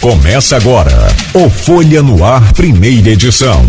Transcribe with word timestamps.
Começa 0.00 0.56
agora 0.56 1.08
o 1.34 1.50
Folha 1.50 2.02
no 2.02 2.24
Ar, 2.24 2.54
primeira 2.54 3.10
edição. 3.10 3.62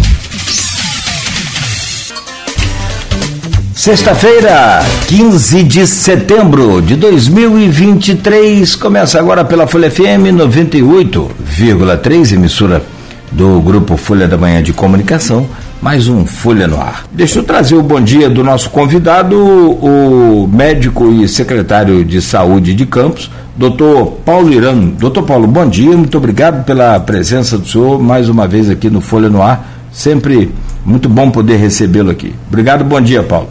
Sexta-feira, 3.74 4.80
15 5.10 5.64
de 5.64 5.86
setembro 5.86 6.82
de 6.82 6.96
2023, 6.96 8.78
começa 8.78 9.20
agora 9.20 9.44
pela 9.44 9.68
Folha 9.68 9.92
FM 9.92 10.32
98,3, 10.32 12.32
emissora 12.32 12.82
do 13.30 13.60
Grupo 13.60 13.98
Folha 13.98 14.26
da 14.26 14.38
Manhã 14.38 14.64
de 14.64 14.72
Comunicação, 14.72 15.46
mais 15.82 16.08
um 16.08 16.26
Folha 16.26 16.66
no 16.66 16.80
Ar. 16.80 17.04
Deixa 17.12 17.40
eu 17.40 17.44
trazer 17.44 17.76
o 17.76 17.84
bom 17.84 18.00
dia 18.00 18.30
do 18.30 18.42
nosso 18.42 18.70
convidado, 18.70 19.36
o 19.38 20.48
médico 20.48 21.12
e 21.12 21.28
secretário 21.28 22.06
de 22.06 22.22
Saúde 22.22 22.74
de 22.74 22.86
Campos, 22.86 23.30
doutor 23.56 24.18
Paulo 24.26 24.52
Irano. 24.52 24.92
Doutor 24.92 25.24
Paulo, 25.24 25.48
bom 25.48 25.68
dia, 25.68 25.96
muito 25.96 26.18
obrigado 26.18 26.66
pela 26.66 27.00
presença 27.00 27.58
do 27.58 27.68
senhor 27.68 28.00
mais 28.00 28.30
uma 28.30 28.48
vez 28.48 28.70
aqui 28.70 28.90
no 28.90 29.02
Folha 29.02 29.30
no 29.30 29.42
Ar. 29.42 29.90
Sempre 29.92 30.54
muito 30.86 31.10
bom 31.10 31.30
poder 31.30 31.58
recebê-lo 31.58 32.12
aqui. 32.12 32.34
Obrigado, 32.48 32.84
bom 32.84 33.02
dia, 33.02 33.24
Paulo. 33.24 33.50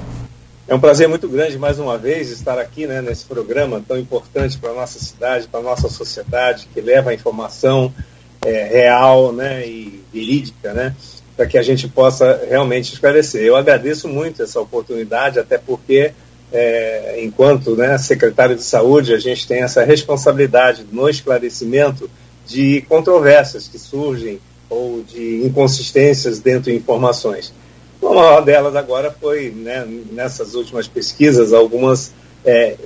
É 0.66 0.74
um 0.74 0.78
prazer 0.78 1.08
muito 1.08 1.28
grande 1.28 1.58
mais 1.58 1.80
uma 1.80 1.98
vez 1.98 2.30
estar 2.30 2.56
aqui 2.56 2.86
né, 2.86 3.02
nesse 3.02 3.24
programa 3.24 3.82
tão 3.86 3.98
importante 3.98 4.56
para 4.56 4.70
a 4.70 4.74
nossa 4.74 5.00
cidade, 5.00 5.48
para 5.48 5.58
a 5.58 5.62
nossa 5.64 5.88
sociedade, 5.88 6.68
que 6.72 6.80
leva 6.80 7.10
a 7.10 7.14
informação 7.14 7.92
é, 8.40 8.68
real 8.68 9.32
né, 9.32 9.66
e 9.66 10.00
verídica, 10.12 10.72
né, 10.72 10.94
para 11.36 11.46
que 11.46 11.58
a 11.58 11.62
gente 11.62 11.88
possa 11.88 12.40
realmente 12.48 12.92
esclarecer. 12.92 13.42
Eu 13.42 13.56
agradeço 13.56 14.06
muito 14.06 14.44
essa 14.44 14.60
oportunidade, 14.60 15.40
até 15.40 15.58
porque, 15.58 16.12
é, 16.52 17.20
enquanto 17.22 17.76
né, 17.76 17.96
secretário 17.98 18.56
de 18.56 18.62
saúde, 18.62 19.14
a 19.14 19.18
gente 19.18 19.46
tem 19.46 19.62
essa 19.62 19.84
responsabilidade 19.84 20.84
no 20.90 21.08
esclarecimento 21.08 22.10
de 22.46 22.82
controvérsias 22.82 23.68
que 23.68 23.78
surgem 23.78 24.40
ou 24.68 25.02
de 25.02 25.44
inconsistências 25.44 26.40
dentro 26.40 26.70
de 26.70 26.76
informações. 26.76 27.52
Uma 28.00 28.40
delas 28.40 28.74
agora 28.74 29.14
foi, 29.20 29.50
né, 29.50 29.86
nessas 30.10 30.54
últimas 30.54 30.88
pesquisas, 30.88 31.52
algumas 31.52 32.12
é, 32.44 32.76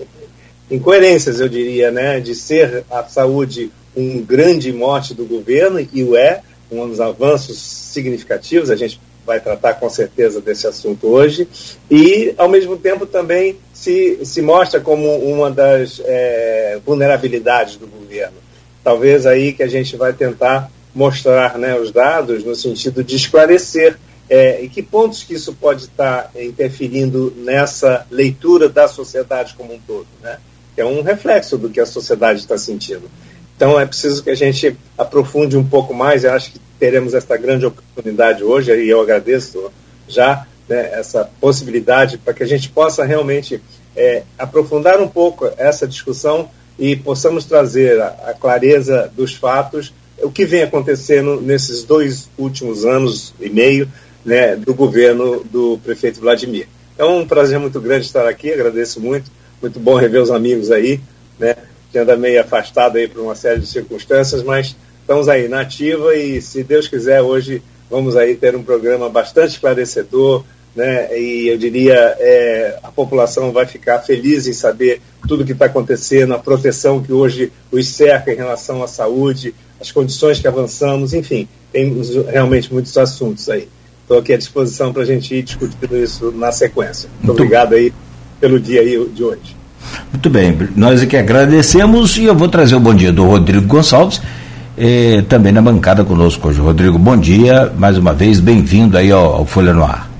incoerências, 0.70 1.41
eu 1.41 1.48
diria, 1.48 1.91
né, 1.91 2.20
de 2.20 2.34
ser 2.34 2.84
a 2.91 3.05
saúde 3.05 3.70
um 3.96 4.20
grande 4.22 4.72
mote 4.72 5.14
do 5.14 5.24
governo, 5.24 5.86
e 5.92 6.02
o 6.02 6.17
é, 6.17 6.42
dos 6.70 7.00
avanços 7.00 7.58
significativos, 7.58 8.70
a 8.70 8.74
gente 8.74 9.00
vai 9.27 9.41
tratar 9.41 9.75
com 9.75 9.89
certeza 9.89 10.41
desse 10.41 10.67
assunto 10.67 11.06
hoje, 11.08 11.48
e 11.91 12.34
ao 12.36 12.48
mesmo 12.48 12.77
tempo 12.77 13.06
também 13.06 13.58
se, 13.72 14.25
se 14.25 14.42
mostra 14.42 14.80
como 14.80 15.17
uma 15.19 15.50
das 15.50 16.00
é, 16.05 16.78
vulnerabilidades 16.84 17.77
do 17.77 17.86
governo. 17.86 18.36
Talvez 18.83 19.27
aí 19.27 19.52
que 19.52 19.62
a 19.62 19.69
gente 19.69 19.97
vai 19.97 20.12
tentar 20.12 20.70
mostrar 20.95 21.58
né, 21.58 21.78
os 21.78 21.91
dados 21.91 22.45
no 22.45 22.55
sentido 22.55 23.02
de 23.02 23.17
esclarecer 23.17 23.97
é, 24.28 24.62
e 24.62 24.69
que 24.69 24.83
pontos 24.83 25.22
que 25.22 25.34
isso 25.34 25.52
pode 25.55 25.84
estar 25.84 26.30
interferindo 26.34 27.33
nessa 27.36 28.06
leitura 28.11 28.69
da 28.69 28.89
sociedade 28.89 29.55
como 29.55 29.75
um 29.75 29.78
todo, 29.86 30.06
né? 30.22 30.39
É 30.77 30.84
um 30.84 31.02
reflexo 31.02 31.56
do 31.56 31.70
que 31.70 31.78
a 31.78 31.86
sociedade 31.86 32.41
está 32.41 32.58
sentindo. 32.58 33.08
Então 33.56 33.78
é 33.78 33.86
preciso 33.86 34.22
que 34.22 34.30
a 34.30 34.34
gente 34.34 34.77
aprofunde 34.98 35.56
um 35.56 35.64
pouco 35.64 35.94
mais. 35.94 36.24
Eu 36.24 36.33
acho 36.33 36.52
que 36.52 36.60
teremos 36.78 37.14
esta 37.14 37.36
grande 37.36 37.66
oportunidade 37.66 38.42
hoje 38.42 38.72
e 38.74 38.88
eu 38.88 39.00
agradeço 39.00 39.70
já 40.08 40.46
né, 40.69 40.91
essa 40.92 41.28
possibilidade 41.41 42.19
para 42.19 42.34
que 42.34 42.42
a 42.42 42.46
gente 42.46 42.69
possa 42.69 43.05
realmente 43.05 43.62
é, 43.96 44.22
aprofundar 44.38 45.00
um 45.00 45.08
pouco 45.08 45.50
essa 45.56 45.86
discussão 45.86 46.50
e 46.78 46.96
possamos 46.96 47.44
trazer 47.44 48.00
a, 48.00 48.08
a 48.27 48.34
clareza 48.34 49.11
dos 49.16 49.34
fatos, 49.34 49.92
o 50.22 50.30
que 50.30 50.44
vem 50.44 50.62
acontecendo 50.62 51.41
nesses 51.41 51.84
dois 51.84 52.28
últimos 52.36 52.84
anos 52.84 53.34
e 53.41 53.48
meio 53.48 53.89
né, 54.24 54.56
do 54.56 54.74
governo 54.74 55.45
do 55.45 55.79
prefeito 55.79 56.20
Vladimir. 56.20 56.67
É 56.96 57.05
um 57.05 57.27
prazer 57.27 57.58
muito 57.58 57.80
grande 57.80 58.06
estar 58.06 58.27
aqui, 58.27 58.52
agradeço 58.52 59.00
muito, 59.00 59.30
muito 59.61 59.79
bom 59.79 59.96
rever 59.96 60.23
os 60.23 60.30
amigos 60.30 60.70
aí, 60.70 61.00
né, 61.39 61.56
anda 61.98 62.16
meio 62.16 62.40
afastado 62.40 62.96
aí 62.96 63.08
por 63.08 63.22
uma 63.22 63.34
série 63.34 63.60
de 63.60 63.66
circunstâncias, 63.66 64.42
mas 64.42 64.77
estamos 65.00 65.28
aí 65.28 65.48
na 65.48 65.60
ativa 65.60 66.14
e, 66.14 66.40
se 66.40 66.62
Deus 66.62 66.88
quiser, 66.88 67.20
hoje 67.20 67.62
vamos 67.90 68.16
aí 68.16 68.34
ter 68.34 68.56
um 68.56 68.62
programa 68.62 69.08
bastante 69.08 69.50
esclarecedor, 69.50 70.44
né, 70.74 71.16
e 71.16 71.48
eu 71.48 71.56
diria 71.56 71.94
é, 72.18 72.78
a 72.82 72.90
população 72.90 73.52
vai 73.52 73.64
ficar 73.64 74.00
feliz 74.00 74.48
em 74.48 74.52
saber 74.52 75.00
tudo 75.28 75.42
o 75.42 75.46
que 75.46 75.52
está 75.52 75.66
acontecendo, 75.66 76.34
a 76.34 76.38
proteção 76.38 77.00
que 77.00 77.12
hoje 77.12 77.52
os 77.70 77.88
cerca 77.88 78.32
em 78.32 78.36
relação 78.36 78.82
à 78.82 78.88
saúde, 78.88 79.55
as 79.80 79.92
condições 79.92 80.40
que 80.40 80.48
avançamos, 80.48 81.14
enfim, 81.14 81.48
tem 81.72 81.94
realmente 82.26 82.72
muitos 82.72 82.96
assuntos 82.98 83.48
aí. 83.48 83.68
Estou 84.02 84.18
aqui 84.18 84.32
à 84.32 84.36
disposição 84.36 84.92
para 84.92 85.02
a 85.02 85.06
gente 85.06 85.34
ir 85.34 85.42
discutindo 85.42 85.96
isso 85.96 86.30
na 86.32 86.52
sequência. 86.52 87.08
Muito, 87.08 87.26
Muito 87.26 87.40
obrigado 87.40 87.74
aí 87.74 87.92
pelo 88.40 88.61
dia 88.61 88.80
aí 88.80 89.08
de 89.08 89.24
hoje. 89.24 89.64
Muito 90.12 90.30
bem, 90.30 90.56
nós 90.77 91.02
aqui 91.02 91.16
agradecemos 91.16 92.16
e 92.16 92.24
eu 92.24 92.34
vou 92.34 92.48
trazer 92.48 92.74
o 92.74 92.80
bom 92.80 92.94
dia 92.94 93.12
do 93.12 93.24
Rodrigo 93.24 93.66
Gonçalves, 93.66 94.20
eh, 94.77 95.22
também 95.28 95.52
na 95.52 95.60
bancada 95.60 96.05
conosco 96.05 96.48
hoje. 96.48 96.60
Rodrigo, 96.60 96.98
bom 96.98 97.16
dia, 97.16 97.72
mais 97.77 97.98
uma 97.98 98.12
vez, 98.12 98.40
bem-vindo 98.40 98.96
aí 98.96 99.10
ao, 99.10 99.36
ao, 99.36 99.46
Folha 99.46 99.72
no 99.72 99.84
Ar. 99.84 100.10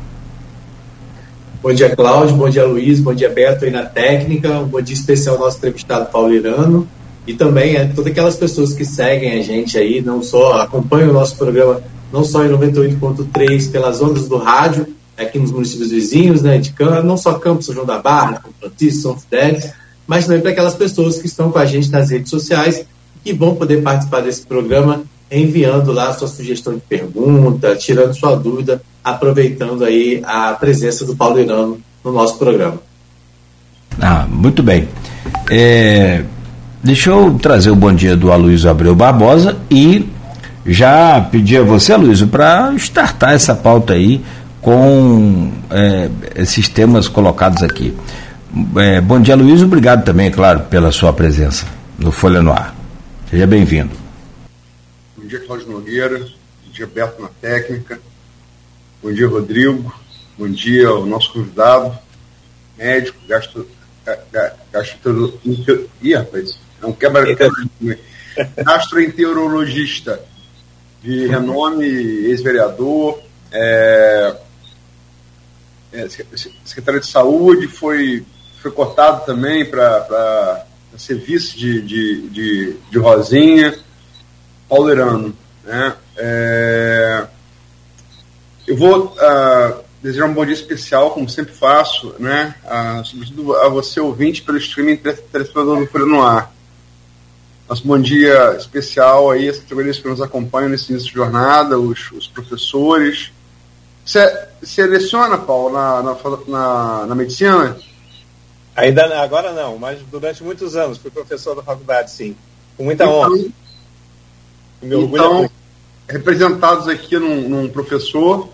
Bom 1.63 1.73
dia, 1.73 1.95
Cláudio, 1.97 2.37
bom 2.37 2.49
dia, 2.49 2.65
Luiz, 2.65 3.01
bom 3.01 3.15
dia, 3.15 3.31
Beto 3.31 3.65
aí 3.65 3.71
na 3.71 3.85
técnica, 3.85 4.59
um 4.59 4.67
bom 4.67 4.81
dia 4.81 4.95
especial 4.95 5.37
ao 5.37 5.43
nosso 5.43 5.59
entrevistado 5.59 6.11
Paulo 6.11 6.33
Irano 6.33 6.87
e 7.27 7.33
também 7.33 7.77
a 7.77 7.81
é, 7.81 7.85
todas 7.87 8.11
aquelas 8.11 8.37
pessoas 8.37 8.75
que 8.75 8.85
seguem 8.85 9.39
a 9.39 9.43
gente 9.43 9.79
aí, 9.79 10.03
não 10.03 10.23
só 10.23 10.61
acompanham 10.61 11.11
o 11.11 11.13
nosso 11.13 11.37
programa 11.37 11.81
não 12.15 12.23
só 12.23 12.45
em 12.45 12.49
98.3 12.49 13.73
pelas 13.73 14.01
ondas 14.01 14.29
do 14.29 14.37
rádio, 14.37 14.87
aqui 15.17 15.39
nos 15.39 15.53
municípios 15.53 15.91
vizinhos, 15.91 16.43
né, 16.43 16.59
de 16.59 16.73
Campos, 16.73 17.05
não 17.05 17.17
só 17.17 17.35
Campos, 17.35 17.67
São 17.67 17.75
João 17.75 17.87
da 17.87 17.99
Barra, 17.99 18.43
São 18.43 18.53
Francisco, 18.61 19.03
São 19.03 19.19
Fidélis, 19.19 19.73
mas 20.07 20.27
também 20.27 20.43
para 20.43 20.51
aquelas 20.51 20.75
pessoas 20.75 21.19
que 21.19 21.27
estão 21.27 21.51
com 21.51 21.59
a 21.59 21.65
gente 21.65 21.91
nas 21.91 22.11
redes 22.11 22.31
sociais 22.31 22.85
e 23.25 23.33
vão 23.33 23.55
poder 23.55 23.83
participar 23.83 24.21
desse 24.21 24.43
programa 24.43 25.03
enviando 25.31 25.93
lá 25.93 26.13
sua 26.13 26.29
sugestão 26.29 26.75
de 26.75 26.81
pergunta, 26.81 27.75
tirando 27.75 28.15
sua 28.15 28.37
dúvida, 28.37 28.83
aproveitando 29.03 29.85
aí 29.85 30.23
a 30.25 30.53
presença 30.53 31.05
do 31.05 31.17
Paulo 31.17 31.41
Irano 31.41 31.79
no 32.05 32.13
nosso 32.13 32.39
programa. 32.39 32.79
Ah, 34.01 34.27
muito 34.29 34.63
bem. 34.63 34.89
É, 35.51 36.23
deixa 36.83 37.11
eu 37.11 37.39
trazer 37.41 37.71
o 37.71 37.77
bom 37.77 37.93
dia 37.93 38.17
do 38.17 38.31
Aloysio 38.31 38.71
Abreu 38.71 38.95
Barbosa 38.95 39.57
e 39.71 40.09
já 40.67 41.21
pedi 41.21 41.57
a 41.57 41.63
você, 41.63 41.97
Luiz, 41.97 42.23
para 42.23 42.73
startar 42.77 43.33
essa 43.35 43.55
pauta 43.55 43.95
aí 43.95 44.23
com 44.65 45.53
é, 45.71 46.09
esses 46.41 46.71
temas 46.71 47.07
colocados 47.07 47.63
aqui. 47.63 47.95
É, 48.79 48.99
bom 48.99 49.21
dia, 49.21 49.37
Luiz. 49.37 49.61
Obrigado 49.61 50.07
também, 50.07 50.31
claro, 50.31 50.61
pela 50.71 50.91
sua 50.91 51.13
presença 51.13 51.67
no 51.99 52.11
Folha 52.11 52.41
no 52.41 52.51
Ar. 52.51 52.75
Seja 53.31 53.47
bem-vindo. 53.47 53.91
Bom 55.19 55.27
dia, 55.27 55.39
Cláudio 55.41 55.69
Nogueira. 55.69 56.19
Bom 56.19 56.73
dia, 56.73 56.87
Beto 56.87 57.21
na 57.21 57.29
técnica. 57.43 58.01
Bom 59.03 59.13
dia, 59.13 59.29
Rodrigo. 59.29 59.95
Bom 60.39 60.49
dia 60.49 60.89
ao 60.89 61.05
nosso 61.05 61.31
convidado, 61.33 61.97
médico, 62.77 63.19
gastro, 63.29 63.69
ih, 66.03 66.15
rapaz, 66.15 66.59
é 66.83 66.87
um 66.87 66.93
quebra 66.93 67.25
gastroenterologista 68.57 70.21
de 71.03 71.27
renome, 71.29 71.85
ex-vereador, 71.87 73.21
é, 73.53 74.37
é, 75.95 76.09
secretário 76.65 77.01
de 77.01 77.07
saúde, 77.07 77.69
foi, 77.69 78.25
foi 78.61 78.71
cortado 78.71 79.25
também 79.25 79.65
para 79.65 80.67
ser 80.99 81.17
vice 81.19 81.57
de, 81.57 81.81
de, 81.81 82.29
de, 82.29 82.77
de 82.91 82.99
Rosinha, 82.99 83.79
Paulo 84.69 85.35
Né? 85.65 85.95
É, 86.17 87.27
eu 88.67 88.77
vou 88.77 89.07
uh, 89.07 89.85
desejar 90.03 90.25
um 90.27 90.33
bom 90.33 90.45
dia 90.45 90.55
especial, 90.55 91.11
como 91.11 91.29
sempre 91.29 91.55
faço, 91.55 92.15
né? 92.19 92.55
Uh, 92.65 93.05
sobretudo 93.05 93.57
a 93.57 93.69
você, 93.69 94.01
ouvinte, 94.01 94.43
pelo 94.43 94.57
streaming 94.59 94.97
telespectador 94.97 95.79
do 95.79 95.87
Folha 95.87 96.07
no 96.07 96.23
Ar. 96.23 96.53
Nosso 97.69 97.87
bom 97.87 97.99
dia 97.99 98.57
especial 98.59 99.31
aí, 99.31 99.49
as 99.49 99.59
categorias 99.59 99.99
que 99.99 100.09
nos 100.09 100.21
acompanham 100.21 100.71
nesse 100.71 100.93
início 100.93 101.09
de 101.09 101.15
jornada, 101.15 101.79
os, 101.79 102.11
os 102.13 102.27
professores. 102.27 103.33
Você 104.05 104.49
seleciona, 104.63 105.39
Paulo, 105.39 105.73
na, 105.73 106.03
na, 106.03 106.17
na, 106.47 107.07
na, 107.07 107.15
medicina? 107.15 107.77
Ainda 108.77 109.23
agora 109.23 109.53
não, 109.53 109.79
mas 109.79 110.01
durante 110.11 110.43
muitos 110.43 110.77
anos 110.77 110.99
fui 110.99 111.11
professor 111.11 111.55
da 111.55 111.63
faculdade, 111.63 112.11
sim. 112.11 112.37
Com 112.77 112.85
muita 112.85 113.05
então, 113.05 113.15
honra. 113.15 113.31
Me 114.83 114.97
então, 114.97 115.51
representados 116.09 116.89
aqui 116.89 117.19
num, 117.19 117.49
num 117.49 117.69
professor, 117.69 118.49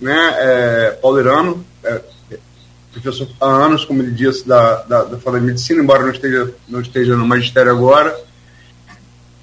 né, 0.00 0.34
é, 0.38 0.90
Paulo 1.02 1.20
Irano, 1.20 1.64
é, 1.84 2.00
professor 2.92 3.28
há 3.40 3.46
anos, 3.46 3.84
como 3.84 4.02
ele 4.02 4.12
disse, 4.12 4.48
da, 4.48 4.82
da, 4.82 5.04
da 5.04 5.16
Faculdade 5.18 5.44
de 5.44 5.50
Medicina, 5.52 5.82
embora 5.82 6.02
não 6.04 6.10
esteja, 6.10 6.54
não 6.66 6.80
esteja 6.80 7.16
no 7.16 7.26
magistério 7.26 7.70
agora 7.70 8.16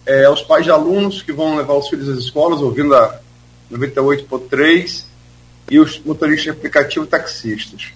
é, 0.08 0.24
aos 0.24 0.42
pais 0.42 0.64
de 0.64 0.72
alunos 0.72 1.22
que 1.22 1.34
vão 1.34 1.58
levar 1.58 1.74
os 1.74 1.90
filhos 1.90 2.08
às 2.08 2.18
escolas, 2.18 2.62
ouvindo 2.62 2.96
a 2.96 3.20
98.3, 3.70 5.04
e 5.70 5.80
os 5.80 6.00
motoristas 6.00 6.44
de 6.44 6.50
aplicativo 6.50 7.06
taxistas. 7.06 7.92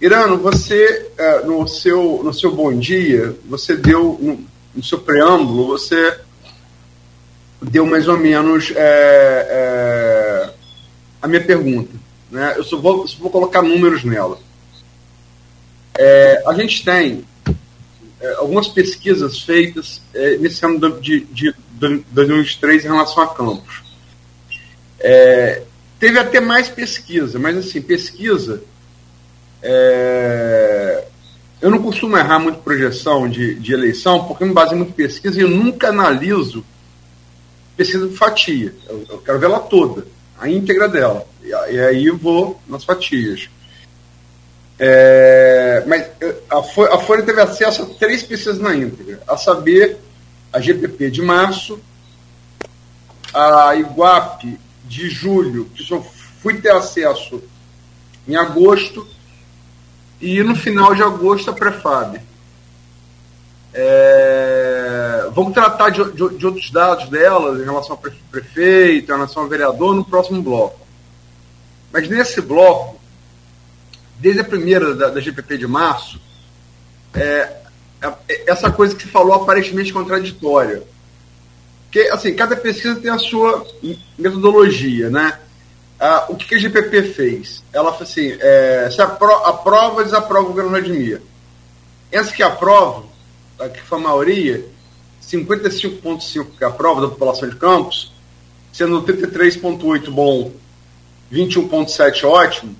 Irano, 0.00 0.36
você, 0.36 1.10
é, 1.16 1.42
no 1.44 1.66
seu, 1.66 2.20
no 2.22 2.32
seu 2.32 2.54
bom 2.54 2.76
dia, 2.78 3.34
você 3.46 3.74
deu, 3.74 4.18
no, 4.74 4.84
seu 4.84 4.98
preâmbulo, 4.98 5.68
você 5.68 6.18
deu 7.62 7.86
mais 7.86 8.06
ou 8.06 8.18
menos 8.18 8.72
é, 8.76 9.46
é, 9.50 10.54
a 11.22 11.26
minha 11.26 11.42
pergunta. 11.42 11.90
Né? 12.30 12.54
Eu 12.58 12.64
só 12.64 12.76
vou, 12.76 13.08
só 13.08 13.16
vou 13.18 13.30
colocar 13.30 13.62
números 13.62 14.04
nela. 14.04 14.38
É, 15.98 16.42
a 16.46 16.52
gente 16.52 16.84
tem 16.84 17.24
algumas 18.38 18.68
pesquisas 18.68 19.40
feitas 19.40 20.02
nesse 20.40 20.64
ano 20.64 21.00
de, 21.00 21.20
de, 21.20 21.54
de 21.70 22.04
2003 22.10 22.84
em 22.84 22.88
relação 22.88 23.22
a 23.22 23.28
campos. 23.28 23.82
É, 24.98 25.62
teve 25.98 26.18
até 26.18 26.40
mais 26.40 26.68
pesquisa, 26.68 27.38
mas 27.38 27.56
assim, 27.56 27.80
pesquisa. 27.80 28.62
É, 29.62 31.04
eu 31.60 31.70
não 31.70 31.82
costumo 31.82 32.16
errar 32.16 32.38
muito 32.38 32.58
projeção 32.58 33.28
de, 33.28 33.54
de 33.54 33.72
eleição, 33.72 34.24
porque 34.24 34.44
eu 34.44 34.48
me 34.48 34.54
baseio 34.54 34.76
muito 34.76 34.90
em 34.90 34.94
pesquisa 34.94 35.38
e 35.38 35.42
eu 35.42 35.50
nunca 35.50 35.88
analiso 35.88 36.64
pesquisa 37.76 38.06
de 38.06 38.16
fatia. 38.16 38.74
Eu, 38.88 39.04
eu 39.08 39.18
quero 39.18 39.38
ver 39.38 39.46
ela 39.46 39.60
toda, 39.60 40.06
a 40.38 40.48
íntegra 40.48 40.88
dela. 40.88 41.26
E, 41.42 41.48
e 41.48 41.80
aí 41.80 42.06
eu 42.06 42.16
vou 42.16 42.60
nas 42.68 42.84
fatias. 42.84 43.48
É, 44.78 45.82
mas 45.86 46.06
a 46.50 46.62
Folha, 46.62 46.94
a 46.94 46.98
Folha 46.98 47.22
teve 47.22 47.40
acesso 47.40 47.82
a 47.82 47.86
três 47.86 48.22
pesquisas 48.22 48.58
na 48.58 48.74
íntegra, 48.74 49.22
a 49.26 49.36
saber, 49.36 49.96
a 50.52 50.60
GPP 50.60 51.10
de 51.10 51.22
março, 51.22 51.80
a 53.32 53.74
Iguape 53.74 54.58
de 54.88 55.08
julho, 55.10 55.66
que 55.74 55.82
só 55.82 56.00
fui 56.42 56.60
ter 56.60 56.70
acesso 56.70 57.42
em 58.26 58.36
agosto, 58.36 59.06
e 60.20 60.42
no 60.42 60.56
final 60.56 60.94
de 60.94 61.02
agosto 61.02 61.50
a 61.50 61.52
Prefab. 61.52 62.20
É, 63.74 65.28
vamos 65.34 65.52
tratar 65.52 65.90
de, 65.90 66.02
de, 66.12 66.38
de, 66.38 66.46
outros 66.46 66.70
dados 66.70 67.10
delas 67.10 67.60
em 67.60 67.64
relação 67.64 67.92
ao 67.92 67.98
prefeito, 68.30 69.12
em 69.12 69.14
relação 69.14 69.42
ao 69.42 69.48
vereador, 69.48 69.94
no 69.94 70.04
próximo 70.04 70.42
bloco. 70.42 70.80
Mas 71.92 72.08
nesse 72.08 72.40
bloco, 72.40 72.98
desde 74.18 74.40
a 74.40 74.44
primeira 74.44 74.94
da, 74.94 75.10
da 75.10 75.20
GPP 75.20 75.58
de 75.58 75.66
março, 75.66 76.18
é, 77.14 77.56
é, 78.00 78.50
essa 78.50 78.70
coisa 78.70 78.94
que 78.94 79.02
se 79.02 79.08
falou 79.08 79.34
aparentemente 79.34 79.92
contraditória. 79.92 80.82
Porque, 81.86 82.08
assim, 82.10 82.34
cada 82.34 82.56
pesquisa 82.56 83.00
tem 83.00 83.10
a 83.10 83.18
sua 83.18 83.66
metodologia, 84.18 85.08
né? 85.08 85.38
Ah, 85.98 86.26
o 86.28 86.36
que, 86.36 86.54
a 86.54 86.58
GPP 86.58 87.02
fez? 87.14 87.64
Ela 87.72 87.90
falou 87.90 88.04
assim, 88.04 88.36
é, 88.38 88.88
se 88.90 89.00
apro 89.00 89.32
aprova, 89.46 90.04
desaprova 90.04 90.44
o 90.44 90.48
governo 90.48 90.70
Vladimir. 90.70 91.22
Essa 92.12 92.32
que 92.32 92.42
aprova, 92.42 93.04
que 93.72 93.80
foi 93.80 93.98
a 93.98 94.02
maioria, 94.02 94.64
55,5% 95.22 96.58
que 96.58 96.64
aprova 96.64 97.00
da 97.00 97.08
população 97.08 97.48
de 97.48 97.56
Campos, 97.56 98.12
sendo 98.72 99.02
33,8% 99.02 100.10
bom, 100.10 100.52
21,7% 101.32 102.24
ótimo, 102.24 102.76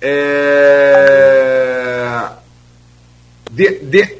é, 0.00 0.68
de, 3.50 3.80
de, 3.80 4.18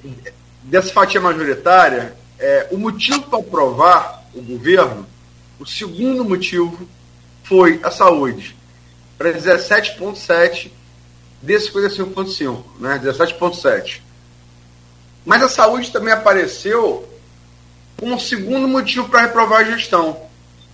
dessa 0.64 0.92
fatia 0.92 1.20
majoritária, 1.20 2.16
é, 2.38 2.68
o 2.70 2.78
motivo 2.78 3.22
para 3.22 3.38
aprovar 3.38 4.24
o 4.34 4.40
governo, 4.42 5.06
o 5.58 5.66
segundo 5.66 6.24
motivo 6.24 6.88
foi 7.42 7.80
a 7.82 7.90
saúde, 7.90 8.56
para 9.16 9.32
17,7 9.32 10.70
de 11.42 11.54
55,5, 11.54 12.62
né? 12.78 13.00
17,7. 13.02 14.00
Mas 15.24 15.42
a 15.42 15.48
saúde 15.48 15.90
também 15.90 16.12
apareceu 16.12 17.08
como 17.96 18.14
um 18.14 18.18
segundo 18.18 18.68
motivo 18.68 19.08
para 19.08 19.22
reprovar 19.22 19.60
a 19.60 19.70
gestão, 19.70 20.20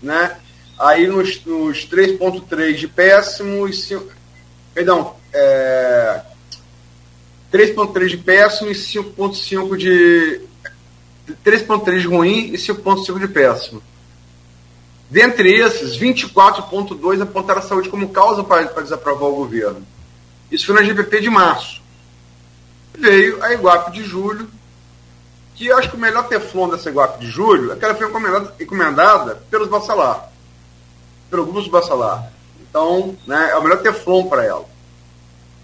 né? 0.03 0.37
Aí 0.79 1.07
nos, 1.07 1.45
nos 1.45 1.89
3,3 1.89 2.75
de 2.75 2.89
péssimo 2.89 3.67
e 3.69 3.73
5, 3.73 4.13
Perdão, 4.75 5.15
é, 5.33 6.21
3.3 7.53 8.09
de 8.09 8.17
péssimo 8.17 8.71
e 8.71 8.75
5.5 8.75 9.77
de. 9.77 10.41
3.3 11.45 12.01
de 12.01 12.07
ruim 12.07 12.53
e 12.53 12.57
5.5 12.57 13.19
de 13.19 13.29
péssimo. 13.29 13.83
Dentre 15.09 15.53
esses, 15.53 15.97
24.2 15.97 17.23
apontaram 17.23 17.61
a 17.61 17.63
saúde 17.63 17.89
como 17.89 18.09
causa 18.09 18.43
para, 18.43 18.67
para 18.67 18.83
desaprovar 18.83 19.29
o 19.29 19.37
governo. 19.37 19.87
Isso 20.51 20.67
foi 20.67 20.75
na 20.75 20.83
GPP 20.83 21.21
de 21.21 21.31
março. 21.31 21.83
Veio 22.97 23.43
a 23.43 23.53
Iguape 23.53 23.93
de 23.93 24.05
julho, 24.05 24.49
que 25.55 25.67
eu 25.67 25.79
acho 25.79 25.91
que 25.91 25.97
o 25.97 26.01
melhor 26.01 26.27
teflon 26.29 26.69
dessa 26.69 26.91
Iguape 26.91 27.21
de 27.21 27.31
julho 27.31 27.73
é 27.73 27.77
que 27.77 27.85
ela 27.85 27.95
foi 27.95 28.09
encomendada, 28.61 29.37
pelos 29.51 29.69
Bassalar, 29.69 30.31
pelo 31.31 31.47
grupo 31.47 31.71
Bassalar. 31.71 32.31
Então, 32.61 33.17
né, 33.27 33.51
é 33.51 33.57
o 33.57 33.63
melhor 33.63 33.81
teflon 33.83 34.27
para 34.27 34.45
ela. 34.45 34.67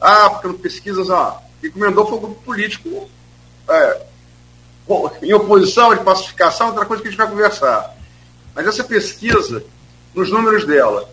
Ah, 0.00 0.30
porque 0.30 0.62
pesquisas, 0.62 1.10
ah, 1.10 1.40
encomendou 1.62 2.06
foi 2.06 2.18
o 2.18 2.20
grupo 2.20 2.42
político 2.42 3.08
é, 3.68 4.06
em 5.22 5.32
oposição, 5.32 5.94
de 5.94 6.04
pacificação, 6.04 6.68
outra 6.68 6.84
coisa 6.84 7.02
que 7.02 7.08
a 7.08 7.10
gente 7.10 7.18
vai 7.18 7.28
conversar. 7.28 7.96
Mas 8.54 8.66
essa 8.66 8.84
pesquisa, 8.84 9.62
nos 10.14 10.30
números 10.30 10.66
dela, 10.66 11.08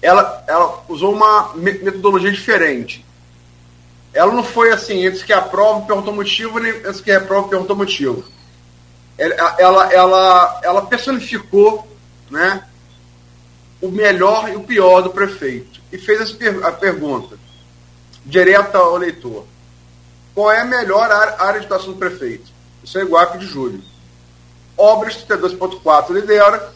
ela, 0.00 0.44
ela 0.46 0.84
usou 0.88 1.14
uma 1.14 1.54
metodologia 1.54 2.32
diferente. 2.32 3.04
Ela 4.12 4.32
não 4.32 4.44
foi 4.44 4.72
assim, 4.72 5.06
entre 5.06 5.24
que 5.24 5.32
aprova 5.32 5.86
perguntou 5.86 6.12
motivo, 6.12 6.58
nem 6.58 6.72
entre 6.72 7.02
que 7.02 7.10
reprova 7.10 7.48
perguntou 7.48 7.76
motivo. 7.76 8.24
Ela, 9.16 9.56
ela, 9.58 9.92
ela, 9.92 10.60
ela 10.62 10.86
personificou 10.86 11.86
né, 12.30 12.64
o 13.80 13.88
melhor 13.88 14.50
e 14.50 14.56
o 14.56 14.64
pior 14.64 15.00
do 15.00 15.10
prefeito. 15.10 15.80
E 15.90 15.98
fez 15.98 16.36
a 16.62 16.72
pergunta, 16.72 17.38
direta 18.24 18.78
ao 18.78 18.96
leitor. 18.96 19.46
Qual 20.34 20.50
é 20.50 20.60
a 20.60 20.64
melhor 20.64 21.10
área 21.10 21.60
de 21.60 21.66
atuação 21.66 21.92
do 21.92 21.98
prefeito? 21.98 22.50
Isso 22.82 22.98
é 22.98 23.02
Iguape 23.02 23.38
de 23.38 23.46
julho. 23.46 23.80
Obras, 24.76 25.24
32,4 25.24 26.10
lidera. 26.10 26.74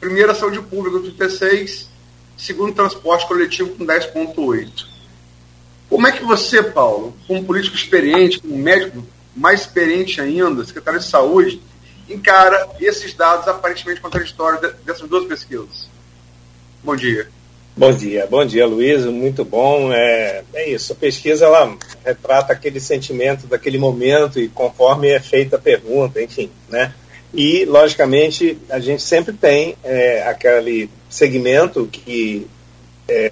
Primeira, 0.00 0.34
saúde 0.34 0.62
pública, 0.62 1.00
com 1.00 1.10
36%. 1.10 1.88
Segundo, 2.38 2.72
transporte 2.72 3.26
coletivo, 3.26 3.74
com 3.74 3.84
10,8%. 3.84 4.86
Como 5.90 6.06
é 6.06 6.12
que 6.12 6.24
você, 6.24 6.62
Paulo, 6.62 7.14
como 7.26 7.44
político 7.44 7.74
experiente, 7.74 8.38
como 8.38 8.56
médico 8.56 9.04
mais 9.34 9.62
experiente 9.62 10.20
ainda, 10.20 10.64
secretário 10.64 11.00
de 11.00 11.06
saúde, 11.06 11.60
encara 12.08 12.68
esses 12.80 13.14
dados 13.14 13.46
aparentemente 13.46 14.00
contraditórios 14.00 14.72
dessas 14.84 15.08
duas 15.08 15.26
pesquisas? 15.26 15.88
Bom 16.82 16.96
dia. 16.96 17.28
Bom 17.76 17.92
dia, 17.92 18.26
bom 18.28 18.44
dia, 18.44 18.66
Luiz, 18.66 19.04
muito 19.04 19.44
bom. 19.44 19.92
É, 19.92 20.42
é 20.52 20.70
isso, 20.70 20.92
a 20.92 20.96
pesquisa 20.96 21.44
ela 21.44 21.76
retrata 22.04 22.52
aquele 22.52 22.80
sentimento 22.80 23.46
daquele 23.46 23.78
momento 23.78 24.40
e 24.40 24.48
conforme 24.48 25.08
é 25.08 25.20
feita 25.20 25.56
a 25.56 25.60
pergunta, 25.60 26.20
enfim, 26.20 26.50
né? 26.68 26.92
E, 27.32 27.64
logicamente, 27.66 28.58
a 28.70 28.80
gente 28.80 29.02
sempre 29.02 29.32
tem 29.32 29.76
é, 29.84 30.22
aquele 30.22 30.90
segmento 31.08 31.86
que 31.86 32.48
é, 33.06 33.30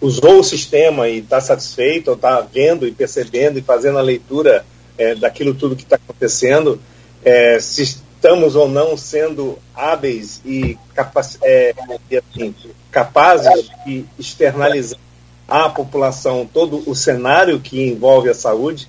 usou 0.00 0.38
o 0.38 0.44
sistema 0.44 1.08
e 1.08 1.18
está 1.18 1.40
satisfeito, 1.40 2.08
ou 2.08 2.14
está 2.14 2.40
vendo 2.40 2.86
e 2.86 2.92
percebendo 2.92 3.58
e 3.58 3.62
fazendo 3.62 3.98
a 3.98 4.02
leitura 4.02 4.64
é, 4.96 5.14
daquilo 5.14 5.54
tudo 5.54 5.76
que 5.76 5.82
está 5.82 5.96
acontecendo, 5.96 6.80
é, 7.24 7.58
se 7.60 7.82
estamos 7.82 8.56
ou 8.56 8.68
não 8.68 8.96
sendo 8.96 9.58
hábeis 9.74 10.40
e 10.44 10.76
capaz, 10.94 11.38
é, 11.42 11.74
assim, 12.18 12.54
capazes 12.90 13.70
de 13.84 14.04
externalizar 14.18 14.98
à 15.46 15.68
população 15.68 16.48
todo 16.52 16.82
o 16.90 16.94
cenário 16.94 17.60
que 17.60 17.86
envolve 17.86 18.28
a 18.28 18.34
saúde. 18.34 18.88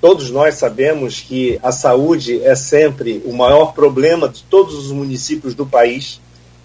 Todos 0.00 0.30
nós 0.30 0.56
sabemos 0.56 1.20
que 1.20 1.60
a 1.62 1.70
saúde 1.70 2.42
é 2.42 2.56
sempre 2.56 3.22
o 3.24 3.32
maior 3.32 3.72
problema 3.72 4.28
de 4.28 4.42
todos 4.42 4.74
os 4.74 4.90
municípios 4.90 5.54
do 5.54 5.64
país. 5.64 6.20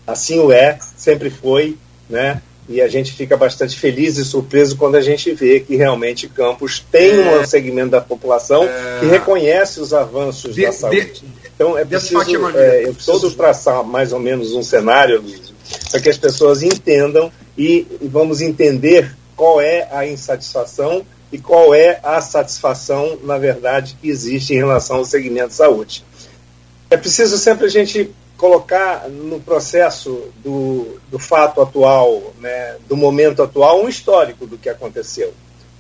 Assim 0.07 0.39
o 0.39 0.51
é, 0.51 0.79
sempre 0.95 1.29
foi, 1.29 1.77
né? 2.09 2.41
E 2.69 2.81
a 2.81 2.87
gente 2.87 3.13
fica 3.13 3.37
bastante 3.37 3.77
feliz 3.79 4.17
e 4.17 4.25
surpreso 4.25 4.75
quando 4.75 4.95
a 4.95 5.01
gente 5.01 5.33
vê 5.33 5.59
que 5.59 5.75
realmente 5.75 6.27
Campos 6.27 6.83
tem 6.91 7.21
é, 7.21 7.39
um 7.39 7.45
segmento 7.45 7.91
da 7.91 8.01
população 8.01 8.63
é, 8.63 8.99
que 8.99 9.05
reconhece 9.05 9.79
os 9.79 9.93
avanços 9.93 10.53
de, 10.53 10.65
da 10.65 10.71
saúde. 10.71 11.13
De, 11.13 11.23
então 11.55 11.77
é 11.77 11.85
preciso, 11.85 12.49
é, 12.55 12.91
preciso 12.91 13.31
traçar 13.35 13.83
mais 13.83 14.11
ou 14.11 14.19
menos 14.19 14.53
um 14.53 14.61
cenário, 14.61 15.23
para 15.89 15.99
que 16.01 16.09
as 16.09 16.17
pessoas 16.17 16.61
entendam 16.61 17.31
e, 17.57 17.87
e 18.01 18.07
vamos 18.07 18.41
entender 18.41 19.15
qual 19.35 19.61
é 19.61 19.87
a 19.91 20.05
insatisfação 20.05 21.05
e 21.31 21.37
qual 21.37 21.73
é 21.73 21.99
a 22.03 22.19
satisfação, 22.21 23.17
na 23.23 23.37
verdade, 23.37 23.97
que 24.01 24.09
existe 24.09 24.53
em 24.53 24.57
relação 24.57 24.97
ao 24.97 25.05
segmento 25.05 25.49
de 25.49 25.55
saúde. 25.55 26.05
É 26.89 26.97
preciso 26.97 27.37
sempre 27.37 27.65
a 27.65 27.69
gente 27.69 28.11
colocar 28.37 29.09
no 29.09 29.39
processo 29.39 30.25
do, 30.43 30.99
do 31.09 31.17
fato 31.17 31.59
atual, 31.59 32.33
né, 32.39 32.75
do 32.87 32.95
momento 32.95 33.41
atual, 33.41 33.83
um 33.83 33.89
histórico 33.89 34.45
do 34.45 34.57
que 34.57 34.69
aconteceu. 34.69 35.33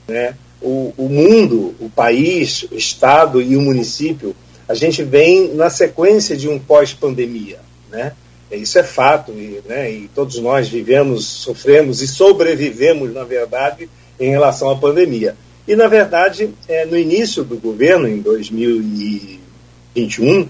Né? 0.07 0.35
O, 0.61 0.93
o 0.97 1.07
mundo, 1.07 1.75
o 1.79 1.89
país, 1.89 2.63
o 2.63 2.75
Estado 2.75 3.41
e 3.41 3.55
o 3.55 3.61
município, 3.61 4.35
a 4.67 4.73
gente 4.73 5.03
vem 5.03 5.53
na 5.53 5.69
sequência 5.69 6.35
de 6.35 6.49
um 6.49 6.57
pós-pandemia. 6.57 7.59
Né? 7.91 8.13
Isso 8.51 8.79
é 8.79 8.83
fato, 8.83 9.31
e, 9.31 9.61
né, 9.67 9.91
e 9.91 10.09
todos 10.13 10.39
nós 10.39 10.67
vivemos, 10.67 11.25
sofremos 11.25 12.01
e 12.01 12.07
sobrevivemos, 12.07 13.13
na 13.13 13.23
verdade, 13.23 13.87
em 14.19 14.31
relação 14.31 14.71
à 14.71 14.75
pandemia. 14.75 15.37
E, 15.67 15.75
na 15.75 15.87
verdade, 15.87 16.49
é, 16.67 16.85
no 16.85 16.97
início 16.97 17.43
do 17.43 17.57
governo, 17.57 18.07
em 18.07 18.19
2021, 18.19 20.47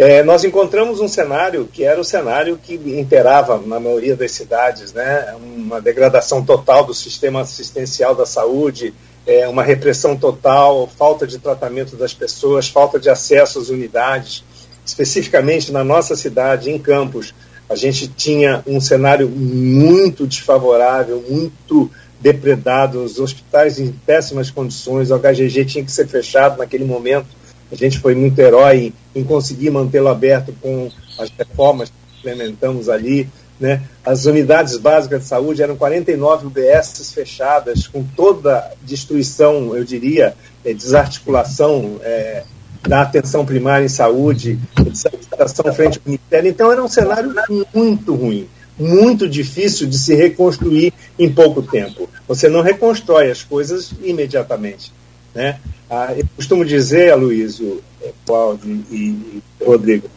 é, 0.00 0.22
nós 0.22 0.44
encontramos 0.44 0.98
um 0.98 1.06
cenário 1.06 1.68
que 1.70 1.84
era 1.84 2.00
o 2.00 2.04
cenário 2.04 2.56
que 2.56 2.72
imperava 2.74 3.58
na 3.58 3.78
maioria 3.78 4.16
das 4.16 4.30
cidades, 4.30 4.94
né? 4.94 5.34
uma 5.38 5.78
degradação 5.78 6.42
total 6.42 6.86
do 6.86 6.94
sistema 6.94 7.42
assistencial 7.42 8.14
da 8.14 8.24
saúde, 8.24 8.94
é, 9.26 9.46
uma 9.46 9.62
repressão 9.62 10.16
total, 10.16 10.88
falta 10.96 11.26
de 11.26 11.38
tratamento 11.38 11.96
das 11.96 12.14
pessoas, 12.14 12.66
falta 12.66 12.98
de 12.98 13.10
acesso 13.10 13.58
às 13.58 13.68
unidades. 13.68 14.42
Especificamente 14.86 15.70
na 15.70 15.84
nossa 15.84 16.16
cidade, 16.16 16.70
em 16.70 16.78
Campos, 16.78 17.34
a 17.68 17.74
gente 17.74 18.08
tinha 18.08 18.62
um 18.66 18.80
cenário 18.80 19.28
muito 19.28 20.26
desfavorável, 20.26 21.22
muito 21.28 21.90
depredado, 22.18 23.04
os 23.04 23.20
hospitais 23.20 23.78
em 23.78 23.92
péssimas 23.92 24.50
condições, 24.50 25.10
o 25.10 25.18
HGG 25.18 25.66
tinha 25.66 25.84
que 25.84 25.92
ser 25.92 26.08
fechado 26.08 26.56
naquele 26.56 26.86
momento 26.86 27.38
a 27.70 27.74
gente 27.74 27.98
foi 27.98 28.14
muito 28.14 28.38
herói 28.38 28.92
em, 29.14 29.24
conseguir 29.24 29.70
mantê-lo 29.70 30.08
aberto 30.08 30.54
com 30.60 30.90
as 31.18 31.30
reformas 31.30 31.88
que 31.88 32.18
implementamos 32.18 32.88
ali. 32.88 33.28
Né? 33.58 33.82
As 34.04 34.24
unidades 34.24 34.76
básicas 34.78 35.22
de 35.22 35.28
saúde 35.28 35.62
eram 35.62 35.76
49 35.76 36.46
UBSs 36.46 37.12
fechadas, 37.12 37.86
com 37.86 38.02
toda 38.02 38.72
destruição, 38.82 39.76
eu 39.76 39.84
diria, 39.84 40.34
é, 40.64 40.72
desarticulação 40.72 42.00
é, 42.02 42.44
da 42.82 43.02
atenção 43.02 43.44
primária 43.44 43.84
em 43.84 43.88
saúde, 43.88 44.58
desarticulação 44.76 45.72
frente 45.74 45.98
ao 45.98 46.02
Ministério. 46.06 46.48
Então, 46.48 46.72
era 46.72 46.82
um 46.82 46.88
cenário 46.88 47.34
muito 47.74 48.14
ruim, 48.14 48.48
muito 48.78 49.28
difícil 49.28 49.86
de 49.86 49.98
se 49.98 50.14
reconstruir 50.14 50.92
em 51.18 51.30
pouco 51.30 51.62
tempo. 51.62 52.08
Você 52.26 52.48
não 52.48 52.62
reconstrói 52.62 53.30
as 53.30 53.42
coisas 53.42 53.92
imediatamente. 54.02 54.90
Né? 55.34 55.60
Ah, 55.90 56.14
eu 56.16 56.24
costumo 56.36 56.64
dizer, 56.64 57.12
Aloysio, 57.12 57.82
é, 58.00 58.12
Cláudio 58.24 58.84
e, 58.92 58.94
e 58.94 59.42
Rodrigo, 59.60 60.08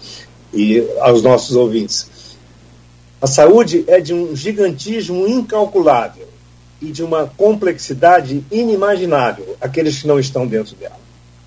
e 0.53 0.87
aos 0.99 1.23
nossos 1.23 1.55
ouvintes, 1.55 2.37
a 3.19 3.25
saúde 3.25 3.83
é 3.87 3.99
de 3.99 4.13
um 4.13 4.35
gigantismo 4.35 5.27
incalculável 5.27 6.27
e 6.79 6.91
de 6.91 7.01
uma 7.01 7.25
complexidade 7.25 8.43
inimaginável 8.51 9.55
aqueles 9.59 9.99
que 9.99 10.07
não 10.07 10.19
estão 10.19 10.45
dentro 10.45 10.75
dela. 10.75 11.01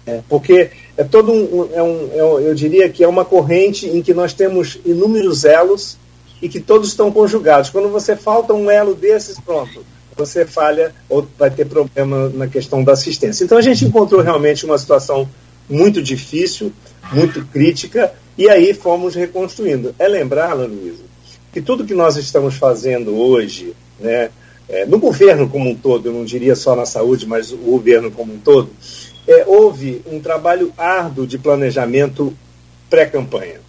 É, 0.04 0.20
porque 0.28 0.70
é 0.96 1.04
todo 1.04 1.30
um, 1.30 1.68
é 1.72 1.82
um, 1.82 2.10
é 2.14 2.24
um, 2.24 2.40
eu 2.40 2.54
diria 2.54 2.88
que 2.88 3.04
é 3.04 3.08
uma 3.08 3.24
corrente 3.24 3.86
em 3.86 4.02
que 4.02 4.12
nós 4.12 4.32
temos 4.32 4.78
inúmeros 4.84 5.44
elos 5.44 5.98
e 6.42 6.48
que 6.48 6.60
todos 6.60 6.88
estão 6.88 7.12
conjugados. 7.12 7.70
Quando 7.70 7.90
você 7.90 8.16
falta 8.16 8.54
um 8.54 8.68
elo 8.70 8.94
desses, 8.94 9.38
pronto, 9.38 9.84
você 10.16 10.46
falha 10.46 10.94
ou 11.08 11.26
vai 11.38 11.50
ter 11.50 11.66
problema 11.66 12.28
na 12.30 12.46
questão 12.46 12.82
da 12.82 12.92
assistência. 12.92 13.44
Então 13.44 13.58
a 13.58 13.62
gente 13.62 13.84
encontrou 13.84 14.22
realmente 14.22 14.64
uma 14.64 14.78
situação 14.78 15.28
muito 15.68 16.02
difícil, 16.02 16.72
muito 17.12 17.44
crítica, 17.46 18.12
e 18.38 18.48
aí 18.48 18.72
fomos 18.72 19.14
reconstruindo. 19.14 19.94
É 19.98 20.08
lembrar, 20.08 20.54
Luísa, 20.54 21.04
que 21.52 21.60
tudo 21.60 21.84
que 21.84 21.94
nós 21.94 22.16
estamos 22.16 22.54
fazendo 22.54 23.16
hoje, 23.16 23.74
né, 24.00 24.30
é, 24.68 24.84
no 24.84 24.98
governo 24.98 25.48
como 25.48 25.70
um 25.70 25.74
todo, 25.74 26.08
eu 26.08 26.12
não 26.12 26.24
diria 26.24 26.56
só 26.56 26.74
na 26.74 26.86
saúde, 26.86 27.26
mas 27.26 27.52
o 27.52 27.56
governo 27.56 28.10
como 28.10 28.32
um 28.34 28.38
todo, 28.38 28.70
é, 29.26 29.44
houve 29.46 30.02
um 30.06 30.20
trabalho 30.20 30.72
árduo 30.76 31.26
de 31.26 31.38
planejamento 31.38 32.36
pré-campanha 32.88 33.60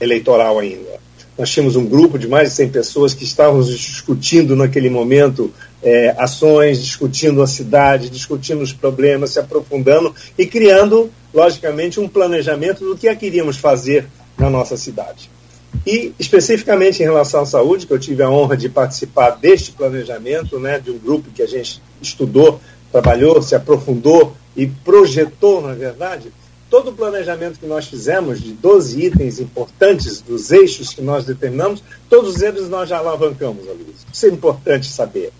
eleitoral 0.00 0.58
ainda. 0.58 1.00
Nós 1.38 1.50
tínhamos 1.50 1.76
um 1.76 1.86
grupo 1.86 2.18
de 2.18 2.28
mais 2.28 2.50
de 2.50 2.56
100 2.56 2.68
pessoas 2.70 3.14
que 3.14 3.24
estávamos 3.24 3.68
discutindo 3.68 4.56
naquele 4.56 4.90
momento 4.90 5.52
é, 5.82 6.14
ações, 6.18 6.82
discutindo 6.82 7.42
a 7.42 7.46
cidade, 7.46 8.10
discutindo 8.10 8.62
os 8.62 8.72
problemas, 8.72 9.30
se 9.30 9.38
aprofundando 9.38 10.14
e 10.36 10.46
criando, 10.46 11.10
logicamente, 11.32 12.00
um 12.00 12.08
planejamento 12.08 12.84
do 12.84 12.96
que 12.96 13.08
é 13.08 13.14
que 13.14 13.26
iríamos 13.26 13.56
fazer 13.56 14.06
na 14.38 14.50
nossa 14.50 14.76
cidade. 14.76 15.30
E, 15.86 16.12
especificamente 16.18 17.00
em 17.00 17.06
relação 17.06 17.42
à 17.42 17.46
saúde, 17.46 17.86
que 17.86 17.92
eu 17.92 17.98
tive 17.98 18.22
a 18.22 18.30
honra 18.30 18.56
de 18.56 18.68
participar 18.68 19.30
deste 19.30 19.72
planejamento, 19.72 20.58
né, 20.58 20.78
de 20.78 20.90
um 20.90 20.98
grupo 20.98 21.30
que 21.30 21.42
a 21.42 21.46
gente 21.46 21.80
estudou, 22.02 22.60
trabalhou, 22.90 23.40
se 23.40 23.54
aprofundou 23.54 24.34
e 24.56 24.66
projetou, 24.66 25.62
na 25.62 25.72
verdade, 25.72 26.32
todo 26.68 26.90
o 26.90 26.92
planejamento 26.92 27.58
que 27.58 27.66
nós 27.66 27.86
fizemos, 27.86 28.40
de 28.40 28.52
12 28.52 29.06
itens 29.06 29.40
importantes 29.40 30.20
dos 30.20 30.50
eixos 30.50 30.92
que 30.92 31.00
nós 31.00 31.24
determinamos, 31.24 31.82
todos 32.08 32.42
eles 32.42 32.68
nós 32.68 32.88
já 32.88 32.98
alavancamos, 32.98 33.64
Luiz. 33.64 34.06
Isso 34.12 34.26
é 34.26 34.28
importante 34.28 34.86
saber. 34.86 35.32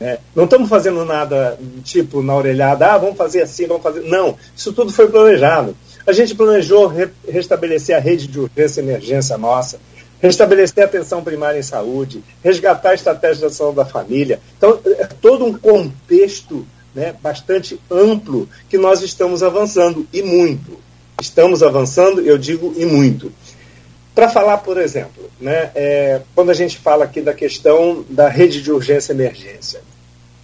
É, 0.00 0.18
não 0.34 0.44
estamos 0.44 0.68
fazendo 0.68 1.04
nada 1.04 1.58
tipo 1.82 2.22
na 2.22 2.34
orelhada, 2.34 2.92
ah, 2.92 2.98
vamos 2.98 3.16
fazer 3.16 3.42
assim, 3.42 3.66
vamos 3.66 3.82
fazer. 3.82 4.02
Não, 4.02 4.36
isso 4.54 4.72
tudo 4.72 4.92
foi 4.92 5.08
planejado. 5.08 5.76
A 6.06 6.12
gente 6.12 6.34
planejou 6.34 6.86
re 6.86 7.08
restabelecer 7.26 7.96
a 7.96 8.00
rede 8.00 8.26
de 8.26 8.38
urgência 8.38 8.80
e 8.80 8.84
emergência 8.84 9.38
nossa, 9.38 9.80
restabelecer 10.20 10.84
a 10.84 10.86
atenção 10.86 11.24
primária 11.24 11.58
em 11.58 11.62
saúde, 11.62 12.22
resgatar 12.44 12.90
a 12.90 12.94
estratégia 12.94 13.36
de 13.36 13.44
ação 13.46 13.74
da 13.74 13.84
família. 13.84 14.40
Então, 14.56 14.78
é 14.84 15.06
todo 15.06 15.44
um 15.44 15.52
contexto 15.52 16.66
né, 16.94 17.14
bastante 17.20 17.78
amplo 17.90 18.48
que 18.68 18.78
nós 18.78 19.02
estamos 19.02 19.42
avançando, 19.42 20.06
e 20.12 20.22
muito. 20.22 20.78
Estamos 21.20 21.62
avançando, 21.62 22.20
eu 22.20 22.38
digo, 22.38 22.74
e 22.76 22.84
muito. 22.86 23.32
Para 24.16 24.30
falar, 24.30 24.56
por 24.58 24.80
exemplo, 24.80 25.28
né, 25.38 25.70
é, 25.74 26.22
quando 26.34 26.48
a 26.48 26.54
gente 26.54 26.78
fala 26.78 27.04
aqui 27.04 27.20
da 27.20 27.34
questão 27.34 28.02
da 28.08 28.30
rede 28.30 28.62
de 28.62 28.72
urgência 28.72 29.12
emergência. 29.12 29.82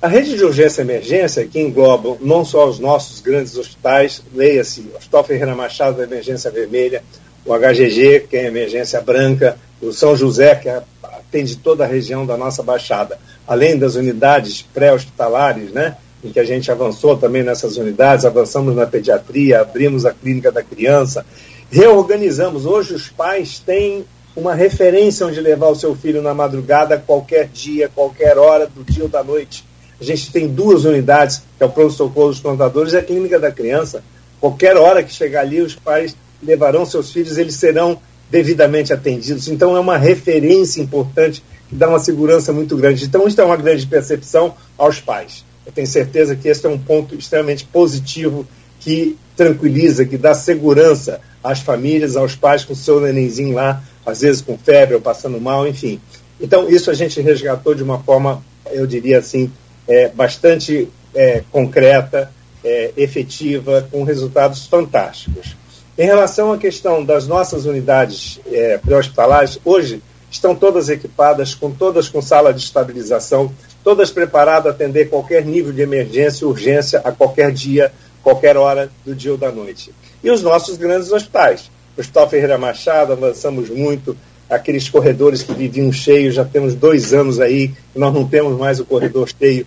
A 0.02 0.08
rede 0.08 0.36
de 0.36 0.44
urgência 0.44 0.82
emergência, 0.82 1.46
que 1.46 1.58
engloba 1.58 2.18
não 2.20 2.44
só 2.44 2.68
os 2.68 2.78
nossos 2.78 3.22
grandes 3.22 3.56
hospitais, 3.56 4.22
leia-se 4.34 4.90
Hospital 4.94 5.24
Ferreira 5.24 5.54
Machado 5.54 5.96
da 5.96 6.04
Emergência 6.04 6.50
Vermelha, 6.50 7.02
o 7.46 7.54
HGG, 7.54 8.26
que 8.28 8.36
é 8.36 8.40
a 8.40 8.48
emergência 8.48 9.00
branca, 9.00 9.56
o 9.80 9.90
São 9.90 10.14
José, 10.14 10.54
que 10.54 10.68
atende 10.68 11.56
toda 11.56 11.84
a 11.84 11.86
região 11.86 12.26
da 12.26 12.36
nossa 12.36 12.62
Baixada, 12.62 13.18
além 13.48 13.78
das 13.78 13.94
unidades 13.94 14.60
pré-hospitalares, 14.60 15.72
né, 15.72 15.96
em 16.22 16.30
que 16.30 16.38
a 16.38 16.44
gente 16.44 16.70
avançou 16.70 17.16
também 17.16 17.42
nessas 17.42 17.78
unidades, 17.78 18.26
avançamos 18.26 18.76
na 18.76 18.86
pediatria, 18.86 19.62
abrimos 19.62 20.04
a 20.04 20.12
clínica 20.12 20.52
da 20.52 20.62
criança, 20.62 21.24
reorganizamos. 21.72 22.66
Hoje 22.66 22.94
os 22.94 23.08
pais 23.08 23.58
têm 23.58 24.04
uma 24.36 24.54
referência 24.54 25.26
onde 25.26 25.40
levar 25.40 25.68
o 25.68 25.74
seu 25.74 25.96
filho 25.96 26.20
na 26.20 26.34
madrugada, 26.34 27.02
qualquer 27.04 27.48
dia, 27.48 27.88
qualquer 27.88 28.36
hora 28.36 28.66
do 28.66 28.84
dia 28.84 29.04
ou 29.04 29.08
da 29.08 29.24
noite. 29.24 29.64
A 29.98 30.04
gente 30.04 30.30
tem 30.30 30.48
duas 30.48 30.84
unidades, 30.84 31.42
que 31.56 31.62
é 31.62 31.66
o 31.66 31.70
pronto-socorro 31.70 32.28
dos 32.28 32.40
plantadores 32.40 32.92
e 32.92 32.98
a 32.98 33.02
clínica 33.02 33.38
da 33.38 33.50
criança. 33.50 34.04
Qualquer 34.38 34.76
hora 34.76 35.02
que 35.02 35.12
chegar 35.12 35.40
ali, 35.40 35.62
os 35.62 35.74
pais 35.74 36.14
levarão 36.42 36.84
seus 36.84 37.10
filhos, 37.10 37.38
eles 37.38 37.54
serão 37.54 37.98
devidamente 38.30 38.92
atendidos. 38.92 39.48
Então 39.48 39.74
é 39.74 39.80
uma 39.80 39.96
referência 39.96 40.82
importante 40.82 41.42
que 41.68 41.74
dá 41.74 41.88
uma 41.88 41.98
segurança 41.98 42.52
muito 42.52 42.76
grande. 42.76 43.04
Então 43.04 43.26
isso 43.26 43.40
é 43.40 43.44
uma 43.44 43.56
grande 43.56 43.86
percepção 43.86 44.54
aos 44.76 45.00
pais. 45.00 45.44
Eu 45.64 45.72
tenho 45.72 45.86
certeza 45.86 46.36
que 46.36 46.48
esse 46.48 46.66
é 46.66 46.68
um 46.68 46.78
ponto 46.78 47.14
extremamente 47.14 47.64
positivo 47.64 48.46
que 48.82 49.16
tranquiliza, 49.36 50.04
que 50.04 50.18
dá 50.18 50.34
segurança 50.34 51.20
às 51.42 51.60
famílias, 51.60 52.16
aos 52.16 52.34
pais 52.34 52.64
com 52.64 52.74
seu 52.74 53.00
nenenzinho 53.00 53.54
lá, 53.54 53.82
às 54.04 54.20
vezes 54.20 54.42
com 54.42 54.58
febre 54.58 54.94
ou 54.94 55.00
passando 55.00 55.40
mal, 55.40 55.66
enfim. 55.66 56.00
Então, 56.40 56.68
isso 56.68 56.90
a 56.90 56.94
gente 56.94 57.20
resgatou 57.20 57.74
de 57.74 57.82
uma 57.82 58.00
forma, 58.00 58.42
eu 58.70 58.86
diria 58.86 59.18
assim, 59.18 59.50
é, 59.86 60.08
bastante 60.08 60.88
é, 61.14 61.42
concreta, 61.50 62.30
é, 62.64 62.92
efetiva, 62.96 63.86
com 63.90 64.02
resultados 64.04 64.66
fantásticos. 64.66 65.56
Em 65.96 66.06
relação 66.06 66.52
à 66.52 66.58
questão 66.58 67.04
das 67.04 67.26
nossas 67.26 67.64
unidades 67.64 68.40
é, 68.46 68.78
pré-hospitalares, 68.78 69.58
hoje 69.64 70.02
estão 70.30 70.54
todas 70.54 70.88
equipadas, 70.88 71.54
com 71.54 71.70
todas 71.70 72.08
com 72.08 72.22
sala 72.22 72.52
de 72.52 72.62
estabilização, 72.62 73.52
todas 73.84 74.10
preparadas 74.10 74.66
a 74.66 74.70
atender 74.70 75.10
qualquer 75.10 75.44
nível 75.44 75.72
de 75.72 75.82
emergência, 75.82 76.46
urgência, 76.46 77.00
a 77.04 77.12
qualquer 77.12 77.52
dia, 77.52 77.92
qualquer 78.22 78.56
hora 78.56 78.90
do 79.04 79.14
dia 79.14 79.32
ou 79.32 79.38
da 79.38 79.50
noite 79.50 79.92
e 80.22 80.30
os 80.30 80.42
nossos 80.42 80.76
grandes 80.76 81.10
hospitais. 81.10 81.70
O 81.96 82.00
Hospital 82.00 82.28
Ferreira 82.28 82.58
Machado, 82.58 83.12
avançamos 83.12 83.68
muito, 83.68 84.16
aqueles 84.48 84.88
corredores 84.88 85.42
que 85.42 85.52
viviam 85.52 85.92
cheios, 85.92 86.34
já 86.34 86.44
temos 86.44 86.74
dois 86.74 87.12
anos 87.12 87.40
aí, 87.40 87.72
nós 87.94 88.14
não 88.14 88.26
temos 88.26 88.58
mais 88.58 88.80
o 88.80 88.84
corredor 88.84 89.28
cheio, 89.28 89.66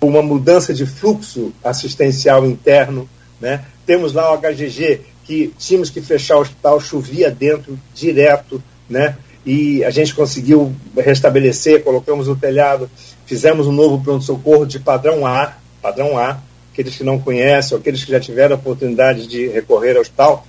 uma 0.00 0.22
mudança 0.22 0.74
de 0.74 0.86
fluxo 0.86 1.52
assistencial 1.64 2.46
interno, 2.46 3.08
né? 3.40 3.64
Temos 3.84 4.12
lá 4.12 4.32
o 4.32 4.38
HGG, 4.38 5.00
que 5.24 5.52
tínhamos 5.58 5.90
que 5.90 6.00
fechar 6.00 6.36
o 6.36 6.40
hospital, 6.40 6.80
chovia 6.80 7.30
dentro, 7.30 7.78
direto, 7.94 8.62
né? 8.88 9.16
E 9.44 9.84
a 9.84 9.90
gente 9.90 10.14
conseguiu 10.14 10.74
restabelecer, 10.96 11.82
colocamos 11.82 12.28
o 12.28 12.36
telhado, 12.36 12.90
fizemos 13.24 13.66
um 13.66 13.72
novo 13.72 14.02
pronto-socorro 14.02 14.66
de 14.66 14.78
padrão 14.78 15.26
A, 15.26 15.54
padrão 15.80 16.18
A, 16.18 16.38
aqueles 16.76 16.94
que 16.94 17.04
não 17.04 17.18
conhecem, 17.18 17.74
ou 17.74 17.80
aqueles 17.80 18.04
que 18.04 18.10
já 18.10 18.20
tiveram 18.20 18.54
a 18.54 18.58
oportunidade 18.58 19.26
de 19.26 19.48
recorrer 19.48 19.96
ao 19.96 20.02
hospital, 20.02 20.46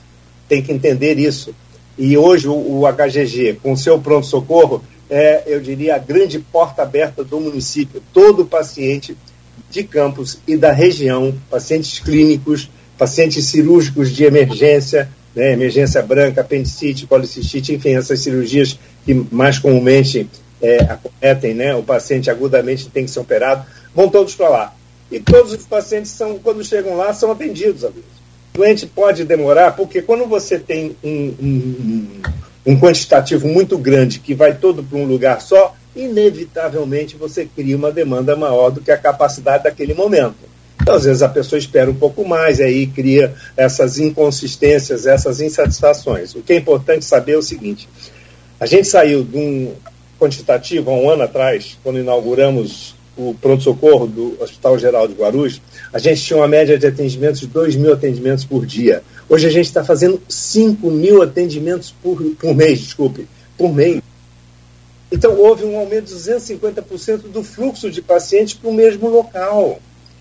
tem 0.50 0.62
que 0.62 0.74
entender 0.74 1.18
isso. 1.18 1.56
E 1.98 2.18
hoje 2.18 2.50
o, 2.50 2.54
o 2.54 2.84
HGG, 2.86 3.60
com 3.64 3.72
o 3.72 3.78
seu 3.78 3.98
pronto-socorro, 3.98 4.84
é, 5.10 5.44
eu 5.48 5.62
diria, 5.62 5.96
a 5.96 6.00
grande 6.00 6.38
porta 6.40 6.82
aberta 6.82 7.24
do 7.24 7.40
município. 7.40 8.04
Todo 8.14 8.46
paciente 8.46 9.18
de 9.72 9.84
campos 9.84 10.38
e 10.46 10.58
da 10.58 10.74
região, 10.74 11.34
pacientes 11.50 12.00
clínicos, 12.00 12.70
pacientes 12.98 13.46
cirúrgicos 13.46 14.12
de 14.12 14.26
emergência, 14.26 15.10
né, 15.34 15.54
emergência 15.54 16.02
branca, 16.02 16.42
apendicite, 16.42 17.08
policistite, 17.08 17.74
enfim, 17.74 17.96
essas 17.96 18.20
cirurgias 18.20 18.78
que 19.06 19.14
mais 19.32 19.60
comumente 19.60 20.30
é, 20.62 20.80
acometem, 20.80 21.54
né, 21.54 21.74
o 21.74 21.84
paciente 21.84 22.30
agudamente 22.30 22.90
tem 22.90 23.06
que 23.06 23.12
ser 23.12 23.20
operado, 23.20 23.66
vão 23.96 24.10
todos 24.10 24.36
para 24.36 24.50
lá. 24.50 24.77
E 25.12 25.20
todos 25.20 25.54
os 25.54 25.66
pacientes, 25.66 26.12
são, 26.12 26.38
quando 26.40 26.64
chegam 26.64 26.98
lá, 26.98 27.14
são 27.14 27.32
atendidos, 27.32 27.84
amigos. 27.84 28.18
O 28.54 28.58
doente 28.58 28.86
pode 28.88 29.24
demorar, 29.24 29.76
porque 29.76 30.02
quando 30.02 30.26
você 30.26 30.60
tem 30.60 30.96
um, 31.04 31.34
um, 31.40 32.08
um 32.66 32.80
quantitativo 32.80 33.48
muito 33.48 33.78
grande 33.78 34.20
que 34.20 34.34
vai 34.34 34.56
todo 34.56 34.84
para 34.84 34.98
um 34.98 35.06
lugar 35.06 35.42
só, 35.42 35.76
inevitavelmente 35.96 37.16
você 37.16 37.46
cria 37.46 37.78
uma 37.78 37.92
demanda 37.92 38.36
maior 38.36 38.70
do 38.70 38.82
que 38.82 38.92
a 38.92 38.98
capacidade 38.98 39.64
daquele 39.64 39.94
momento. 39.94 40.36
Então, 40.82 40.96
às 40.96 41.04
vezes 41.04 41.22
a 41.22 41.30
pessoa 41.30 41.60
espera 41.60 41.90
um 41.90 41.96
pouco 41.96 42.26
mais 42.26 42.60
e 42.60 42.64
aí 42.64 42.88
cria 42.88 43.34
essas 43.56 44.00
inconsistências, 44.00 45.06
essas 45.06 45.42
insatisfações. 45.42 46.36
O 46.36 46.42
que 46.42 46.54
é 46.54 46.56
importante 46.56 47.04
saber 47.04 47.34
é 47.34 47.38
o 47.38 47.42
seguinte: 47.42 47.90
a 48.60 48.66
gente 48.66 48.88
saiu 48.88 49.24
de 49.24 49.38
um 49.38 49.74
quantitativo 50.20 50.90
há 50.90 50.94
um 50.94 51.10
ano 51.10 51.24
atrás, 51.24 51.78
quando 51.84 52.00
inauguramos 52.00 52.96
o 53.18 53.36
pronto-socorro 53.42 54.06
do 54.08 54.38
Hospital 54.40 54.78
Geral 54.78 55.08
de 55.08 55.16
Guarulhos, 55.16 55.62
a 55.92 55.98
gente 55.98 56.22
tinha 56.22 56.38
uma 56.38 56.48
média 56.48 56.78
de 56.78 56.86
atendimentos 56.86 57.40
de 57.40 57.48
2 57.48 57.76
mil 57.76 57.92
atendimentos 57.92 58.46
por 58.46 58.66
dia. 58.66 59.02
Hoje 59.28 59.48
a 59.48 59.50
gente 59.50 59.66
está 59.66 59.84
fazendo 59.84 60.22
5 60.30 60.90
mil 60.92 61.22
atendimentos 61.22 61.94
por, 62.02 62.22
por 62.36 62.56
mês, 62.56 62.80
desculpe, 62.80 63.28
por 63.58 63.74
mês. 63.74 64.02
Então, 65.12 65.38
houve 65.40 65.64
um 65.64 65.78
aumento 65.78 66.06
de 66.08 66.16
250% 66.16 67.30
do 67.32 67.42
fluxo 67.44 67.90
de 67.90 68.02
pacientes 68.02 68.54
para 68.54 68.70
o 68.70 68.74
mesmo 68.74 69.10
local. 69.10 69.80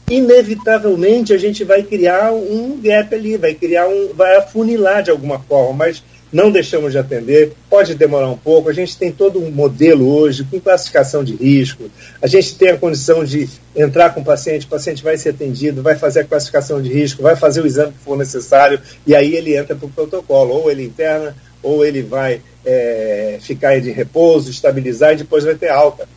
Inevitavelmente, 0.09 1.33
a 1.33 1.39
gente 1.39 1.65
vai 1.65 1.83
criar 1.83 2.33
um 2.33 2.81
gap 2.81 3.13
ali, 3.13 3.37
vai 3.37 3.55
criar 3.55 3.89
um, 3.89 4.13
vai 4.15 4.37
afunilar 4.37 5.03
de 5.03 5.11
alguma 5.11 5.41
forma, 5.41 5.73
mas 5.73 6.03
não 6.33 6.51
deixamos 6.51 6.93
de 6.93 6.99
atender, 6.99 7.53
pode 7.71 7.95
demorar 7.95 8.29
um 8.29 8.37
pouco. 8.37 8.69
A 8.69 8.73
gente 8.73 8.97
tem 8.97 9.13
todo 9.13 9.39
um 9.39 9.51
modelo 9.51 10.09
hoje 10.09 10.45
com 10.45 10.61
classificação 10.61 11.23
de 11.23 11.35
risco, 11.37 11.85
a 12.21 12.27
gente 12.27 12.57
tem 12.57 12.71
a 12.71 12.77
condição 12.77 13.25
de 13.25 13.49
entrar 13.75 14.15
com 14.15 14.21
o 14.21 14.25
paciente, 14.25 14.67
o 14.67 14.69
paciente 14.69 15.03
vai 15.03 15.17
ser 15.17 15.31
atendido, 15.31 15.83
vai 15.83 15.97
fazer 15.97 16.21
a 16.21 16.25
classificação 16.25 16.81
de 16.83 16.93
risco, 16.93 17.23
vai 17.23 17.37
fazer 17.37 17.61
o 17.61 17.67
exame 17.67 17.93
que 17.93 18.05
for 18.05 18.17
necessário, 18.17 18.81
e 19.07 19.15
aí 19.15 19.35
ele 19.35 19.57
entra 19.57 19.75
para 19.75 19.87
o 19.87 19.91
protocolo, 19.91 20.55
ou 20.55 20.71
ele 20.71 20.85
interna, 20.85 21.37
ou 21.63 21.85
ele 21.85 22.03
vai 22.03 22.41
é, 22.65 23.39
ficar 23.41 23.81
de 23.81 23.91
repouso, 23.91 24.51
estabilizar 24.51 25.13
e 25.13 25.17
depois 25.17 25.45
vai 25.45 25.55
ter 25.55 25.69
alta. 25.69 26.09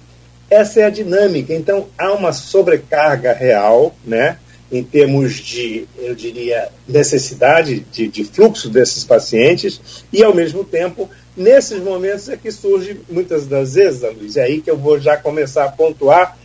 Essa 0.49 0.81
é 0.81 0.83
a 0.83 0.89
dinâmica. 0.89 1.53
Então, 1.53 1.87
há 1.97 2.11
uma 2.11 2.33
sobrecarga 2.33 3.33
real, 3.33 3.95
né? 4.03 4.37
Em 4.71 4.83
termos 4.83 5.35
de, 5.35 5.87
eu 5.97 6.13
diria, 6.13 6.69
necessidade 6.87 7.79
de, 7.91 8.07
de, 8.07 8.23
fluxo 8.23 8.69
desses 8.69 9.03
pacientes, 9.03 10.03
e 10.13 10.23
ao 10.23 10.33
mesmo 10.33 10.63
tempo, 10.63 11.09
nesses 11.35 11.81
momentos 11.81 12.29
é 12.29 12.37
que 12.37 12.51
surge 12.51 12.99
muitas 13.09 13.47
das 13.47 13.73
vezes, 13.73 14.01
Luiz, 14.01 14.37
é 14.37 14.43
aí 14.43 14.61
que 14.61 14.69
eu 14.69 14.77
vou 14.77 14.99
já 14.99 15.17
começar 15.17 15.65
a 15.65 15.71
pontuar 15.71 16.37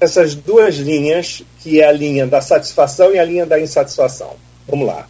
essas 0.00 0.34
duas 0.34 0.76
linhas, 0.76 1.42
que 1.60 1.80
é 1.80 1.86
a 1.86 1.92
linha 1.92 2.26
da 2.26 2.40
satisfação 2.40 3.12
e 3.12 3.18
a 3.18 3.24
linha 3.24 3.44
da 3.44 3.60
insatisfação. 3.60 4.36
Vamos 4.66 4.86
lá. 4.86 5.08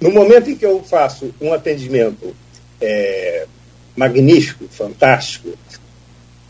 No 0.00 0.10
momento 0.10 0.50
em 0.50 0.56
que 0.56 0.64
eu 0.64 0.82
faço 0.82 1.34
um 1.40 1.52
atendimento 1.52 2.34
é, 2.80 3.46
magnífico, 3.94 4.66
fantástico, 4.70 5.50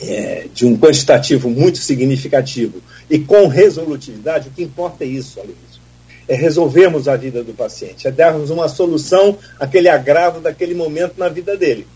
é, 0.01 0.47
de 0.53 0.67
um 0.67 0.77
quantitativo 0.77 1.49
muito 1.49 1.79
significativo 1.79 2.81
e 3.09 3.19
com 3.19 3.47
resolutividade, 3.47 4.49
o 4.49 4.53
que 4.53 4.63
importa 4.63 5.05
é 5.05 5.07
isso, 5.07 5.39
Aloysio. 5.39 5.85
É 6.27 6.35
resolvermos 6.35 7.07
a 7.07 7.17
vida 7.17 7.45
do 7.45 7.53
paciente, 7.53 8.09
é 8.09 8.11
darmos 8.11 8.51
uma 8.51 8.69
solução 8.69 9.37
àquele 9.61 9.89
agravo 9.89 10.41
daquele 10.41 10.75
momento 10.75 11.15
na 11.19 11.29
vida 11.29 11.57
dele. 11.57 11.87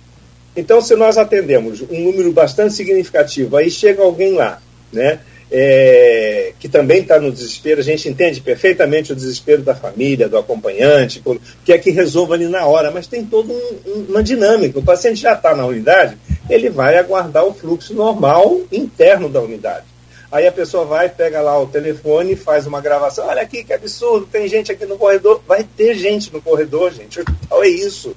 Então, 0.55 0.81
se 0.81 0.95
nós 0.97 1.17
atendemos 1.17 1.83
um 1.83 2.03
número 2.03 2.33
bastante 2.33 2.75
significativo, 2.75 3.57
aí 3.57 3.71
chega 3.71 4.03
alguém 4.03 4.33
lá, 4.33 4.61
né? 4.93 5.21
É, 5.51 6.53
que 6.59 6.69
também 6.69 7.01
está 7.01 7.19
no 7.19 7.33
desespero, 7.33 7.81
a 7.81 7.85
gente 7.85 8.09
entende 8.09 8.41
perfeitamente 8.41 9.13
o 9.13 9.17
desespero 9.17 9.63
da 9.63 9.75
família, 9.75 10.29
do 10.29 10.37
acompanhante, 10.37 11.23
que 11.65 11.73
é 11.73 11.79
que 11.79 11.91
resolva 11.91 12.35
ali 12.35 12.47
na 12.47 12.67
hora, 12.67 12.91
mas 12.91 13.07
tem 13.07 13.25
toda 13.25 13.53
um, 13.53 14.07
uma 14.09 14.23
dinâmica. 14.23 14.79
O 14.79 14.85
paciente 14.85 15.21
já 15.21 15.33
está 15.33 15.55
na 15.55 15.65
unidade, 15.65 16.19
ele 16.51 16.69
vai 16.69 16.99
aguardar 16.99 17.45
o 17.45 17.55
fluxo 17.55 17.95
normal 17.95 18.61
interno 18.71 19.29
da 19.29 19.41
unidade. 19.41 19.87
Aí 20.31 20.47
a 20.47 20.53
pessoa 20.53 20.85
vai, 20.85 21.09
pega 21.09 21.41
lá 21.41 21.59
o 21.59 21.67
telefone, 21.67 22.37
faz 22.37 22.67
uma 22.67 22.83
gravação. 22.83 23.27
Olha 23.27 23.41
aqui 23.41 23.65
que 23.65 23.73
absurdo, 23.73 24.29
tem 24.31 24.47
gente 24.47 24.71
aqui 24.71 24.85
no 24.85 24.99
corredor. 24.99 25.41
Vai 25.49 25.65
ter 25.65 25.95
gente 25.95 26.31
no 26.31 26.43
corredor, 26.43 26.93
gente. 26.93 27.19
O 27.19 27.23
hospital 27.23 27.65
é 27.65 27.69
isso. 27.69 28.15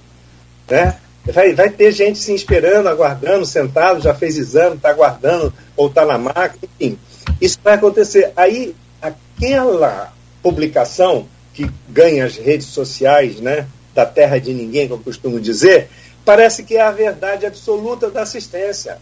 Né? 0.70 0.98
Vai, 1.26 1.54
vai 1.54 1.70
ter 1.70 1.91
gente 1.94 2.20
se 2.20 2.34
esperando, 2.34 2.89
aguardando, 2.89 3.46
sentado, 3.46 4.02
já 4.02 4.13
fez 4.13 4.38
exame, 4.38 4.76
está 4.76 4.89
aguardando, 4.89 5.54
ou 5.78 5.88
está 5.88 6.06
na 6.06 6.17
máquina, 6.17 6.70
enfim. 6.80 7.00
Isso 7.42 7.58
vai 7.64 7.74
acontecer. 7.74 8.32
Aí, 8.38 8.76
aquela 9.02 10.14
publicação 10.44 11.28
que 11.54 11.70
ganha 11.90 12.26
as 12.26 12.38
redes 12.38 12.68
sociais, 12.68 13.42
né, 13.42 13.68
da 13.94 14.06
terra 14.06 14.40
de 14.40 14.54
ninguém, 14.54 14.88
como 14.88 15.02
eu 15.02 15.06
costumo 15.06 15.40
dizer, 15.40 15.90
parece 16.24 16.64
que 16.64 16.78
é 16.78 16.82
a 16.82 16.92
verdade 16.92 17.46
absoluta 17.46 18.10
da 18.10 18.22
assistência. 18.22 19.00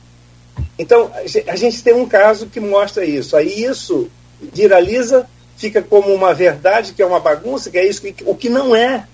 Então, 0.78 1.12
a 1.48 1.56
gente 1.56 1.84
tem 1.84 1.94
um 1.94 2.08
caso 2.08 2.48
que 2.48 2.60
mostra 2.60 3.06
isso. 3.06 3.36
Aí 3.36 3.64
isso 3.64 4.10
viraliza, 4.42 5.28
fica 5.58 5.82
como 5.82 6.14
uma 6.14 6.34
verdade, 6.34 6.94
que 6.94 7.02
é 7.02 7.06
uma 7.06 7.20
bagunça, 7.20 7.70
que 7.70 7.78
é 7.78 7.86
isso, 7.86 8.02
que, 8.02 8.16
o 8.26 8.34
que 8.34 8.50
não 8.50 8.76
é. 8.76 9.06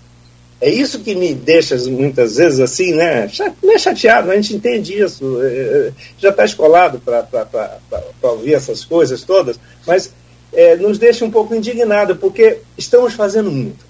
É 0.61 0.69
isso 0.69 0.99
que 0.99 1.13
me 1.13 1.33
deixa 1.33 1.75
muitas 1.89 2.37
vezes 2.37 2.59
assim, 2.59 2.93
né? 2.93 3.29
Não 3.61 3.73
é 3.73 3.77
chateado, 3.77 4.31
a 4.31 4.35
gente 4.35 4.55
entende 4.55 4.97
isso. 4.99 5.41
É, 5.43 5.47
é, 5.47 5.91
já 6.17 6.29
está 6.29 6.45
escolado 6.45 6.99
para 6.99 7.27
ouvir 8.23 8.53
essas 8.53 8.85
coisas 8.85 9.23
todas, 9.23 9.59
mas 9.85 10.11
é, 10.53 10.75
nos 10.77 10.97
deixa 10.97 11.25
um 11.25 11.31
pouco 11.31 11.53
indignado, 11.53 12.15
porque 12.15 12.59
estamos 12.77 13.13
fazendo 13.13 13.51
muito. 13.51 13.85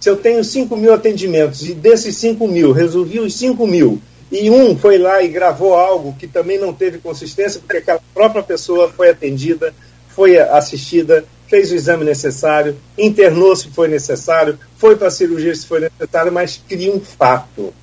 Se 0.00 0.10
eu 0.10 0.16
tenho 0.16 0.42
5 0.42 0.76
mil 0.76 0.92
atendimentos 0.92 1.68
e 1.68 1.74
desses 1.74 2.16
5 2.16 2.48
mil 2.48 2.72
resolvi 2.72 3.20
os 3.20 3.34
5 3.34 3.66
mil, 3.66 4.00
e 4.32 4.50
um 4.50 4.76
foi 4.76 4.96
lá 4.96 5.22
e 5.22 5.28
gravou 5.28 5.74
algo 5.74 6.14
que 6.18 6.26
também 6.26 6.58
não 6.58 6.72
teve 6.72 6.98
consistência, 6.98 7.60
porque 7.60 7.78
aquela 7.78 8.00
própria 8.14 8.42
pessoa 8.42 8.88
foi 8.88 9.10
atendida, 9.10 9.74
foi 10.08 10.38
assistida, 10.38 11.24
fez 11.50 11.72
o 11.72 11.74
exame 11.74 12.04
necessário, 12.04 12.76
internou 12.96 13.54
se 13.56 13.68
foi 13.68 13.88
necessário, 13.88 14.56
foi 14.78 14.94
para 14.94 15.08
a 15.08 15.10
cirurgia 15.10 15.54
se 15.54 15.66
foi 15.66 15.80
necessário, 15.80 16.32
mas 16.32 16.62
cria 16.68 16.94
um 16.94 17.00
fato. 17.00 17.74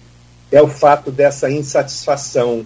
É 0.49 0.61
o 0.61 0.69
fato 0.69 1.11
dessa 1.11 1.51
insatisfação. 1.51 2.65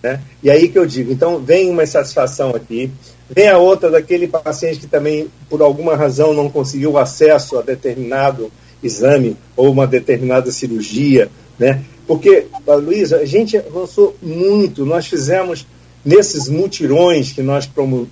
Né? 0.00 0.20
E 0.40 0.48
aí 0.48 0.68
que 0.68 0.78
eu 0.78 0.86
digo, 0.86 1.12
então 1.12 1.40
vem 1.40 1.68
uma 1.68 1.82
insatisfação 1.82 2.50
aqui, 2.50 2.92
vem 3.28 3.48
a 3.48 3.58
outra 3.58 3.90
daquele 3.90 4.28
paciente 4.28 4.78
que 4.78 4.86
também, 4.86 5.28
por 5.50 5.60
alguma 5.60 5.96
razão, 5.96 6.32
não 6.32 6.48
conseguiu 6.48 6.96
acesso 6.96 7.58
a 7.58 7.62
determinado 7.62 8.52
exame 8.80 9.36
ou 9.56 9.72
uma 9.72 9.86
determinada 9.86 10.52
cirurgia, 10.52 11.28
né? 11.58 11.82
Porque, 12.06 12.46
Luísa, 12.68 13.16
a 13.16 13.24
gente 13.24 13.56
avançou 13.56 14.16
muito, 14.22 14.86
nós 14.86 15.06
fizemos 15.06 15.66
nesses 16.04 16.48
mutirões 16.48 17.32
que 17.32 17.42
nós 17.42 17.66
promo, 17.66 18.08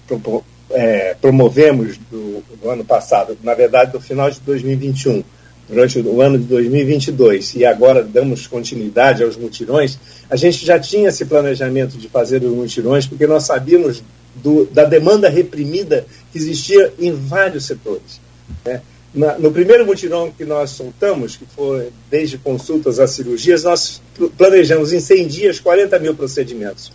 é, 0.74 1.14
promovemos 1.20 1.96
do, 2.10 2.42
do, 2.60 2.68
ano 2.68 2.84
passado, 2.84 3.38
na 3.42 3.54
verdade, 3.54 3.92
do 3.92 4.00
final 4.00 4.30
de 4.30 4.40
2021, 4.40 5.22
durante 5.68 5.98
o 6.00 6.20
ano 6.20 6.36
de 6.38 6.44
2022, 6.44 7.54
e 7.54 7.64
agora 7.64 8.02
damos 8.02 8.46
continuidade 8.46 9.22
aos 9.22 9.36
mutirões, 9.36 9.98
a 10.28 10.36
gente 10.36 10.66
já 10.66 10.78
tinha 10.78 11.08
esse 11.08 11.24
planejamento 11.24 11.96
de 11.96 12.08
fazer 12.08 12.42
os 12.42 12.52
mutirões, 12.52 13.06
porque 13.06 13.26
nós 13.26 13.44
sabíamos 13.44 14.02
do, 14.34 14.66
da 14.66 14.84
demanda 14.84 15.28
reprimida 15.28 16.06
que 16.32 16.38
existia 16.38 16.92
em 16.98 17.12
vários 17.12 17.64
setores. 17.66 18.20
Né? 18.64 18.82
Na, 19.14 19.38
no 19.38 19.52
primeiro 19.52 19.86
mutirão 19.86 20.32
que 20.36 20.44
nós 20.44 20.70
soltamos, 20.70 21.36
que 21.36 21.46
foi 21.54 21.90
desde 22.10 22.36
consultas 22.36 22.98
a 22.98 23.06
cirurgias, 23.06 23.62
nós 23.62 24.02
planejamos 24.36 24.92
em 24.92 24.98
100 24.98 25.26
dias 25.28 25.60
40 25.60 25.98
mil 26.00 26.14
procedimentos. 26.14 26.90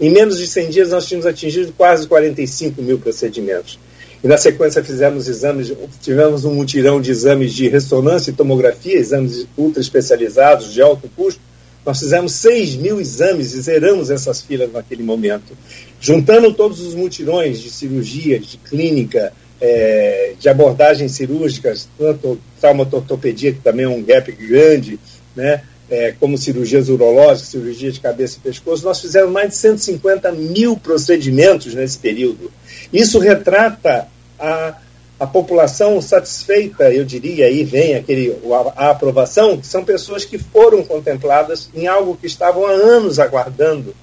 Em 0.00 0.08
menos 0.08 0.38
de 0.38 0.46
100 0.46 0.70
dias, 0.70 0.90
nós 0.90 1.06
tínhamos 1.06 1.26
atingido 1.26 1.74
quase 1.76 2.08
45 2.08 2.80
mil 2.80 2.98
procedimentos. 2.98 3.78
E 4.24 4.28
na 4.28 4.38
sequência 4.38 4.82
fizemos 4.82 5.28
exames, 5.28 5.72
tivemos 6.00 6.44
um 6.44 6.54
mutirão 6.54 7.00
de 7.00 7.10
exames 7.10 7.52
de 7.52 7.68
ressonância 7.68 8.30
e 8.30 8.34
tomografia, 8.34 8.96
exames 8.96 9.46
ultra 9.58 9.80
especializados, 9.80 10.72
de 10.72 10.80
alto 10.80 11.08
custo. 11.14 11.40
Nós 11.84 11.98
fizemos 11.98 12.32
6 12.32 12.76
mil 12.76 13.00
exames 13.00 13.52
e 13.52 13.60
zeramos 13.60 14.10
essas 14.10 14.40
filas 14.40 14.72
naquele 14.72 15.02
momento. 15.02 15.56
Juntando 16.00 16.52
todos 16.52 16.80
os 16.80 16.94
mutirões 16.94 17.60
de 17.60 17.70
cirurgia, 17.70 18.38
de 18.38 18.56
clínica, 18.58 19.32
é, 19.60 20.32
de 20.38 20.48
abordagens 20.48 21.12
cirúrgicas, 21.12 21.88
tanto 21.98 22.40
traumatortopedia, 22.58 23.52
que 23.52 23.60
também 23.60 23.84
é 23.84 23.88
um 23.88 24.02
gap 24.02 24.32
grande, 24.32 24.98
né, 25.36 25.62
é, 25.90 26.14
como 26.18 26.38
cirurgias 26.38 26.88
urológicas, 26.88 27.50
cirurgia 27.50 27.90
de 27.90 28.00
cabeça 28.00 28.38
e 28.38 28.40
pescoço, 28.40 28.84
nós 28.84 29.00
fizemos 29.00 29.30
mais 29.30 29.50
de 29.50 29.56
150 29.56 30.30
mil 30.32 30.76
procedimentos 30.76 31.74
nesse 31.74 31.98
período. 31.98 32.50
Isso 32.92 33.18
retrata 33.18 34.06
a, 34.38 34.76
a 35.18 35.26
população 35.26 36.00
satisfeita, 36.00 36.92
eu 36.92 37.04
diria, 37.04 37.46
aí 37.46 37.64
vem 37.64 37.96
aquele, 37.96 38.36
a, 38.76 38.86
a 38.86 38.90
aprovação, 38.90 39.58
que 39.58 39.66
são 39.66 39.84
pessoas 39.84 40.24
que 40.24 40.38
foram 40.38 40.84
contempladas 40.84 41.68
em 41.74 41.88
algo 41.88 42.16
que 42.16 42.26
estavam 42.26 42.64
há 42.64 42.70
anos 42.70 43.18
aguardando, 43.18 43.94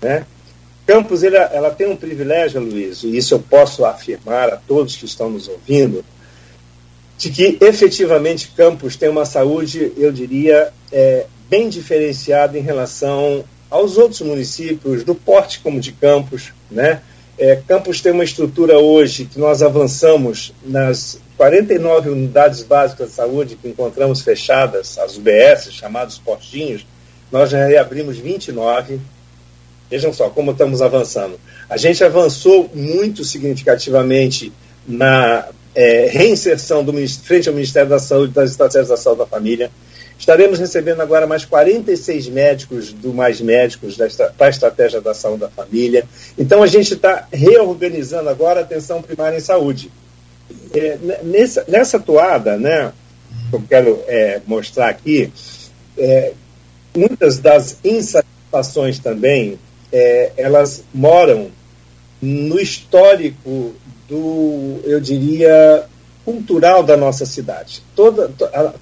né? 0.00 0.24
Campos, 0.86 1.22
ela, 1.22 1.38
ela 1.52 1.70
tem 1.70 1.88
um 1.88 1.96
privilégio, 1.96 2.60
Luiz, 2.60 3.04
e 3.04 3.16
isso 3.16 3.34
eu 3.34 3.38
posso 3.38 3.84
afirmar 3.84 4.48
a 4.48 4.56
todos 4.56 4.96
que 4.96 5.04
estão 5.04 5.30
nos 5.30 5.46
ouvindo, 5.48 6.04
de 7.22 7.30
que 7.30 7.56
efetivamente 7.64 8.50
Campos 8.56 8.96
tem 8.96 9.08
uma 9.08 9.24
saúde, 9.24 9.92
eu 9.96 10.10
diria, 10.10 10.72
é, 10.90 11.26
bem 11.48 11.68
diferenciada 11.68 12.58
em 12.58 12.62
relação 12.62 13.44
aos 13.70 13.96
outros 13.96 14.22
municípios, 14.22 15.04
do 15.04 15.14
porte 15.14 15.60
como 15.60 15.78
de 15.78 15.92
Campos. 15.92 16.52
Né? 16.68 17.00
É, 17.38 17.54
Campos 17.68 18.00
tem 18.00 18.10
uma 18.10 18.24
estrutura 18.24 18.80
hoje 18.80 19.26
que 19.26 19.38
nós 19.38 19.62
avançamos 19.62 20.52
nas 20.66 21.16
49 21.36 22.10
unidades 22.10 22.64
básicas 22.64 23.10
de 23.10 23.14
saúde 23.14 23.54
que 23.54 23.68
encontramos 23.68 24.20
fechadas, 24.22 24.98
as 24.98 25.16
UBS, 25.16 25.72
chamados 25.72 26.18
postinhos, 26.18 26.84
nós 27.30 27.50
já 27.50 27.64
reabrimos 27.64 28.18
29 28.18 28.98
Vejam 29.88 30.10
só 30.10 30.30
como 30.30 30.52
estamos 30.52 30.80
avançando. 30.80 31.38
A 31.68 31.76
gente 31.76 32.02
avançou 32.02 32.70
muito 32.74 33.24
significativamente 33.24 34.50
na 34.88 35.48
é, 35.74 36.06
reinserção 36.10 36.84
do, 36.84 36.92
frente 37.08 37.48
ao 37.48 37.54
Ministério 37.54 37.88
da 37.88 37.98
Saúde 37.98 38.32
das 38.32 38.50
estratégias 38.50 38.88
da 38.88 38.96
saúde 38.96 39.20
da 39.20 39.26
família. 39.26 39.70
Estaremos 40.18 40.58
recebendo 40.58 41.00
agora 41.00 41.26
mais 41.26 41.44
46 41.44 42.28
médicos 42.28 42.92
do 42.92 43.12
Mais 43.12 43.40
Médicos 43.40 43.96
para 44.36 44.46
a 44.46 44.50
estratégia 44.50 45.00
da 45.00 45.14
saúde 45.14 45.40
da 45.40 45.48
família. 45.48 46.04
Então, 46.38 46.62
a 46.62 46.66
gente 46.66 46.94
está 46.94 47.26
reorganizando 47.32 48.28
agora 48.28 48.60
a 48.60 48.62
atenção 48.62 49.02
primária 49.02 49.36
em 49.36 49.40
saúde. 49.40 49.90
É, 50.72 50.98
nessa, 51.24 51.64
nessa 51.66 51.98
toada, 51.98 52.56
né, 52.56 52.92
que 53.50 53.56
eu 53.56 53.62
quero 53.68 54.00
é, 54.06 54.40
mostrar 54.46 54.90
aqui, 54.90 55.32
é, 55.98 56.32
muitas 56.96 57.38
das 57.38 57.78
insatisfações 57.82 58.98
também 58.98 59.58
é, 59.92 60.32
elas 60.36 60.84
moram 60.94 61.50
no 62.20 62.60
histórico 62.60 63.74
do, 64.12 64.80
eu 64.84 65.00
diria, 65.00 65.86
cultural 66.22 66.82
da 66.82 66.96
nossa 66.96 67.24
cidade. 67.24 67.82
Toda, 67.96 68.30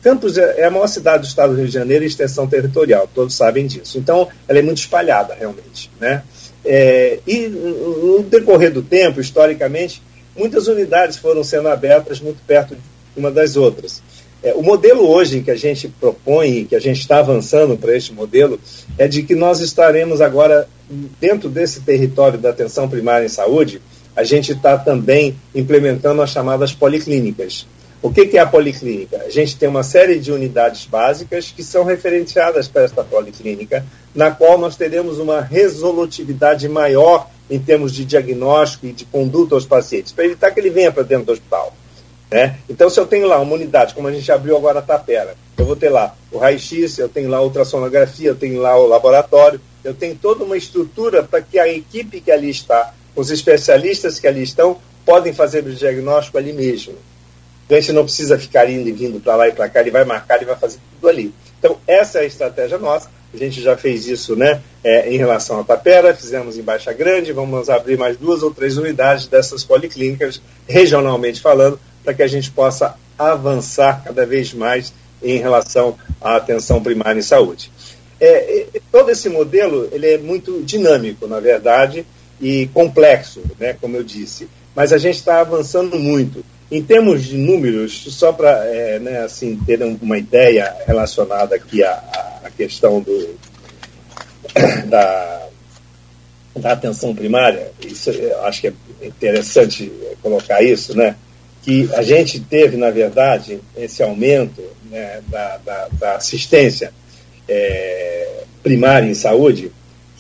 Campos 0.03 0.37
é, 0.37 0.63
é 0.63 0.65
a 0.65 0.71
maior 0.71 0.89
cidade 0.89 1.23
do 1.23 1.29
estado 1.29 1.53
do 1.53 1.59
Rio 1.59 1.69
de 1.69 1.73
Janeiro 1.73 2.03
em 2.03 2.09
extensão 2.09 2.49
territorial, 2.49 3.09
todos 3.15 3.35
sabem 3.35 3.67
disso. 3.67 3.97
Então, 3.97 4.27
ela 4.49 4.59
é 4.59 4.63
muito 4.63 4.79
espalhada, 4.79 5.35
realmente. 5.35 5.89
Né? 6.01 6.25
É, 6.65 7.21
e 7.27 7.47
no 7.49 8.25
decorrer 8.25 8.73
do 8.73 8.83
tempo, 8.83 9.21
historicamente, 9.21 10.03
muitas 10.37 10.67
unidades 10.67 11.17
foram 11.17 11.45
sendo 11.45 11.69
abertas 11.69 12.21
muito 12.21 12.41
perto 12.45 12.77
uma 13.17 13.31
das 13.31 13.57
outras. 13.57 14.03
É, 14.43 14.55
o 14.55 14.63
modelo 14.63 15.07
hoje 15.07 15.43
que 15.43 15.51
a 15.51 15.57
gente 15.57 15.87
propõe, 15.89 16.65
que 16.65 16.75
a 16.75 16.81
gente 16.81 17.01
está 17.01 17.19
avançando 17.19 17.77
para 17.77 17.97
este 17.97 18.13
modelo, 18.13 18.59
é 18.99 19.07
de 19.07 19.23
que 19.23 19.35
nós 19.35 19.61
estaremos 19.61 20.21
agora, 20.21 20.67
dentro 21.21 21.49
desse 21.49 21.81
território 21.83 22.39
da 22.39 22.51
atenção 22.51 22.89
primária 22.89 23.27
em 23.27 23.29
saúde, 23.29 23.81
a 24.21 24.25
gente 24.25 24.53
está 24.53 24.77
também 24.77 25.35
implementando 25.55 26.21
as 26.21 26.29
chamadas 26.29 26.75
policlínicas. 26.75 27.67
O 28.03 28.11
que, 28.13 28.27
que 28.27 28.37
é 28.37 28.41
a 28.41 28.47
policlínica? 28.47 29.17
A 29.25 29.31
gente 29.31 29.57
tem 29.57 29.67
uma 29.67 29.83
série 29.83 30.19
de 30.19 30.31
unidades 30.31 30.85
básicas 30.85 31.51
que 31.51 31.65
são 31.65 31.85
referenciadas 31.85 32.69
para 32.69 32.83
esta 32.83 33.03
policlínica, 33.03 33.83
na 34.15 34.31
qual 34.31 34.59
nós 34.59 34.77
teremos 34.77 35.19
uma 35.19 35.41
resolutividade 35.41 36.69
maior 36.69 37.31
em 37.49 37.59
termos 37.59 37.95
de 37.95 38.05
diagnóstico 38.05 38.87
e 38.87 38.93
de 38.93 39.07
conduta 39.07 39.55
aos 39.55 39.65
pacientes, 39.65 40.13
para 40.13 40.27
evitar 40.27 40.51
que 40.51 40.61
ele 40.61 40.71
venha 40.71 40.93
para 40.93 41.03
dentro 41.03 41.25
do 41.25 41.33
hospital. 41.33 41.75
Né? 42.31 42.59
Então, 42.69 42.91
se 42.91 43.01
eu 43.01 43.07
tenho 43.07 43.27
lá 43.27 43.41
uma 43.41 43.55
unidade, 43.55 43.95
como 43.95 44.07
a 44.07 44.13
gente 44.13 44.31
abriu 44.31 44.55
agora 44.55 44.81
a 44.81 44.83
Tapera, 44.83 45.35
eu 45.57 45.65
vou 45.65 45.77
ter 45.77 45.89
lá 45.89 46.15
o 46.31 46.37
raio-x, 46.37 46.99
eu 46.99 47.09
tenho 47.09 47.31
lá 47.31 47.39
a 47.39 47.43
ultrassonografia, 47.43 48.29
eu 48.29 48.37
tenho 48.37 48.61
lá 48.61 48.77
o 48.77 48.87
laboratório, 48.87 49.61
eu 49.83 49.95
tenho 49.95 50.15
toda 50.15 50.45
uma 50.45 50.59
estrutura 50.59 51.23
para 51.23 51.41
que 51.41 51.59
a 51.59 51.67
equipe 51.67 52.21
que 52.21 52.31
ali 52.31 52.51
está, 52.51 52.93
os 53.15 53.31
especialistas 53.31 54.19
que 54.19 54.27
ali 54.27 54.43
estão, 54.43 54.79
podem 55.05 55.33
fazer 55.33 55.65
o 55.65 55.75
diagnóstico 55.75 56.39
ali 56.39 56.53
mesmo. 56.53 56.95
A 57.69 57.75
gente 57.75 57.93
não 57.93 58.05
precisa 58.05 58.39
ficar 58.39 58.69
indo 58.69 58.89
e 58.89 58.93
vindo 58.93 59.21
para 59.21 59.37
lá 59.37 59.49
e 59.49 59.53
para 59.53 59.69
cá, 59.69 59.81
ele 59.81 59.91
vai 59.91 60.05
marcar, 60.05 60.37
ele 60.37 60.47
vai 60.47 60.57
fazer 60.57 60.79
tudo 60.95 61.09
ali. 61.09 61.33
Então, 61.59 61.79
essa 61.87 62.19
é 62.19 62.23
a 62.23 62.27
estratégia 62.27 62.79
nossa. 62.79 63.09
A 63.33 63.37
gente 63.37 63.63
já 63.63 63.77
fez 63.77 64.09
isso 64.09 64.35
né, 64.35 64.61
é, 64.83 65.09
em 65.09 65.17
relação 65.17 65.61
à 65.61 65.65
Tapera, 65.65 66.15
fizemos 66.15 66.59
em 66.59 66.63
Baixa 66.63 66.93
Grande, 66.93 67.33
vamos 67.33 67.71
abrir 67.71 67.97
mais 67.97 68.17
duas 68.17 68.43
ou 68.43 68.53
três 68.53 68.77
unidades 68.77 69.29
dessas 69.29 69.63
policlínicas, 69.63 70.43
regionalmente 70.69 71.41
falando, 71.41 71.79
para 72.03 72.13
que 72.13 72.25
a 72.25 72.27
gente 72.27 72.51
possa 72.51 72.97
avançar 73.17 74.03
cada 74.03 74.27
vez 74.27 74.53
mais 74.53 74.93
em 75.23 75.39
relação 75.39 75.97
à 76.21 76.37
atenção 76.37 76.83
primária 76.83 77.21
em 77.21 77.23
saúde. 77.23 77.71
É, 78.21 78.67
todo 78.91 79.11
esse 79.11 79.29
modelo 79.29 79.89
ele 79.93 80.09
é 80.09 80.19
muito 80.19 80.61
dinâmico, 80.63 81.27
na 81.27 81.39
verdade, 81.39 82.05
e 82.41 82.69
complexo, 82.73 83.43
né, 83.59 83.77
como 83.81 83.97
eu 83.97 84.03
disse, 84.03 84.49
mas 84.75 84.93
a 84.93 84.99
gente 84.99 85.17
está 85.17 85.41
avançando 85.41 85.99
muito. 85.99 86.45
Em 86.71 86.83
termos 86.83 87.25
de 87.25 87.37
números, 87.37 88.07
só 88.11 88.33
para 88.33 88.65
é, 88.65 88.99
né, 88.99 89.23
assim, 89.23 89.57
ter 89.67 89.83
uma 89.83 90.17
ideia 90.17 90.73
relacionada 90.87 91.57
aqui 91.57 91.83
à, 91.83 92.41
à 92.45 92.51
questão 92.51 93.01
do, 93.01 93.39
da, 94.87 95.49
da 96.57 96.73
atenção 96.73 97.15
primária, 97.15 97.73
isso 97.85 98.11
acho 98.45 98.61
que 98.61 98.69
é 98.69 98.73
interessante 99.03 99.91
colocar 100.23 100.63
isso, 100.63 100.97
né? 100.97 101.17
que 101.63 101.89
a 101.95 102.03
gente 102.03 102.41
teve, 102.41 102.77
na 102.77 102.91
verdade, 102.91 103.61
esse 103.77 104.03
aumento 104.03 104.63
né, 104.91 105.21
da, 105.29 105.59
da, 105.59 105.89
da, 105.93 106.17
assistência 106.17 106.93
é, 107.49 108.45
primária 108.63 109.07
em 109.07 109.15
saúde, 109.15 109.71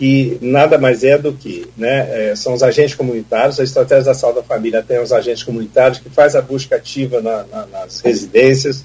que 0.01 0.39
nada 0.41 0.79
mais 0.79 1.05
é 1.05 1.19
do 1.19 1.31
que 1.31 1.69
né, 1.77 2.31
é, 2.31 2.35
são 2.35 2.55
os 2.55 2.63
agentes 2.63 2.95
comunitários, 2.95 3.61
a 3.61 3.63
estratégia 3.63 4.05
da 4.05 4.15
saúde 4.15 4.37
da 4.37 4.43
família 4.43 4.83
tem 4.83 4.99
os 4.99 5.13
agentes 5.13 5.43
comunitários 5.43 5.99
que 5.99 6.09
faz 6.09 6.35
a 6.35 6.41
busca 6.41 6.77
ativa 6.77 7.21
na, 7.21 7.45
na, 7.45 7.67
nas 7.67 8.01
residências, 8.01 8.83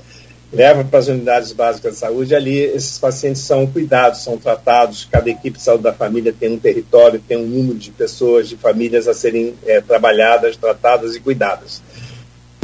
leva 0.52 0.84
para 0.84 1.00
as 1.00 1.08
unidades 1.08 1.54
básicas 1.54 1.94
de 1.94 2.00
saúde, 2.00 2.36
ali 2.36 2.60
esses 2.60 3.00
pacientes 3.00 3.44
são 3.44 3.66
cuidados, 3.66 4.26
são 4.26 4.38
tratados, 4.38 5.08
cada 5.10 5.30
equipe 5.30 5.58
de 5.58 5.64
saúde 5.64 5.84
da 5.84 5.94
família 5.94 6.36
tem 6.38 6.52
um 6.52 6.60
território, 6.60 7.24
tem 7.26 7.38
um 7.38 7.48
número 7.48 7.80
de 7.80 7.92
pessoas, 7.92 8.50
de 8.50 8.58
famílias 8.58 9.08
a 9.08 9.14
serem 9.14 9.54
é, 9.66 9.80
trabalhadas, 9.80 10.58
tratadas 10.58 11.16
e 11.16 11.22
cuidadas. 11.22 11.82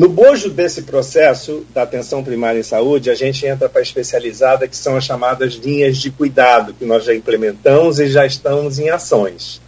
No 0.02 0.10
bojo 0.10 0.50
desse 0.50 0.82
processo 0.82 1.64
da 1.76 1.84
atenção 1.84 2.24
primária 2.24 2.60
em 2.60 2.64
saúde, 2.64 3.12
a 3.12 3.14
gente 3.14 3.46
entra 3.46 3.70
para 3.70 3.82
a 3.82 3.84
especializada, 3.84 4.68
que 4.68 4.76
são 4.76 4.98
as 4.98 5.04
chamadas 5.04 5.54
linhas 5.54 5.98
de 5.98 6.10
cuidado, 6.10 6.74
que 6.74 6.86
nós 6.86 7.06
já 7.06 7.14
implementamos 7.14 8.00
e 8.00 8.08
já 8.08 8.26
estamos 8.26 8.80
em 8.80 8.90
ações. 8.90 9.62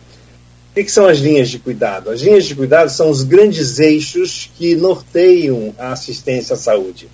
O 0.71 0.73
que, 0.73 0.89
são 0.89 1.05
as 1.05 1.19
linhas 1.19 1.51
de 1.51 1.59
cuidado? 1.59 2.09
As 2.09 2.21
linhas 2.21 2.45
de 2.45 2.55
cuidado 2.55 2.89
são 2.89 3.11
os 3.11 3.21
grandes 3.21 3.77
eixos 3.77 4.49
que 4.57 4.75
norteiam 4.75 5.75
a 5.77 5.91
assistência 5.91 6.55
à 6.55 6.57
saúde. 6.57 7.07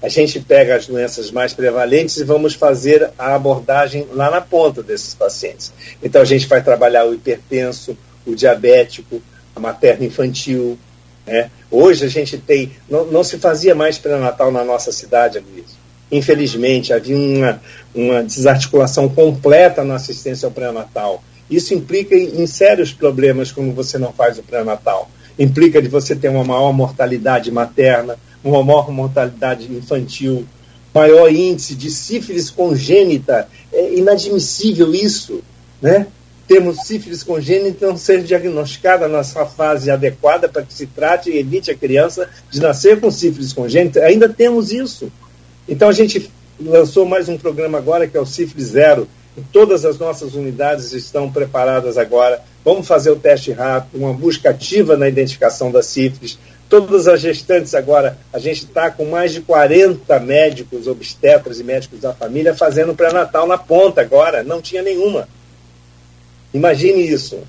A 0.00 0.08
gente 0.08 0.40
pega 0.40 0.74
as 0.74 0.86
doenças 0.86 1.30
mais 1.30 1.52
prevalentes 1.52 2.16
e 2.16 2.24
vamos 2.24 2.54
fazer 2.54 3.10
a 3.18 3.34
abordagem 3.34 4.06
lá 4.10 4.30
na 4.30 4.40
ponta 4.40 4.82
desses 4.82 5.12
pacientes. 5.12 5.70
Então, 6.02 6.22
a 6.22 6.24
gente 6.24 6.46
vai 6.46 6.62
trabalhar 6.62 7.04
o 7.04 7.12
hipertenso, 7.12 7.94
o 8.24 8.34
diabético, 8.34 9.20
a 9.54 9.60
materno 9.60 10.06
infantil, 10.06 10.78
né? 11.26 11.50
Hoje 11.70 12.04
a 12.04 12.08
gente 12.08 12.38
tem. 12.38 12.72
Não, 12.88 13.06
não 13.06 13.24
se 13.24 13.38
fazia 13.38 13.74
mais 13.74 13.98
pré-natal 13.98 14.50
na 14.50 14.64
nossa 14.64 14.92
cidade, 14.92 15.38
Luiz. 15.40 15.84
Infelizmente, 16.10 16.92
havia 16.92 17.16
uma, 17.16 17.60
uma 17.94 18.22
desarticulação 18.22 19.08
completa 19.08 19.82
na 19.82 19.96
assistência 19.96 20.46
ao 20.46 20.52
pré-natal. 20.52 21.22
Isso 21.50 21.74
implica 21.74 22.14
em, 22.14 22.46
sérios 22.46 22.92
problemas 22.92 23.52
quando 23.52 23.74
você 23.74 23.98
não 23.98 24.12
faz 24.12 24.38
o 24.38 24.42
pré-natal. 24.42 25.10
implica 25.38 25.82
de 25.82 25.88
você 25.88 26.14
ter 26.14 26.28
uma 26.28 26.44
maior 26.44 26.72
mortalidade 26.72 27.50
materna, 27.50 28.16
uma 28.42 28.62
maior 28.62 28.90
mortalidade 28.90 29.70
infantil, 29.72 30.46
maior 30.94 31.30
índice 31.30 31.74
de 31.74 31.90
sífilis 31.90 32.50
congênita. 32.50 33.48
É 33.72 33.94
inadmissível 33.94 34.94
isso, 34.94 35.42
né? 35.82 36.06
Temos 36.46 36.86
sífilis 36.86 37.22
congênita 37.22 37.86
não 37.86 37.96
ser 37.96 38.22
diagnosticada 38.22 39.08
na 39.08 39.24
sua 39.24 39.46
fase 39.46 39.90
adequada 39.90 40.48
para 40.48 40.62
que 40.62 40.74
se 40.74 40.86
trate 40.86 41.30
e 41.30 41.38
evite 41.38 41.70
a 41.70 41.76
criança 41.76 42.28
de 42.50 42.60
nascer 42.60 43.00
com 43.00 43.10
sífilis 43.10 43.52
congênita. 43.52 44.00
Ainda 44.00 44.28
temos 44.28 44.70
isso. 44.70 45.10
Então 45.66 45.88
a 45.88 45.92
gente 45.92 46.30
lançou 46.60 47.06
mais 47.06 47.28
um 47.28 47.38
programa 47.38 47.78
agora 47.78 48.06
que 48.06 48.16
é 48.16 48.20
o 48.20 48.26
Sífilis 48.26 48.68
Zero. 48.68 49.08
E 49.36 49.40
todas 49.40 49.84
as 49.84 49.98
nossas 49.98 50.34
unidades 50.34 50.92
estão 50.92 51.30
preparadas 51.30 51.98
agora. 51.98 52.40
Vamos 52.64 52.86
fazer 52.86 53.10
o 53.10 53.16
teste 53.16 53.50
rápido, 53.50 54.00
uma 54.00 54.12
busca 54.12 54.50
ativa 54.50 54.96
na 54.96 55.08
identificação 55.08 55.72
da 55.72 55.82
sífilis. 55.82 56.38
Todas 56.68 57.08
as 57.08 57.20
gestantes 57.20 57.74
agora, 57.74 58.16
a 58.32 58.38
gente 58.38 58.64
está 58.64 58.90
com 58.90 59.04
mais 59.06 59.32
de 59.32 59.40
40 59.40 60.20
médicos, 60.20 60.86
obstetras 60.86 61.58
e 61.58 61.64
médicos 61.64 62.00
da 62.00 62.14
família 62.14 62.54
fazendo 62.54 62.94
pré-natal 62.94 63.46
na 63.46 63.58
ponta 63.58 64.00
agora. 64.00 64.42
Não 64.42 64.62
tinha 64.62 64.82
nenhuma. 64.82 65.28
Imagine 66.54 67.02
isso. 67.02 67.40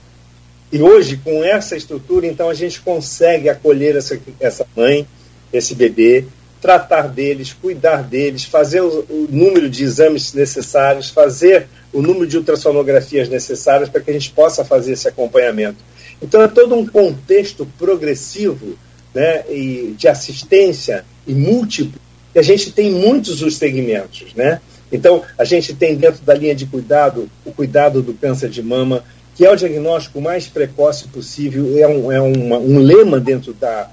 E 0.71 0.81
hoje, 0.81 1.17
com 1.23 1.43
essa 1.43 1.77
estrutura, 1.77 2.25
então 2.25 2.49
a 2.49 2.53
gente 2.55 2.81
consegue 2.81 3.47
acolher 3.47 3.95
essa, 3.95 4.19
essa 4.39 4.65
mãe, 4.75 5.07
esse 5.53 5.75
bebê, 5.75 6.25
tratar 6.59 7.07
deles, 7.07 7.53
cuidar 7.53 8.01
deles, 8.01 8.43
fazer 8.43 8.81
o, 8.81 9.05
o, 9.07 9.27
número 9.29 9.69
de 9.69 9.83
exames 9.83 10.33
necessários, 10.33 11.11
fazer 11.11 11.67
o 11.93 12.01
número 12.01 12.25
de 12.25 12.37
ultrassonografias 12.37 13.29
necessárias 13.29 13.87
para 13.87 14.01
que 14.01 14.09
a 14.09 14.13
gente 14.13 14.31
possa 14.31 14.65
fazer 14.65 14.93
esse 14.93 15.07
acompanhamento. 15.07 15.77
Então 16.19 16.41
é 16.41 16.47
todo 16.47 16.73
um 16.73 16.85
contexto 16.85 17.67
progressivo 17.77 18.77
né, 19.13 19.43
e 19.49 19.93
de 19.95 20.07
assistência 20.07 21.05
e 21.27 21.33
múltiplo, 21.33 22.01
que 22.33 22.39
a 22.39 22.43
gente 22.43 22.71
tem 22.71 22.91
muitos 22.91 23.43
os 23.43 23.55
segmentos. 23.57 24.33
Né? 24.33 24.59
Então, 24.95 25.21
a 25.37 25.43
gente 25.43 25.73
tem 25.73 25.95
dentro 25.95 26.23
da 26.23 26.33
linha 26.33 26.55
de 26.55 26.65
cuidado 26.65 27.29
o 27.45 27.51
cuidado 27.51 28.01
do 28.01 28.13
câncer 28.13 28.49
de 28.49 28.63
mama, 28.63 29.03
que 29.35 29.45
é 29.45 29.51
o 29.51 29.55
diagnóstico 29.55 30.21
mais 30.21 30.47
precoce 30.47 31.07
possível, 31.09 31.77
é 31.77 31.87
um, 31.87 32.11
é 32.11 32.21
uma, 32.21 32.57
um 32.57 32.79
lema 32.79 33.19
dentro 33.19 33.53
da 33.53 33.89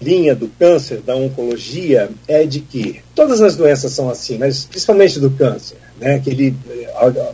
linha 0.00 0.34
do 0.34 0.48
câncer, 0.48 1.00
da 1.00 1.14
oncologia, 1.14 2.08
é 2.26 2.46
de 2.46 2.60
que 2.60 3.00
todas 3.14 3.42
as 3.42 3.56
doenças 3.56 3.92
são 3.92 4.08
assim, 4.08 4.38
mas 4.38 4.64
principalmente 4.64 5.18
do 5.18 5.30
câncer, 5.30 5.76
né, 6.00 6.20
que 6.20 6.30
ele, 6.30 6.56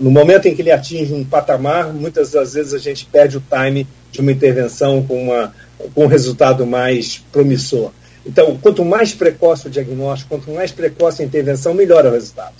no 0.00 0.10
momento 0.10 0.46
em 0.46 0.54
que 0.54 0.62
ele 0.62 0.70
atinge 0.70 1.12
um 1.12 1.24
patamar, 1.24 1.92
muitas 1.92 2.30
das 2.30 2.54
vezes 2.54 2.72
a 2.72 2.78
gente 2.78 3.04
perde 3.06 3.36
o 3.36 3.42
time 3.42 3.86
de 4.10 4.20
uma 4.20 4.32
intervenção 4.32 5.02
com, 5.02 5.24
uma, 5.24 5.54
com 5.94 6.04
um 6.04 6.08
resultado 6.08 6.66
mais 6.66 7.22
promissor. 7.30 7.92
Então, 8.26 8.56
quanto 8.56 8.84
mais 8.84 9.12
precoce 9.12 9.66
o 9.66 9.70
diagnóstico, 9.70 10.36
quanto 10.36 10.50
mais 10.50 10.72
precoce 10.72 11.22
a 11.22 11.24
intervenção, 11.24 11.74
melhor 11.74 12.06
o 12.06 12.10
resultado. 12.10 12.54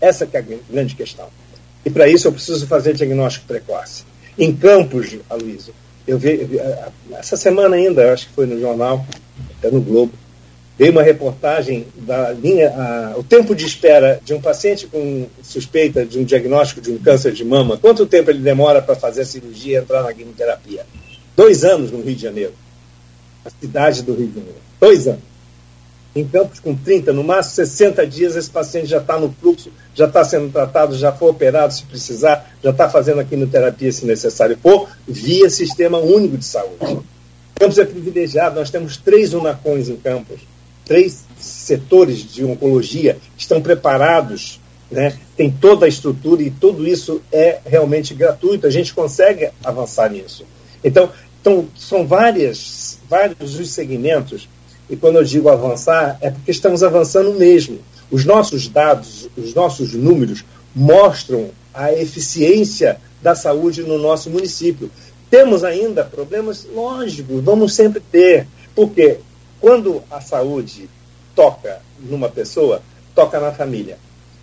Essa 0.00 0.28
é 0.30 0.38
a 0.38 0.44
grande 0.70 0.94
questão. 0.94 1.28
E 1.84 1.90
para 1.90 2.08
isso 2.08 2.28
eu 2.28 2.32
preciso 2.32 2.66
fazer 2.66 2.94
diagnóstico 2.94 3.46
precoce. 3.46 4.04
Em 4.38 4.54
Campos, 4.54 5.16
Aloysio, 5.30 5.72
eu 6.06 6.18
vi, 6.18 6.60
essa 7.12 7.36
semana 7.36 7.76
ainda, 7.76 8.12
acho 8.12 8.28
que 8.28 8.34
foi 8.34 8.46
no 8.46 8.60
jornal, 8.60 9.06
até 9.58 9.70
no 9.70 9.80
Globo, 9.80 10.12
veio 10.78 10.92
uma 10.92 11.02
reportagem 11.02 11.86
da 11.96 12.32
linha, 12.32 12.68
a, 12.68 13.14
o 13.16 13.22
tempo 13.22 13.54
de 13.54 13.64
espera 13.64 14.20
de 14.22 14.34
um 14.34 14.40
paciente 14.40 14.86
com 14.86 15.26
suspeita 15.42 16.04
de 16.04 16.18
um 16.18 16.24
diagnóstico 16.24 16.80
de 16.80 16.90
um 16.90 16.98
câncer 16.98 17.32
de 17.32 17.44
mama, 17.44 17.78
quanto 17.78 18.04
tempo 18.04 18.30
ele 18.30 18.40
demora 18.40 18.82
para 18.82 18.94
fazer 18.94 19.22
a 19.22 19.24
cirurgia 19.24 19.78
e 19.78 19.82
entrar 19.82 20.02
na 20.02 20.12
quimioterapia? 20.12 20.84
Dois 21.34 21.64
anos 21.64 21.90
no 21.90 22.02
Rio 22.02 22.14
de 22.14 22.22
Janeiro. 22.22 22.52
A 23.44 23.50
cidade 23.50 24.02
do 24.02 24.14
Rio 24.14 24.26
de 24.26 24.34
Janeiro. 24.34 24.65
Dois 24.80 25.06
anos. 25.06 25.36
Em 26.16 26.26
campos 26.26 26.60
com 26.60 26.74
30, 26.74 27.12
no 27.12 27.22
máximo 27.22 27.56
60 27.56 28.06
dias, 28.06 28.36
esse 28.36 28.50
paciente 28.50 28.86
já 28.86 28.96
está 28.96 29.18
no 29.18 29.30
fluxo, 29.38 29.70
já 29.94 30.06
está 30.06 30.24
sendo 30.24 30.50
tratado, 30.50 30.96
já 30.96 31.12
foi 31.12 31.28
operado 31.28 31.74
se 31.74 31.82
precisar, 31.82 32.56
já 32.64 32.70
está 32.70 32.88
fazendo 32.88 33.20
a 33.20 33.24
quimioterapia 33.24 33.92
se 33.92 34.06
necessário 34.06 34.56
for, 34.62 34.88
via 35.06 35.50
Sistema 35.50 35.98
Único 35.98 36.38
de 36.38 36.44
Saúde. 36.46 37.00
Campos 37.54 37.76
é 37.76 37.84
privilegiado, 37.84 38.58
nós 38.58 38.70
temos 38.70 38.96
três 38.96 39.34
UNACONs 39.34 39.90
em 39.90 39.96
Campos, 39.96 40.40
três 40.86 41.22
setores 41.38 42.20
de 42.20 42.42
oncologia 42.44 43.18
estão 43.36 43.60
preparados, 43.60 44.58
né? 44.90 45.18
tem 45.36 45.50
toda 45.50 45.84
a 45.84 45.88
estrutura 45.88 46.42
e 46.42 46.50
tudo 46.50 46.86
isso 46.86 47.20
é 47.30 47.58
realmente 47.66 48.14
gratuito, 48.14 48.66
a 48.66 48.70
gente 48.70 48.94
consegue 48.94 49.50
avançar 49.62 50.10
nisso. 50.10 50.46
Então, 50.82 51.10
então 51.42 51.68
são 51.76 52.06
várias, 52.06 52.98
vários 53.06 53.58
os 53.58 53.70
segmentos 53.70 54.48
e 54.88 54.96
quando 54.96 55.16
eu 55.16 55.24
digo 55.24 55.48
avançar, 55.48 56.16
é 56.20 56.30
porque 56.30 56.50
estamos 56.50 56.82
avançando 56.82 57.32
mesmo. 57.34 57.78
Os 58.10 58.24
nossos 58.24 58.68
dados, 58.68 59.28
os 59.36 59.52
nossos 59.52 59.92
números 59.94 60.44
mostram 60.74 61.50
a 61.74 61.92
eficiência 61.92 62.98
da 63.20 63.34
saúde 63.34 63.82
no 63.82 63.98
nosso 63.98 64.30
município. 64.30 64.90
Temos 65.28 65.64
ainda 65.64 66.04
problemas 66.04 66.66
lógicos, 66.72 67.42
vamos 67.42 67.74
sempre 67.74 68.00
ter, 68.00 68.46
porque 68.74 69.18
quando 69.60 70.02
a 70.10 70.20
saúde 70.20 70.88
toca 71.34 71.80
numa 72.00 72.28
pessoa, 72.28 72.80
toca 73.14 73.40
na 73.40 73.50
família. 73.50 73.98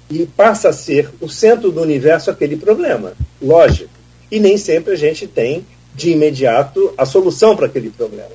E 0.10 0.26
passa 0.26 0.70
a 0.70 0.74
ser 0.74 1.10
o 1.22 1.30
centro 1.30 1.72
do 1.72 1.82
universo 1.82 2.30
aquele 2.30 2.58
problema, 2.58 3.14
lógico. 3.42 3.90
E 4.30 4.40
nem 4.40 4.58
sempre 4.58 4.94
a 4.94 4.98
gente 4.98 5.26
tem, 5.26 5.66
de 5.96 6.12
imediato, 6.12 6.94
a 6.98 7.06
solução 7.06 7.56
para 7.56 7.68
aquele 7.68 7.90
problema. 7.90 8.32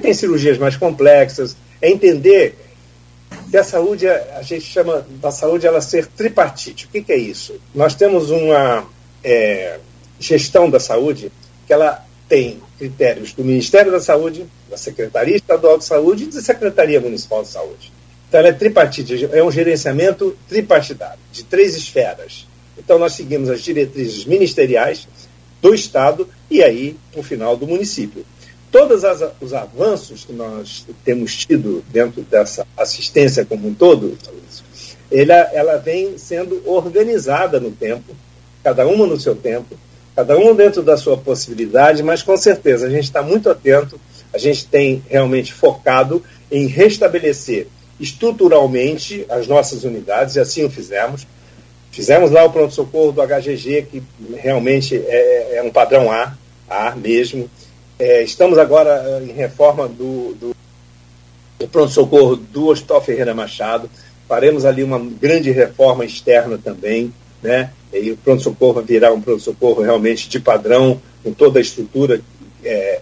Tem 0.00 0.14
cirurgias 0.14 0.58
mais 0.58 0.76
complexas, 0.76 1.56
é 1.80 1.90
entender 1.90 2.56
que 3.50 3.56
a 3.56 3.64
saúde, 3.64 4.06
a 4.08 4.42
gente 4.42 4.62
chama 4.62 5.06
da 5.20 5.30
saúde 5.30 5.66
ela 5.66 5.80
ser 5.80 6.06
tripartite. 6.06 6.86
O 6.86 6.88
que, 6.88 7.02
que 7.02 7.12
é 7.12 7.16
isso? 7.16 7.60
Nós 7.74 7.94
temos 7.94 8.30
uma 8.30 8.86
é, 9.24 9.78
gestão 10.18 10.70
da 10.70 10.78
saúde 10.78 11.32
que 11.66 11.72
ela 11.72 12.04
tem 12.28 12.60
critérios 12.78 13.32
do 13.32 13.44
Ministério 13.44 13.90
da 13.90 14.00
Saúde, 14.00 14.46
da 14.70 14.76
Secretaria 14.76 15.36
Estadual 15.36 15.78
de 15.78 15.84
Saúde 15.84 16.24
e 16.24 16.26
da 16.28 16.40
Secretaria 16.40 17.00
Municipal 17.00 17.42
de 17.42 17.48
Saúde. 17.48 17.92
Então, 18.28 18.38
ela 18.38 18.50
é 18.50 18.52
tripartite, 18.52 19.28
é 19.32 19.42
um 19.42 19.50
gerenciamento 19.50 20.36
tripartidário, 20.48 21.18
de 21.32 21.42
três 21.42 21.76
esferas. 21.76 22.46
Então, 22.78 22.98
nós 22.98 23.14
seguimos 23.14 23.50
as 23.50 23.60
diretrizes 23.60 24.24
ministeriais 24.24 25.08
do 25.60 25.74
Estado 25.74 26.28
e 26.48 26.62
aí, 26.62 26.96
no 27.14 27.22
final, 27.22 27.56
do 27.56 27.66
município 27.66 28.24
todos 28.70 29.02
os 29.40 29.52
avanços 29.52 30.24
que 30.24 30.32
nós 30.32 30.86
temos 31.04 31.36
tido 31.36 31.84
dentro 31.90 32.22
dessa 32.22 32.66
assistência 32.76 33.44
como 33.44 33.68
um 33.68 33.74
todo, 33.74 34.16
ela, 35.10 35.34
ela 35.52 35.76
vem 35.76 36.16
sendo 36.18 36.62
organizada 36.64 37.58
no 37.58 37.70
tempo, 37.70 38.14
cada 38.62 38.86
uma 38.86 39.06
no 39.06 39.18
seu 39.18 39.34
tempo, 39.34 39.76
cada 40.14 40.36
uma 40.38 40.54
dentro 40.54 40.82
da 40.82 40.96
sua 40.96 41.16
possibilidade, 41.16 42.02
mas 42.02 42.22
com 42.22 42.36
certeza 42.36 42.86
a 42.86 42.90
gente 42.90 43.04
está 43.04 43.22
muito 43.22 43.50
atento, 43.50 44.00
a 44.32 44.38
gente 44.38 44.66
tem 44.66 45.02
realmente 45.08 45.52
focado 45.52 46.22
em 46.50 46.66
restabelecer 46.66 47.66
estruturalmente 47.98 49.26
as 49.28 49.46
nossas 49.46 49.84
unidades, 49.84 50.36
e 50.36 50.40
assim 50.40 50.64
o 50.64 50.70
fizemos. 50.70 51.26
Fizemos 51.90 52.30
lá 52.30 52.44
o 52.44 52.52
pronto-socorro 52.52 53.12
do 53.12 53.20
HGG, 53.20 53.82
que 53.90 54.02
realmente 54.36 54.96
é, 54.96 55.56
é 55.56 55.62
um 55.62 55.70
padrão 55.70 56.10
A, 56.10 56.34
A 56.68 56.94
mesmo. 56.94 57.50
É, 58.00 58.22
estamos 58.22 58.56
agora 58.56 59.04
eh, 59.06 59.24
em 59.24 59.32
reforma 59.34 59.86
do, 59.86 60.34
do, 60.34 60.56
do 61.58 61.68
pronto-socorro 61.68 62.34
do 62.34 62.68
Hospital 62.68 63.02
Ferreira 63.02 63.34
Machado. 63.34 63.90
Faremos 64.26 64.64
ali 64.64 64.82
uma 64.82 64.98
grande 64.98 65.50
reforma 65.50 66.02
externa 66.02 66.56
também, 66.56 67.12
né? 67.42 67.70
E 67.92 68.10
o 68.10 68.16
pronto-socorro 68.16 68.80
virar 68.80 69.12
um 69.12 69.20
pronto-socorro 69.20 69.82
realmente 69.82 70.30
de 70.30 70.40
padrão, 70.40 70.98
com 71.22 71.34
toda 71.34 71.58
a 71.58 71.62
estrutura 71.62 72.22
é, 72.64 73.00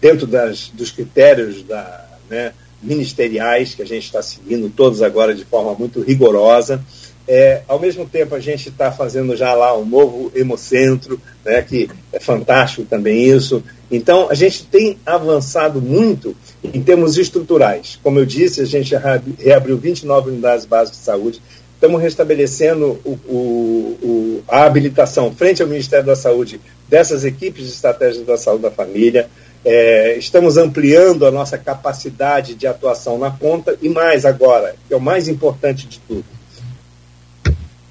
dentro 0.00 0.24
das, 0.24 0.68
dos 0.68 0.92
critérios 0.92 1.64
da, 1.64 2.06
né, 2.30 2.52
ministeriais 2.80 3.74
que 3.74 3.82
a 3.82 3.86
gente 3.86 4.04
está 4.04 4.22
seguindo, 4.22 4.70
todos 4.70 5.02
agora 5.02 5.34
de 5.34 5.44
forma 5.44 5.74
muito 5.74 6.00
rigorosa. 6.00 6.80
É, 7.26 7.62
ao 7.66 7.80
mesmo 7.80 8.08
tempo, 8.08 8.36
a 8.36 8.40
gente 8.40 8.68
está 8.68 8.92
fazendo 8.92 9.36
já 9.36 9.52
lá 9.52 9.76
um 9.76 9.84
novo 9.84 10.30
hemocentro, 10.34 11.20
né, 11.44 11.60
que 11.60 11.90
é 12.12 12.20
fantástico 12.20 12.86
também 12.88 13.24
isso. 13.24 13.64
Então, 13.90 14.28
a 14.30 14.34
gente 14.34 14.64
tem 14.64 14.98
avançado 15.04 15.80
muito 15.80 16.36
em 16.62 16.82
termos 16.82 17.16
estruturais. 17.16 17.98
Como 18.02 18.18
eu 18.18 18.26
disse, 18.26 18.60
a 18.60 18.66
gente 18.66 18.94
reabriu 19.38 19.78
29 19.78 20.30
unidades 20.30 20.66
básicas 20.66 20.98
de 20.98 21.04
saúde. 21.04 21.42
Estamos 21.74 22.02
restabelecendo 22.02 22.98
o, 23.04 23.10
o, 23.28 23.98
o, 24.02 24.42
a 24.48 24.64
habilitação 24.64 25.32
frente 25.34 25.62
ao 25.62 25.68
Ministério 25.68 26.04
da 26.04 26.16
Saúde 26.16 26.60
dessas 26.88 27.24
equipes 27.24 27.64
de 27.64 27.70
estratégia 27.70 28.24
da 28.24 28.36
saúde 28.36 28.62
da 28.62 28.70
família. 28.70 29.28
É, 29.64 30.16
estamos 30.18 30.56
ampliando 30.56 31.24
a 31.26 31.30
nossa 31.30 31.56
capacidade 31.56 32.54
de 32.54 32.66
atuação 32.66 33.18
na 33.18 33.30
ponta 33.30 33.76
e 33.80 33.88
mais 33.88 34.24
agora, 34.24 34.74
que 34.86 34.94
é 34.94 34.96
o 34.96 35.00
mais 35.00 35.28
importante 35.28 35.86
de 35.86 36.00
tudo. 36.00 36.24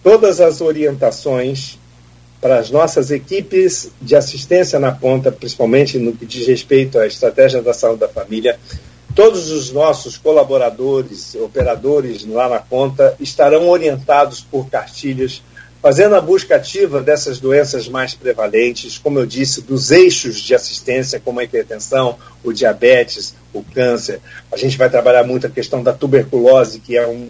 Todas 0.04 0.40
as 0.40 0.62
orientações 0.62 1.78
para 2.39 2.60
as 2.60 2.69
nossas 2.69 3.12
equipes 3.12 3.91
de 4.02 4.15
assistência 4.15 4.80
na 4.80 4.91
ponta, 4.91 5.32
principalmente 5.32 5.97
no 5.97 6.13
que 6.13 6.26
diz 6.26 6.47
respeito 6.47 7.00
à 7.00 7.08
estratégia 7.08 7.62
da 7.62 7.73
saúde 7.73 8.02
da 8.02 8.08
família. 8.08 8.60
Todos 9.15 9.50
os 9.50 9.71
nossos 9.71 10.17
colaboradores, 10.17 11.34
operadores 11.36 12.23
lá 12.26 12.47
na 12.47 12.60
ponta, 12.60 13.15
estarão 13.19 13.67
orientados 13.67 14.41
por 14.41 14.69
cartilhas, 14.69 15.41
fazendo 15.82 16.15
a 16.15 16.21
busca 16.21 16.56
ativa 16.56 17.02
dessas 17.02 17.39
doenças 17.39 17.88
mais 17.88 18.13
prevalentes, 18.13 19.00
como 19.00 19.17
eu 19.17 19.26
disse, 19.26 19.62
dos 19.62 19.89
eixos 19.89 20.39
de 20.39 20.54
assistência, 20.54 21.19
como 21.19 21.39
a 21.39 21.43
hipertensão, 21.43 22.17
o 22.43 22.54
diabetes, 22.54 23.34
o 23.52 23.63
câncer. 23.63 24.19
A 24.52 24.58
gente 24.58 24.78
vai 24.78 24.89
trabalhar 24.89 25.23
muito 25.23 25.47
a 25.47 25.50
questão 25.50 25.82
da 25.82 25.93
tuberculose, 25.93 26.80
que 26.80 26.95
é 26.95 27.08
um, 27.08 27.28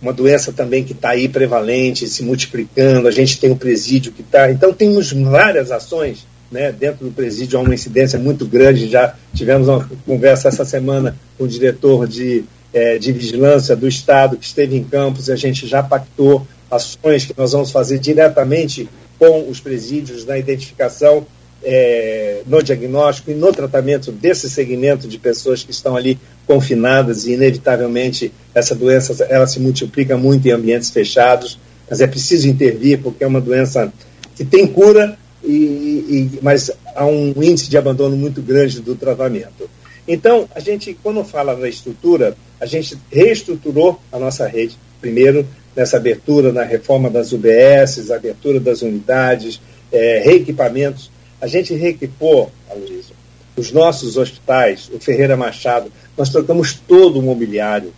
uma 0.00 0.12
doença 0.12 0.52
também 0.52 0.84
que 0.84 0.92
está 0.92 1.10
aí 1.10 1.28
prevalente, 1.28 2.08
se 2.08 2.22
multiplicando, 2.22 3.08
a 3.08 3.10
gente 3.10 3.38
tem 3.38 3.50
o 3.50 3.56
presídio 3.56 4.12
que 4.12 4.22
está. 4.22 4.50
Então, 4.50 4.72
temos 4.72 5.12
várias 5.12 5.70
ações 5.70 6.26
né, 6.50 6.72
dentro 6.72 7.04
do 7.04 7.12
presídio, 7.12 7.58
há 7.58 7.62
uma 7.62 7.74
incidência 7.74 8.18
muito 8.18 8.46
grande. 8.46 8.88
Já 8.88 9.14
tivemos 9.34 9.68
uma 9.68 9.88
conversa 10.06 10.48
essa 10.48 10.64
semana 10.64 11.16
com 11.36 11.44
o 11.44 11.48
diretor 11.48 12.06
de, 12.06 12.44
é, 12.72 12.96
de 12.98 13.12
vigilância 13.12 13.74
do 13.74 13.88
Estado, 13.88 14.36
que 14.36 14.46
esteve 14.46 14.76
em 14.76 14.84
Campos, 14.84 15.28
e 15.28 15.32
a 15.32 15.36
gente 15.36 15.66
já 15.66 15.82
pactou 15.82 16.46
ações 16.70 17.26
que 17.26 17.34
nós 17.36 17.52
vamos 17.52 17.70
fazer 17.70 17.98
diretamente 17.98 18.88
com 19.18 19.48
os 19.48 19.58
presídios 19.58 20.24
na 20.24 20.38
identificação 20.38 21.26
é, 21.62 22.42
no 22.46 22.62
diagnóstico 22.62 23.30
e 23.30 23.34
no 23.34 23.52
tratamento 23.52 24.12
desse 24.12 24.48
segmento 24.48 25.08
de 25.08 25.18
pessoas 25.18 25.62
que 25.62 25.70
estão 25.70 25.96
ali 25.96 26.18
confinadas 26.46 27.26
e 27.26 27.32
inevitavelmente 27.32 28.32
essa 28.54 28.74
doença 28.74 29.24
ela 29.24 29.46
se 29.46 29.60
multiplica 29.60 30.16
muito 30.16 30.46
em 30.46 30.52
ambientes 30.52 30.90
fechados, 30.90 31.58
mas 31.88 32.00
é 32.00 32.06
preciso 32.06 32.48
intervir 32.48 33.00
porque 33.02 33.24
é 33.24 33.26
uma 33.26 33.40
doença 33.40 33.92
que 34.36 34.44
tem 34.44 34.66
cura 34.66 35.18
e, 35.42 35.50
e 35.50 36.38
mas 36.42 36.70
há 36.94 37.04
um 37.04 37.34
índice 37.42 37.68
de 37.68 37.76
abandono 37.76 38.16
muito 38.16 38.40
grande 38.40 38.80
do 38.80 38.94
tratamento. 38.94 39.68
Então, 40.06 40.48
a 40.54 40.60
gente, 40.60 40.96
quando 41.02 41.22
fala 41.22 41.54
da 41.54 41.68
estrutura, 41.68 42.34
a 42.58 42.64
gente 42.64 42.96
reestruturou 43.10 44.00
a 44.10 44.18
nossa 44.18 44.46
rede, 44.46 44.76
primeiro, 45.00 45.46
nessa 45.76 45.98
abertura, 45.98 46.50
na 46.50 46.62
reforma 46.62 47.10
das 47.10 47.32
UBSs, 47.32 48.10
abertura 48.10 48.58
das 48.58 48.80
unidades, 48.80 49.60
é, 49.92 50.22
reequipamentos 50.24 51.10
a 51.40 51.46
gente 51.46 51.74
reequipou, 51.74 52.50
Aloysio, 52.70 53.16
os 53.56 53.72
nossos 53.72 54.16
hospitais, 54.16 54.90
o 54.92 55.00
Ferreira 55.00 55.36
Machado, 55.36 55.90
nós 56.16 56.30
trocamos 56.30 56.74
todo 56.74 57.18
o 57.18 57.22
mobiliário, 57.22 57.92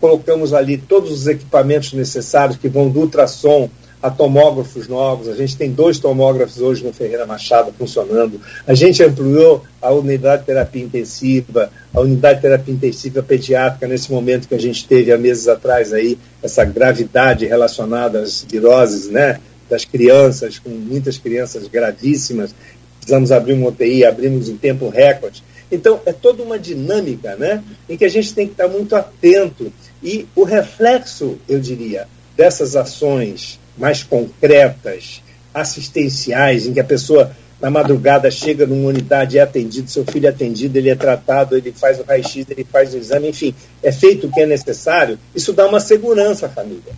colocamos 0.00 0.52
ali 0.52 0.78
todos 0.78 1.10
os 1.12 1.26
equipamentos 1.26 1.92
necessários 1.92 2.56
que 2.56 2.68
vão 2.68 2.88
do 2.88 3.00
ultrassom 3.00 3.68
a 4.02 4.10
tomógrafos 4.10 4.88
novos. 4.88 5.28
A 5.28 5.34
gente 5.34 5.56
tem 5.56 5.70
dois 5.70 6.00
tomógrafos 6.00 6.60
hoje 6.60 6.84
no 6.84 6.92
Ferreira 6.92 7.24
Machado 7.24 7.72
funcionando. 7.78 8.40
A 8.66 8.74
gente 8.74 9.02
ampliou 9.02 9.62
a 9.80 9.92
unidade 9.92 10.42
de 10.42 10.46
terapia 10.46 10.82
intensiva, 10.82 11.70
a 11.94 12.00
unidade 12.00 12.36
de 12.36 12.42
terapia 12.42 12.74
intensiva 12.74 13.22
pediátrica 13.22 13.86
nesse 13.86 14.10
momento 14.10 14.48
que 14.48 14.56
a 14.56 14.60
gente 14.60 14.86
teve 14.88 15.12
há 15.12 15.18
meses 15.18 15.46
atrás 15.46 15.92
aí, 15.92 16.18
essa 16.42 16.64
gravidade 16.64 17.46
relacionada 17.46 18.20
às 18.20 18.44
viroses, 18.44 19.08
né? 19.08 19.38
Das 19.68 19.84
crianças, 19.84 20.58
com 20.58 20.70
muitas 20.70 21.18
crianças 21.18 21.66
gravíssimas. 21.68 22.54
Precisamos 22.98 23.32
abrir 23.32 23.54
uma 23.54 23.68
UTI, 23.68 24.04
abrimos 24.04 24.48
em 24.48 24.56
tempo 24.56 24.88
recorde. 24.88 25.42
Então, 25.70 26.00
é 26.04 26.12
toda 26.12 26.42
uma 26.42 26.58
dinâmica 26.58 27.34
né, 27.36 27.62
em 27.88 27.96
que 27.96 28.04
a 28.04 28.08
gente 28.08 28.34
tem 28.34 28.46
que 28.46 28.52
estar 28.52 28.68
muito 28.68 28.94
atento. 28.94 29.72
E 30.02 30.26
o 30.36 30.44
reflexo, 30.44 31.38
eu 31.48 31.58
diria, 31.58 32.06
dessas 32.36 32.76
ações 32.76 33.58
mais 33.76 34.02
concretas, 34.02 35.22
assistenciais, 35.54 36.66
em 36.66 36.72
que 36.72 36.80
a 36.80 36.84
pessoa 36.84 37.34
na 37.62 37.70
madrugada 37.70 38.28
chega 38.28 38.66
numa 38.66 38.88
unidade, 38.88 39.38
é 39.38 39.40
atendido, 39.40 39.88
seu 39.88 40.04
filho 40.04 40.26
é 40.26 40.30
atendido, 40.30 40.76
ele 40.76 40.90
é 40.90 40.96
tratado, 40.96 41.56
ele 41.56 41.72
faz 41.72 42.00
o 42.00 42.02
raio-x, 42.02 42.44
ele 42.50 42.64
faz 42.64 42.92
o 42.92 42.96
exame, 42.96 43.28
enfim, 43.28 43.54
é 43.80 43.92
feito 43.92 44.26
o 44.26 44.32
que 44.32 44.40
é 44.40 44.46
necessário, 44.46 45.16
isso 45.32 45.52
dá 45.52 45.66
uma 45.68 45.78
segurança 45.78 46.46
à 46.46 46.48
família. 46.48 46.92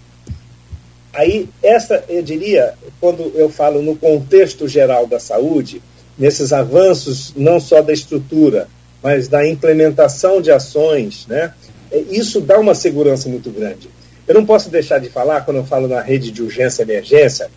Aí, 1.14 1.48
essa, 1.62 2.05
eu 2.09 2.22
diria, 2.22 2.74
quando 3.00 3.33
eu 3.37 3.48
falo 3.48 3.81
no 3.81 3.94
contexto 3.94 4.66
geral 4.66 5.07
da 5.07 5.20
saúde, 5.20 5.81
nesses 6.18 6.53
avanços 6.53 7.33
não 7.37 7.61
só 7.61 7.81
da 7.81 7.92
estrutura, 7.92 8.68
mas 9.03 9.29
da 9.29 9.46
implementação 9.46 10.40
de 10.40 10.50
ações, 10.50 11.27
né? 11.29 11.53
É, 11.90 11.98
isso 12.11 12.40
dá 12.40 12.59
uma 12.59 12.74
segurança 12.74 13.29
muito 13.29 13.50
grande. 13.50 13.88
Eu 14.27 14.35
não 14.35 14.44
posso 14.44 14.70
deixar 14.70 14.98
de 14.98 15.09
falar, 15.09 15.42
quando 15.42 15.59
eu 15.59 15.64
falo 15.64 15.87
na 15.87 16.00
rede 16.00 16.31
de 16.31 16.42
urgência 16.42 16.83
e 16.83 16.85
emergência, 16.85 17.50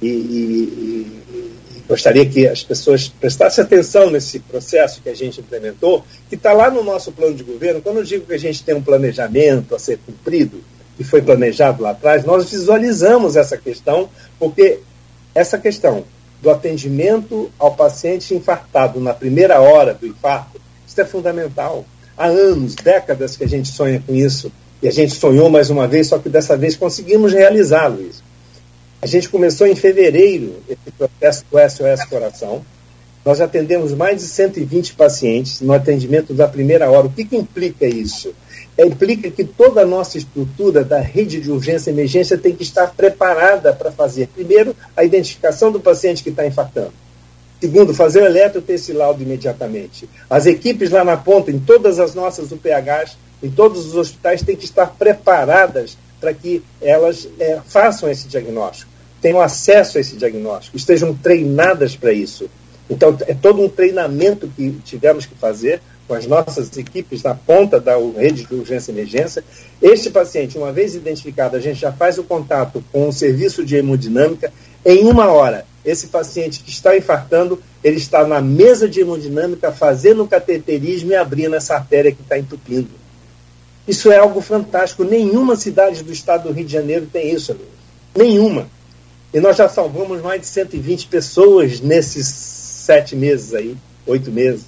e, 0.00 0.06
e, 0.06 0.10
e 0.10 1.82
gostaria 1.88 2.24
que 2.24 2.46
as 2.46 2.62
pessoas 2.62 3.08
prestassem 3.08 3.64
atenção 3.64 4.10
nesse 4.10 4.38
processo 4.38 5.00
que 5.02 5.08
a 5.08 5.14
gente 5.14 5.40
implementou, 5.40 6.04
que 6.28 6.34
está 6.34 6.52
lá 6.52 6.70
no 6.70 6.84
nosso 6.84 7.10
plano 7.10 7.34
de 7.34 7.42
governo. 7.42 7.80
Quando 7.80 7.98
eu 7.98 8.04
digo 8.04 8.26
que 8.26 8.34
a 8.34 8.38
gente 8.38 8.62
tem 8.62 8.74
um 8.74 8.82
planejamento 8.82 9.74
a 9.74 9.78
ser 9.78 9.98
cumprido, 10.04 10.62
que 10.96 11.04
foi 11.04 11.22
planejado 11.22 11.82
lá 11.82 11.90
atrás, 11.90 12.24
nós 12.24 12.50
visualizamos 12.50 13.36
essa 13.36 13.56
questão, 13.56 14.08
porque 14.38 14.80
essa 15.34 15.58
questão 15.58 16.04
do 16.40 16.50
atendimento 16.50 17.50
ao 17.58 17.74
paciente 17.74 18.34
infartado 18.34 19.00
na 19.00 19.14
primeira 19.14 19.60
hora 19.60 19.94
do 19.94 20.06
infarto, 20.06 20.60
isso 20.86 21.00
é 21.00 21.04
fundamental. 21.04 21.84
Há 22.16 22.26
anos, 22.26 22.74
décadas 22.74 23.36
que 23.36 23.44
a 23.44 23.48
gente 23.48 23.68
sonha 23.68 24.02
com 24.04 24.14
isso, 24.14 24.52
e 24.82 24.88
a 24.88 24.90
gente 24.90 25.14
sonhou 25.14 25.48
mais 25.48 25.70
uma 25.70 25.86
vez, 25.86 26.08
só 26.08 26.18
que 26.18 26.28
dessa 26.28 26.56
vez 26.56 26.76
conseguimos 26.76 27.32
realizá-lo. 27.32 28.10
A 29.00 29.06
gente 29.06 29.28
começou 29.28 29.66
em 29.66 29.76
fevereiro 29.76 30.56
esse 30.68 30.92
processo 30.98 31.44
do 31.50 31.58
SOS 31.58 32.04
Coração. 32.08 32.62
Nós 33.24 33.40
atendemos 33.40 33.94
mais 33.94 34.18
de 34.18 34.24
120 34.24 34.94
pacientes 34.94 35.60
no 35.60 35.72
atendimento 35.72 36.34
da 36.34 36.48
primeira 36.48 36.90
hora. 36.90 37.06
O 37.06 37.12
que, 37.12 37.24
que 37.24 37.36
implica 37.36 37.86
isso? 37.86 38.34
Implica 38.78 39.30
que 39.30 39.44
toda 39.44 39.82
a 39.82 39.86
nossa 39.86 40.16
estrutura 40.16 40.82
da 40.82 40.98
rede 40.98 41.40
de 41.40 41.50
urgência 41.50 41.90
e 41.90 41.92
emergência 41.92 42.38
tem 42.38 42.54
que 42.54 42.62
estar 42.62 42.88
preparada 42.88 43.72
para 43.72 43.92
fazer, 43.92 44.28
primeiro, 44.28 44.74
a 44.96 45.04
identificação 45.04 45.70
do 45.70 45.80
paciente 45.80 46.22
que 46.22 46.30
está 46.30 46.46
infartando. 46.46 46.92
Segundo, 47.60 47.94
fazer 47.94 48.22
o 48.22 48.26
eletrotesse 48.26 48.92
laudo 48.92 49.22
imediatamente. 49.22 50.08
As 50.28 50.46
equipes 50.46 50.90
lá 50.90 51.04
na 51.04 51.16
ponta, 51.16 51.50
em 51.50 51.60
todas 51.60 52.00
as 52.00 52.14
nossas 52.14 52.50
UPHs, 52.50 53.16
em 53.42 53.50
todos 53.50 53.86
os 53.86 53.94
hospitais, 53.94 54.42
têm 54.42 54.56
que 54.56 54.64
estar 54.64 54.86
preparadas 54.86 55.96
para 56.20 56.32
que 56.32 56.62
elas 56.80 57.28
é, 57.38 57.60
façam 57.66 58.10
esse 58.10 58.26
diagnóstico, 58.26 58.90
tenham 59.20 59.40
acesso 59.40 59.98
a 59.98 60.00
esse 60.00 60.16
diagnóstico, 60.16 60.76
estejam 60.76 61.14
treinadas 61.14 61.94
para 61.94 62.12
isso. 62.12 62.48
Então, 62.88 63.16
é 63.26 63.34
todo 63.34 63.60
um 63.62 63.68
treinamento 63.68 64.48
que 64.56 64.70
tivemos 64.84 65.26
que 65.26 65.34
fazer 65.34 65.80
com 66.06 66.14
as 66.14 66.26
nossas 66.26 66.76
equipes 66.76 67.22
na 67.22 67.34
ponta 67.34 67.80
da 67.80 67.96
rede 68.16 68.44
de 68.44 68.54
urgência 68.54 68.90
e 68.90 68.94
emergência. 68.94 69.44
Este 69.80 70.10
paciente, 70.10 70.58
uma 70.58 70.72
vez 70.72 70.94
identificado, 70.94 71.56
a 71.56 71.60
gente 71.60 71.80
já 71.80 71.92
faz 71.92 72.18
o 72.18 72.24
contato 72.24 72.84
com 72.92 73.08
o 73.08 73.12
serviço 73.12 73.64
de 73.64 73.76
hemodinâmica. 73.76 74.52
Em 74.84 75.04
uma 75.04 75.28
hora, 75.28 75.64
esse 75.84 76.08
paciente 76.08 76.60
que 76.60 76.70
está 76.70 76.96
infartando, 76.96 77.62
ele 77.82 77.96
está 77.96 78.26
na 78.26 78.40
mesa 78.40 78.88
de 78.88 79.00
hemodinâmica 79.00 79.72
fazendo 79.72 80.26
cateterismo 80.26 81.12
e 81.12 81.16
abrindo 81.16 81.54
essa 81.54 81.74
artéria 81.74 82.12
que 82.12 82.22
está 82.22 82.38
entupindo. 82.38 82.90
Isso 83.86 84.12
é 84.12 84.18
algo 84.18 84.40
fantástico. 84.40 85.02
Nenhuma 85.02 85.56
cidade 85.56 86.02
do 86.02 86.12
estado 86.12 86.48
do 86.48 86.54
Rio 86.54 86.64
de 86.64 86.72
Janeiro 86.72 87.08
tem 87.12 87.32
isso, 87.32 87.52
amigo. 87.52 87.68
Nenhuma. 88.14 88.68
E 89.34 89.40
nós 89.40 89.56
já 89.56 89.68
salvamos 89.68 90.20
mais 90.20 90.40
de 90.40 90.46
120 90.46 91.06
pessoas 91.08 91.80
nesses 91.80 92.26
sete 92.28 93.16
meses 93.16 93.54
aí, 93.54 93.76
oito 94.06 94.30
meses. 94.30 94.66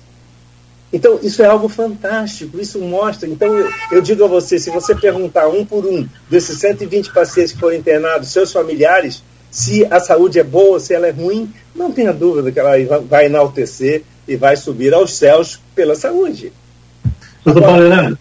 Então, 0.95 1.19
isso 1.25 1.43
é 1.43 1.47
algo 1.47 1.69
fantástico, 1.69 2.61
isso 2.61 2.79
mostra. 2.79 3.29
Então, 3.29 3.53
eu, 3.59 3.69
eu, 3.91 4.01
digo 4.01 4.23
a 4.23 4.29
você: 4.29 4.61
se 4.61 4.71
você 4.71 4.95
perguntar 4.95 5.49
um 5.49 5.67
por 5.67 5.85
um 5.85 6.07
desses 6.31 6.57
120 6.61 7.13
pacientes 7.13 7.51
que 7.53 7.59
foram 7.59 7.75
internados, 7.75 8.29
seus 8.29 8.53
familiares, 8.53 9.21
se 9.51 9.85
a 9.91 9.99
saúde 9.99 10.39
é 10.39 10.45
boa, 10.45 10.79
se 10.79 10.95
ela 10.95 11.09
é 11.09 11.11
ruim, 11.11 11.53
não 11.75 11.91
tenha 11.91 12.13
dúvida 12.13 12.53
que 12.53 12.61
ela 12.61 12.75
vai 13.09 13.27
enaltecer 13.27 14.05
e 14.29 14.37
vai 14.37 14.57
subir 14.57 14.95
aos 14.95 15.15
céus 15.15 15.61
pela 15.75 15.97
saúde. 15.97 16.53
Doutor 17.45 17.63
Paulo 17.63 18.19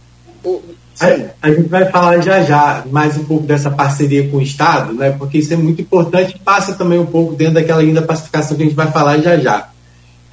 a, 1.00 1.48
a, 1.48 1.52
gente 1.52 1.70
vai 1.70 1.90
falar 1.92 2.22
já 2.22 2.42
já 2.42 2.84
mais 2.90 3.18
um 3.18 3.24
pouco 3.24 3.46
dessa 3.46 3.70
parceria 3.70 4.28
com 4.30 4.38
o 4.38 4.42
Estado, 4.42 4.94
né? 4.94 5.12
Porque 5.12 5.38
isso 5.38 5.54
é 5.54 5.58
muito 5.58 5.82
importante, 5.82 6.40
passa 6.44 6.74
também 6.74 6.98
um 6.98 7.06
pouco 7.06 7.36
dentro 7.36 7.56
daquela 7.56 7.84
linda 7.84 8.02
pacificação 8.02 8.58
que 8.58 8.64
a 8.64 8.66
gente 8.66 8.76
vai 8.76 8.92
falar 8.92 9.20
já 9.20 9.38
já. 9.38 9.73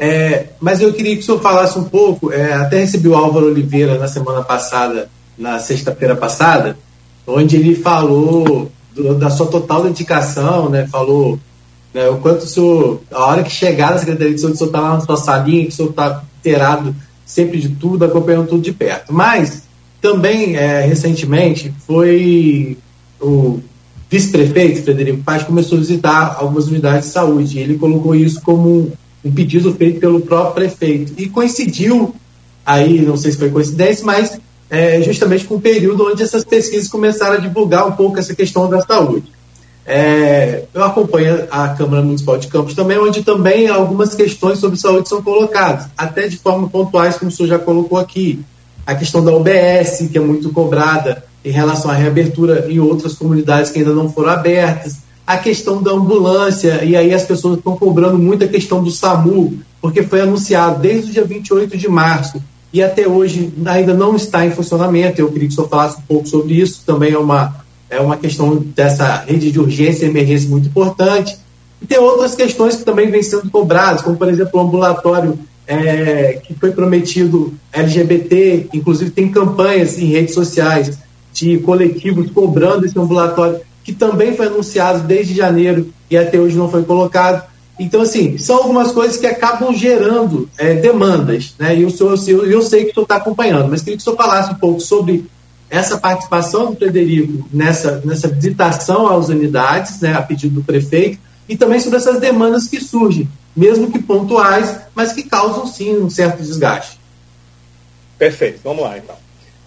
É, 0.03 0.47
mas 0.59 0.81
eu 0.81 0.95
queria 0.95 1.15
que 1.15 1.21
o 1.21 1.25
senhor 1.27 1.43
falasse 1.43 1.79
um 1.79 1.85
pouco, 1.85 2.33
é, 2.33 2.55
até 2.55 2.79
recebi 2.79 3.07
o 3.07 3.15
Álvaro 3.15 3.49
Oliveira 3.49 3.99
na 3.99 4.09
semana 4.09 4.43
passada, 4.43 5.11
na 5.37 5.59
sexta-feira 5.59 6.17
passada, 6.17 6.79
onde 7.27 7.57
ele 7.57 7.75
falou 7.75 8.73
do, 8.95 9.15
da 9.15 9.29
sua 9.29 9.49
total 9.49 9.83
dedicação, 9.83 10.71
né, 10.71 10.89
falou 10.91 11.39
né, 11.93 12.09
o 12.09 12.17
quanto 12.17 12.45
o 12.45 12.49
senhor, 12.49 13.03
a 13.13 13.27
hora 13.27 13.43
que 13.43 13.51
chegar 13.51 13.91
na 13.91 13.99
Secretaria 13.99 14.33
de 14.33 14.41
Saúde, 14.41 14.55
o 14.55 14.59
senhor 14.59 14.69
está 14.69 14.81
lá 14.81 14.95
na 14.95 15.01
sua 15.03 15.17
salinha, 15.19 15.67
que 15.67 15.73
o 15.73 15.77
senhor 15.77 15.91
está 15.91 16.23
inteirado 16.39 16.97
sempre 17.27 17.61
de 17.61 17.69
tudo, 17.69 18.03
acompanhando 18.03 18.49
tudo 18.49 18.63
de 18.63 18.73
perto. 18.73 19.13
Mas 19.13 19.65
também, 20.01 20.57
é, 20.57 20.81
recentemente, 20.81 21.75
foi 21.87 22.79
o 23.21 23.61
vice-prefeito, 24.09 24.83
Frederico 24.83 25.23
Paz, 25.23 25.43
começou 25.43 25.77
a 25.77 25.81
visitar 25.83 26.37
algumas 26.39 26.69
unidades 26.69 27.09
de 27.09 27.13
saúde. 27.13 27.59
Ele 27.59 27.77
colocou 27.77 28.15
isso 28.15 28.41
como 28.41 28.91
um 29.25 29.31
pedido 29.33 29.75
feito 29.75 30.01
pelo 30.01 30.21
próprio 30.21 30.55
prefeito. 30.55 31.13
E 31.17 31.29
coincidiu, 31.29 32.15
aí, 32.65 33.01
não 33.03 33.17
sei 33.17 33.33
se 33.33 33.39
foi 33.39 33.51
coincidência, 33.51 34.05
mas 34.05 34.39
é, 34.71 35.03
justamente 35.03 35.45
com 35.45 35.57
o 35.57 35.61
período 35.61 36.07
onde 36.07 36.23
essas 36.23 36.45
pesquisas 36.45 36.89
começaram 36.89 37.35
a 37.35 37.41
divulgar 37.41 37.87
um 37.87 37.93
pouco 37.93 38.19
essa 38.19 38.35
questão 38.35 38.69
da 38.69 38.81
saúde. 38.81 39.25
É, 39.85 40.65
eu 40.73 40.85
acompanho 40.85 41.49
a 41.51 41.71
Câmara 41.71 42.03
Municipal 42.03 42.39
de 42.39 42.47
Campos 42.47 42.75
também, 42.75 42.99
onde 42.99 43.25
também 43.25 43.67
algumas 43.67 44.15
questões 44.15 44.59
sobre 44.59 44.79
saúde 44.79 45.09
são 45.09 45.21
colocadas, 45.21 45.87
até 45.99 46.29
de 46.29 46.37
forma 46.37 46.69
pontuais, 46.69 47.17
como 47.17 47.31
o 47.31 47.35
senhor 47.35 47.49
já 47.49 47.59
colocou 47.59 47.99
aqui. 47.99 48.41
A 48.87 48.95
questão 48.95 49.25
da 49.25 49.33
UBS, 49.33 50.09
que 50.11 50.17
é 50.17 50.21
muito 50.21 50.51
cobrada 50.53 51.25
em 51.45 51.51
relação 51.51 51.91
à 51.91 51.95
reabertura 51.95 52.67
em 52.71 52.79
outras 52.79 53.15
comunidades 53.15 53.71
que 53.71 53.79
ainda 53.81 53.93
não 53.93 54.11
foram 54.11 54.31
abertas. 54.31 54.99
A 55.31 55.39
questão 55.39 55.81
da 55.81 55.93
ambulância, 55.93 56.83
e 56.85 56.97
aí 56.97 57.15
as 57.15 57.23
pessoas 57.23 57.59
estão 57.59 57.77
cobrando 57.77 58.19
muito 58.19 58.45
a 58.45 58.49
questão 58.49 58.83
do 58.83 58.91
SAMU, 58.91 59.61
porque 59.81 60.03
foi 60.03 60.23
anunciado 60.23 60.81
desde 60.81 61.11
o 61.11 61.13
dia 61.13 61.25
28 61.25 61.79
de 61.79 61.89
março 61.89 62.43
e 62.73 62.83
até 62.83 63.07
hoje 63.07 63.53
ainda 63.65 63.95
não 63.95 64.17
está 64.17 64.45
em 64.45 64.51
funcionamento. 64.51 65.21
Eu 65.21 65.31
queria 65.31 65.47
que 65.47 65.53
o 65.53 65.57
senhor 65.57 65.69
falasse 65.69 65.99
um 65.99 66.03
pouco 66.03 66.27
sobre 66.27 66.55
isso, 66.55 66.83
também 66.85 67.13
é 67.13 67.19
uma 67.19 67.61
é 67.89 68.01
uma 68.01 68.17
questão 68.17 68.57
dessa 68.57 69.25
rede 69.27 69.53
de 69.53 69.61
urgência 69.61 70.05
e 70.05 70.09
emergência 70.09 70.49
muito 70.49 70.69
importante. 70.69 71.39
E 71.81 71.87
tem 71.87 71.99
outras 71.99 72.35
questões 72.35 72.75
que 72.75 72.85
também 72.85 73.09
vêm 73.09 73.23
sendo 73.23 73.49
cobradas, 73.51 74.03
como, 74.03 74.17
por 74.17 74.29
exemplo, 74.29 74.61
o 74.61 74.63
ambulatório 74.65 75.39
é, 75.65 76.41
que 76.45 76.55
foi 76.55 76.73
prometido 76.73 77.55
LGBT, 77.73 78.67
inclusive 78.73 79.13
tem 79.13 79.31
campanhas 79.31 79.97
em 79.97 80.07
redes 80.07 80.35
sociais 80.35 80.99
de 81.33 81.59
coletivos 81.59 82.31
cobrando 82.33 82.87
esse 82.87 82.99
ambulatório, 82.99 83.61
que 83.91 83.97
também 83.97 84.37
foi 84.37 84.47
anunciado 84.47 85.01
desde 85.01 85.35
janeiro 85.35 85.93
e 86.09 86.17
até 86.17 86.39
hoje 86.39 86.57
não 86.57 86.71
foi 86.71 86.85
colocado. 86.85 87.45
Então, 87.77 88.03
assim, 88.03 88.39
são 88.39 88.59
algumas 88.59 88.93
coisas 88.93 89.17
que 89.17 89.27
acabam 89.27 89.75
gerando 89.75 90.49
é, 90.57 90.75
demandas, 90.75 91.55
né? 91.59 91.77
E 91.77 91.85
o 91.85 91.91
senhor, 91.91 92.17
eu, 92.29 92.47
eu 92.47 92.63
sei 92.63 92.85
que 92.85 92.91
o 92.91 92.95
senhor 92.95 93.03
está 93.03 93.17
acompanhando, 93.17 93.69
mas 93.69 93.81
queria 93.81 93.97
que 93.97 94.01
o 94.01 94.05
senhor 94.05 94.17
falasse 94.17 94.53
um 94.53 94.57
pouco 94.57 94.81
sobre 94.81 95.27
essa 95.69 95.99
participação 95.99 96.71
do 96.71 96.77
Frederico 96.77 97.49
nessa, 97.53 98.01
nessa 98.05 98.29
visitação 98.29 99.09
às 99.09 99.29
unidades, 99.29 100.01
né, 100.01 100.15
a 100.15 100.23
pedido 100.23 100.57
do 100.57 100.65
prefeito, 100.65 101.19
e 101.49 101.57
também 101.57 101.81
sobre 101.81 101.99
essas 101.99 102.21
demandas 102.21 102.69
que 102.69 102.81
surgem, 102.81 103.29
mesmo 103.57 103.91
que 103.91 103.99
pontuais, 103.99 104.79
mas 104.95 105.13
que 105.13 105.25
causam 105.25 105.67
sim 105.67 105.97
um 105.97 106.11
certo 106.11 106.43
desgaste. 106.43 107.01
Perfeito, 108.17 108.61
vamos 108.63 108.85
lá 108.85 108.99
então. 108.99 109.17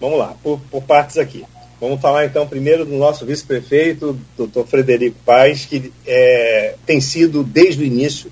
Vamos 0.00 0.18
lá, 0.18 0.34
por, 0.42 0.60
por 0.70 0.82
partes 0.82 1.18
aqui. 1.18 1.44
Vamos 1.80 2.00
falar 2.00 2.24
então 2.24 2.46
primeiro 2.46 2.84
do 2.84 2.96
nosso 2.96 3.26
vice-prefeito, 3.26 4.18
doutor 4.36 4.66
Frederico 4.66 5.16
Paes, 5.24 5.66
que 5.66 5.92
é, 6.06 6.76
tem 6.86 7.00
sido 7.00 7.42
desde 7.42 7.82
o 7.82 7.86
início, 7.86 8.30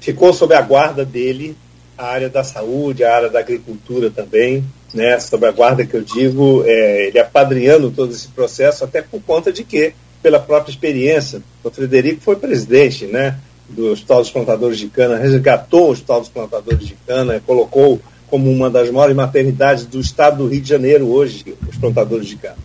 ficou 0.00 0.32
sob 0.32 0.54
a 0.54 0.62
guarda 0.62 1.04
dele 1.04 1.56
a 2.00 2.06
área 2.06 2.30
da 2.30 2.42
saúde, 2.42 3.04
a 3.04 3.14
área 3.14 3.28
da 3.28 3.40
agricultura 3.40 4.10
também, 4.10 4.64
né, 4.94 5.20
sobre 5.20 5.48
a 5.48 5.52
guarda 5.52 5.84
que 5.84 5.94
eu 5.94 6.02
digo, 6.02 6.64
é, 6.66 7.08
ele 7.08 7.18
apadrinhando 7.18 7.90
todo 7.90 8.12
esse 8.12 8.28
processo, 8.28 8.84
até 8.84 9.02
por 9.02 9.20
conta 9.22 9.52
de 9.52 9.62
que, 9.62 9.92
pela 10.22 10.40
própria 10.40 10.72
experiência, 10.72 11.42
o 11.62 11.70
Frederico 11.70 12.22
foi 12.22 12.36
presidente 12.36 13.06
né, 13.06 13.38
do 13.68 13.92
Hospital 13.92 14.20
dos 14.22 14.30
Plantadores 14.30 14.78
de 14.78 14.88
Cana, 14.88 15.18
resgatou 15.18 15.88
o 15.88 15.90
Hospital 15.90 16.20
dos 16.20 16.30
Plantadores 16.30 16.86
de 16.86 16.96
Cana, 17.06 17.40
colocou 17.46 18.00
como 18.30 18.50
uma 18.50 18.70
das 18.70 18.90
maiores 18.90 19.16
maternidades 19.16 19.84
do 19.84 20.00
estado 20.00 20.38
do 20.38 20.46
Rio 20.46 20.60
de 20.60 20.68
Janeiro 20.68 21.08
hoje, 21.08 21.44
os 21.68 21.76
plantadores 21.76 22.28
de 22.28 22.36
cana. 22.36 22.56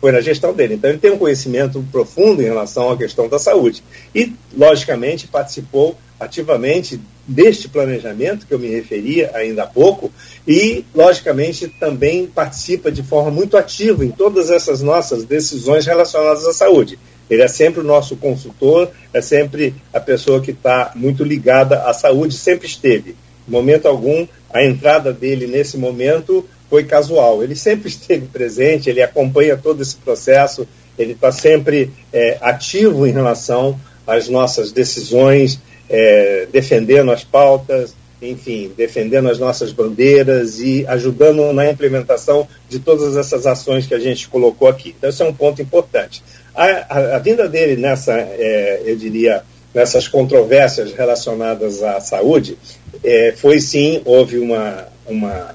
Foi 0.00 0.12
na 0.12 0.20
gestão 0.20 0.54
dele. 0.54 0.74
Então 0.74 0.88
ele 0.88 0.98
tem 0.98 1.10
um 1.10 1.18
conhecimento 1.18 1.84
profundo 1.90 2.40
em 2.40 2.44
relação 2.44 2.90
à 2.90 2.96
questão 2.96 3.28
da 3.28 3.38
saúde. 3.38 3.82
E, 4.14 4.32
logicamente, 4.56 5.26
participou 5.26 5.98
ativamente 6.20 7.00
deste 7.26 7.68
planejamento 7.68 8.46
que 8.46 8.54
eu 8.54 8.58
me 8.58 8.68
referia 8.68 9.30
ainda 9.34 9.64
há 9.64 9.66
pouco 9.66 10.10
e, 10.46 10.84
logicamente, 10.94 11.68
também 11.68 12.26
participa 12.26 12.90
de 12.90 13.02
forma 13.02 13.30
muito 13.30 13.56
ativa 13.56 14.04
em 14.04 14.10
todas 14.10 14.50
essas 14.50 14.80
nossas 14.80 15.24
decisões 15.24 15.84
relacionadas 15.84 16.46
à 16.46 16.52
saúde. 16.52 16.98
Ele 17.28 17.42
é 17.42 17.48
sempre 17.48 17.80
o 17.80 17.84
nosso 17.84 18.16
consultor, 18.16 18.90
é 19.12 19.20
sempre 19.20 19.74
a 19.92 20.00
pessoa 20.00 20.40
que 20.40 20.52
está 20.52 20.92
muito 20.94 21.22
ligada 21.22 21.82
à 21.82 21.92
saúde, 21.92 22.34
sempre 22.34 22.66
esteve. 22.66 23.14
Momento 23.48 23.86
algum, 23.86 24.26
a 24.50 24.64
entrada 24.64 25.12
dele 25.12 25.46
nesse 25.46 25.76
momento 25.76 26.46
foi 26.68 26.84
casual. 26.84 27.42
Ele 27.42 27.56
sempre 27.56 27.88
esteve 27.90 28.26
presente, 28.26 28.90
ele 28.90 29.02
acompanha 29.02 29.56
todo 29.56 29.82
esse 29.82 29.96
processo, 29.96 30.66
ele 30.98 31.12
está 31.12 31.30
sempre 31.30 31.90
é, 32.12 32.38
ativo 32.40 33.06
em 33.06 33.12
relação 33.12 33.78
às 34.06 34.28
nossas 34.28 34.72
decisões, 34.72 35.60
é, 35.88 36.46
defendendo 36.50 37.10
as 37.10 37.24
pautas, 37.24 37.94
enfim, 38.20 38.72
defendendo 38.76 39.30
as 39.30 39.38
nossas 39.38 39.72
bandeiras 39.72 40.58
e 40.58 40.84
ajudando 40.88 41.52
na 41.52 41.70
implementação 41.70 42.48
de 42.68 42.80
todas 42.80 43.16
essas 43.16 43.46
ações 43.46 43.86
que 43.86 43.94
a 43.94 43.98
gente 43.98 44.28
colocou 44.28 44.66
aqui. 44.68 44.94
Então, 44.96 45.08
esse 45.08 45.22
é 45.22 45.24
um 45.24 45.32
ponto 45.32 45.62
importante. 45.62 46.22
A, 46.54 46.64
a, 46.64 47.16
a 47.16 47.18
vinda 47.20 47.48
dele 47.48 47.80
nessa, 47.80 48.12
é, 48.18 48.82
eu 48.84 48.96
diria, 48.96 49.44
nessas 49.74 50.08
controvérsias 50.08 50.92
relacionadas 50.92 51.82
à 51.82 52.00
saúde, 52.00 52.58
é, 53.04 53.32
foi 53.36 53.60
sim, 53.60 54.00
houve 54.04 54.38
uma, 54.38 54.88
uma, 55.06 55.54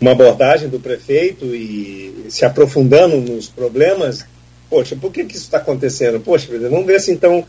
uma 0.00 0.10
abordagem 0.12 0.68
do 0.68 0.78
prefeito 0.78 1.46
e 1.46 2.26
se 2.28 2.44
aprofundando 2.44 3.16
nos 3.16 3.48
problemas 3.48 4.24
poxa, 4.70 4.94
por 4.94 5.10
que, 5.10 5.24
que 5.24 5.34
isso 5.34 5.46
está 5.46 5.58
acontecendo? 5.58 6.20
Poxa, 6.20 6.46
vamos 6.56 6.86
ver 6.86 7.00
se 7.00 7.10
então 7.10 7.44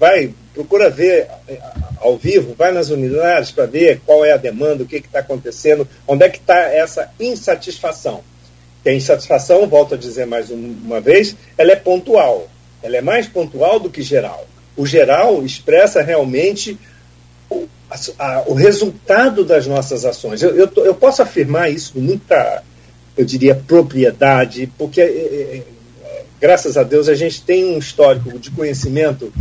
vai, 0.00 0.32
procura 0.54 0.88
ver 0.88 1.28
eh, 1.46 1.60
ao 2.00 2.16
vivo, 2.16 2.54
vai 2.56 2.72
nas 2.72 2.88
unidades 2.88 3.52
para 3.52 3.66
ver 3.66 4.00
qual 4.04 4.24
é 4.24 4.32
a 4.32 4.38
demanda, 4.38 4.82
o 4.82 4.86
que 4.86 4.96
está 4.96 5.18
acontecendo, 5.18 5.86
onde 6.08 6.24
é 6.24 6.28
que 6.30 6.38
está 6.38 6.56
essa 6.56 7.12
insatisfação. 7.20 8.22
Que 8.82 8.88
a 8.88 8.94
insatisfação, 8.94 9.66
volto 9.68 9.94
a 9.94 9.98
dizer 9.98 10.26
mais 10.26 10.50
uma 10.50 11.00
vez, 11.00 11.36
ela 11.58 11.72
é 11.72 11.76
pontual. 11.76 12.48
Ela 12.82 12.96
é 12.96 13.00
mais 13.02 13.26
pontual 13.26 13.78
do 13.78 13.90
que 13.90 14.02
geral. 14.02 14.46
O 14.76 14.86
geral 14.86 15.44
expressa 15.44 16.02
realmente 16.02 16.78
o, 17.50 17.68
a, 18.18 18.42
o 18.46 18.54
resultado 18.54 19.44
das 19.44 19.66
nossas 19.66 20.04
ações. 20.04 20.42
Eu, 20.42 20.54
eu, 20.54 20.70
eu, 20.76 20.94
posso 20.94 21.22
afirmar 21.22 21.70
isso 21.70 21.92
com 21.92 22.00
muita, 22.00 22.62
eu 23.16 23.24
diria, 23.24 23.54
propriedade, 23.54 24.70
porque 24.76 25.00
é, 25.00 25.62
graças 26.40 26.76
a 26.76 26.82
Deus, 26.82 27.08
a 27.08 27.14
gente 27.14 27.42
tem 27.42 27.74
um 27.74 27.78
histórico 27.78 28.38
de 28.38 28.50
conhecimento 28.50 29.32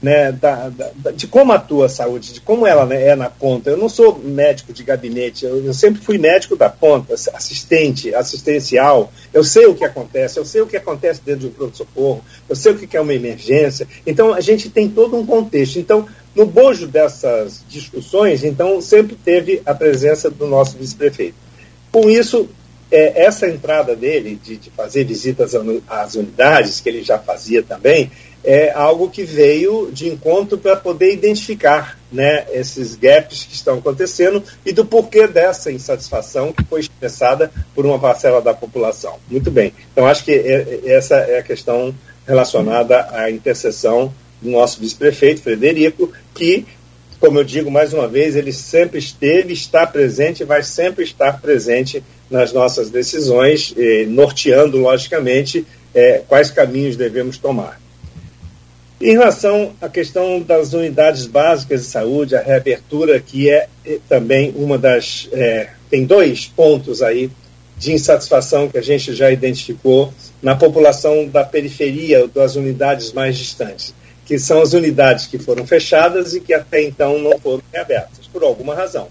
né, 0.00 0.30
da, 0.30 0.68
da, 0.68 1.10
de 1.10 1.26
como 1.26 1.52
atua 1.52 1.86
a 1.86 1.88
saúde, 1.88 2.32
de 2.34 2.40
como 2.40 2.66
ela 2.66 2.86
né, 2.86 3.08
é 3.08 3.16
na 3.16 3.28
ponta. 3.28 3.70
Eu 3.70 3.76
não 3.76 3.88
sou 3.88 4.18
médico 4.18 4.72
de 4.72 4.84
gabinete, 4.84 5.44
eu, 5.44 5.64
eu, 5.64 5.74
sempre 5.74 6.00
fui 6.00 6.18
médico 6.18 6.56
da 6.56 6.68
ponta, 6.68 7.14
assistente, 7.14 8.14
assistencial. 8.14 9.12
Eu 9.32 9.42
sei 9.42 9.66
o 9.66 9.74
que 9.74 9.84
acontece, 9.84 10.38
eu 10.38 10.44
sei 10.44 10.60
o 10.60 10.66
que 10.66 10.76
acontece 10.76 11.20
dentro 11.24 11.40
de 11.40 11.46
um 11.48 11.50
pronto-socorro, 11.50 12.24
eu 12.48 12.54
sei 12.54 12.72
o 12.72 12.78
que 12.78 12.96
é 12.96 13.00
uma 13.00 13.14
emergência. 13.14 13.88
Então, 14.06 14.32
a 14.32 14.40
gente 14.40 14.70
tem 14.70 14.88
todo 14.88 15.16
um 15.16 15.26
contexto. 15.26 15.78
Então, 15.78 16.06
no 16.34 16.46
bojo 16.46 16.86
dessas 16.86 17.64
discussões, 17.68 18.44
então, 18.44 18.80
sempre 18.80 19.16
teve 19.16 19.60
a 19.66 19.74
presença 19.74 20.30
do 20.30 20.46
nosso 20.46 20.76
vice-prefeito. 20.76 21.34
Com 21.90 22.08
isso, 22.08 22.48
é, 22.90 23.24
essa 23.24 23.48
entrada 23.48 23.94
dele 23.94 24.38
de, 24.42 24.56
de, 24.56 24.70
fazer 24.70 25.04
visitas 25.04 25.54
às 25.88 26.14
unidades, 26.14 26.80
que 26.80 26.88
ele 26.88 27.02
já 27.02 27.18
fazia 27.18 27.62
também, 27.62 28.10
é 28.44 28.70
algo 28.72 29.10
que 29.10 29.24
veio 29.24 29.90
de 29.92 30.08
encontro 30.08 30.56
para 30.56 30.76
poder 30.76 31.12
identificar 31.12 31.98
né, 32.10 32.46
esses 32.52 32.94
gaps 32.94 33.44
que 33.44 33.54
estão 33.54 33.78
acontecendo 33.78 34.42
e 34.64 34.72
do 34.72 34.84
porquê 34.84 35.26
dessa 35.26 35.70
insatisfação 35.70 36.52
que 36.52 36.64
foi 36.64 36.80
expressada 36.80 37.50
por 37.74 37.84
uma 37.84 37.98
parcela 37.98 38.40
da 38.40 38.54
população. 38.54 39.18
Muito 39.30 39.50
bem. 39.50 39.72
Então, 39.92 40.06
acho 40.06 40.24
que 40.24 40.32
é, 40.32 40.80
é, 40.84 40.92
essa 40.92 41.16
é 41.16 41.38
a 41.38 41.42
questão 41.42 41.94
relacionada 42.26 43.08
à 43.10 43.30
intercessão 43.30 44.12
do 44.40 44.50
nosso 44.50 44.80
vice-prefeito, 44.80 45.42
Frederico, 45.42 46.12
que 46.34 46.66
como 47.20 47.40
eu 47.40 47.44
digo 47.44 47.70
mais 47.70 47.92
uma 47.92 48.06
vez, 48.06 48.36
ele 48.36 48.52
sempre 48.52 48.98
esteve, 48.98 49.52
está 49.52 49.84
presente 49.84 50.42
e 50.42 50.46
vai 50.46 50.62
sempre 50.62 51.02
estar 51.02 51.40
presente 51.40 52.02
nas 52.30 52.52
nossas 52.52 52.90
decisões, 52.90 53.74
eh, 53.76 54.04
norteando, 54.06 54.78
logicamente, 54.78 55.66
eh, 55.92 56.22
quais 56.28 56.50
caminhos 56.50 56.96
devemos 56.96 57.36
tomar. 57.36 57.80
Em 59.00 59.12
relação 59.12 59.72
à 59.80 59.88
questão 59.88 60.40
das 60.40 60.72
unidades 60.72 61.26
básicas 61.26 61.82
de 61.82 61.86
saúde, 61.86 62.34
a 62.34 62.42
reabertura, 62.42 63.20
que 63.20 63.48
é 63.48 63.68
eh, 63.86 63.98
também 64.08 64.52
uma 64.56 64.76
das. 64.76 65.28
Eh, 65.32 65.68
tem 65.88 66.04
dois 66.04 66.46
pontos 66.46 67.00
aí 67.00 67.30
de 67.76 67.92
insatisfação 67.92 68.68
que 68.68 68.76
a 68.76 68.82
gente 68.82 69.14
já 69.14 69.30
identificou 69.30 70.12
na 70.42 70.56
população 70.56 71.28
da 71.28 71.44
periferia, 71.44 72.26
das 72.26 72.56
unidades 72.56 73.12
mais 73.12 73.38
distantes 73.38 73.94
que 74.28 74.38
são 74.38 74.60
as 74.60 74.74
unidades 74.74 75.26
que 75.26 75.38
foram 75.38 75.66
fechadas 75.66 76.34
e 76.34 76.40
que 76.40 76.52
até 76.52 76.82
então 76.82 77.18
não 77.18 77.38
foram 77.38 77.62
reabertas, 77.72 78.26
por 78.30 78.42
alguma 78.42 78.74
razão. 78.74 79.08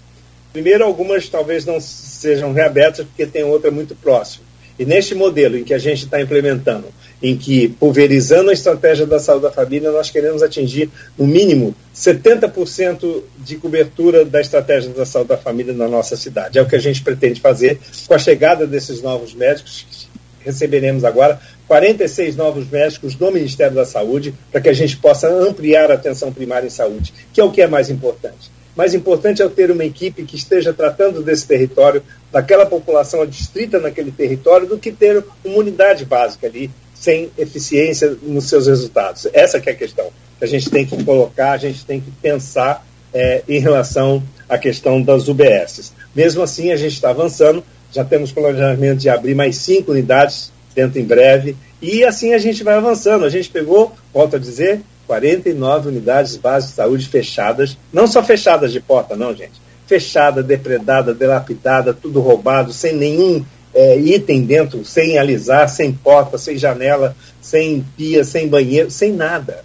Primeiro, 0.54 0.86
algumas 0.86 1.28
talvez 1.28 1.66
não 1.66 1.82
sejam 1.82 2.54
reabertas 2.54 3.04
porque 3.04 3.26
tem 3.26 3.44
outra 3.44 3.72
muito 3.72 3.96
próxima. 3.96 4.46
E 4.80 4.86
neste 4.86 5.16
modelo 5.16 5.58
em 5.58 5.64
que 5.64 5.74
a 5.74 5.80
gente 5.80 6.04
está 6.06 6.22
implementando, 6.22 6.88
em 7.22 7.36
que, 7.36 7.68
pulverizando 7.68 8.50
a 8.50 8.54
estratégia 8.54 9.06
da 9.06 9.20
saúde 9.20 9.44
da 9.44 9.52
família, 9.52 9.92
nós 9.92 10.10
queremos 10.10 10.44
atingir, 10.44 10.90
no 11.18 11.26
mínimo, 11.26 11.76
70% 11.96 13.24
de 13.40 13.56
cobertura 13.56 14.24
da 14.24 14.40
estratégia 14.40 14.92
da 14.92 15.06
saúde 15.06 15.30
da 15.30 15.38
família 15.38 15.74
na 15.74 15.88
nossa 15.88 16.16
cidade. 16.16 16.60
É 16.60 16.62
o 16.62 16.68
que 16.68 16.76
a 16.76 16.80
gente 16.80 17.02
pretende 17.02 17.42
fazer 17.42 17.80
com 18.08 18.14
a 18.14 18.20
chegada 18.20 18.68
desses 18.68 19.02
novos 19.02 19.34
médicos. 19.34 20.08
Receberemos 20.42 21.04
agora 21.04 21.40
46 21.68 22.36
novos 22.36 22.70
médicos 22.70 23.16
do 23.16 23.32
Ministério 23.32 23.76
da 23.76 23.86
Saúde 23.86 24.34
para 24.52 24.62
que 24.62 24.70
a 24.70 24.74
gente 24.74 24.96
possa 24.98 25.28
ampliar 25.28 25.92
a 25.92 25.96
atenção 25.96 26.32
primária 26.32 26.68
em 26.68 26.70
saúde, 26.70 27.14
que 27.34 27.42
é 27.42 27.44
o 27.44 27.52
que 27.52 27.62
é 27.62 27.68
mais 27.68 27.90
importante. 27.90 28.57
Mais 28.78 28.94
importante 28.94 29.42
é 29.42 29.50
ter 29.50 29.72
uma 29.72 29.84
equipe 29.84 30.24
que 30.24 30.36
esteja 30.36 30.72
tratando 30.72 31.24
desse 31.24 31.48
território, 31.48 32.04
daquela 32.32 32.64
população 32.64 33.26
distrita 33.26 33.80
naquele 33.80 34.12
território, 34.12 34.68
do 34.68 34.78
que 34.78 34.92
ter 34.92 35.24
uma 35.44 35.58
unidade 35.58 36.06
básica 36.06 36.46
ali, 36.46 36.70
sem 36.94 37.32
eficiência 37.40 38.16
nos 38.22 38.46
seus 38.46 38.68
resultados. 38.68 39.28
Essa 39.34 39.58
é 39.58 39.72
a 39.72 39.76
questão 39.76 40.12
que 40.38 40.46
a 40.46 40.48
gente 40.48 40.70
tem 40.70 40.86
que 40.86 41.04
colocar, 41.04 41.54
a 41.54 41.58
gente 41.58 41.84
tem 41.84 42.00
que 42.00 42.12
pensar 42.22 42.86
é, 43.12 43.42
em 43.50 43.60
relação 43.60 44.22
à 44.48 44.60
questão 44.60 45.02
das 45.02 45.28
UBSs. 45.28 45.92
Mesmo 46.16 46.44
assim, 46.44 46.72
a 46.72 46.76
gente 46.76 46.94
está 46.94 47.10
avançando, 47.10 47.64
já 47.92 48.06
temos 48.06 48.32
planejamento 48.32 49.00
de 49.00 49.10
abrir 49.10 49.34
mais 49.34 49.58
cinco 49.58 49.92
unidades 49.92 50.52
dentro 50.76 51.00
em 51.00 51.04
breve, 51.04 51.56
e 51.82 52.04
assim 52.04 52.36
a 52.36 52.38
gente 52.38 52.64
vai 52.64 52.76
avançando. 52.76 53.26
A 53.26 53.30
gente 53.30 53.50
pegou, 53.50 53.92
volto 54.14 54.36
a 54.36 54.40
dizer, 54.40 54.82
49 55.08 55.90
unidades 55.90 56.36
básicas 56.36 56.70
de 56.70 56.76
saúde 56.76 57.08
fechadas, 57.08 57.78
não 57.92 58.06
só 58.06 58.22
fechadas 58.22 58.72
de 58.72 58.82
porta, 58.82 59.16
não, 59.16 59.34
gente. 59.34 59.54
Fechada, 59.88 60.44
depredada, 60.44 61.14
delapidada, 61.14 61.94
tudo 61.94 62.20
roubado, 62.20 62.74
sem 62.74 62.94
nenhum 62.94 63.44
é, 63.74 63.98
item 63.98 64.44
dentro, 64.44 64.84
sem 64.84 65.18
alisar, 65.18 65.70
sem 65.70 65.94
porta, 65.94 66.38
sem 66.38 66.58
janela, 66.58 67.16
sem 67.42 67.86
pia, 67.96 68.24
sem 68.24 68.48
banheiro, 68.48 68.92
sem 68.92 69.14
nada. 69.14 69.64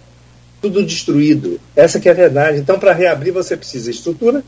Tudo 0.61 0.85
destruído. 0.85 1.59
Essa 1.75 1.99
que 1.99 2.07
é 2.07 2.11
a 2.11 2.15
verdade. 2.15 2.57
Então, 2.57 2.79
para 2.79 2.93
reabrir, 2.93 3.31
você 3.31 3.57
precisa 3.57 3.91
estrutura 3.91 4.41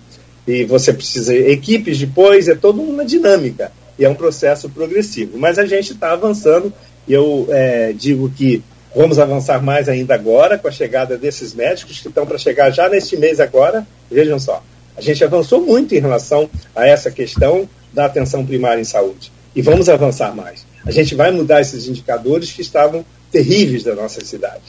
e 0.47 0.63
você 0.63 0.93
precisa 0.93 1.35
equipes 1.35 1.97
depois, 1.97 2.47
é 2.47 2.55
toda 2.55 2.81
uma 2.81 3.03
dinâmica. 3.03 3.71
E 3.99 4.05
é 4.05 4.09
um 4.09 4.15
processo 4.15 4.69
progressivo. 4.69 5.37
Mas 5.37 5.59
a 5.59 5.65
gente 5.65 5.93
está 5.93 6.11
avançando 6.11 6.71
e 7.07 7.13
eu 7.13 7.47
é, 7.49 7.91
digo 7.93 8.29
que 8.29 8.63
Vamos 8.95 9.19
avançar 9.19 9.61
mais 9.61 9.89
ainda 9.89 10.15
agora 10.15 10.57
com 10.57 10.69
a 10.69 10.71
chegada 10.71 11.17
desses 11.17 11.53
médicos 11.53 11.99
que 11.99 12.07
estão 12.07 12.25
para 12.25 12.37
chegar 12.37 12.71
já 12.71 12.87
neste 12.87 13.17
mês 13.17 13.41
agora. 13.41 13.85
Vejam 14.09 14.39
só, 14.39 14.63
a 14.95 15.01
gente 15.01 15.21
avançou 15.21 15.59
muito 15.59 15.93
em 15.93 15.99
relação 15.99 16.49
a 16.73 16.87
essa 16.87 17.11
questão 17.11 17.67
da 17.91 18.05
atenção 18.05 18.45
primária 18.45 18.79
em 18.79 18.85
saúde. 18.85 19.33
E 19.53 19.61
vamos 19.61 19.89
avançar 19.89 20.33
mais. 20.33 20.65
A 20.85 20.91
gente 20.91 21.13
vai 21.13 21.29
mudar 21.29 21.59
esses 21.59 21.89
indicadores 21.89 22.53
que 22.53 22.61
estavam 22.61 23.03
terríveis 23.29 23.83
da 23.83 23.93
nossa 23.95 24.23
cidade. 24.23 24.63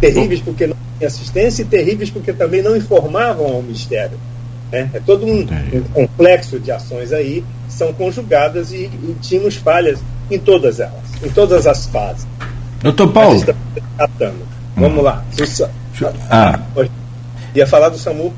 Terríveis 0.00 0.40
porque 0.40 0.66
não 0.66 0.76
tinha 0.96 1.08
assistência 1.08 1.62
e 1.62 1.66
terríveis 1.66 2.08
porque 2.08 2.32
também 2.32 2.62
não 2.62 2.74
informavam 2.74 3.46
ao 3.46 3.62
Ministério. 3.62 4.18
É, 4.72 4.88
é 4.94 5.00
todo 5.04 5.26
um, 5.26 5.40
um, 5.42 5.82
complexo 5.92 6.58
de 6.58 6.70
ações 6.72 7.12
aí 7.12 7.44
são 7.68 7.92
conjugadas 7.92 8.72
e, 8.72 8.84
e 8.84 9.16
tínhamos 9.20 9.56
falhas 9.56 9.98
em 10.30 10.38
todas 10.38 10.80
elas, 10.80 11.02
em 11.22 11.28
todas 11.28 11.66
as 11.66 11.86
fases. 11.86 12.26
Doutor 12.82 13.08
Paulo. 13.08 13.44
Vamos 14.76 15.04
lá. 15.04 15.22
Ah. 16.30 16.58
Ia 17.54 17.66
falar 17.66 17.88
do 17.88 17.98
SAMU. 17.98 18.32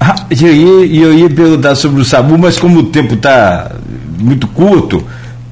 Ah, 0.00 0.14
eu, 0.30 0.54
ia, 0.84 1.04
eu 1.04 1.14
ia 1.14 1.30
perguntar 1.30 1.74
sobre 1.74 2.00
o 2.00 2.04
SAMU, 2.04 2.36
mas 2.36 2.58
como 2.58 2.80
o 2.80 2.82
tempo 2.84 3.14
está 3.14 3.72
muito 4.18 4.46
curto, 4.48 5.02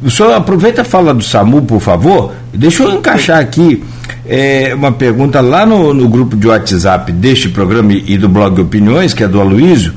o 0.02 0.10
senhor 0.10 0.34
aproveita 0.34 0.82
e 0.82 0.84
fala 0.84 1.14
do 1.14 1.22
SAMU, 1.22 1.62
por 1.62 1.80
favor. 1.80 2.34
Deixa 2.52 2.82
eu 2.82 2.92
encaixar 2.92 3.38
aqui 3.38 3.82
é, 4.26 4.74
uma 4.74 4.92
pergunta 4.92 5.40
lá 5.40 5.64
no, 5.64 5.94
no, 5.94 6.08
grupo 6.08 6.36
de 6.36 6.46
WhatsApp 6.46 7.10
deste 7.12 7.48
programa 7.48 7.92
e 7.92 8.16
do 8.18 8.28
blog 8.28 8.60
Opiniões, 8.60 9.14
que 9.14 9.24
é 9.24 9.28
do 9.28 9.40
Aloysio, 9.40 9.94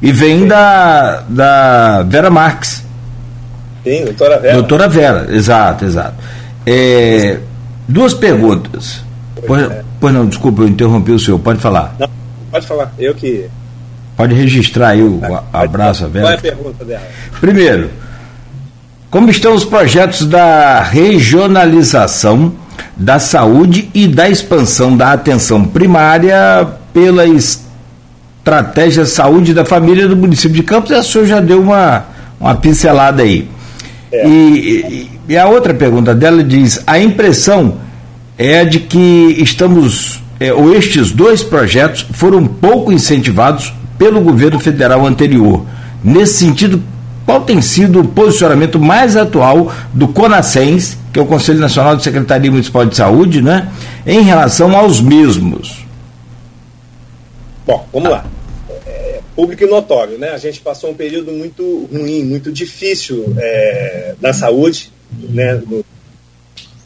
e 0.00 0.12
vem 0.12 0.46
da, 0.46 1.24
da 1.28 2.02
Vera 2.04 2.30
Marques. 2.30 2.84
Sim, 3.84 4.04
doutora 4.04 4.38
Vera. 4.38 4.54
Doutora 4.54 4.88
Vera, 4.88 5.26
exato, 5.30 5.84
exato. 5.84 6.14
É, 6.66 7.38
Duas 7.90 8.14
perguntas. 8.14 9.02
Pois, 9.46 9.70
é. 9.70 9.82
pois, 9.98 10.14
não, 10.14 10.26
desculpa, 10.26 10.62
eu 10.62 10.68
interrompi 10.68 11.10
o 11.10 11.18
senhor. 11.18 11.38
Pode 11.40 11.58
falar. 11.58 11.96
Não, 11.98 12.08
pode 12.50 12.66
falar. 12.66 12.92
Eu 12.98 13.14
que. 13.14 13.46
Pode 14.16 14.34
registrar 14.34 14.90
aí 14.90 15.02
o 15.02 15.20
abraço, 15.52 16.06
velho. 16.08 16.24
Qual 16.24 16.32
é 16.32 16.36
a 16.36 16.40
pergunta 16.40 16.84
dela? 16.84 17.02
Primeiro, 17.40 17.90
como 19.10 19.30
estão 19.30 19.54
os 19.54 19.64
projetos 19.64 20.26
da 20.26 20.82
regionalização 20.82 22.52
da 22.96 23.18
saúde 23.18 23.90
e 23.94 24.06
da 24.06 24.28
expansão 24.28 24.96
da 24.96 25.12
atenção 25.12 25.64
primária 25.64 26.68
pela 26.92 27.24
estratégia 27.26 29.06
saúde 29.06 29.54
da 29.54 29.64
família 29.64 30.06
do 30.06 30.16
município 30.16 30.54
de 30.54 30.62
Campos? 30.62 30.92
A 30.92 31.02
senhor 31.02 31.26
já 31.26 31.40
deu 31.40 31.60
uma, 31.60 32.04
uma 32.38 32.54
pincelada 32.54 33.22
aí. 33.22 33.48
É. 34.12 34.26
E, 34.26 35.10
e 35.28 35.38
a 35.38 35.46
outra 35.46 35.72
pergunta 35.72 36.14
dela 36.14 36.42
diz: 36.42 36.82
a 36.86 36.98
impressão 36.98 37.78
é 38.36 38.64
de 38.64 38.80
que 38.80 39.36
estamos, 39.38 40.22
é, 40.38 40.52
ou 40.52 40.74
estes 40.74 41.12
dois 41.12 41.42
projetos 41.42 42.06
foram 42.12 42.46
pouco 42.46 42.90
incentivados 42.90 43.72
pelo 43.98 44.20
governo 44.20 44.58
federal 44.58 45.06
anterior. 45.06 45.64
Nesse 46.02 46.38
sentido, 46.38 46.82
qual 47.26 47.42
tem 47.42 47.60
sido 47.60 48.00
o 48.00 48.08
posicionamento 48.08 48.80
mais 48.80 49.16
atual 49.16 49.70
do 49.92 50.08
CONASENS, 50.08 50.98
que 51.12 51.18
é 51.18 51.22
o 51.22 51.26
Conselho 51.26 51.60
Nacional 51.60 51.94
de 51.94 52.02
Secretaria 52.02 52.50
Municipal 52.50 52.84
de 52.86 52.96
Saúde, 52.96 53.42
né, 53.42 53.68
em 54.06 54.22
relação 54.22 54.74
aos 54.74 55.00
mesmos? 55.00 55.84
Bom, 57.66 57.86
vamos 57.92 58.10
lá. 58.10 58.24
Público 59.34 59.64
e 59.64 59.66
notório, 59.66 60.18
né? 60.18 60.30
A 60.30 60.38
gente 60.38 60.60
passou 60.60 60.90
um 60.90 60.94
período 60.94 61.32
muito 61.32 61.88
ruim, 61.92 62.24
muito 62.24 62.50
difícil 62.52 63.34
é, 63.38 64.14
da 64.20 64.32
saúde 64.32 64.92
né, 65.12 65.54
no, 65.66 65.84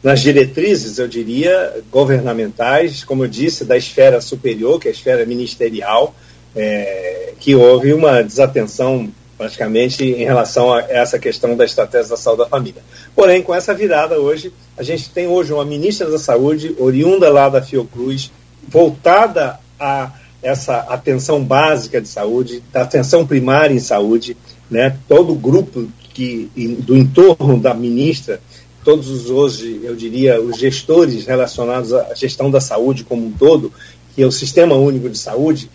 nas 0.03 0.21
diretrizes, 0.21 0.99
eu 0.99 1.07
diria, 1.07 1.83
governamentais, 1.91 3.03
como 3.03 3.23
eu 3.23 3.27
disse, 3.27 3.65
da 3.65 3.75
esfera 3.75 4.21
superior, 4.21 4.79
que 4.79 4.87
é 4.87 4.91
a 4.91 4.93
esfera 4.93 5.25
ministerial, 5.25 6.15
é, 6.55 7.33
que 7.39 7.55
houve 7.55 7.91
uma 7.91 8.21
desatenção 8.21 9.11
praticamente 9.37 10.03
em 10.03 10.23
relação 10.23 10.73
a 10.73 10.81
essa 10.81 11.19
questão 11.19 11.57
da 11.57 11.65
estratégia 11.65 12.09
da 12.09 12.17
saúde 12.17 12.43
da 12.43 12.47
família. 12.47 12.81
Porém, 13.15 13.41
com 13.41 13.53
essa 13.53 13.73
virada 13.73 14.19
hoje, 14.19 14.53
a 14.77 14.83
gente 14.83 15.09
tem 15.09 15.27
hoje 15.27 15.51
uma 15.51 15.65
ministra 15.65 16.09
da 16.09 16.17
Saúde, 16.17 16.75
oriunda 16.77 17.29
lá 17.29 17.49
da 17.49 17.61
Fiocruz, 17.61 18.31
voltada 18.67 19.59
a 19.79 20.11
essa 20.45 20.77
atenção 20.77 21.43
básica 21.43 21.99
de 21.99 22.07
saúde, 22.07 22.61
da 22.71 22.83
atenção 22.83 23.25
primária 23.25 23.73
em 23.73 23.79
saúde, 23.79 24.37
né? 24.69 24.95
todo 25.07 25.33
o 25.33 25.35
grupo 25.35 25.87
que 26.13 26.51
do 26.79 26.95
entorno 26.95 27.59
da 27.59 27.73
ministra, 27.73 28.39
todos 28.83 29.09
os 29.09 29.31
hoje, 29.31 29.81
eu 29.83 29.95
diria, 29.95 30.39
os 30.39 30.59
gestores 30.59 31.25
relacionados 31.25 31.91
à 31.91 32.13
gestão 32.13 32.51
da 32.51 32.61
saúde 32.61 33.03
como 33.03 33.25
um 33.25 33.31
todo, 33.31 33.73
que 34.13 34.21
é 34.21 34.25
o 34.25 34.31
Sistema 34.31 34.75
Único 34.75 35.09
de 35.09 35.17
Saúde, 35.17 35.67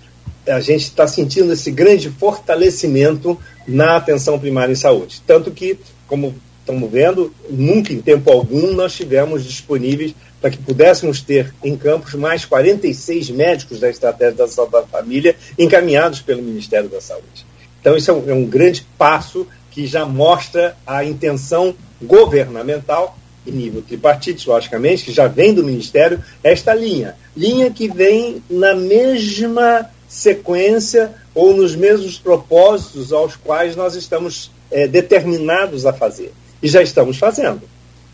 a 0.47 0.61
gente 0.61 0.83
está 0.83 1.07
sentindo 1.07 1.53
esse 1.53 1.73
grande 1.73 2.09
fortalecimento 2.09 3.37
na 3.67 3.97
atenção 3.97 4.39
primária 4.39 4.73
em 4.73 4.77
saúde. 4.77 5.21
Tanto 5.27 5.51
que, 5.51 5.79
como 6.07 6.33
estamos 6.61 6.89
vendo, 6.89 7.35
nunca 7.51 7.93
em 7.93 8.01
tempo 8.01 8.31
algum 8.31 8.73
nós 8.73 8.95
tivemos 8.95 9.45
disponíveis 9.45 10.15
para 10.41 10.51
que 10.51 10.59
pudéssemos 10.59 11.21
ter 11.21 11.55
em 11.63 11.77
campos 11.77 12.15
mais 12.15 12.45
46 12.45 13.31
médicos 13.31 13.79
da 13.79 13.91
Estratégia 13.91 14.35
da 14.35 14.49
Saúde 14.49 14.73
da 14.73 14.83
Família 14.83 15.37
encaminhados 15.59 16.21
pelo 16.21 16.43
Ministério 16.43 16.89
da 16.89 17.01
Saúde. 17.01 17.47
Então, 17.81 17.97
isso 17.97 18.11
é 18.11 18.15
um, 18.15 18.31
é 18.31 18.35
um 18.35 18.45
grande 18.45 18.87
passo 18.97 19.47
que 19.71 19.87
já 19.87 20.05
mostra 20.05 20.77
a 20.87 21.05
intenção 21.05 21.75
governamental, 22.03 23.17
em 23.47 23.53
nível 23.53 23.83
tripartite, 23.83 24.49
logicamente, 24.49 25.05
que 25.05 25.13
já 25.13 25.27
vem 25.27 25.55
do 25.55 25.65
Ministério, 25.65 26.23
esta 26.43 26.75
linha. 26.75 27.17
Linha 27.37 27.71
que 27.71 27.89
vem 27.89 28.43
na 28.51 28.75
mesma 28.75 29.89
sequência 30.09 31.13
ou 31.35 31.57
nos 31.57 31.77
mesmos 31.77 32.19
propósitos 32.19 33.13
aos 33.13 33.37
quais 33.37 33.77
nós 33.77 33.95
estamos 33.95 34.51
é, 34.71 34.87
determinados 34.87 35.87
a 35.87 35.93
fazer. 35.93 36.33
E 36.63 36.69
já 36.69 36.83
estamos 36.83 37.17
fazendo. 37.17 37.63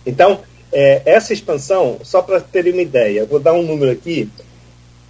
Então, 0.04 0.40
é, 0.78 1.00
essa 1.06 1.32
expansão, 1.32 1.98
só 2.02 2.20
para 2.20 2.38
ter 2.38 2.70
uma 2.70 2.82
ideia, 2.82 3.24
vou 3.24 3.40
dar 3.40 3.54
um 3.54 3.62
número 3.62 3.90
aqui, 3.90 4.28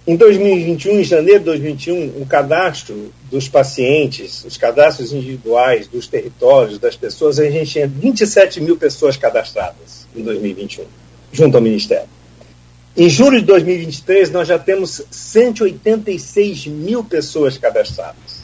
em 0.07 0.15
2021, 0.15 1.01
em 1.01 1.03
janeiro 1.03 1.39
de 1.39 1.45
2021, 1.47 2.21
o 2.21 2.25
cadastro 2.25 3.11
dos 3.29 3.49
pacientes, 3.49 4.45
os 4.45 4.55
cadastros 4.55 5.11
individuais 5.11 5.85
dos 5.89 6.07
territórios, 6.07 6.79
das 6.79 6.95
pessoas, 6.95 7.37
a 7.37 7.49
gente 7.49 7.69
tinha 7.69 7.85
27 7.85 8.61
mil 8.61 8.77
pessoas 8.77 9.17
cadastradas 9.17 10.07
em 10.15 10.23
2021, 10.23 10.85
junto 11.33 11.57
ao 11.57 11.61
Ministério. 11.61 12.07
Em 12.95 13.09
julho 13.09 13.41
de 13.41 13.47
2023, 13.47 14.31
nós 14.31 14.47
já 14.47 14.57
temos 14.57 15.01
186 15.11 16.67
mil 16.67 17.03
pessoas 17.03 17.57
cadastradas. 17.57 18.36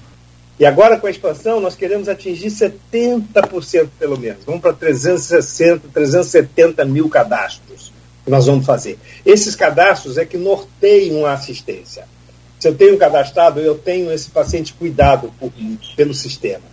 E 0.60 0.66
agora, 0.66 0.98
com 0.98 1.08
a 1.08 1.12
expansão, 1.12 1.60
nós 1.60 1.76
queremos 1.76 2.08
atingir 2.08 2.50
70% 2.50 3.90
pelo 3.98 4.18
menos. 4.18 4.44
Vamos 4.46 4.62
para 4.62 4.74
360, 4.74 5.88
370 5.92 6.86
mil 6.86 7.10
cadastros 7.10 7.92
que 8.24 8.30
nós 8.30 8.46
vamos 8.46 8.66
fazer. 8.66 8.98
Esses 9.26 9.56
cadastros 9.56 10.18
é 10.18 10.26
que 10.26 10.38
norteiam 10.38 11.26
a 11.26 11.34
assistência. 11.34 12.06
Se 12.60 12.68
eu 12.70 12.76
tenho 12.76 12.98
cadastrado, 12.98 13.60
eu 13.60 13.76
tenho 13.78 14.12
esse 14.12 14.30
paciente 14.30 14.74
cuidado 14.74 15.34
por, 15.40 15.52
pelo 15.98 16.14
sistema. 16.14 16.73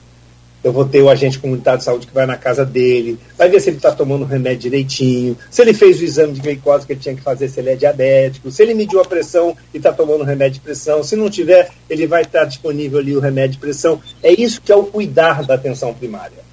Eu 0.62 0.72
vou 0.72 0.84
ter 0.84 1.00
o 1.00 1.08
agente 1.08 1.38
comunitário 1.38 1.78
de 1.78 1.84
saúde 1.84 2.06
que 2.06 2.12
vai 2.12 2.26
na 2.26 2.36
casa 2.36 2.66
dele, 2.66 3.18
vai 3.36 3.48
ver 3.48 3.60
se 3.60 3.70
ele 3.70 3.78
está 3.78 3.92
tomando 3.92 4.22
o 4.22 4.26
remédio 4.26 4.70
direitinho, 4.70 5.36
se 5.50 5.62
ele 5.62 5.72
fez 5.72 5.98
o 6.00 6.04
exame 6.04 6.34
de 6.34 6.40
glicose 6.40 6.86
que 6.86 6.92
ele 6.92 7.00
tinha 7.00 7.14
que 7.14 7.22
fazer, 7.22 7.48
se 7.48 7.58
ele 7.60 7.70
é 7.70 7.76
diabético, 7.76 8.50
se 8.50 8.62
ele 8.62 8.74
mediu 8.74 9.00
a 9.00 9.04
pressão 9.04 9.56
e 9.72 9.78
está 9.78 9.90
tomando 9.90 10.22
remédio 10.22 10.54
de 10.54 10.60
pressão. 10.60 11.02
Se 11.02 11.16
não 11.16 11.30
tiver, 11.30 11.70
ele 11.88 12.06
vai 12.06 12.22
estar 12.22 12.44
disponível 12.44 12.98
ali 12.98 13.16
o 13.16 13.20
remédio 13.20 13.52
de 13.52 13.58
pressão. 13.58 14.00
É 14.22 14.32
isso 14.32 14.60
que 14.60 14.70
é 14.70 14.76
o 14.76 14.84
cuidar 14.84 15.42
da 15.44 15.54
atenção 15.54 15.94
primária. 15.94 16.50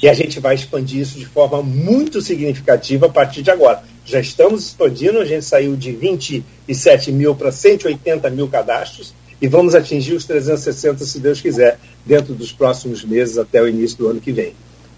E 0.00 0.08
a 0.08 0.14
gente 0.14 0.38
vai 0.38 0.54
expandir 0.54 1.00
isso 1.00 1.18
de 1.18 1.26
forma 1.26 1.60
muito 1.60 2.20
significativa 2.20 3.06
a 3.06 3.08
partir 3.08 3.42
de 3.42 3.50
agora. 3.50 3.82
Já 4.04 4.20
estamos 4.20 4.66
expandindo, 4.66 5.18
a 5.18 5.24
gente 5.24 5.44
saiu 5.44 5.74
de 5.74 5.90
27 5.90 7.10
mil 7.10 7.34
para 7.34 7.50
180 7.50 8.30
mil 8.30 8.46
cadastros 8.48 9.12
e 9.40 9.46
vamos 9.48 9.74
atingir 9.74 10.14
os 10.14 10.24
360, 10.24 11.04
se 11.04 11.20
Deus 11.20 11.40
quiser, 11.40 11.78
dentro 12.04 12.34
dos 12.34 12.52
próximos 12.52 13.04
meses 13.04 13.38
até 13.38 13.62
o 13.62 13.68
início 13.68 13.98
do 13.98 14.08
ano 14.08 14.20
que 14.20 14.32
vem. 14.32 14.54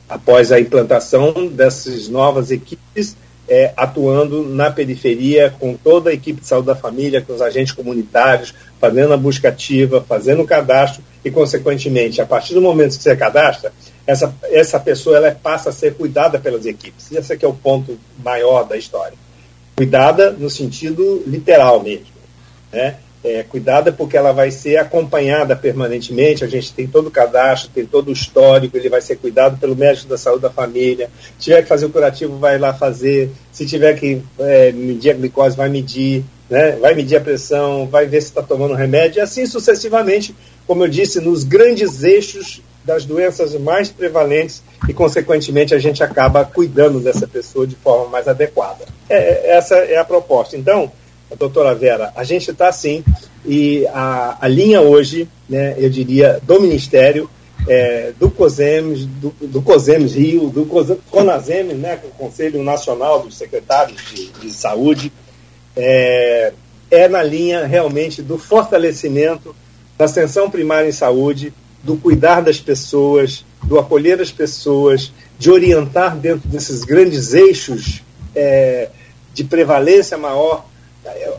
Após 0.08 0.50
a 0.50 0.58
implantação 0.58 1.46
dessas 1.46 2.08
novas 2.08 2.50
equipes, 2.50 3.16
é, 3.48 3.72
atuando 3.76 4.44
na 4.44 4.70
periferia 4.70 5.52
com 5.58 5.74
toda 5.74 6.10
a 6.10 6.12
equipe 6.14 6.40
de 6.40 6.46
saúde 6.46 6.68
da 6.68 6.76
família, 6.76 7.20
com 7.20 7.32
os 7.32 7.42
agentes 7.42 7.72
comunitários, 7.72 8.54
fazendo 8.80 9.12
a 9.12 9.16
busca 9.16 9.48
ativa, 9.48 10.04
fazendo 10.08 10.42
o 10.42 10.46
cadastro 10.46 11.02
e, 11.24 11.30
consequentemente, 11.30 12.20
a 12.20 12.26
partir 12.26 12.54
do 12.54 12.62
momento 12.62 12.96
que 12.96 13.02
você 13.02 13.16
cadastra, 13.16 13.72
essa, 14.06 14.34
essa 14.44 14.78
pessoa 14.78 15.16
ela 15.16 15.32
passa 15.32 15.70
a 15.70 15.72
ser 15.72 15.94
cuidada 15.94 16.38
pelas 16.38 16.64
equipes. 16.64 17.10
Esse 17.12 17.32
aqui 17.32 17.44
é 17.44 17.48
o 17.48 17.52
ponto 17.52 17.98
maior 18.24 18.64
da 18.64 18.76
história. 18.76 19.16
Cuidada 19.76 20.30
no 20.30 20.48
sentido 20.48 21.22
literal 21.26 21.82
mesmo. 21.82 22.06
Né? 22.72 22.96
É, 23.22 23.42
cuidada 23.42 23.92
porque 23.92 24.16
ela 24.16 24.32
vai 24.32 24.50
ser 24.50 24.76
acompanhada 24.78 25.54
permanentemente. 25.54 26.44
A 26.44 26.48
gente 26.48 26.72
tem 26.72 26.86
todo 26.86 27.08
o 27.08 27.10
cadastro, 27.10 27.70
tem 27.74 27.84
todo 27.84 28.08
o 28.08 28.12
histórico, 28.12 28.76
ele 28.76 28.88
vai 28.88 29.00
ser 29.00 29.16
cuidado 29.16 29.58
pelo 29.58 29.76
médico 29.76 30.08
da 30.08 30.16
saúde 30.16 30.42
da 30.42 30.50
família. 30.50 31.10
Se 31.38 31.44
tiver 31.44 31.62
que 31.62 31.68
fazer 31.68 31.86
o 31.86 31.90
curativo, 31.90 32.38
vai 32.38 32.58
lá 32.58 32.72
fazer. 32.72 33.30
Se 33.52 33.66
tiver 33.66 33.94
que 33.94 34.22
é, 34.38 34.72
medir 34.72 35.10
a 35.10 35.14
glicose, 35.14 35.56
vai 35.56 35.68
medir. 35.68 36.24
Né? 36.48 36.72
Vai 36.72 36.94
medir 36.94 37.16
a 37.16 37.20
pressão, 37.20 37.86
vai 37.86 38.06
ver 38.06 38.20
se 38.20 38.28
está 38.28 38.42
tomando 38.42 38.74
remédio, 38.74 39.20
e 39.20 39.20
assim 39.20 39.46
sucessivamente, 39.46 40.34
como 40.66 40.82
eu 40.82 40.88
disse, 40.88 41.20
nos 41.20 41.44
grandes 41.44 42.02
eixos 42.02 42.60
das 42.84 43.04
doenças 43.04 43.54
mais 43.54 43.88
prevalentes 43.88 44.60
e, 44.88 44.92
consequentemente, 44.92 45.74
a 45.74 45.78
gente 45.78 46.02
acaba 46.02 46.44
cuidando 46.44 46.98
dessa 46.98 47.28
pessoa 47.28 47.66
de 47.66 47.76
forma 47.76 48.08
mais 48.08 48.26
adequada. 48.26 48.84
É, 49.08 49.56
essa 49.56 49.76
é 49.76 49.96
a 49.96 50.04
proposta. 50.04 50.56
Então, 50.56 50.90
doutora 51.36 51.74
Vera, 51.74 52.12
a 52.16 52.24
gente 52.24 52.50
está 52.50 52.68
assim, 52.68 53.04
e 53.44 53.86
a, 53.88 54.38
a 54.40 54.48
linha 54.48 54.80
hoje, 54.80 55.28
né, 55.48 55.74
eu 55.78 55.88
diria, 55.88 56.40
do 56.42 56.60
Ministério, 56.60 57.28
é, 57.68 58.12
do 58.18 58.30
COSEMES, 58.30 59.06
do, 59.06 59.34
do 59.40 59.62
COSEMES 59.62 60.14
Rio, 60.14 60.48
do 60.48 60.66
CONASEMES, 61.10 61.76
né, 61.76 62.00
é 62.02 62.06
o 62.06 62.10
Conselho 62.10 62.62
Nacional 62.62 63.22
dos 63.22 63.36
Secretários 63.36 64.02
de, 64.12 64.28
de 64.28 64.52
Saúde, 64.52 65.12
é, 65.76 66.52
é 66.90 67.08
na 67.08 67.22
linha 67.22 67.66
realmente 67.66 68.22
do 68.22 68.36
fortalecimento 68.36 69.54
da 69.96 70.06
atenção 70.06 70.50
primária 70.50 70.88
em 70.88 70.92
saúde, 70.92 71.52
do 71.82 71.96
cuidar 71.96 72.40
das 72.40 72.58
pessoas, 72.58 73.44
do 73.62 73.78
acolher 73.78 74.20
as 74.20 74.32
pessoas, 74.32 75.12
de 75.38 75.50
orientar 75.50 76.16
dentro 76.16 76.48
desses 76.48 76.84
grandes 76.84 77.32
eixos 77.32 78.02
é, 78.34 78.88
de 79.32 79.44
prevalência 79.44 80.18
maior 80.18 80.66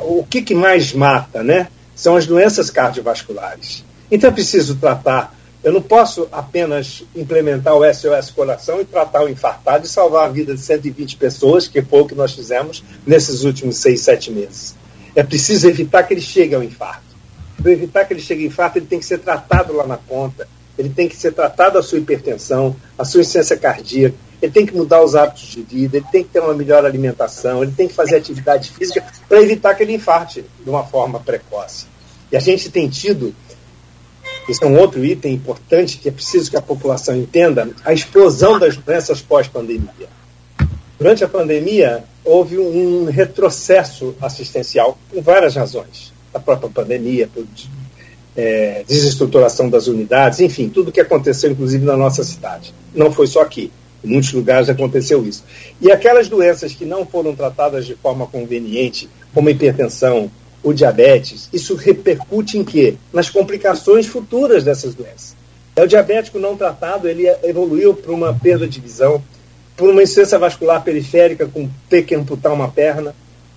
o 0.02 0.24
que, 0.24 0.42
que 0.42 0.56
mais 0.56 0.94
mata, 0.94 1.44
né? 1.44 1.68
São 1.96 2.16
as 2.16 2.26
doenças 2.26 2.70
cardiovasculares. 2.70 3.84
Então 4.10 4.30
é 4.30 4.34
preciso 4.34 4.76
tratar. 4.76 5.36
Eu 5.64 5.72
não 5.72 5.82
posso 5.82 6.28
apenas 6.32 7.04
implementar 7.16 7.76
o 7.76 7.94
SOS 7.94 8.32
Coração 8.32 8.82
e 8.82 8.86
tratar 8.86 9.24
o 9.24 9.30
infartado 9.30 9.86
e 9.86 9.90
salvar 9.90 10.26
a 10.26 10.32
vida 10.32 10.56
de 10.56 10.62
120 10.62 11.18
pessoas, 11.18 11.68
que 11.68 11.82
foi 11.82 12.02
o 12.02 12.08
que 12.08 12.16
nós 12.16 12.34
fizemos 12.34 12.84
nesses 13.06 13.44
últimos 13.44 13.78
seis, 13.78 14.02
sete 14.02 14.32
meses. 14.32 14.76
É 15.16 15.22
preciso 15.22 15.68
evitar 15.68 16.04
que 16.04 16.14
ele 16.14 16.22
chegue 16.22 16.56
ao 16.56 16.64
infarto. 16.64 17.12
Para 17.62 17.72
evitar 17.72 18.06
que 18.06 18.14
ele 18.14 18.22
chegue 18.22 18.42
ao 18.42 18.48
infarto, 18.48 18.80
ele 18.80 18.88
tem 18.88 18.98
que 18.98 19.06
ser 19.06 19.20
tratado 19.20 19.74
lá 19.74 19.86
na 19.86 19.98
ponta. 19.98 20.48
Ele 20.78 20.90
tem 20.90 21.08
que 21.08 21.16
ser 21.16 21.32
tratado 21.34 21.78
a 21.78 21.84
sua 21.84 22.00
hipertensão, 22.00 22.76
a 22.98 23.06
sua 23.06 23.22
insuficiência 23.22 23.56
cardíaca, 23.56 24.16
ele 24.42 24.52
tem 24.52 24.66
que 24.66 24.76
mudar 24.76 25.04
os 25.04 25.16
hábitos 25.16 25.50
de 25.50 25.62
vida, 25.62 25.98
ele 25.98 26.06
tem 26.12 26.24
que 26.24 26.30
ter 26.30 26.40
uma 26.40 26.54
melhor 26.54 26.84
alimentação, 26.84 27.62
ele 27.62 27.72
tem 27.72 27.88
que 27.88 27.94
fazer 27.94 28.16
atividade 28.16 28.72
física 28.72 29.06
para 29.30 29.42
evitar 29.42 29.76
que 29.76 29.84
ele 29.84 29.94
infarte 29.94 30.44
de 30.64 30.70
uma 30.70 30.84
forma 30.84 31.20
precoce. 31.20 31.86
E 32.32 32.36
a 32.36 32.40
gente 32.40 32.70
tem 32.70 32.90
tido, 32.90 33.36
isso 34.50 34.64
é 34.64 34.68
um 34.68 34.78
outro 34.80 35.06
item 35.06 35.34
importante 35.34 35.98
que 35.98 36.10
é 36.10 36.12
preciso 36.12 36.50
que 36.50 36.58
a 36.58 36.62
população 36.62 37.16
entenda, 37.16 37.70
a 37.86 37.94
explosão 37.94 38.58
das 38.58 38.76
doenças 38.76 39.22
pós-pandemia. 39.22 40.10
Durante 40.98 41.24
a 41.24 41.28
pandemia, 41.28 42.04
houve 42.24 42.58
um 42.58 43.06
retrocesso 43.06 44.16
assistencial 44.22 44.98
por 45.10 45.22
várias 45.22 45.56
razões. 45.56 46.14
A 46.34 46.40
própria 46.40 46.70
pandemia, 46.70 47.28
por 47.28 47.44
é, 48.36 48.84
desestruturação 48.88 49.70
das 49.70 49.88
unidades, 49.88 50.40
enfim, 50.40 50.70
tudo 50.70 50.92
que 50.92 51.02
aconteceu, 51.02 51.52
inclusive, 51.52 51.84
na 51.86 51.98
nossa 51.98 52.24
cidade. 52.24 52.74
Não 52.94 53.12
foi 53.12 53.28
só 53.28 53.42
aqui. 53.42 53.72
Em 54.04 54.10
muitos 54.10 54.34
lugares 54.34 54.70
aconteceu 54.70 55.26
isso. 55.26 55.44
E 55.80 55.92
aquelas 55.92 56.28
doenças 56.28 56.74
que 56.74 56.86
não 56.86 57.06
foram 57.06 57.36
tratadas 57.36 57.86
de 57.86 57.96
forma 57.96 58.26
conveniente, 58.26 59.10
como 59.34 59.50
hipertensão, 59.50 60.30
o 60.64 60.74
diabetes, 60.74 61.50
isso 61.52 61.76
repercute 61.76 62.58
em 62.58 62.64
quê? 62.64 62.96
Nas 63.12 63.30
complicações 63.30 64.08
futuras 64.08 64.64
dessas 64.64 64.94
doenças. 64.94 65.36
É 65.76 65.84
o 65.84 65.88
diabético 65.88 66.38
não 66.38 66.58
tratado, 66.58 67.08
ele 67.08 67.28
evoluiu 67.44 67.94
para 67.94 68.12
uma 68.12 68.34
perda 68.34 68.68
de 68.68 68.80
visão, 68.80 69.24
por 69.76 69.90
uma 69.90 70.04
insuficiência 70.04 70.38
vascular 70.38 70.84
periférica 70.84 71.48
com 71.48 71.70
ter 71.90 72.04
que 72.04 72.14
amputar 72.14 72.54
uma 72.54 72.68
perna, 72.68 73.16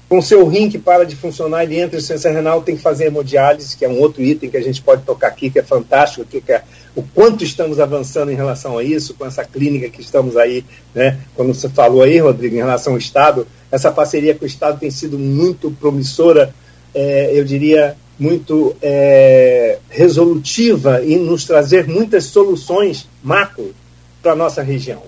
com 0.08 0.22
seu 0.22 0.46
rim 0.46 0.70
que 0.70 0.78
para 0.78 1.04
de 1.04 1.16
funcionar, 1.16 1.64
ele 1.64 1.74
entra 1.74 1.96
em 1.96 1.98
insuficiência 1.98 2.30
renal, 2.30 2.62
tem 2.62 2.76
que 2.76 2.82
fazer 2.82 3.06
hemodiálise, 3.06 3.76
que 3.76 3.84
é 3.84 3.88
um 3.88 4.00
outro 4.00 4.22
item 4.22 4.48
que 4.48 4.56
a 4.56 4.62
gente 4.62 4.80
pode 4.80 5.02
tocar 5.02 5.28
aqui, 5.28 5.50
que 5.50 5.58
é 5.58 5.62
fantástico, 5.62 6.24
que 6.24 6.40
é 6.52 6.62
o 6.94 7.02
quanto 7.02 7.42
estamos 7.42 7.80
avançando 7.80 8.30
em 8.30 8.36
relação 8.36 8.78
a 8.78 8.84
isso, 8.84 9.14
com 9.14 9.26
essa 9.26 9.44
clínica 9.44 9.88
que 9.88 10.00
estamos 10.00 10.36
aí, 10.36 10.64
né? 10.94 11.18
Quando 11.34 11.52
você 11.52 11.68
falou 11.68 12.02
aí, 12.02 12.18
Rodrigo, 12.18 12.54
em 12.54 12.58
relação 12.58 12.92
ao 12.92 12.98
Estado, 12.98 13.46
essa 13.70 13.90
parceria 13.90 14.34
com 14.34 14.44
o 14.44 14.46
Estado 14.46 14.78
tem 14.78 14.90
sido 14.90 15.18
muito 15.18 15.70
promissora, 15.72 16.54
é, 16.94 17.30
eu 17.32 17.44
diria, 17.44 17.96
muito 18.18 18.76
é, 18.80 19.78
resolutiva 19.90 21.04
em 21.04 21.18
nos 21.18 21.44
trazer 21.44 21.88
muitas 21.88 22.26
soluções 22.26 23.08
macro 23.22 23.74
para 24.22 24.32
a 24.32 24.36
nossa 24.36 24.62
região, 24.62 25.02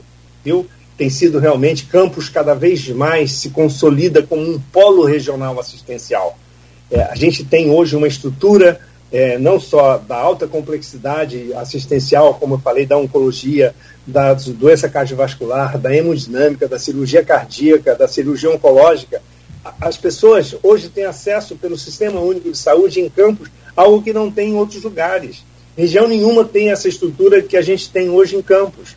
viu? 0.44 0.66
Tem 0.98 1.10
sido 1.10 1.38
realmente, 1.38 1.86
Campos 1.86 2.28
cada 2.28 2.54
vez 2.54 2.88
mais 2.88 3.32
se 3.32 3.50
consolida 3.50 4.22
como 4.22 4.42
um 4.42 4.58
polo 4.58 5.04
regional 5.04 5.60
assistencial. 5.60 6.38
É, 6.90 7.02
a 7.02 7.14
gente 7.14 7.44
tem 7.44 7.70
hoje 7.70 7.94
uma 7.94 8.08
estrutura 8.08 8.80
é, 9.12 9.38
não 9.38 9.60
só 9.60 9.98
da 9.98 10.16
alta 10.16 10.46
complexidade 10.46 11.52
assistencial, 11.54 12.34
como 12.34 12.54
eu 12.54 12.58
falei, 12.58 12.86
da 12.86 12.98
oncologia, 12.98 13.74
da 14.06 14.34
doença 14.34 14.88
cardiovascular, 14.88 15.78
da 15.78 15.94
hemodinâmica, 15.94 16.68
da 16.68 16.78
cirurgia 16.78 17.24
cardíaca, 17.24 17.94
da 17.94 18.08
cirurgia 18.08 18.50
oncológica, 18.50 19.22
as 19.80 19.96
pessoas 19.96 20.54
hoje 20.62 20.88
têm 20.88 21.04
acesso 21.04 21.56
pelo 21.56 21.76
Sistema 21.76 22.20
Único 22.20 22.50
de 22.50 22.58
Saúde 22.58 23.00
em 23.00 23.08
campos, 23.08 23.48
algo 23.76 24.02
que 24.02 24.12
não 24.12 24.30
tem 24.30 24.50
em 24.50 24.54
outros 24.54 24.82
lugares. 24.82 25.44
Região 25.76 26.08
nenhuma 26.08 26.44
tem 26.44 26.70
essa 26.70 26.88
estrutura 26.88 27.42
que 27.42 27.56
a 27.56 27.62
gente 27.62 27.90
tem 27.90 28.08
hoje 28.08 28.36
em 28.36 28.42
campos. 28.42 28.96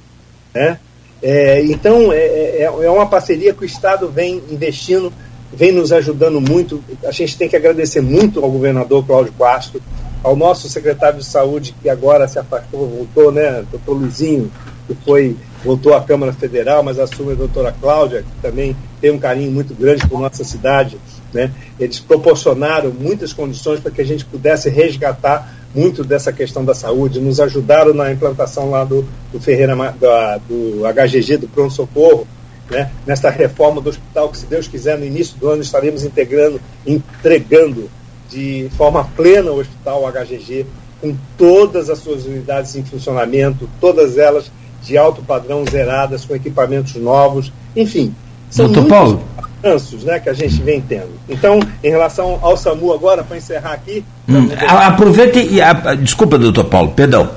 Né? 0.53 0.79
É, 1.21 1.61
então, 1.63 2.13
é, 2.13 2.17
é, 2.17 2.63
é 2.63 2.89
uma 2.89 3.07
parceria 3.07 3.53
que 3.53 3.63
o 3.63 3.65
Estado 3.65 4.07
vem 4.09 4.41
investindo 4.49 5.11
vem 5.51 5.71
nos 5.71 5.91
ajudando 5.91 6.39
muito. 6.39 6.83
A 7.03 7.11
gente 7.11 7.37
tem 7.37 7.49
que 7.49 7.55
agradecer 7.55 8.01
muito 8.01 8.43
ao 8.43 8.51
governador 8.51 9.05
Cláudio 9.05 9.33
Castro, 9.33 9.81
ao 10.23 10.35
nosso 10.35 10.67
secretário 10.67 11.19
de 11.19 11.25
saúde, 11.25 11.73
que 11.81 11.89
agora 11.89 12.27
se 12.27 12.37
afastou, 12.39 12.87
voltou, 12.87 13.31
né, 13.31 13.63
doutor 13.71 13.93
Luizinho, 13.93 14.51
que 14.87 14.95
foi, 15.05 15.35
voltou 15.63 15.93
à 15.93 16.01
Câmara 16.01 16.33
Federal, 16.33 16.83
mas 16.83 16.99
assume 16.99 17.33
a 17.33 17.35
doutora 17.35 17.73
Cláudia, 17.79 18.23
que 18.23 18.41
também 18.41 18.75
tem 18.99 19.11
um 19.11 19.19
carinho 19.19 19.51
muito 19.51 19.73
grande 19.73 20.05
por 20.07 20.19
nossa 20.19 20.43
cidade. 20.43 20.97
Né? 21.33 21.51
Eles 21.79 21.99
proporcionaram 21.99 22.91
muitas 22.91 23.31
condições 23.31 23.79
para 23.79 23.91
que 23.91 24.01
a 24.01 24.05
gente 24.05 24.25
pudesse 24.25 24.69
resgatar 24.69 25.53
muito 25.73 26.03
dessa 26.03 26.33
questão 26.33 26.65
da 26.65 26.73
saúde, 26.73 27.19
nos 27.19 27.39
ajudaram 27.39 27.93
na 27.93 28.11
implantação 28.11 28.71
lá 28.71 28.83
do, 28.83 29.05
do 29.31 29.39
Ferreira, 29.39 29.75
do, 29.75 30.79
do 30.79 30.81
HGG, 30.91 31.37
do 31.37 31.47
Pronto 31.47 31.73
Socorro, 31.73 32.27
né, 32.69 32.91
nesta 33.05 33.29
reforma 33.29 33.79
do 33.79 33.89
hospital, 33.89 34.29
que 34.29 34.37
se 34.37 34.45
Deus 34.47 34.67
quiser, 34.67 34.97
no 34.97 35.05
início 35.05 35.37
do 35.37 35.49
ano 35.49 35.61
estaremos 35.61 36.03
integrando, 36.03 36.59
entregando 36.85 37.89
de 38.29 38.69
forma 38.77 39.03
plena 39.15 39.51
o 39.51 39.59
hospital 39.59 40.03
HGG 40.11 40.65
com 41.01 41.15
todas 41.37 41.89
as 41.89 41.99
suas 41.99 42.25
unidades 42.25 42.75
em 42.75 42.83
funcionamento, 42.83 43.69
todas 43.79 44.17
elas 44.17 44.51
de 44.83 44.97
alto 44.97 45.21
padrão 45.21 45.63
zeradas, 45.69 46.25
com 46.25 46.35
equipamentos 46.35 46.95
novos, 46.95 47.51
enfim. 47.75 48.13
São 48.49 48.65
Doutor 48.65 48.89
Paulo. 48.89 49.23
Avanços 49.63 50.03
né, 50.03 50.19
que 50.19 50.29
a 50.29 50.33
gente 50.33 50.61
vem 50.61 50.81
tendo. 50.81 51.11
Então, 51.27 51.59
em 51.83 51.89
relação 51.89 52.39
ao 52.41 52.57
SAMU 52.57 52.93
agora, 52.93 53.23
para 53.23 53.37
encerrar 53.37 53.73
aqui. 53.73 54.03
Hum, 54.27 54.49
aproveite 54.67 55.39
e. 55.39 55.61
A, 55.61 55.73
desculpa, 55.95 56.37
doutor 56.37 56.65
Paulo, 56.65 56.89
perdão. 56.91 57.29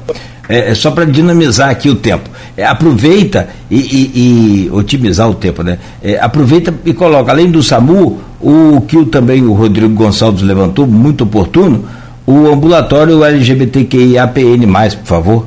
É, 0.48 0.70
é 0.70 0.74
só 0.74 0.90
para 0.90 1.04
dinamizar 1.04 1.70
aqui 1.70 1.88
o 1.88 1.94
tempo. 1.94 2.28
É, 2.56 2.64
aproveita 2.64 3.48
e, 3.70 3.76
e, 3.76 4.66
e, 4.66 4.70
otimizar 4.70 5.28
o 5.30 5.34
tempo, 5.34 5.62
né? 5.62 5.78
É, 6.02 6.18
aproveita 6.18 6.74
e 6.84 6.92
coloca, 6.92 7.30
além 7.30 7.50
do 7.50 7.62
SAMU, 7.62 8.20
o 8.40 8.80
que 8.82 8.96
o, 8.96 9.06
também 9.06 9.42
o 9.44 9.52
Rodrigo 9.52 9.94
Gonçalves 9.94 10.42
levantou, 10.42 10.86
muito 10.86 11.24
oportuno, 11.24 11.88
o 12.26 12.48
ambulatório 12.48 13.24
LGBTQIAPN+, 13.24 14.96
por 14.98 15.06
favor. 15.06 15.46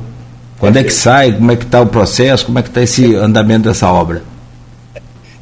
Quando 0.58 0.78
é 0.78 0.82
que 0.82 0.92
sai? 0.92 1.32
Como 1.32 1.52
é 1.52 1.56
que 1.56 1.64
está 1.64 1.82
o 1.82 1.86
processo? 1.86 2.46
Como 2.46 2.58
é 2.58 2.62
que 2.62 2.68
está 2.68 2.82
esse 2.82 3.14
andamento 3.14 3.68
dessa 3.68 3.88
obra? 3.88 4.22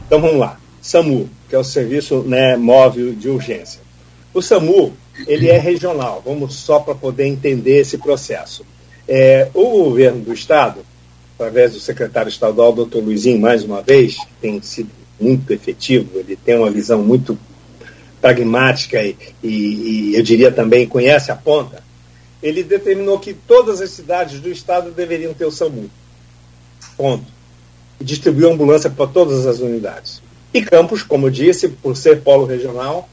Então 0.07 0.20
vamos 0.20 0.39
lá. 0.39 0.57
SAMU, 0.85 1.30
que 1.49 1.55
é 1.55 1.59
o 1.59 1.64
Serviço 1.64 2.18
né, 2.24 2.59
Móvel 2.59 3.14
de 3.14 3.30
Urgência. 3.30 3.80
O 4.35 4.43
SAMU, 4.43 4.93
ele 5.26 5.49
é 5.49 5.57
regional. 5.57 6.22
Vamos 6.22 6.57
só 6.57 6.78
para 6.78 6.95
poder 6.95 7.24
entender 7.24 7.80
esse 7.80 7.97
processo. 7.97 8.66
É, 9.09 9.49
o 9.55 9.85
governo 9.85 10.20
do 10.20 10.35
Estado, 10.35 10.85
através 11.37 11.72
do 11.72 11.80
secretário 11.80 12.28
estadual, 12.28 12.74
doutor 12.74 13.03
Luizinho, 13.03 13.41
mais 13.41 13.64
uma 13.64 13.80
vez, 13.80 14.18
tem 14.43 14.61
sido 14.61 14.91
muito 15.18 15.51
efetivo, 15.55 16.18
ele 16.18 16.37
tem 16.37 16.59
uma 16.59 16.70
visão 16.70 17.03
muito 17.03 17.39
pragmática 18.20 19.03
e, 19.03 19.16
e, 19.43 20.11
e 20.11 20.16
eu 20.16 20.22
diria 20.22 20.53
também 20.53 20.87
conhece 20.87 21.32
a 21.32 21.37
ponta, 21.37 21.82
ele 22.43 22.62
determinou 22.62 23.18
que 23.18 23.32
todas 23.32 23.80
as 23.80 23.89
cidades 23.89 24.39
do 24.39 24.51
estado 24.51 24.91
deveriam 24.91 25.32
ter 25.32 25.47
o 25.47 25.51
SAMU. 25.51 25.89
Ponto. 26.95 27.24
E 27.99 28.05
distribuiu 28.05 28.53
ambulância 28.53 28.91
para 28.91 29.07
todas 29.07 29.47
as 29.47 29.61
unidades. 29.61 30.24
E 30.55 30.62
Campos, 30.62 31.02
como 31.02 31.30
disse, 31.30 31.68
por 31.68 31.96
ser 31.96 32.22
polo 32.22 32.46
regional, 32.46 33.09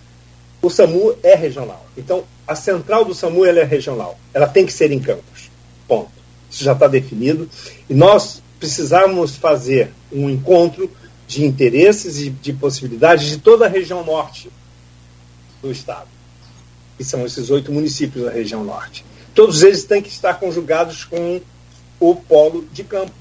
o 0.62 0.70
SAMU 0.70 1.16
é 1.24 1.36
regional. 1.36 1.86
Então, 1.98 2.24
a 2.48 2.56
central 2.56 3.04
do 3.04 3.16
SAMU 3.16 3.44
é 3.46 3.64
regional. 3.64 4.18
Ela 4.34 4.48
tem 4.48 4.66
que 4.66 4.72
ser 4.72 4.92
em 4.92 5.00
Campos. 5.00 5.50
Ponto. 5.88 6.12
Isso 6.50 6.64
já 6.64 6.74
está 6.74 6.88
definido. 6.88 7.50
E 7.90 7.94
nós 7.94 8.44
precisamos 8.60 9.36
fazer 9.36 9.92
um 10.12 10.30
encontro 10.30 10.90
de 11.28 11.44
interesses 11.44 12.22
e 12.22 12.30
de 12.30 12.54
possibilidades 12.54 13.28
de 13.28 13.38
toda 13.40 13.66
a 13.66 13.70
região 13.70 14.06
norte 14.06 14.52
do 15.62 15.72
estado, 15.72 16.08
que 16.98 17.04
são 17.04 17.26
esses 17.26 17.50
oito 17.50 17.72
municípios 17.72 18.26
da 18.26 18.32
região 18.32 18.64
norte 18.64 19.04
todos 19.34 19.64
eles 19.64 19.84
têm 19.84 20.02
que 20.02 20.10
estar 20.10 20.36
conjugados 20.36 21.06
com 21.06 21.42
o 22.00 22.16
polo 22.16 22.66
de 22.72 22.84
campos. 22.84 23.21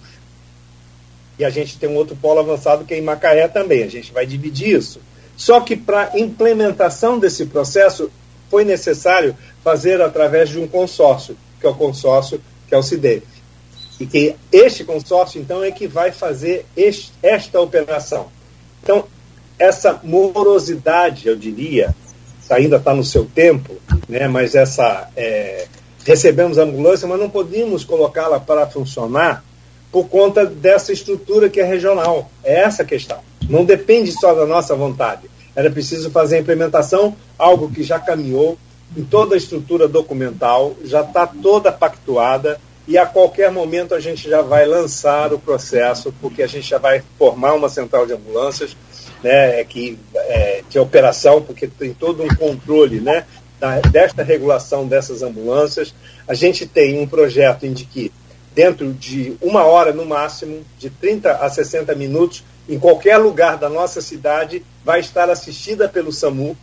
E 1.41 1.45
a 1.45 1.49
gente 1.49 1.78
tem 1.78 1.88
um 1.88 1.97
outro 1.97 2.14
polo 2.14 2.38
avançado 2.38 2.84
que 2.84 2.93
é 2.93 2.99
em 2.99 3.01
Macaé 3.01 3.49
também. 3.49 3.82
A 3.82 3.88
gente 3.88 4.12
vai 4.12 4.26
dividir 4.26 4.76
isso. 4.76 5.01
Só 5.34 5.59
que 5.62 5.74
para 5.74 6.11
implementação 6.18 7.18
desse 7.18 7.47
processo 7.47 8.11
foi 8.51 8.62
necessário 8.62 9.34
fazer 9.64 10.03
através 10.03 10.51
de 10.51 10.59
um 10.59 10.68
consórcio, 10.68 11.34
que 11.59 11.66
é 11.66 11.70
o 11.70 11.74
consórcio 11.74 12.43
que 12.68 12.74
é 12.74 12.78
o 12.78 12.82
CIDEF. 12.82 13.22
E 13.99 14.05
que 14.05 14.36
este 14.53 14.84
consórcio, 14.84 15.41
então, 15.41 15.64
é 15.64 15.70
que 15.70 15.86
vai 15.86 16.12
fazer 16.12 16.66
este, 16.76 17.11
esta 17.22 17.59
operação. 17.59 18.28
Então, 18.82 19.07
essa 19.59 19.99
morosidade, 20.05 21.26
eu 21.26 21.36
diria, 21.36 21.95
ainda 22.51 22.76
está 22.76 22.93
no 22.93 23.03
seu 23.03 23.24
tempo, 23.24 23.76
né, 24.07 24.28
mas 24.28 24.55
essa 24.55 25.09
é, 25.16 25.66
recebemos 26.05 26.59
a 26.59 26.64
ambulância, 26.64 27.09
mas 27.09 27.18
não 27.18 27.30
podíamos 27.30 27.82
colocá-la 27.82 28.38
para 28.38 28.66
funcionar 28.66 29.43
por 29.91 30.09
conta 30.09 30.47
dessa 30.47 30.93
estrutura 30.93 31.49
que 31.49 31.61
é 31.61 31.64
regional. 31.64 32.30
É 32.45 32.61
essa 32.61 32.82
a 32.82 32.86
questão. 32.86 33.18
Não 33.49 33.64
depende 33.64 34.12
só 34.12 34.34
da 34.34 34.47
nossa 34.47 34.74
vontade. 34.74 35.30
Era 35.55 35.70
preciso 35.70 36.11
fazer 36.11 36.36
a 36.36 36.41
implementação, 36.41 37.16
algo 37.38 37.70
que 37.70 37.82
já 37.82 37.99
caminhou 37.99 38.57
em 38.97 39.05
toda 39.05 39.34
a 39.34 39.38
estrutura 39.38 39.88
documental, 39.88 40.76
já 40.84 41.01
está 41.03 41.26
toda 41.26 41.72
pactuada 41.72 42.61
e 42.86 42.99
a 42.99 43.07
qualquer 43.07 43.51
momento 43.53 43.95
a 43.95 44.01
gente 44.01 44.28
já 44.28 44.43
vai 44.43 44.66
lançar 44.66 45.32
o 45.32 45.38
processo, 45.38 46.12
porque 46.20 46.43
a 46.43 46.47
gente 46.47 46.68
já 46.68 46.78
vai 46.78 47.03
formar 47.18 47.55
uma 47.55 47.68
central 47.68 48.07
de 48.07 48.12
ambulâncias, 48.12 48.76
né, 49.22 49.62
que, 49.64 49.99
é, 50.14 50.64
que 50.68 50.76
é 50.76 50.80
operação, 50.80 51.41
porque 51.43 51.68
tem 51.68 51.93
todo 51.93 52.22
um 52.22 52.28
controle 52.34 53.01
né, 53.01 53.26
da, 53.61 53.80
desta 53.80 54.24
regulação 54.24 54.88
dessas 54.88 55.22
ambulâncias. 55.22 55.95
A 56.26 56.34
gente 56.34 56.66
tem 56.66 56.99
um 56.99 57.07
projeto 57.07 57.64
em 57.64 57.74
que, 57.74 58.11
dentro 58.61 58.92
de 58.92 59.32
uma 59.40 59.64
hora 59.64 59.90
no 59.90 60.04
máximo, 60.04 60.61
de 60.78 60.90
30 60.90 61.32
a 61.32 61.48
60 61.48 61.94
minutos, 61.94 62.44
em 62.68 62.78
qualquer 62.78 63.16
lugar 63.16 63.56
da 63.56 63.70
nossa 63.70 64.02
cidade, 64.02 64.62
vai 64.84 65.00
estar 65.00 65.30
assistida 65.30 65.88
pelo 65.88 66.12
SAMU, 66.12 66.54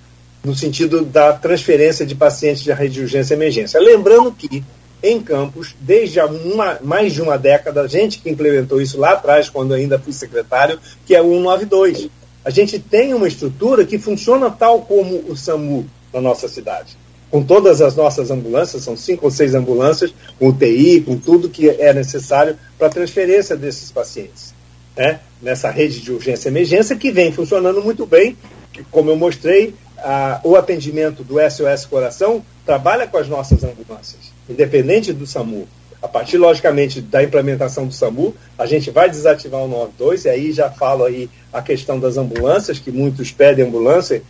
no 0.43 0.55
sentido 0.55 1.03
da 1.03 1.33
transferência 1.33 2.05
de 2.05 2.13
pacientes 2.13 2.61
de 2.61 2.71
rede 2.71 2.93
de 2.93 3.01
urgência 3.01 3.33
e 3.33 3.37
emergência. 3.37 3.79
Lembrando 3.79 4.31
que, 4.31 4.63
em 5.01 5.19
Campos, 5.19 5.75
desde 5.79 6.19
uma, 6.19 6.77
mais 6.83 7.13
de 7.13 7.21
uma 7.23 7.35
década, 7.35 7.81
a 7.81 7.87
gente 7.87 8.19
que 8.19 8.29
implementou 8.29 8.79
isso 8.79 8.99
lá 8.99 9.13
atrás, 9.13 9.49
quando 9.49 9.73
ainda 9.73 9.97
fui 9.97 10.13
secretário, 10.13 10.79
que 11.03 11.15
é 11.15 11.21
o 11.21 11.31
192. 11.31 12.09
A 12.45 12.51
gente 12.51 12.77
tem 12.77 13.15
uma 13.15 13.27
estrutura 13.27 13.83
que 13.87 13.97
funciona 13.97 14.51
tal 14.51 14.81
como 14.81 15.15
o 15.27 15.35
SAMU 15.35 15.89
na 16.13 16.21
nossa 16.21 16.47
cidade. 16.47 16.95
Com 17.29 17.43
todas 17.43 17.81
as 17.81 17.95
nossas 17.95 18.31
ambulâncias, 18.31 18.83
são 18.83 18.95
cinco 18.95 19.25
ou 19.25 19.31
seis 19.31 19.53
ambulâncias, 19.53 20.13
com 20.39 20.47
UTI, 20.47 21.01
com 21.01 21.17
tudo 21.17 21.49
que 21.49 21.69
é 21.69 21.93
necessário 21.93 22.57
para 22.77 22.87
a 22.87 22.89
transferência 22.89 23.55
desses 23.55 23.91
pacientes. 23.91 24.53
Né? 24.95 25.19
Nessa 25.41 25.69
rede 25.69 25.99
de 25.99 26.11
urgência 26.11 26.47
e 26.47 26.51
emergência 26.51 26.95
que 26.95 27.11
vem 27.11 27.31
funcionando 27.31 27.81
muito 27.81 28.05
bem, 28.05 28.37
que, 28.71 28.83
como 28.85 29.09
eu 29.09 29.15
mostrei, 29.17 29.73
a, 29.97 30.39
o 30.43 30.55
atendimento 30.55 31.23
do 31.23 31.35
SOS 31.49 31.85
Coração 31.85 32.43
trabalha 32.65 33.07
com 33.07 33.17
as 33.17 33.27
nossas 33.27 33.63
ambulâncias, 33.63 34.31
independente 34.49 35.11
do 35.11 35.27
SAMU. 35.27 35.67
A 36.01 36.07
partir, 36.07 36.37
logicamente, 36.37 37.01
da 37.01 37.23
implementação 37.23 37.87
do 37.87 37.93
SAMU, 37.93 38.33
a 38.57 38.65
gente 38.65 38.91
vai 38.91 39.09
desativar 39.09 39.61
o 39.61 39.67
92, 39.67 40.25
e 40.25 40.29
aí 40.29 40.51
já 40.53 40.69
falo 40.69 41.03
aí 41.03 41.29
a 41.51 41.61
questão 41.61 41.99
das 41.99 42.17
ambulâncias, 42.17 42.79
que 42.79 42.91
muitos 42.91 43.31
pedem 43.31 43.65
ambulância, 43.65 44.21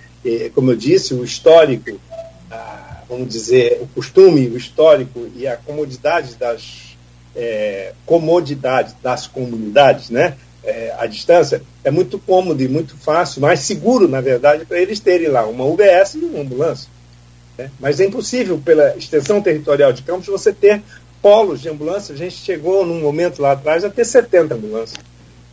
como 0.55 0.71
eu 0.71 0.75
disse, 0.75 1.13
o 1.13 1.23
histórico, 1.23 1.99
vamos 3.09 3.29
dizer, 3.29 3.79
o 3.81 3.87
costume, 3.87 4.47
o 4.47 4.57
histórico 4.57 5.27
e 5.35 5.47
a 5.47 5.57
comodidade 5.57 6.35
das 6.35 6.87
é, 7.35 7.93
comodidade 8.05 8.95
das 9.01 9.27
comunidades, 9.27 10.09
né? 10.09 10.35
É, 10.63 10.93
à 10.97 11.05
distância, 11.05 11.61
é 11.83 11.89
muito 11.89 12.19
cômodo 12.19 12.61
e 12.61 12.67
muito 12.67 12.97
fácil, 12.97 13.39
mais 13.41 13.61
seguro, 13.61 14.07
na 14.07 14.19
verdade, 14.19 14.65
para 14.65 14.79
eles 14.79 14.99
terem 14.99 15.29
lá 15.29 15.45
uma 15.45 15.63
UBS 15.63 16.15
e 16.15 16.25
uma 16.25 16.41
ambulância. 16.41 16.89
Né? 17.57 17.71
Mas 17.79 18.01
é 18.01 18.05
impossível, 18.05 18.59
pela 18.63 18.97
extensão 18.97 19.41
territorial 19.41 19.93
de 19.93 20.01
Campos, 20.03 20.27
você 20.27 20.51
ter 20.51 20.81
polos 21.21 21.61
de 21.61 21.69
ambulância. 21.69 22.13
A 22.13 22.17
gente 22.17 22.35
chegou 22.35 22.85
num 22.85 22.99
momento 22.99 23.41
lá 23.41 23.53
atrás 23.53 23.85
a 23.85 23.89
ter 23.89 24.03
70 24.03 24.55
ambulâncias. 24.55 24.99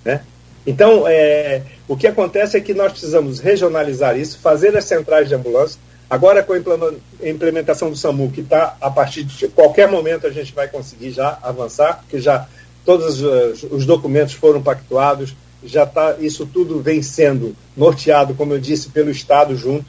Né? 0.05 0.21
Então, 0.67 1.05
é, 1.07 1.63
o 1.87 1.97
que 1.97 2.07
acontece 2.07 2.57
é 2.57 2.61
que 2.61 2.75
nós 2.75 2.93
precisamos 2.93 3.39
regionalizar 3.39 4.19
isso, 4.19 4.39
fazer 4.39 4.77
as 4.77 4.85
centrais 4.85 5.29
de 5.29 5.35
ambulância. 5.35 5.79
Agora, 6.15 6.45
com 6.45 6.53
a 6.53 7.29
implementação 7.29 7.91
do 7.91 7.97
SAMU, 7.97 8.31
que 8.31 8.41
está 8.41 8.77
a 8.81 8.89
partir 8.89 9.25
de 9.25 9.49
qualquer 9.49 9.91
momento 9.91 10.29
a 10.29 10.31
gente 10.31 10.55
vai 10.55 10.69
conseguir 10.69 11.11
já 11.11 11.37
avançar, 11.43 11.99
porque 11.99 12.21
já 12.21 12.47
todos 12.85 13.21
os 13.21 13.85
documentos 13.85 14.33
foram 14.35 14.63
pactuados, 14.63 15.35
já 15.65 15.83
está 15.83 16.15
isso 16.21 16.47
tudo 16.47 16.81
vem 16.81 17.03
sendo 17.03 17.57
norteado, 17.77 18.33
como 18.33 18.53
eu 18.53 18.61
disse, 18.61 18.91
pelo 18.91 19.11
Estado 19.11 19.57
junto. 19.57 19.87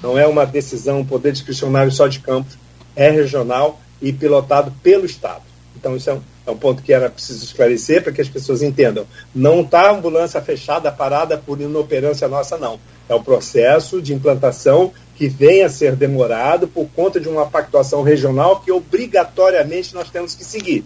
Não 0.00 0.16
é 0.16 0.24
uma 0.28 0.46
decisão, 0.46 1.04
poder 1.04 1.32
discricionário 1.32 1.90
só 1.90 2.06
de 2.06 2.20
campos, 2.20 2.56
é 2.94 3.10
regional 3.10 3.80
e 4.00 4.12
pilotado 4.12 4.72
pelo 4.80 5.04
Estado. 5.04 5.42
Então, 5.76 5.96
isso 5.96 6.08
é 6.08 6.14
um, 6.14 6.20
é 6.46 6.50
um 6.52 6.56
ponto 6.56 6.84
que 6.84 6.92
era 6.92 7.10
preciso 7.10 7.42
esclarecer 7.44 8.00
para 8.00 8.12
que 8.12 8.20
as 8.20 8.28
pessoas 8.28 8.62
entendam. 8.62 9.06
Não 9.34 9.62
está 9.62 9.88
a 9.88 9.90
ambulância 9.90 10.40
fechada, 10.40 10.92
parada 10.92 11.36
por 11.36 11.60
inoperância 11.60 12.28
nossa, 12.28 12.56
não. 12.56 12.78
É 13.08 13.14
o 13.14 13.24
processo 13.24 14.00
de 14.00 14.14
implantação 14.14 14.92
que 15.16 15.28
vem 15.28 15.62
a 15.62 15.68
ser 15.68 15.94
demorado 15.94 16.66
por 16.66 16.86
conta 16.94 17.20
de 17.20 17.28
uma 17.28 17.46
pactuação 17.46 18.02
regional 18.02 18.60
que 18.60 18.72
obrigatoriamente 18.72 19.94
nós 19.94 20.10
temos 20.10 20.34
que 20.34 20.44
seguir. 20.44 20.84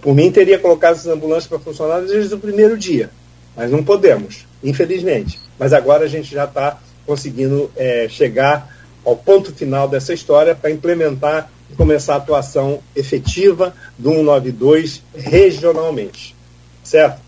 Por 0.00 0.14
mim, 0.14 0.30
teria 0.30 0.58
colocado 0.58 0.94
essas 0.94 1.06
ambulâncias 1.06 1.46
para 1.46 1.58
funcionar 1.58 2.00
desde 2.00 2.34
o 2.34 2.38
primeiro 2.38 2.76
dia, 2.76 3.10
mas 3.56 3.70
não 3.70 3.82
podemos, 3.82 4.44
infelizmente. 4.62 5.40
Mas 5.58 5.72
agora 5.72 6.04
a 6.04 6.08
gente 6.08 6.32
já 6.32 6.44
está 6.44 6.78
conseguindo 7.06 7.70
é, 7.76 8.08
chegar 8.08 8.74
ao 9.04 9.16
ponto 9.16 9.52
final 9.52 9.88
dessa 9.88 10.12
história 10.12 10.54
para 10.54 10.70
implementar 10.70 11.50
começar 11.76 12.14
a 12.14 12.18
atuação 12.18 12.80
efetiva 12.94 13.74
do 13.98 14.10
192 14.10 15.02
regionalmente. 15.14 16.34
Certo? 16.82 17.20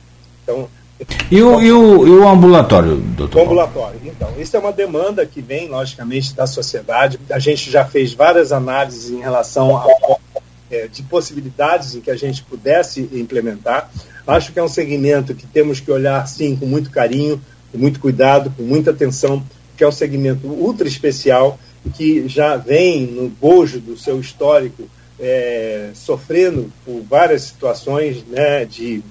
Então, 0.43 0.69
e 1.31 1.43
o, 1.43 1.61
e 1.61 1.73
o, 1.73 2.07
e 2.07 2.11
o 2.11 2.29
ambulatório, 2.29 2.97
doutor? 2.97 3.41
O 3.41 3.45
ambulatório. 3.45 4.01
Então, 4.05 4.33
isso 4.39 4.57
é 4.57 4.59
uma 4.59 4.73
demanda 4.73 5.27
que 5.27 5.43
vem, 5.43 5.69
logicamente, 5.69 6.35
da 6.35 6.47
sociedade. 6.47 7.19
A 7.31 7.39
gente 7.39 7.71
já 7.71 7.85
fez 7.85 8.15
várias 8.15 8.53
análises 8.53 9.11
em 9.11 9.21
relação 9.21 9.77
ao 9.77 10.21
é, 10.71 10.89
de 10.89 11.03
possibilidades 11.03 11.95
em 11.95 12.01
que 12.01 12.11
a 12.11 12.17
gente 12.17 12.43
pudesse 12.43 13.09
implementar. 13.13 13.91
Acho 14.27 14.53
que 14.53 14.59
é 14.59 14.63
um 14.63 14.69
segmento 14.69 15.35
que 15.35 15.47
temos 15.47 15.81
que 15.81 15.91
olhar, 15.91 16.27
sim, 16.27 16.57
com 16.57 16.67
muito 16.67 16.91
carinho, 16.91 17.41
com 17.71 17.79
muito 17.79 18.01
cuidado, 18.01 18.53
com 18.57 18.63
muita 18.63 18.91
atenção, 18.91 19.45
que 19.77 19.85
é 19.85 19.89
um 19.89 19.93
segmento 19.93 20.47
ultra 20.49 20.89
especial, 20.89 21.59
que 21.95 22.27
já 22.27 22.57
vem 22.57 23.07
no 23.07 23.29
bojo 23.29 23.79
do 23.79 23.97
seu 23.97 24.19
histórico 24.19 24.89
é, 25.21 25.91
sofrendo 25.95 26.73
por 26.85 27.01
várias 27.03 27.43
situações 27.43 28.25
né, 28.27 28.65
de, 28.65 29.03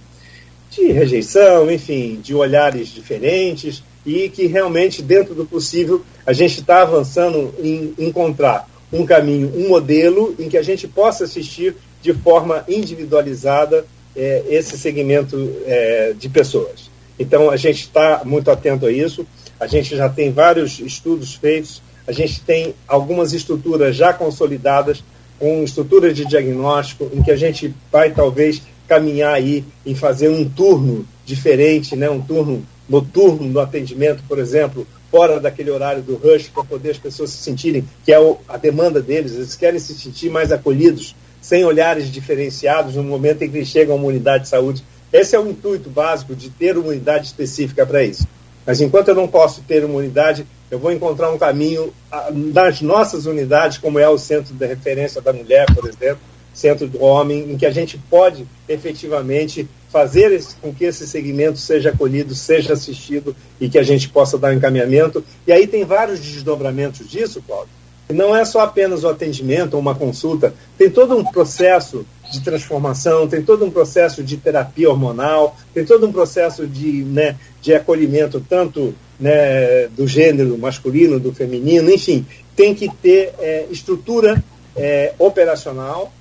de 0.75 0.91
rejeição, 0.91 1.71
enfim, 1.71 2.19
de 2.21 2.35
olhares 2.35 2.89
diferentes, 2.89 3.81
e 4.05 4.29
que 4.29 4.45
realmente, 4.45 5.01
dentro 5.01 5.33
do 5.33 5.45
possível, 5.45 6.03
a 6.25 6.33
gente 6.33 6.59
está 6.59 6.81
avançando 6.81 7.53
em 7.59 7.93
encontrar 7.97 8.69
um 8.91 9.05
caminho, 9.05 9.51
um 9.55 9.69
modelo 9.69 10.35
em 10.37 10.47
que 10.47 10.57
a 10.57 10.61
gente 10.61 10.87
possa 10.87 11.23
assistir 11.23 11.75
de 12.01 12.13
forma 12.13 12.63
individualizada 12.67 13.85
é, 14.15 14.43
esse 14.49 14.77
segmento 14.77 15.51
é, 15.65 16.13
de 16.17 16.29
pessoas. 16.29 16.89
Então, 17.17 17.49
a 17.49 17.57
gente 17.57 17.81
está 17.81 18.21
muito 18.23 18.51
atento 18.51 18.85
a 18.85 18.91
isso, 18.91 19.25
a 19.59 19.67
gente 19.67 19.95
já 19.95 20.09
tem 20.09 20.31
vários 20.31 20.79
estudos 20.79 21.33
feitos, 21.33 21.81
a 22.07 22.11
gente 22.11 22.41
tem 22.41 22.75
algumas 22.87 23.33
estruturas 23.33 23.95
já 23.95 24.13
consolidadas, 24.13 25.03
com 25.39 25.63
estruturas 25.63 26.15
de 26.15 26.25
diagnóstico, 26.25 27.09
em 27.13 27.21
que 27.23 27.31
a 27.31 27.35
gente 27.35 27.73
vai 27.91 28.11
talvez 28.11 28.61
caminhar 28.87 29.33
aí 29.33 29.63
em 29.85 29.95
fazer 29.95 30.29
um 30.29 30.47
turno 30.47 31.05
diferente, 31.25 31.95
né, 31.95 32.09
um 32.09 32.21
turno 32.21 32.65
noturno 32.87 33.47
no 33.47 33.59
atendimento, 33.59 34.23
por 34.27 34.37
exemplo, 34.37 34.85
fora 35.09 35.39
daquele 35.39 35.71
horário 35.71 36.01
do 36.01 36.15
rush, 36.15 36.49
para 36.49 36.63
poder 36.63 36.91
as 36.91 36.97
pessoas 36.97 37.31
se 37.31 37.37
sentirem, 37.37 37.87
que 38.03 38.13
é 38.13 38.37
a 38.47 38.57
demanda 38.57 39.01
deles, 39.01 39.33
eles 39.33 39.55
querem 39.55 39.79
se 39.79 39.93
sentir 39.95 40.29
mais 40.29 40.51
acolhidos, 40.51 41.15
sem 41.41 41.63
olhares 41.63 42.11
diferenciados 42.11 42.95
no 42.95 43.03
momento 43.03 43.41
em 43.43 43.49
que 43.49 43.57
eles 43.57 43.69
chegam 43.69 43.95
a 43.95 43.97
uma 43.97 44.07
unidade 44.07 44.43
de 44.43 44.49
saúde. 44.49 44.83
Esse 45.13 45.35
é 45.35 45.39
o 45.39 45.47
intuito 45.47 45.89
básico 45.89 46.35
de 46.35 46.49
ter 46.49 46.77
uma 46.77 46.89
unidade 46.89 47.27
específica 47.27 47.85
para 47.85 48.03
isso. 48.03 48.27
Mas 48.65 48.81
enquanto 48.81 49.09
eu 49.09 49.15
não 49.15 49.27
posso 49.27 49.61
ter 49.61 49.85
uma 49.85 49.99
unidade, 49.99 50.45
eu 50.71 50.79
vou 50.79 50.91
encontrar 50.91 51.31
um 51.31 51.37
caminho 51.37 51.93
nas 52.31 52.81
nossas 52.81 53.25
unidades, 53.25 53.77
como 53.77 53.99
é 53.99 54.09
o 54.09 54.17
Centro 54.17 54.53
de 54.53 54.65
Referência 54.65 55.21
da 55.21 55.31
Mulher, 55.31 55.67
por 55.73 55.87
exemplo, 55.87 56.19
Centro 56.55 56.87
do 56.87 57.03
Homem, 57.03 57.51
em 57.51 57.57
que 57.57 57.65
a 57.65 57.71
gente 57.71 57.97
pode 58.09 58.47
efetivamente 58.67 59.67
fazer 59.91 60.31
esse, 60.31 60.55
com 60.55 60.73
que 60.73 60.85
esse 60.85 61.05
segmento 61.07 61.57
seja 61.57 61.89
acolhido, 61.89 62.33
seja 62.33 62.73
assistido 62.73 63.35
e 63.59 63.69
que 63.69 63.77
a 63.77 63.83
gente 63.83 64.09
possa 64.09 64.37
dar 64.37 64.53
encaminhamento. 64.53 65.23
E 65.45 65.51
aí 65.51 65.67
tem 65.67 65.83
vários 65.83 66.19
desdobramentos 66.19 67.07
disso, 67.07 67.43
Cláudio. 67.45 67.69
Não 68.09 68.35
é 68.35 68.45
só 68.45 68.61
apenas 68.61 69.03
o 69.03 69.09
atendimento 69.09 69.73
ou 69.73 69.79
uma 69.79 69.95
consulta, 69.95 70.53
tem 70.77 70.89
todo 70.89 71.17
um 71.17 71.23
processo 71.23 72.05
de 72.31 72.41
transformação, 72.41 73.27
tem 73.27 73.41
todo 73.41 73.65
um 73.65 73.71
processo 73.71 74.23
de 74.23 74.37
terapia 74.37 74.89
hormonal, 74.89 75.57
tem 75.73 75.83
todo 75.83 76.05
um 76.05 76.11
processo 76.11 76.67
de, 76.67 77.03
né, 77.03 77.35
de 77.61 77.73
acolhimento, 77.73 78.45
tanto 78.47 78.93
né, 79.19 79.87
do 79.87 80.07
gênero 80.07 80.57
masculino, 80.57 81.19
do 81.19 81.33
feminino, 81.33 81.89
enfim, 81.89 82.25
tem 82.55 82.75
que 82.75 82.89
ter 82.89 83.33
é, 83.39 83.65
estrutura 83.71 84.43
é, 84.75 85.13
operacional 85.17 86.11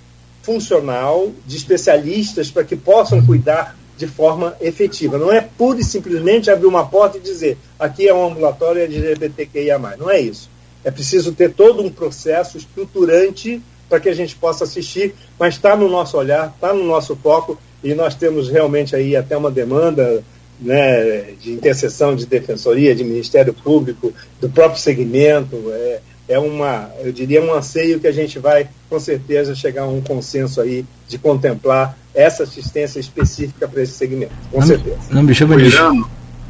funcional, 0.45 1.33
de 1.47 1.57
especialistas 1.57 2.51
para 2.51 2.65
que 2.65 2.77
possam 2.77 3.25
cuidar 3.25 3.77
de 3.97 4.07
forma 4.07 4.55
efetiva. 4.61 5.19
Não 5.19 5.33
é 5.33 5.41
pura 5.41 5.81
e 5.81 5.85
simplesmente 5.85 6.51
abrir 6.51 6.67
uma 6.67 6.87
porta 6.87 7.17
e 7.17 7.21
dizer 7.21 7.57
aqui 7.79 8.07
é 8.07 8.15
um 8.15 8.27
ambulatório 8.27 8.83
LGBTQIA. 8.83 9.79
Não 9.99 10.11
é 10.11 10.21
isso. 10.21 10.51
É 10.85 10.91
preciso 10.91 11.33
ter 11.33 11.53
todo 11.53 11.83
um 11.83 11.89
processo 11.89 12.59
estruturante 12.59 13.63
para 13.89 14.01
que 14.01 14.09
a 14.09 14.15
gente 14.15 14.37
possa 14.37 14.65
assistir, 14.65 15.15
mas 15.39 15.55
está 15.55 15.77
no 15.77 15.89
nosso 15.89 16.17
olhar, 16.19 16.53
está 16.55 16.75
no 16.75 16.85
nosso 16.85 17.17
foco 17.17 17.59
e 17.83 17.95
nós 17.95 18.15
temos 18.15 18.49
realmente 18.49 18.95
aí 18.95 19.17
até 19.17 19.37
uma 19.37 19.51
demanda 19.51 20.23
né, 20.61 21.33
de 21.41 21.53
intercessão 21.53 22.15
de 22.15 22.27
defensoria, 22.27 22.95
de 22.95 23.05
Ministério 23.05 23.55
Público, 23.55 24.13
do 24.41 24.49
próprio 24.49 24.81
segmento. 24.81 25.57
É, 25.71 26.01
é 26.29 26.39
uma, 26.39 26.91
eu 27.01 27.13
diria, 27.13 27.43
um 27.43 27.53
anseio 27.53 28.01
que 28.01 28.07
a 28.07 28.13
gente 28.13 28.39
vai, 28.39 28.69
com 28.89 28.99
certeza, 28.99 29.55
chegar 29.55 29.83
a 29.83 29.89
um 29.89 30.01
consenso 30.01 30.61
aí 30.61 30.85
de 31.09 31.19
contemplar 31.19 31.97
essa 32.15 32.45
assistência 32.45 32.99
específica 32.99 33.69
para 33.69 33.83
esse 33.83 33.93
segmento. 33.93 34.33
Com 34.51 34.61
não, 34.61 34.67
certeza. 34.67 34.99
Não 35.11 35.23
me 35.23 35.35
chama 35.35 35.57
de. 35.57 35.71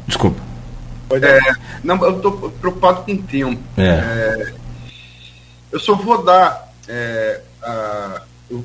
Desculpa. 0.07 0.39
É, 1.11 1.39
não, 1.83 2.03
eu 2.03 2.17
estou 2.17 2.51
preocupado 2.51 3.03
com 3.03 3.13
o 3.13 3.23
tempo. 3.23 3.61
É. 3.77 3.83
É, 3.83 4.53
eu 5.71 5.79
só 5.79 5.95
vou 5.95 6.23
dar. 6.23 6.73
É, 6.87 7.41
a, 7.61 8.21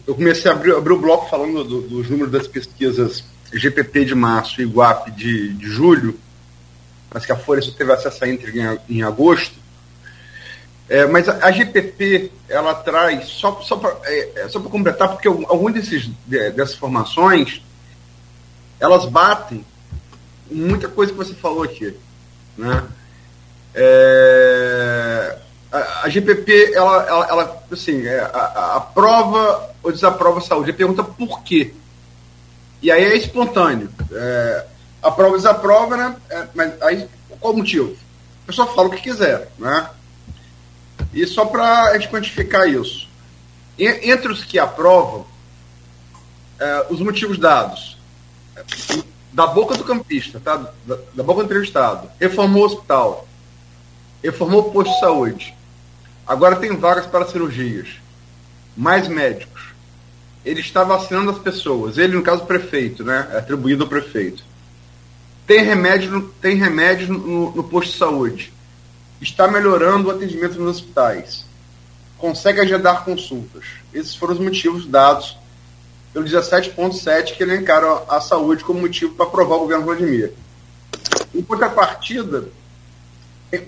eu 0.07 0.15
comecei 0.15 0.51
a 0.51 0.55
abrir, 0.55 0.75
abrir 0.75 0.93
o 0.93 0.99
bloco 0.99 1.29
falando 1.29 1.65
do, 1.65 1.81
dos 1.83 2.11
números 2.11 2.31
das 2.31 2.47
pesquisas 2.47 3.25
GPP 3.53 4.05
de 4.05 4.15
março 4.15 4.61
e 4.61 4.65
Iguap 4.65 5.11
de, 5.11 5.55
de 5.55 5.67
julho, 5.67 6.19
mas 7.13 7.27
que 7.27 7.33
a 7.33 7.37
Folha 7.37 7.61
só 7.63 7.73
teve 7.73 7.93
acesso 7.93 8.25
a 8.25 8.29
entre 8.29 8.59
em, 8.59 8.79
em 8.89 9.03
agosto. 9.03 9.60
É, 10.91 11.07
mas 11.07 11.29
a, 11.29 11.47
a, 11.47 11.53
GPP, 11.53 12.33
ela 12.49 12.75
traz, 12.75 13.29
só, 13.29 13.61
só 13.63 13.77
para 13.77 13.97
é, 14.07 14.43
é, 14.45 14.49
completar, 14.69 15.09
porque 15.11 15.29
algumas 15.29 15.73
desses, 15.73 16.11
dessas 16.27 16.75
formações, 16.75 17.63
elas 18.81 19.07
batem 19.07 19.65
muita 20.51 20.89
coisa 20.89 21.13
que 21.13 21.19
você 21.19 21.33
falou 21.33 21.63
aqui. 21.63 21.97
Né? 22.59 22.85
É, 23.73 25.39
a, 25.71 26.07
a, 26.07 26.09
GPP, 26.09 26.73
ela, 26.75 27.05
ela, 27.05 27.27
ela 27.29 27.63
assim, 27.71 28.05
é, 28.05 28.19
a, 28.19 28.75
aprova 28.79 29.71
ou 29.85 29.93
desaprova 29.93 30.39
a 30.39 30.43
saúde. 30.43 30.71
Ele 30.71 30.77
pergunta 30.77 31.05
por 31.05 31.45
quê. 31.45 31.73
E 32.83 32.91
aí 32.91 33.05
é 33.05 33.17
espontâneo. 33.17 33.89
É, 34.11 34.67
aprova 35.01 35.31
ou 35.31 35.37
desaprova, 35.37 35.97
né? 35.97 36.17
É, 36.31 36.47
mas 36.53 36.83
aí, 36.83 37.09
qual 37.39 37.53
o 37.53 37.59
motivo? 37.59 37.97
A 38.43 38.47
pessoa 38.49 38.67
fala 38.67 38.89
o 38.89 38.91
que 38.91 39.03
quiser, 39.03 39.53
né? 39.57 39.89
E 41.13 41.27
só 41.27 41.45
para 41.45 41.85
a 41.85 41.99
gente 41.99 42.09
quantificar 42.09 42.69
isso. 42.69 43.09
Entre 43.79 44.31
os 44.31 44.45
que 44.45 44.59
aprovam, 44.59 45.27
é, 46.59 46.87
os 46.91 47.01
motivos 47.01 47.39
dados. 47.39 47.99
Da 49.33 49.47
boca 49.47 49.77
do 49.77 49.85
campista, 49.85 50.41
tá? 50.41 50.57
da, 50.87 50.99
da 51.15 51.23
boca 51.23 51.43
do 51.43 51.47
entrevistado. 51.47 52.11
Reformou 52.21 52.63
o 52.63 52.67
hospital. 52.67 53.27
Reformou 54.23 54.61
o 54.61 54.71
posto 54.71 54.93
de 54.93 55.01
saúde. 55.01 55.55
Agora 56.27 56.57
tem 56.57 56.77
vagas 56.77 57.07
para 57.07 57.27
cirurgias. 57.27 57.89
Mais 58.77 59.09
médicos. 59.09 59.71
Ele 60.45 60.61
está 60.61 60.85
vacinando 60.85 61.31
as 61.31 61.39
pessoas. 61.39 61.99
Ele, 61.99 62.17
no 62.17 62.23
caso, 62.23 62.43
o 62.43 62.47
prefeito, 62.47 63.05
né? 63.05 63.29
É 63.33 63.39
atribuído 63.39 63.85
ao 63.85 63.89
prefeito. 63.89 64.45
Tem 65.47 65.65
remédio, 65.65 66.33
tem 66.41 66.57
remédio 66.57 67.13
no, 67.13 67.51
no 67.55 67.65
posto 67.65 67.93
de 67.93 67.99
saúde 67.99 68.53
está 69.21 69.47
melhorando 69.47 70.09
o 70.09 70.11
atendimento 70.11 70.59
nos 70.59 70.77
hospitais, 70.77 71.45
consegue 72.17 72.61
agendar 72.61 73.05
consultas. 73.05 73.65
Esses 73.93 74.15
foram 74.15 74.35
os 74.35 74.41
motivos 74.41 74.87
dados 74.87 75.37
pelo 76.13 76.25
17.7 76.25 77.37
que 77.37 77.43
elencaram 77.43 78.05
a 78.09 78.21
saúde 78.21 78.65
como 78.65 78.81
motivo 78.81 79.15
para 79.15 79.27
aprovar 79.27 79.57
o 79.57 79.61
governo 79.61 79.85
Vladimir. 79.85 80.33
Em 81.35 81.43
contrapartida, 81.43 82.49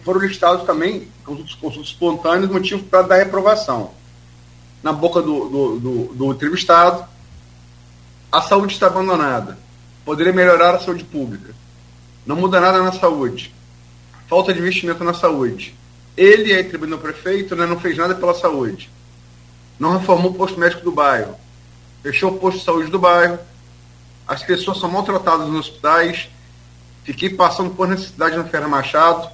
foram 0.05 0.21
listados 0.21 0.65
também 0.65 1.09
consultas, 1.25 1.55
consultas 1.55 1.91
espontâneas, 1.91 2.51
motivo 2.51 2.83
para 2.85 3.03
dar 3.03 3.17
reprovação. 3.17 3.93
Na 4.83 4.93
boca 4.93 5.23
do, 5.23 5.49
do, 5.49 5.79
do, 5.79 6.15
do 6.15 6.33
entrevistado, 6.33 7.05
a 8.31 8.41
saúde 8.41 8.73
está 8.73 8.89
abandonada. 8.89 9.59
Poderia 10.05 10.33
melhorar 10.33 10.75
a 10.75 10.81
saúde 10.81 11.05
pública. 11.05 11.55
Não 12.27 12.35
muda 12.35 12.61
nada 12.61 12.83
na 12.83 12.93
saúde 12.93 13.55
falta 14.33 14.55
de 14.55 14.61
investimento 14.61 15.05
na 15.05 15.13
saúde. 15.13 15.75
Ele 16.17 16.55
é 16.55 16.63
tribunal 16.63 16.99
prefeito, 16.99 17.55
né, 17.55 17.67
não 17.67 17.79
fez 17.79 17.99
nada 17.99 18.15
pela 18.15 18.33
saúde. 18.33 18.89
Não 19.79 19.99
reformou 19.99 20.31
o 20.31 20.35
posto 20.35 20.59
médico 20.59 20.83
do 20.83 20.91
bairro. 20.91 21.35
Fechou 22.03 22.31
o 22.31 22.39
posto 22.39 22.59
de 22.61 22.65
saúde 22.65 22.91
do 22.91 22.99
bairro. 22.99 23.39
As 24.27 24.43
pessoas 24.43 24.81
são 24.81 24.91
maltratadas 24.91 25.47
nos 25.49 25.69
hospitais. 25.69 26.31
Fiquei 27.05 27.29
passando 27.29 27.75
por 27.75 27.87
necessidade 27.87 28.35
na 28.35 28.45
Ferra 28.45 28.67
Machado. 28.67 29.29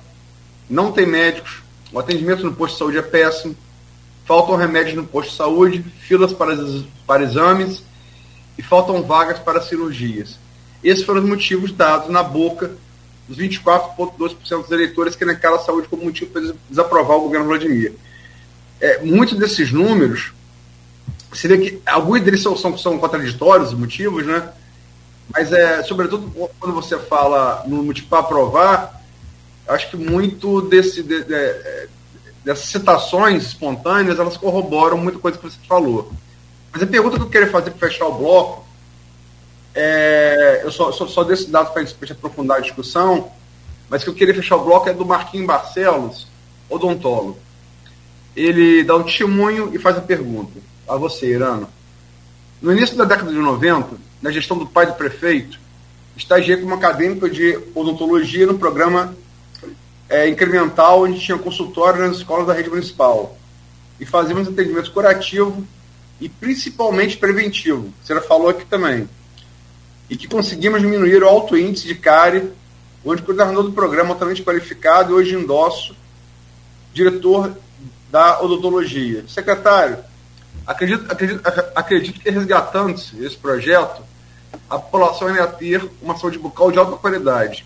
Não 0.68 0.90
tem 0.90 1.07
médicos. 1.07 1.62
O 1.92 2.01
atendimento 2.01 2.42
no 2.42 2.53
posto 2.53 2.72
de 2.72 2.78
saúde 2.80 2.99
é 2.99 3.03
péssimo. 3.03 3.55
Faltam 4.24 4.57
remédios 4.57 4.96
no 4.96 5.05
posto 5.05 5.30
de 5.30 5.36
saúde, 5.36 5.84
filas 6.01 6.32
para, 6.32 6.57
para 7.07 7.22
exames 7.22 7.84
e 8.59 8.64
faltam 8.64 9.01
vagas 9.05 9.38
para 9.38 9.62
cirurgias. 9.62 10.40
Esses 10.82 11.05
foram 11.05 11.22
os 11.22 11.28
motivos 11.28 11.70
dados 11.70 12.11
na 12.11 12.24
boca 12.24 12.72
dos 13.29 13.37
24,2% 13.37 14.62
dos 14.62 14.70
eleitores 14.70 15.14
que 15.14 15.22
elencaram 15.22 15.57
a 15.57 15.61
saúde 15.61 15.87
como 15.89 16.05
motivo 16.05 16.31
para 16.31 16.55
desaprovar 16.68 17.18
o 17.18 17.22
governo 17.22 17.47
Vladimir. 17.47 17.95
É, 18.81 19.03
muitos 19.03 19.37
desses 19.39 19.70
números, 19.70 20.33
você 21.31 21.47
vê 21.47 21.59
que 21.59 21.83
alguns 21.85 22.22
deles 22.22 22.43
são, 22.43 22.57
são, 22.57 22.76
são 22.79 22.99
contraditórios, 22.99 23.72
os 23.72 23.79
motivos, 23.79 24.24
né? 24.24 24.51
Mas, 25.31 25.53
é, 25.53 25.83
sobretudo, 25.83 26.31
quando 26.59 26.74
você 26.74 26.99
fala 26.99 27.64
no 27.66 27.83
motivo 27.83 28.09
para 28.09 28.20
aprovar, 28.20 29.03
acho 29.68 29.91
que 29.91 29.97
muito 29.97 30.62
desse, 30.62 31.03
de, 31.03 31.22
de, 31.22 31.35
é, 31.35 31.89
dessas 32.43 32.66
citações 32.66 33.45
espontâneas, 33.45 34.18
elas 34.18 34.39
corroboram 34.39 34.97
muita 34.97 35.18
coisa 35.18 35.37
que 35.37 35.45
você 35.45 35.59
falou. 35.68 36.11
Mas 36.72 36.83
a 36.83 36.87
pergunta 36.87 37.16
que 37.16 37.22
eu 37.22 37.29
queria 37.29 37.51
fazer 37.51 37.72
para 37.72 37.89
fechar 37.89 38.07
o 38.07 38.14
bloco, 38.14 38.67
é, 39.74 40.60
eu 40.64 40.70
só, 40.70 40.90
só, 40.92 41.06
só 41.06 41.24
dado 41.24 41.72
para 41.72 41.82
a 41.82 41.84
gente 41.84 42.12
aprofundar 42.12 42.58
a 42.58 42.60
discussão, 42.60 43.30
mas 43.88 44.02
que 44.02 44.10
eu 44.10 44.14
queria 44.14 44.34
fechar 44.34 44.56
o 44.56 44.64
bloco 44.64 44.88
é 44.88 44.92
do 44.92 45.04
Marquinhos 45.04 45.46
Barcelos, 45.46 46.26
odontólogo. 46.68 47.38
Ele 48.36 48.84
dá 48.84 48.96
um 48.96 49.02
testemunho 49.02 49.74
e 49.74 49.78
faz 49.78 49.96
a 49.96 50.00
pergunta 50.00 50.60
a 50.86 50.96
você, 50.96 51.26
Irano. 51.26 51.68
No 52.60 52.72
início 52.72 52.96
da 52.96 53.04
década 53.04 53.30
de 53.30 53.38
90, 53.38 53.96
na 54.20 54.30
gestão 54.30 54.58
do 54.58 54.66
pai 54.66 54.86
do 54.86 54.94
prefeito, 54.94 55.58
estagiei 56.16 56.56
como 56.56 56.74
acadêmico 56.74 57.28
de 57.28 57.58
odontologia 57.74 58.46
no 58.46 58.58
programa 58.58 59.16
é, 60.08 60.28
incremental, 60.28 61.02
onde 61.02 61.20
tinha 61.20 61.38
consultório 61.38 62.00
nas 62.00 62.16
escolas 62.16 62.46
da 62.46 62.52
rede 62.52 62.70
municipal. 62.70 63.36
E 64.00 64.06
fazíamos 64.06 64.48
atendimento 64.48 64.90
curativo 64.92 65.64
e 66.20 66.28
principalmente 66.28 67.16
preventivo. 67.16 67.92
Você 68.02 68.14
já 68.14 68.20
falou 68.20 68.48
aqui 68.48 68.64
também. 68.64 69.08
E 70.09 70.16
que 70.16 70.26
conseguimos 70.26 70.80
diminuir 70.80 71.22
o 71.22 71.28
alto 71.28 71.56
índice 71.56 71.86
de 71.86 71.94
cárie, 71.94 72.50
onde 73.04 73.22
o 73.22 73.24
coordenador 73.24 73.62
do 73.62 73.72
programa 73.72 74.14
altamente 74.14 74.42
qualificado 74.42 75.12
e 75.12 75.14
hoje 75.14 75.34
endosso, 75.34 75.94
diretor 76.92 77.56
da 78.11 78.40
odontologia. 78.42 79.24
Secretário, 79.28 79.98
acredito, 80.66 81.11
acredito, 81.11 81.42
acredito 81.74 82.20
que 82.20 82.30
resgatando-se 82.30 83.22
esse 83.24 83.36
projeto, 83.36 84.02
a 84.68 84.78
população 84.78 85.30
irá 85.30 85.46
ter 85.46 85.88
uma 86.02 86.16
saúde 86.18 86.38
bucal 86.38 86.72
de 86.72 86.78
alta 86.78 86.96
qualidade. 86.96 87.64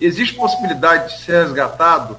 Existe 0.00 0.34
possibilidade 0.34 1.14
de 1.14 1.24
ser 1.24 1.44
resgatado 1.44 2.18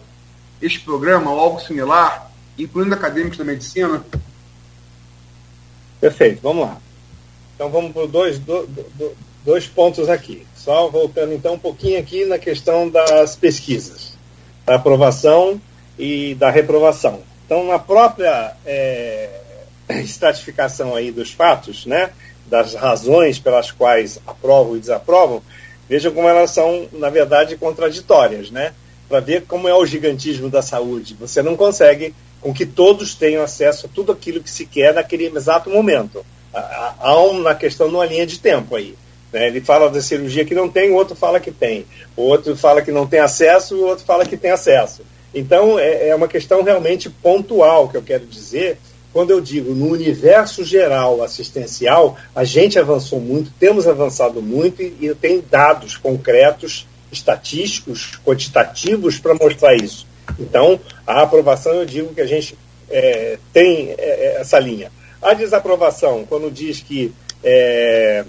este 0.61 0.79
programa 0.81 1.31
ou 1.31 1.39
algo 1.39 1.59
similar, 1.61 2.29
incluindo 2.57 2.93
acadêmicos 2.93 3.37
da 3.37 3.45
medicina? 3.45 4.03
Perfeito, 5.99 6.41
vamos 6.41 6.67
lá. 6.67 6.77
Então 7.55 7.69
vamos 7.69 7.91
por 7.91 8.07
dois, 8.07 8.39
dois 9.43 9.67
pontos 9.67 10.09
aqui. 10.09 10.45
Só 10.55 10.87
voltando 10.89 11.33
então 11.33 11.53
um 11.53 11.59
pouquinho 11.59 11.99
aqui 11.99 12.25
na 12.25 12.37
questão 12.37 12.89
das 12.89 13.35
pesquisas, 13.35 14.13
da 14.65 14.75
aprovação 14.75 15.59
e 15.97 16.35
da 16.35 16.49
reprovação. 16.49 17.21
Então, 17.45 17.65
na 17.65 17.79
própria 17.79 18.53
é, 18.65 19.29
estratificação 20.03 20.95
aí 20.95 21.11
dos 21.11 21.31
fatos, 21.31 21.85
né, 21.85 22.11
das 22.45 22.73
razões 22.75 23.39
pelas 23.39 23.71
quais 23.71 24.19
aprovam 24.25 24.77
e 24.77 24.79
desaprovam, 24.79 25.41
vejam 25.87 26.11
como 26.13 26.27
elas 26.27 26.51
são, 26.51 26.87
na 26.91 27.09
verdade, 27.09 27.57
contraditórias, 27.57 28.51
né? 28.51 28.73
Para 29.07 29.19
ver 29.19 29.45
como 29.45 29.67
é 29.67 29.73
o 29.73 29.85
gigantismo 29.85 30.49
da 30.49 30.61
saúde. 30.61 31.15
Você 31.19 31.41
não 31.41 31.55
consegue 31.55 32.13
com 32.39 32.53
que 32.53 32.65
todos 32.65 33.15
tenham 33.15 33.43
acesso 33.43 33.87
a 33.87 33.89
tudo 33.89 34.11
aquilo 34.11 34.41
que 34.41 34.49
se 34.49 34.65
quer 34.65 34.93
naquele 34.93 35.25
exato 35.25 35.69
momento. 35.69 36.23
Há 36.53 37.15
uma 37.17 37.53
questão 37.55 37.89
numa 37.89 38.05
linha 38.05 38.25
de 38.25 38.39
tempo 38.39 38.75
aí. 38.75 38.95
Né? 39.31 39.47
Ele 39.47 39.61
fala 39.61 39.89
da 39.89 40.01
cirurgia 40.01 40.45
que 40.45 40.55
não 40.55 40.69
tem, 40.69 40.89
o 40.89 40.95
outro 40.95 41.15
fala 41.15 41.39
que 41.39 41.51
tem. 41.51 41.85
O 42.15 42.23
outro 42.23 42.55
fala 42.55 42.81
que 42.81 42.91
não 42.91 43.07
tem 43.07 43.19
acesso, 43.19 43.75
o 43.75 43.85
outro 43.85 44.05
fala 44.05 44.25
que 44.25 44.37
tem 44.37 44.51
acesso. 44.51 45.03
Então, 45.33 45.77
é, 45.77 46.09
é 46.09 46.15
uma 46.15 46.27
questão 46.27 46.63
realmente 46.63 47.09
pontual 47.09 47.87
que 47.87 47.97
eu 47.97 48.01
quero 48.01 48.25
dizer, 48.25 48.77
quando 49.11 49.31
eu 49.31 49.41
digo 49.41 49.73
no 49.73 49.91
universo 49.91 50.63
geral 50.63 51.23
assistencial, 51.23 52.15
a 52.35 52.43
gente 52.43 52.77
avançou 52.77 53.19
muito, 53.19 53.51
temos 53.59 53.87
avançado 53.87 54.41
muito 54.41 54.81
e, 54.81 55.13
tem 55.15 55.43
dados 55.49 55.97
concretos, 55.97 56.87
estatísticos, 57.11 58.19
quantitativos 58.23 59.19
para 59.19 59.33
mostrar 59.33 59.75
isso. 59.75 60.07
Então, 60.39 60.79
a 61.07 61.23
aprovação, 61.23 61.73
eu 61.73 61.85
digo 61.85 62.13
que 62.13 62.21
a 62.21 62.27
gente 62.27 62.55
é, 62.89 63.39
tem 63.51 63.89
é, 63.89 63.95
é, 63.97 64.41
essa 64.41 64.59
linha. 64.59 64.91
A 65.21 65.33
desaprovação, 65.33 66.23
quando 66.27 66.51
diz 66.51 66.79
que 66.79 67.11
é, 67.43 68.23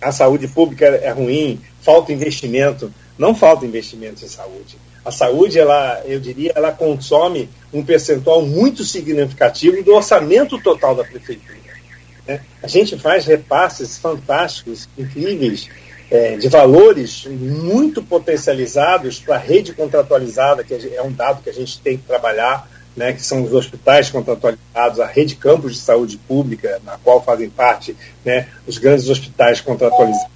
a 0.00 0.12
saúde 0.12 0.48
pública 0.48 0.86
é 0.86 1.10
ruim, 1.10 1.60
falta 1.82 2.12
investimento, 2.12 2.92
não 3.18 3.34
falta 3.34 3.66
investimento 3.66 4.24
em 4.24 4.28
saúde. 4.28 4.76
A 5.04 5.10
saúde, 5.10 5.58
ela, 5.58 6.02
eu 6.04 6.20
diria, 6.20 6.52
ela 6.54 6.70
consome 6.70 7.48
um 7.72 7.82
percentual 7.82 8.42
muito 8.42 8.84
significativo 8.84 9.82
do 9.82 9.94
orçamento 9.94 10.60
total 10.60 10.94
da 10.94 11.04
prefeitura. 11.04 11.58
Né? 12.26 12.40
A 12.62 12.66
gente 12.66 12.98
faz 12.98 13.24
repasses 13.24 13.96
fantásticos, 13.98 14.88
incríveis, 14.98 15.68
é, 16.10 16.36
de 16.36 16.48
valores 16.48 17.26
muito 17.26 18.02
potencializados 18.02 19.18
para 19.18 19.36
a 19.36 19.38
rede 19.38 19.72
contratualizada, 19.72 20.64
que 20.64 20.74
é 20.74 21.02
um 21.02 21.12
dado 21.12 21.42
que 21.42 21.50
a 21.50 21.54
gente 21.54 21.80
tem 21.80 21.96
que 21.96 22.04
trabalhar, 22.04 22.68
né, 22.98 23.12
que 23.12 23.22
são 23.22 23.42
os 23.44 23.52
hospitais 23.54 24.10
contratualizados, 24.10 25.00
a 25.00 25.06
rede 25.06 25.36
campos 25.36 25.74
de 25.74 25.78
saúde 25.78 26.18
pública, 26.18 26.80
na 26.84 26.98
qual 26.98 27.24
fazem 27.24 27.48
parte 27.48 27.96
né, 28.24 28.48
os 28.66 28.76
grandes 28.76 29.08
hospitais 29.08 29.60
contratualizados 29.60 30.30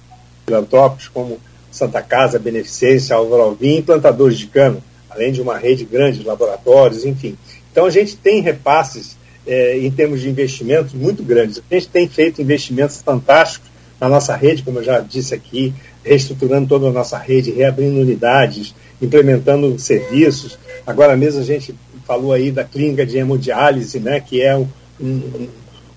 filantrópicos, 0.45 1.09
como 1.09 1.39
Santa 1.69 2.01
Casa, 2.01 2.39
Beneficência, 2.39 3.15
Álvaro 3.15 3.43
Alvim 3.43 3.77
e 3.77 3.81
plantadores 3.81 4.37
de 4.37 4.47
cana, 4.47 4.77
além 5.09 5.31
de 5.31 5.41
uma 5.41 5.57
rede 5.57 5.83
grande 5.83 6.19
de 6.19 6.25
laboratórios, 6.25 7.05
enfim. 7.05 7.37
Então 7.71 7.85
a 7.85 7.89
gente 7.89 8.15
tem 8.15 8.41
repasses 8.41 9.17
é, 9.45 9.77
em 9.77 9.91
termos 9.91 10.21
de 10.21 10.29
investimentos 10.29 10.93
muito 10.93 11.21
grandes. 11.21 11.61
A 11.69 11.73
gente 11.73 11.89
tem 11.89 12.07
feito 12.07 12.41
investimentos 12.41 13.01
fantásticos 13.01 13.69
na 13.99 14.07
nossa 14.07 14.35
rede, 14.35 14.63
como 14.63 14.79
eu 14.79 14.83
já 14.83 14.99
disse 14.99 15.33
aqui, 15.35 15.73
reestruturando 16.03 16.67
toda 16.67 16.87
a 16.87 16.91
nossa 16.91 17.17
rede, 17.17 17.51
reabrindo 17.51 17.99
unidades, 17.99 18.73
implementando 19.01 19.77
serviços. 19.79 20.57
Agora 20.85 21.15
mesmo 21.15 21.41
a 21.41 21.43
gente 21.43 21.75
falou 22.05 22.33
aí 22.33 22.51
da 22.51 22.63
clínica 22.63 23.05
de 23.05 23.17
hemodiálise, 23.17 23.99
né, 23.99 24.19
que 24.19 24.41
é 24.41 24.55
um, 24.55 24.67
um 24.99 25.47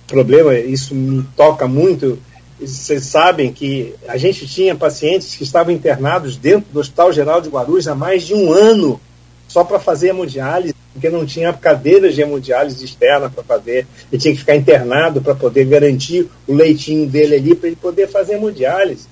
problema, 0.07 0.55
isso 0.55 0.95
me 0.95 1.23
toca 1.37 1.67
muito 1.67 2.19
vocês 2.59 3.05
sabem 3.05 3.53
que 3.53 3.95
a 4.09 4.17
gente 4.17 4.47
tinha 4.47 4.75
pacientes 4.75 5.35
que 5.35 5.43
estavam 5.43 5.73
internados 5.73 6.37
dentro 6.37 6.73
do 6.73 6.81
Hospital 6.81 7.13
Geral 7.13 7.41
de 7.41 7.51
Guarulhos 7.51 7.87
há 7.87 7.95
mais 7.95 8.23
de 8.23 8.35
um 8.35 8.51
ano 8.51 8.99
só 9.47 9.63
para 9.63 9.79
fazer 9.79 10.09
hemodiálise, 10.09 10.75
porque 10.93 11.11
não 11.11 11.27
tinha 11.27 11.53
cadeiras 11.53 12.15
de 12.15 12.23
hemodiálise 12.23 12.83
externa 12.83 13.29
para 13.29 13.45
fazer. 13.45 13.87
Ele 14.11 14.21
tinha 14.21 14.33
que 14.33 14.41
ficar 14.41 14.57
internado 14.57 15.21
para 15.21 15.35
poder 15.35 15.67
garantir 15.67 16.29
o 16.47 16.55
leitinho 16.55 17.07
dele 17.07 17.37
ali 17.37 17.55
para 17.55 17.69
ele 17.69 17.77
poder 17.77 18.09
fazer 18.09 18.35
hemodiálise. 18.35 19.07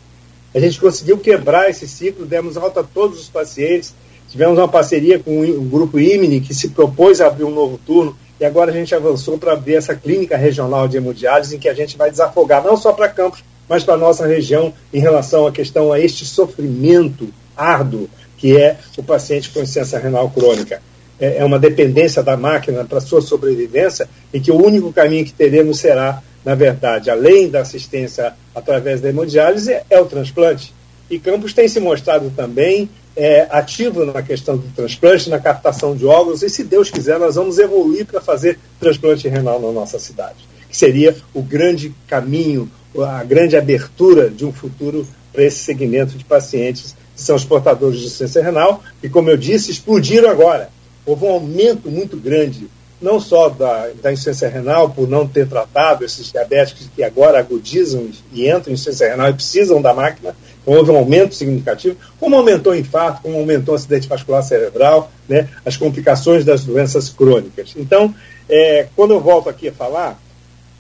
A 0.55 0.59
gente 0.59 0.81
conseguiu 0.81 1.19
quebrar 1.19 1.69
esse 1.69 1.87
ciclo, 1.87 2.25
demos 2.25 2.57
alta 2.57 2.81
a 2.81 2.85
todos 2.85 3.21
os 3.21 3.29
pacientes. 3.29 3.95
Tivemos 4.35 4.59
uma 4.59 4.67
parceria 4.67 5.17
com 5.17 5.43
o 5.43 5.63
grupo 5.63 5.97
IMNI, 5.97 6.41
que 6.41 6.53
se 6.53 6.71
propôs 6.71 7.21
a 7.21 7.29
abrir 7.29 7.45
um 7.45 7.55
novo 7.55 7.79
turno 7.79 8.17
e 8.41 8.45
agora 8.45 8.73
a 8.73 8.75
gente 8.75 8.93
avançou 8.93 9.39
para 9.39 9.53
abrir 9.53 9.77
essa 9.77 9.95
clínica 9.95 10.37
regional 10.37 10.89
de 10.89 10.97
hemodiálise, 10.97 11.55
em 11.55 11.59
que 11.61 11.69
a 11.69 11.73
gente 11.73 11.97
vai 11.97 12.11
desafogar 12.11 12.61
não 12.65 12.77
só 12.77 12.93
para 12.93 13.09
Campos, 13.09 13.45
mas 13.69 13.85
para 13.85 13.95
a 13.95 13.97
nossa 13.97 14.27
região 14.27 14.75
em 14.93 14.99
relação 14.99 15.47
à 15.47 15.53
questão 15.53 15.93
a 15.93 16.01
este 16.01 16.27
sofrimento 16.27 17.29
árduo 17.57 18.11
que 18.37 18.57
é 18.57 18.77
o 18.99 19.05
paciente 19.05 19.51
com 19.51 19.61
insuficiência 19.61 20.01
renal 20.01 20.29
crônica. 20.29 20.83
É, 21.21 21.37
é 21.37 21.45
uma 21.45 21.61
dependência 21.61 22.21
da 22.21 22.37
máquina 22.37 22.85
para 22.85 23.01
sua 23.01 23.23
sobrevivência 23.23 24.09
e 24.33 24.41
que 24.41 24.51
o 24.51 24.61
único 24.61 24.93
caminho 24.93 25.25
que 25.25 25.33
teremos 25.33 25.79
será, 25.79 26.21
na 26.45 26.57
verdade, 26.57 27.09
além 27.09 27.49
da 27.49 27.61
assistência 27.61 28.35
através 28.53 29.01
da 29.01 29.11
hemodiálise, 29.11 29.77
é 29.89 30.01
o 30.01 30.07
transplante. 30.07 30.75
E 31.09 31.21
Campos 31.21 31.53
tem 31.53 31.69
se 31.69 31.79
mostrado 31.79 32.33
também 32.35 32.91
é, 33.17 33.47
ativo 33.51 34.05
na 34.05 34.23
questão 34.23 34.57
do 34.57 34.69
transplante, 34.75 35.31
na 35.31 35.39
captação 35.39 35.97
de 35.97 36.05
órgãos, 36.05 36.43
e 36.43 36.51
se 36.51 36.65
Deus 36.65 36.91
quiser, 36.91 37.19
nós 37.19 37.37
vamos 37.37 37.59
evoluir 37.59 38.07
para 38.07 38.21
fazer 38.21 38.59
transplante 38.81 39.29
renal 39.29 39.61
na 39.61 39.71
nossa 39.71 39.99
cidade, 39.99 40.49
que 40.69 40.77
seria 40.77 41.17
o 41.33 41.43
grande 41.43 41.95
caminho, 42.07 42.71
a 42.99 43.23
grande 43.25 43.57
abertura 43.57 44.29
de 44.29 44.45
um 44.45 44.53
futuro 44.53 45.07
para 45.33 45.45
esse 45.45 45.59
segmento 45.59 46.17
de 46.17 46.25
pacientes 46.25 46.97
que 47.15 47.23
são 47.23 47.37
os 47.37 47.45
portadores 47.45 47.99
de 47.99 48.07
insuficiência 48.07 48.43
renal, 48.43 48.83
e 49.03 49.09
como 49.09 49.31
eu 49.31 49.37
disse, 49.37 49.71
explodiram 49.71 50.29
agora. 50.29 50.69
Houve 51.07 51.25
um 51.25 51.31
aumento 51.31 51.89
muito 51.91 52.17
grande, 52.17 52.67
não 53.01 53.21
só 53.21 53.49
da, 53.49 53.89
da 54.03 54.13
insuficiência 54.13 54.49
renal, 54.49 54.91
por 54.91 55.09
não 55.09 55.27
ter 55.27 55.47
tratado 55.49 56.05
esses 56.05 56.31
diabéticos 56.31 56.89
que 56.95 57.03
agora 57.03 57.39
agudizam 57.39 58.09
e 58.33 58.49
entram 58.49 58.71
em 58.71 58.75
insuficiência 58.75 59.11
renal 59.11 59.31
e 59.31 59.35
precisam 59.35 59.83
da 59.83 59.93
máquina, 59.93 60.35
houve 60.65 60.91
um 60.91 60.97
aumento 60.97 61.35
significativo, 61.35 61.97
como 62.19 62.37
aumentou 62.37 62.73
o 62.73 62.77
infarto, 62.77 63.23
como 63.23 63.39
aumentou 63.39 63.75
o 63.75 63.77
acidente 63.77 64.09
vascular 64.09 64.43
cerebral, 64.43 65.11
né, 65.29 65.49
as 65.65 65.77
complicações 65.77 66.45
das 66.45 66.65
doenças 66.65 67.11
crônicas. 67.11 67.75
Então, 67.77 68.15
é, 68.49 68.87
quando 68.97 69.13
eu 69.13 69.21
volto 69.21 69.49
aqui 69.49 69.69
a 69.69 69.73
falar, 69.73 70.19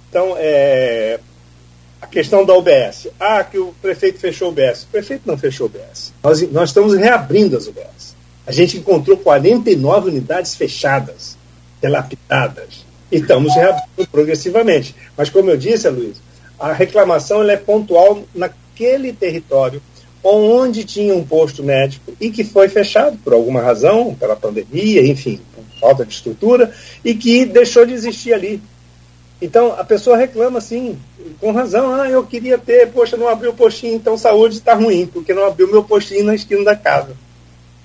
então, 0.08 0.34
é, 0.38 1.18
a 2.04 2.06
questão 2.06 2.44
da 2.44 2.54
UBS. 2.54 3.08
Ah, 3.18 3.42
que 3.42 3.58
o 3.58 3.74
prefeito 3.80 4.20
fechou 4.20 4.48
o 4.48 4.50
UBS. 4.52 4.82
O 4.82 4.86
prefeito 4.88 5.22
não 5.24 5.38
fechou 5.38 5.66
o 5.66 5.70
UBS. 5.70 6.12
Nós, 6.22 6.42
nós 6.52 6.68
estamos 6.68 6.94
reabrindo 6.94 7.56
as 7.56 7.66
UBS. 7.66 8.14
A 8.46 8.52
gente 8.52 8.76
encontrou 8.76 9.16
49 9.16 10.10
unidades 10.10 10.54
fechadas, 10.54 11.33
dilapidadas. 11.86 12.84
E 13.10 13.16
estamos 13.16 13.54
reabrindo 13.54 14.10
progressivamente. 14.10 14.94
Mas, 15.16 15.30
como 15.30 15.50
eu 15.50 15.56
disse, 15.56 15.88
Luiz, 15.88 16.16
a 16.58 16.72
reclamação 16.72 17.48
é 17.48 17.56
pontual 17.56 18.24
na 18.34 18.50
naquele 18.74 19.12
território 19.12 19.80
onde 20.22 20.84
tinha 20.84 21.14
um 21.14 21.24
posto 21.24 21.62
médico 21.62 22.12
e 22.20 22.30
que 22.30 22.42
foi 22.42 22.68
fechado 22.68 23.16
por 23.22 23.32
alguma 23.32 23.60
razão, 23.60 24.14
pela 24.14 24.34
pandemia, 24.34 25.06
enfim, 25.06 25.38
falta 25.78 26.04
de 26.04 26.14
estrutura, 26.14 26.72
e 27.04 27.14
que 27.14 27.44
deixou 27.44 27.84
de 27.86 27.92
existir 27.92 28.32
ali. 28.32 28.60
Então, 29.40 29.72
a 29.78 29.84
pessoa 29.84 30.16
reclama 30.16 30.58
assim, 30.58 30.98
com 31.38 31.52
razão, 31.52 31.94
ah, 31.94 32.08
eu 32.08 32.24
queria 32.24 32.56
ter, 32.56 32.90
poxa, 32.90 33.18
não 33.18 33.28
abriu 33.28 33.50
o 33.50 33.54
postinho, 33.54 33.94
então 33.94 34.16
saúde 34.16 34.56
está 34.56 34.72
ruim, 34.74 35.06
porque 35.06 35.34
não 35.34 35.44
abriu 35.44 35.70
meu 35.70 35.84
postinho 35.84 36.24
na 36.24 36.34
esquina 36.34 36.64
da 36.64 36.74
casa. 36.74 37.14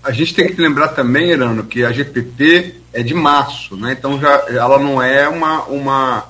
A 0.04 0.12
gente 0.12 0.34
tem 0.34 0.47
que 0.47 0.62
lembrar 0.62 0.89
também, 0.89 1.32
Irano, 1.32 1.66
que 1.66 1.84
a 1.84 1.91
GPP 1.91 2.76
é 2.93 3.04
de 3.04 3.14
março, 3.14 3.76
né? 3.76 3.95
Então 3.97 4.20
já 4.20 4.45
ela 4.50 4.80
não 4.80 5.02
é 5.02 5.28
uma, 5.28 5.64
uma 5.66 6.30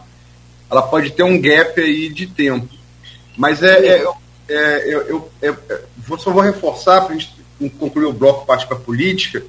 ela 0.70 0.82
pode 0.82 1.12
ter 1.12 1.24
um 1.24 1.40
gap 1.40 1.80
aí 1.80 2.10
de 2.10 2.28
tempo. 2.28 2.68
Mas 3.38 3.62
é, 3.64 3.78
é, 3.78 4.06
é 4.50 4.94
eu, 4.94 5.02
eu, 5.02 5.30
eu, 5.42 5.58
eu, 6.10 6.18
só 6.18 6.32
vou 6.32 6.42
reforçar 6.42 7.02
para 7.02 7.16
a 7.16 7.18
gente 7.18 7.32
concluir 7.78 8.06
o 8.06 8.14
bloco 8.14 8.46
parte 8.46 8.66
para 8.66 8.78
a 8.78 8.80
política 8.80 9.44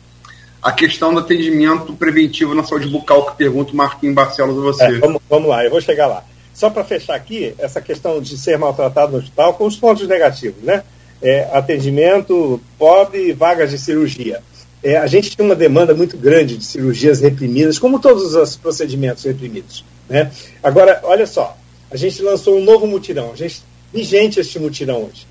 a 0.62 0.73
questão 0.73 1.12
do 1.12 1.21
atendimento 1.21 1.95
preventivo 1.95 2.55
na 2.55 2.64
saúde 2.64 2.89
bucal 2.89 3.27
que 3.27 3.37
pergunta 3.37 3.73
o 3.73 3.77
Marquinhos 3.77 4.14
Barcelos 4.14 4.59
a 4.59 4.61
você. 4.61 4.85
É, 4.85 4.99
vamos, 4.99 5.23
vamos 5.29 5.49
lá, 5.49 5.64
eu 5.64 5.71
vou 5.71 5.81
chegar 5.81 6.07
lá. 6.07 6.23
Só 6.53 6.68
para 6.68 6.85
fechar 6.85 7.14
aqui, 7.14 7.55
essa 7.59 7.81
questão 7.81 8.21
de 8.21 8.37
ser 8.37 8.59
maltratado 8.59 9.12
no 9.12 9.18
hospital 9.18 9.55
com 9.55 9.66
os 9.66 9.77
pontos 9.77 10.07
negativos, 10.07 10.62
né? 10.62 10.83
É, 11.23 11.49
atendimento 11.53 12.61
pobre, 12.79 13.33
vagas 13.33 13.71
de 13.71 13.79
cirurgia. 13.79 14.43
É, 14.83 14.97
a 14.97 15.07
gente 15.07 15.37
tem 15.37 15.45
uma 15.45 15.55
demanda 15.55 15.95
muito 15.95 16.16
grande 16.16 16.57
de 16.57 16.64
cirurgias 16.64 17.21
reprimidas, 17.21 17.79
como 17.79 18.01
todos 18.01 18.35
os 18.35 18.57
procedimentos 18.57 19.25
reprimidos. 19.25 19.85
Né? 20.09 20.31
Agora, 20.62 21.01
olha 21.05 21.27
só, 21.27 21.57
a 21.91 21.97
gente 21.97 22.23
lançou 22.23 22.57
um 22.57 22.64
novo 22.64 22.87
mutirão, 22.87 23.33
a 23.33 23.37
gente 23.37 23.62
vigente 23.93 24.41
este 24.41 24.59
mutirão 24.59 25.05
hoje. 25.05 25.27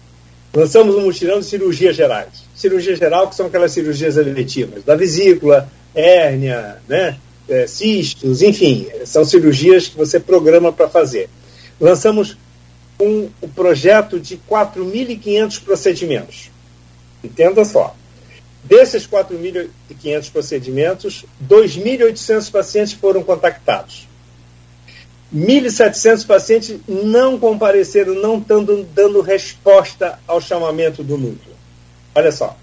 Lançamos 0.53 0.95
um 0.95 1.01
mutirão 1.01 1.39
de 1.39 1.45
cirurgias 1.45 1.95
gerais. 1.95 2.43
Cirurgia 2.55 2.95
geral, 2.95 3.27
que 3.27 3.35
são 3.35 3.47
aquelas 3.47 3.71
cirurgias 3.71 4.17
eletivas, 4.17 4.83
da 4.83 4.95
vesícula, 4.95 5.69
hérnia, 5.93 6.77
né? 6.87 7.17
É, 7.47 7.65
cistos, 7.65 8.43
enfim, 8.43 8.87
são 9.05 9.25
cirurgias 9.25 9.87
que 9.87 9.97
você 9.97 10.19
programa 10.19 10.71
para 10.71 10.87
fazer. 10.87 11.27
Lançamos 11.81 12.37
um, 12.99 13.29
um 13.41 13.49
projeto 13.49 14.19
de 14.19 14.37
4.500 14.49 15.63
procedimentos. 15.63 16.51
Entenda 17.23 17.63
só. 17.63 17.95
Desses 18.63 19.07
4.500 19.07 20.31
procedimentos, 20.31 21.25
2.800 21.47 22.51
pacientes 22.51 22.93
foram 22.93 23.23
contactados. 23.23 24.07
1.700 25.33 26.25
pacientes 26.25 26.79
não 26.87 27.39
compareceram, 27.39 28.15
não 28.15 28.37
estão 28.37 28.63
dando 28.63 29.21
resposta 29.21 30.19
ao 30.27 30.41
chamamento 30.41 31.03
do 31.03 31.17
núcleo. 31.17 31.55
Olha 32.15 32.31
só. 32.31 32.57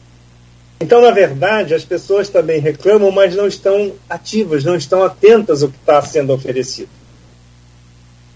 Então, 0.79 1.01
na 1.01 1.11
verdade, 1.11 1.75
as 1.75 1.85
pessoas 1.85 2.29
também 2.29 2.61
reclamam, 2.61 3.11
mas 3.11 3.35
não 3.35 3.47
estão 3.47 3.93
ativas, 4.11 4.65
não 4.65 4.77
estão 4.77 5.03
atentas 5.03 5.63
ao 5.63 5.71
que 5.71 5.79
está 5.79 6.03
sendo 6.03 6.35
oferecido. 6.35 6.91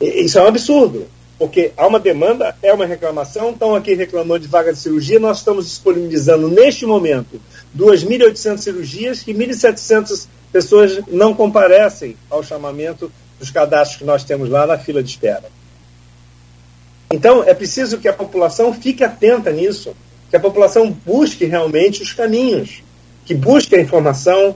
Isso 0.01 0.39
é 0.39 0.43
um 0.43 0.47
absurdo, 0.47 1.07
porque 1.41 1.73
há 1.75 1.87
uma 1.87 1.99
demanda, 1.99 2.55
é 2.63 2.71
uma 2.71 2.85
reclamação, 2.85 3.49
estão 3.49 3.75
aqui 3.75 3.95
reclamando 3.95 4.41
de 4.41 4.47
vaga 4.47 4.75
de 4.75 4.79
cirurgia, 4.79 5.19
nós 5.19 5.39
estamos 5.39 5.65
disponibilizando 5.65 6.49
neste 6.49 6.85
momento 6.85 7.41
2.800 7.75 8.59
cirurgias 8.59 9.23
que 9.23 9.33
1.700 9.33 10.27
pessoas 10.53 11.01
não 11.09 11.33
comparecem 11.33 12.15
ao 12.29 12.43
chamamento 12.43 13.11
dos 13.39 13.51
cadastros 13.51 13.97
que 13.97 14.05
nós 14.05 14.23
temos 14.23 14.51
lá 14.51 14.67
na 14.67 14.77
fila 14.77 15.03
de 15.03 15.09
espera. 15.09 15.45
Então, 17.11 17.43
é 17.43 17.55
preciso 17.55 17.97
que 17.97 18.07
a 18.07 18.13
população 18.13 18.75
fique 18.75 19.03
atenta 19.03 19.51
nisso, 19.51 19.97
que 20.29 20.37
a 20.37 20.41
população 20.41 20.91
busque 20.91 21.47
realmente 21.47 22.03
os 22.03 22.13
caminhos, 22.13 22.83
que 23.25 23.35
busque 23.35 23.75
a 23.75 23.81
informação, 23.81 24.55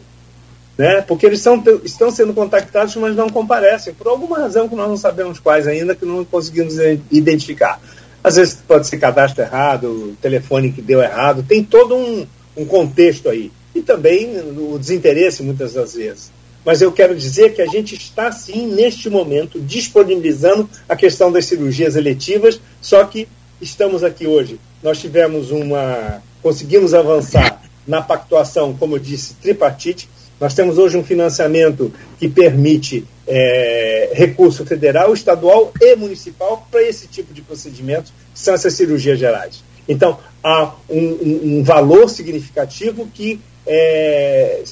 né? 0.77 1.01
porque 1.03 1.27
eles 1.27 1.45
estão 1.85 2.11
sendo 2.11 2.35
contactados, 2.35 2.95
mas 2.97 3.15
não 3.15 3.29
comparecem, 3.29 3.95
por 3.95 4.09
alguma 4.09 4.39
razão 4.39 4.69
que 4.69 4.75
nós 4.75 4.89
não 4.89 4.97
sabemos 4.97 5.39
quais 5.39 5.67
ainda, 5.67 5.95
que 5.95 6.05
não 6.05 6.25
conseguimos 6.25 6.75
identificar. 7.11 7.81
Às 8.23 8.37
vezes 8.37 8.55
pode 8.67 8.87
ser 8.87 8.99
cadastro 8.99 9.43
errado, 9.43 10.17
telefone 10.21 10.73
que 10.73 10.81
deu 10.81 11.03
errado, 11.03 11.45
tem 11.47 11.63
todo 11.63 11.95
um, 11.95 12.27
um 12.57 12.65
contexto 12.65 13.29
aí. 13.29 13.53
E 13.75 13.83
também 13.83 14.39
o 14.39 14.79
desinteresse, 14.79 15.43
muitas 15.43 15.75
das 15.75 15.95
vezes. 15.95 16.33
Mas 16.65 16.81
eu 16.81 16.91
quero 16.91 17.15
dizer 17.15 17.55
que 17.55 17.61
a 17.61 17.67
gente 17.67 17.95
está, 17.95 18.33
sim, 18.33 18.67
neste 18.67 19.11
momento, 19.11 19.61
disponibilizando 19.61 20.69
a 20.89 20.97
questão 20.97 21.31
das 21.31 21.45
cirurgias 21.45 21.95
eletivas, 21.95 22.59
só 22.81 23.05
que 23.05 23.29
estamos 23.61 24.03
aqui 24.03 24.27
hoje. 24.27 24.59
Nós 24.83 24.99
tivemos 24.99 25.51
uma. 25.51 26.23
conseguimos 26.43 26.95
avançar 26.95 27.61
na 27.87 28.01
pactuação, 28.01 28.75
como 28.75 28.97
eu 28.97 28.99
disse, 28.99 29.35
tripartite. 29.35 30.09
Nós 30.41 30.55
temos 30.55 30.79
hoje 30.79 30.97
um 30.97 31.05
financiamento 31.05 31.93
que 32.19 32.29
permite 32.29 33.05
é, 33.27 34.11
recurso 34.15 34.65
federal, 34.67 35.13
estadual 35.15 35.73
e 35.81 35.97
municipal 35.97 36.67
para 36.71 36.83
esse 36.83 37.07
tipo 37.07 37.33
de 37.33 37.43
procedimentos, 37.43 38.13
que 38.33 38.39
são 38.39 38.55
essas 38.55 38.75
cirurgias 38.75 39.19
gerais. 39.19 39.63
Então, 39.89 40.19
há 40.43 40.73
um, 40.89 40.99
um, 40.99 41.41
um 41.59 41.63
valor 41.63 42.09
significativo 42.09 43.09
que 43.13 43.41
é, 43.67 44.63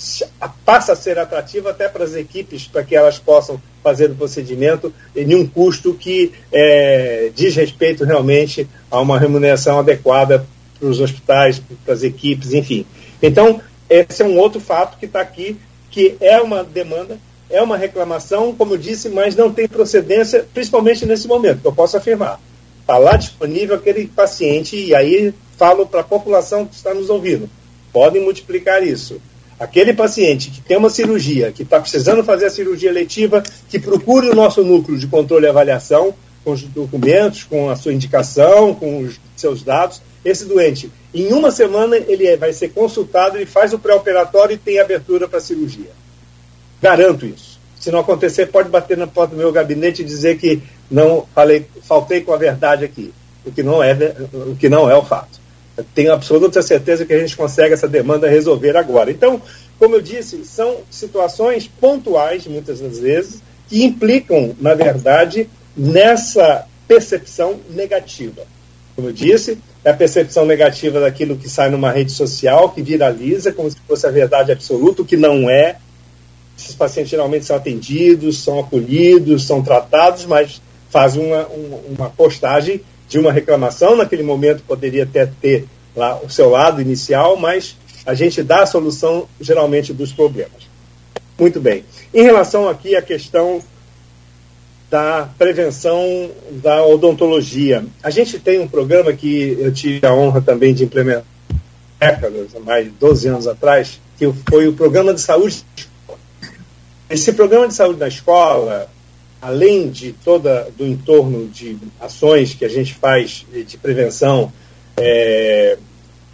passa 0.65 0.93
a 0.93 0.97
ser 0.97 1.19
atrativo 1.19 1.69
até 1.69 1.89
para 1.89 2.05
as 2.05 2.15
equipes, 2.15 2.67
para 2.67 2.85
que 2.85 2.95
elas 2.95 3.19
possam 3.19 3.61
fazer 3.83 4.11
o 4.11 4.15
procedimento 4.15 4.93
em 5.17 5.35
um 5.35 5.47
custo 5.47 5.95
que 5.95 6.33
é, 6.53 7.31
diz 7.35 7.57
respeito 7.57 8.05
realmente 8.05 8.69
a 8.91 9.01
uma 9.01 9.19
remuneração 9.19 9.79
adequada 9.79 10.47
para 10.79 10.89
os 10.89 11.01
hospitais, 11.01 11.63
para 11.85 11.95
as 11.95 12.03
equipes, 12.03 12.53
enfim. 12.53 12.85
Então, 13.23 13.61
esse 14.01 14.23
é 14.23 14.27
um 14.27 14.39
outro 14.39 14.61
fato 14.61 14.99
que 14.99 15.07
está 15.07 15.21
aqui, 15.21 15.57
que 15.91 16.17
é 16.21 16.41
uma 16.41 16.65
demanda, 16.65 17.19
é 17.51 17.61
uma 17.61 17.77
reclamação, 17.77 18.55
como 18.55 18.75
eu 18.75 18.79
disse, 18.79 19.09
mas 19.09 19.37
não 19.37 19.53
tem 19.53 19.69
procedência, 19.69 20.47
principalmente 20.55 21.05
nesse 21.05 21.29
momento, 21.29 21.61
que 21.61 21.67
eu 21.67 21.73
posso 21.73 21.97
afirmar. 21.97 22.41
Está 22.81 22.99
lá 22.99 23.17
disponível 23.17 23.77
aquele 23.77 24.07
paciente, 24.07 24.77
e 24.77 24.95
aí 24.95 25.35
falo 25.57 25.87
para 25.87 26.01
a 26.01 26.05
população 26.05 26.67
que 26.67 26.75
está 26.75 26.95
nos 26.95 27.11
ouvindo 27.11 27.49
podem 27.93 28.23
multiplicar 28.23 28.83
isso. 28.83 29.21
Aquele 29.61 29.93
paciente 29.93 30.51
que 30.51 30.61
tem 30.61 30.77
uma 30.77 30.91
cirurgia, 30.91 31.53
que 31.53 31.63
está 31.63 31.79
precisando 31.79 32.25
fazer 32.25 32.47
a 32.47 32.51
cirurgia 32.51 32.91
letiva, 32.91 33.43
que 33.69 33.79
procure 33.79 34.29
o 34.29 34.35
nosso 34.35 34.65
núcleo 34.65 34.99
de 34.99 35.07
controle 35.07 35.47
e 35.47 35.49
avaliação, 35.49 36.15
com 36.43 36.53
os 36.53 36.63
documentos, 36.63 37.45
com 37.45 37.71
a 37.71 37.77
sua 37.77 37.93
indicação, 37.93 38.75
com 38.75 39.01
os 39.03 39.21
seus 39.37 39.63
dados. 39.63 40.03
Esse 40.25 40.45
doente, 40.45 40.91
em 41.13 41.33
uma 41.33 41.51
semana, 41.51 41.97
ele 41.97 42.27
é, 42.27 42.37
vai 42.37 42.53
ser 42.53 42.69
consultado, 42.69 43.37
ele 43.37 43.47
faz 43.47 43.73
o 43.73 43.79
pré-operatório 43.79 44.55
e 44.55 44.59
tem 44.59 44.79
abertura 44.79 45.27
para 45.27 45.41
cirurgia. 45.41 45.91
Garanto 46.81 47.27
isso. 47.27 47.61
Se 47.79 47.91
não 47.91 47.99
acontecer, 47.99 48.47
pode 48.47 48.69
bater 48.69 48.97
na 48.97 49.07
porta 49.07 49.35
do 49.35 49.39
meu 49.39 49.51
gabinete 49.51 50.03
e 50.03 50.05
dizer 50.05 50.39
que 50.39 50.63
não 50.91 51.27
falei, 51.35 51.67
faltei 51.83 52.21
com 52.21 52.33
a 52.33 52.37
verdade 52.37 52.85
aqui, 52.85 53.13
o 53.45 53.51
que 53.51 53.63
não 53.63 53.83
é, 53.83 53.93
o 54.33 54.55
que 54.55 54.69
não 54.69 54.89
é 54.89 54.95
o 54.95 55.03
fato 55.03 55.43
tenho 55.95 56.13
absoluta 56.13 56.63
certeza 56.63 57.07
que 57.07 57.13
a 57.13 57.19
gente 57.19 57.37
consegue 57.37 57.73
essa 57.73 57.89
demanda 57.89 58.29
resolver 58.29 58.77
agora. 58.77 59.11
Então, 59.11 59.41
como 59.79 59.97
eu 59.97 60.03
disse, 60.03 60.45
são 60.45 60.79
situações 60.91 61.67
pontuais, 61.67 62.47
muitas 62.47 62.81
das 62.81 62.99
vezes, 62.99 63.43
que 63.69 63.85
implicam, 63.85 64.55
na 64.61 64.75
verdade, 64.75 65.49
nessa 65.77 66.67
percepção 66.87 67.61
negativa. 67.71 68.43
Como 68.95 69.09
eu 69.09 69.13
disse, 69.13 69.59
é 69.85 69.91
a 69.91 69.95
percepção 69.95 70.45
negativa 70.45 71.01
daquilo 71.01 71.37
que 71.37 71.49
sai 71.49 71.71
numa 71.71 71.91
rede 71.91 72.13
social, 72.13 72.71
que 72.71 72.83
viraliza 72.83 73.53
como 73.53 73.71
se 73.71 73.77
fosse 73.87 74.07
a 74.07 74.11
verdade 74.11 74.53
absoluta, 74.53 75.03
o 75.03 75.05
que 75.05 75.17
não 75.17 75.49
é. 75.49 75.77
Esses 76.59 76.75
pacientes 76.75 77.11
geralmente 77.11 77.45
são 77.45 77.57
atendidos, 77.57 78.43
são 78.43 78.61
acolhidos, 78.61 79.47
são 79.47 79.63
tratados, 79.63 80.27
mas 80.27 80.61
fazem 80.91 81.25
uma, 81.25 81.49
uma, 81.89 82.11
postagem 82.11 82.83
de 83.09 83.19
uma 83.19 83.33
reclamação, 83.33 83.97
naquele 83.97 84.23
momento 84.23 84.63
poderia 84.67 85.05
até 85.05 85.27
ter 85.27 85.65
lá 85.97 86.21
o 86.23 86.29
seu 86.29 86.51
lado 86.51 86.81
inicial, 86.81 87.37
mas 87.37 87.77
a 88.05 88.15
gente 88.15 88.43
dá 88.43 88.63
a 88.63 88.67
solução 88.67 89.27
geralmente 89.41 89.93
dos 89.93 90.13
problemas. 90.13 90.71
Muito 91.39 91.61
bem. 91.61 91.85
Em 92.13 92.23
relação 92.23 92.69
aqui 92.69 92.95
à 92.95 93.03
questão 93.03 93.63
da 94.93 95.27
prevenção 95.39 96.31
da 96.51 96.85
odontologia, 96.85 97.83
a 98.03 98.11
gente 98.11 98.39
tem 98.39 98.61
um 98.61 98.69
programa 98.69 99.11
que 99.15 99.57
eu 99.59 99.73
tive 99.73 100.07
a 100.07 100.13
honra 100.13 100.43
também 100.43 100.75
de 100.75 100.85
implementar 100.85 101.25
décadas, 101.99 102.49
mais 102.63 102.85
de 102.85 102.91
12 102.91 103.29
anos 103.29 103.47
atrás, 103.47 103.99
que 104.19 104.31
foi 104.51 104.69
o 104.69 104.75
programa 104.75 105.15
de 105.15 105.23
saúde. 105.23 105.65
Esse 107.09 107.33
programa 107.33 107.69
de 107.69 107.75
saúde 107.75 108.01
na 108.01 108.09
escola, 108.09 108.87
além 109.41 109.89
de 109.89 110.13
toda 110.13 110.69
do 110.77 110.87
entorno 110.87 111.49
de 111.49 111.79
ações 111.99 112.53
que 112.53 112.67
a 112.67 112.69
gente 112.69 112.93
faz 112.93 113.47
de 113.51 113.79
prevenção, 113.79 114.53
é, 114.99 115.79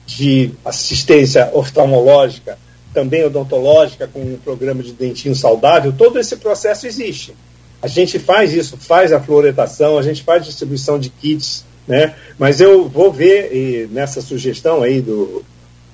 de 0.04 0.50
assistência 0.64 1.48
oftalmológica, 1.54 2.58
também 2.92 3.24
odontológica, 3.24 4.08
com 4.08 4.20
um 4.20 4.36
programa 4.36 4.82
de 4.82 4.90
dentinho 4.90 5.36
saudável, 5.36 5.94
todo 5.96 6.18
esse 6.18 6.36
processo 6.38 6.88
existe. 6.88 7.32
A 7.80 7.86
gente 7.86 8.18
faz 8.18 8.52
isso, 8.52 8.76
faz 8.76 9.12
a 9.12 9.20
fluoretação, 9.20 9.98
a 9.98 10.02
gente 10.02 10.22
faz 10.22 10.44
distribuição 10.44 10.98
de 10.98 11.10
kits, 11.10 11.64
né? 11.86 12.14
Mas 12.38 12.60
eu 12.60 12.88
vou 12.88 13.12
ver 13.12 13.54
e 13.54 13.88
nessa 13.90 14.20
sugestão 14.20 14.82
aí 14.82 15.00
do 15.00 15.44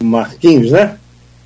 Marquinhos, 0.02 0.70
né? 0.70 0.98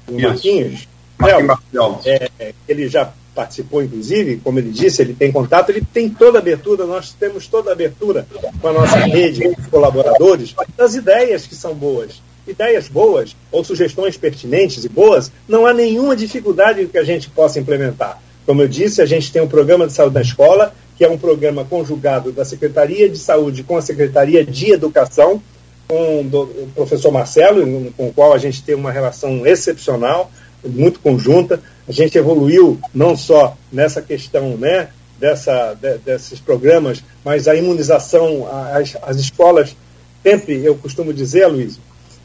Do 0.06 0.18
Marquinhos, 0.18 0.88
Marquinhos. 1.18 2.06
É, 2.06 2.54
ele 2.68 2.88
já 2.88 3.12
participou, 3.34 3.82
inclusive, 3.82 4.38
como 4.42 4.58
ele 4.58 4.70
disse, 4.70 5.02
ele 5.02 5.14
tem 5.14 5.30
contato, 5.30 5.70
ele 5.70 5.82
tem 5.92 6.08
toda 6.08 6.38
a 6.38 6.40
abertura, 6.40 6.84
nós 6.86 7.12
temos 7.12 7.46
toda 7.46 7.70
a 7.70 7.72
abertura 7.72 8.26
com 8.60 8.68
a 8.68 8.72
nossa 8.72 8.98
rede 8.98 9.40
de 9.40 9.70
colaboradores 9.70 10.54
das 10.76 10.94
ideias 10.94 11.46
que 11.46 11.54
são 11.54 11.74
boas. 11.74 12.20
Ideias 12.48 12.88
boas 12.88 13.36
ou 13.52 13.62
sugestões 13.62 14.16
pertinentes 14.16 14.84
e 14.84 14.88
boas, 14.88 15.30
não 15.46 15.66
há 15.66 15.74
nenhuma 15.74 16.16
dificuldade 16.16 16.86
que 16.86 16.98
a 16.98 17.04
gente 17.04 17.28
possa 17.30 17.60
implementar. 17.60 18.20
Como 18.48 18.62
eu 18.62 18.66
disse, 18.66 19.02
a 19.02 19.04
gente 19.04 19.30
tem 19.30 19.42
um 19.42 19.46
programa 19.46 19.86
de 19.86 19.92
saúde 19.92 20.14
da 20.14 20.22
escola, 20.22 20.72
que 20.96 21.04
é 21.04 21.10
um 21.10 21.18
programa 21.18 21.66
conjugado 21.66 22.32
da 22.32 22.46
Secretaria 22.46 23.06
de 23.06 23.18
Saúde 23.18 23.62
com 23.62 23.76
a 23.76 23.82
Secretaria 23.82 24.42
de 24.42 24.72
Educação, 24.72 25.42
com 25.86 26.20
o 26.22 26.70
professor 26.74 27.12
Marcelo, 27.12 27.92
com 27.92 28.08
o 28.08 28.12
qual 28.14 28.32
a 28.32 28.38
gente 28.38 28.62
tem 28.62 28.74
uma 28.74 28.90
relação 28.90 29.46
excepcional, 29.46 30.32
muito 30.64 30.98
conjunta. 31.00 31.60
A 31.86 31.92
gente 31.92 32.16
evoluiu 32.16 32.80
não 32.94 33.14
só 33.18 33.54
nessa 33.70 34.00
questão 34.00 34.56
né, 34.56 34.88
dessa, 35.20 35.74
de, 35.74 35.98
desses 35.98 36.40
programas, 36.40 37.04
mas 37.22 37.48
a 37.48 37.54
imunização, 37.54 38.48
as, 38.72 38.96
as 39.02 39.18
escolas, 39.18 39.76
sempre 40.22 40.64
eu 40.64 40.74
costumo 40.74 41.12
dizer, 41.12 41.48
Luiz, 41.48 41.78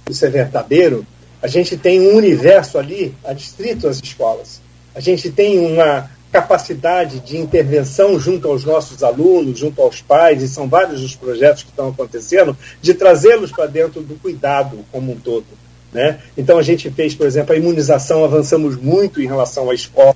isso 0.10 0.26
é 0.26 0.30
verdadeiro, 0.30 1.06
a 1.41 1.48
gente 1.48 1.76
tem 1.76 2.00
um 2.00 2.16
universo 2.16 2.78
ali, 2.78 3.14
adstrito 3.26 3.90
às 3.90 4.02
escolas. 4.02 4.62
A 4.95 4.99
gente 4.99 5.32
tem 5.32 5.60
uma, 5.60 6.10
capacidade 6.34 7.20
de 7.20 7.38
intervenção 7.38 8.20
junto 8.20 8.48
aos 8.48 8.65
nossos 8.65 9.03
alunos, 9.03 9.60
junto 9.60 9.80
aos 9.80 10.02
pais, 10.02 10.41
e 10.41 10.48
são 10.48 10.68
vários 10.68 11.03
os 11.03 11.15
projetos 11.15 11.61
que 11.61 11.70
estão 11.70 11.90
acontecendo, 11.90 12.57
de 12.82 12.95
trazê-los 12.95 13.52
para 13.52 13.68
dentro 13.68 14.02
do 14.02 14.15
cuidado 14.15 14.80
como 14.91 15.11
um 15.11 15.15
todo. 15.15 15.45
Né? 15.94 16.18
Então, 16.36 16.57
a 16.57 16.64
gente 16.64 16.90
fez, 16.90 17.14
por 17.14 17.28
exemplo, 17.28 17.53
a 17.53 17.57
imunização, 17.57 18.26
avançamos 18.26 18.76
muito 18.76 19.22
em 19.22 19.28
relação 19.28 19.70
à 19.70 19.76
escola, 19.76 20.15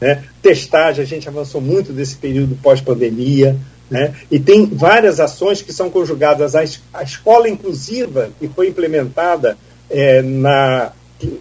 né? 0.00 0.24
testagem, 0.40 1.04
a 1.04 1.06
gente 1.06 1.28
avançou 1.28 1.60
muito 1.60 1.92
desse 1.92 2.16
período 2.16 2.56
pós-pandemia. 2.62 3.54
Né? 3.90 4.14
E 4.30 4.40
tem 4.40 4.64
várias 4.64 5.20
ações 5.20 5.60
que 5.60 5.74
são 5.74 5.90
conjugadas 5.90 6.54
à, 6.54 6.64
escola 7.02 7.46
inclusiva, 7.50 8.30
que 8.40 8.48
foi 8.48 8.68
implementada 8.68 9.58
é, 9.90 10.22
na, 10.22 10.92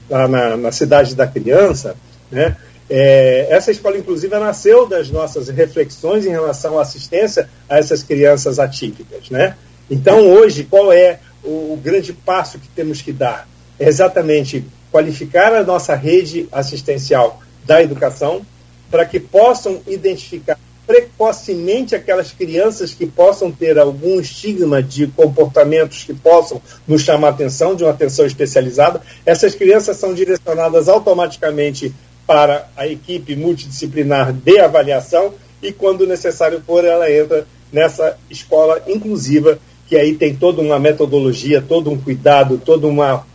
na, 0.09 0.57
na 0.57 0.71
cidade 0.73 1.15
da 1.15 1.25
criança, 1.25 1.95
né? 2.31 2.55
É, 2.89 3.47
essa 3.51 3.69
escola 3.69 3.97
inclusiva 3.97 4.39
nasceu 4.39 4.87
das 4.87 5.11
nossas 5.11 5.47
reflexões 5.49 6.25
em 6.25 6.29
relação 6.29 6.79
à 6.79 6.81
assistência 6.81 7.47
a 7.69 7.77
essas 7.77 8.01
crianças 8.01 8.57
atípicas. 8.57 9.29
Né? 9.29 9.55
Então, 9.89 10.27
hoje, 10.27 10.63
qual 10.63 10.91
é 10.91 11.19
o, 11.43 11.73
o 11.73 11.79
grande 11.81 12.13
passo 12.13 12.57
que 12.57 12.67
temos 12.69 13.01
que 13.01 13.13
dar? 13.13 13.47
É 13.77 13.87
exatamente 13.87 14.65
qualificar 14.91 15.53
a 15.53 15.63
nossa 15.63 15.93
rede 15.93 16.49
assistencial 16.51 17.39
da 17.63 17.81
educação 17.81 18.41
para 18.89 19.05
que 19.05 19.19
possam 19.19 19.81
identificar 19.87 20.57
precocemente 20.87 21.93
aquelas 21.93 22.31
crianças 22.31 22.95
que 22.95 23.05
possam 23.05 23.51
ter 23.51 23.77
algum 23.77 24.19
estigma 24.19 24.81
de 24.81 25.05
comportamentos 25.05 26.03
que 26.03 26.15
possam 26.15 26.59
nos 26.87 27.03
chamar 27.03 27.29
atenção, 27.29 27.75
de 27.75 27.83
uma 27.83 27.91
atenção 27.91 28.25
especializada. 28.25 28.99
Essas 29.23 29.53
crianças 29.53 29.97
são 29.97 30.15
direcionadas 30.15 30.89
automaticamente 30.89 31.93
para 32.29 32.69
a 32.77 32.85
equipe 32.85 33.35
multidisciplinar 33.35 34.31
de 34.31 34.59
avaliação 34.59 35.33
e, 35.63 35.71
quando 35.71 36.05
necessário 36.05 36.61
for, 36.63 36.85
ela 36.85 37.11
entra 37.11 37.47
nessa 37.73 38.19
escola 38.29 38.83
inclusiva, 38.87 39.57
que 39.87 39.95
aí 39.95 40.13
tem 40.13 40.35
toda 40.35 40.61
uma 40.61 40.77
metodologia, 40.77 41.59
todo 41.59 41.89
um 41.89 41.99
cuidado, 41.99 42.61
todo 42.63 42.87
uma, 42.87 43.25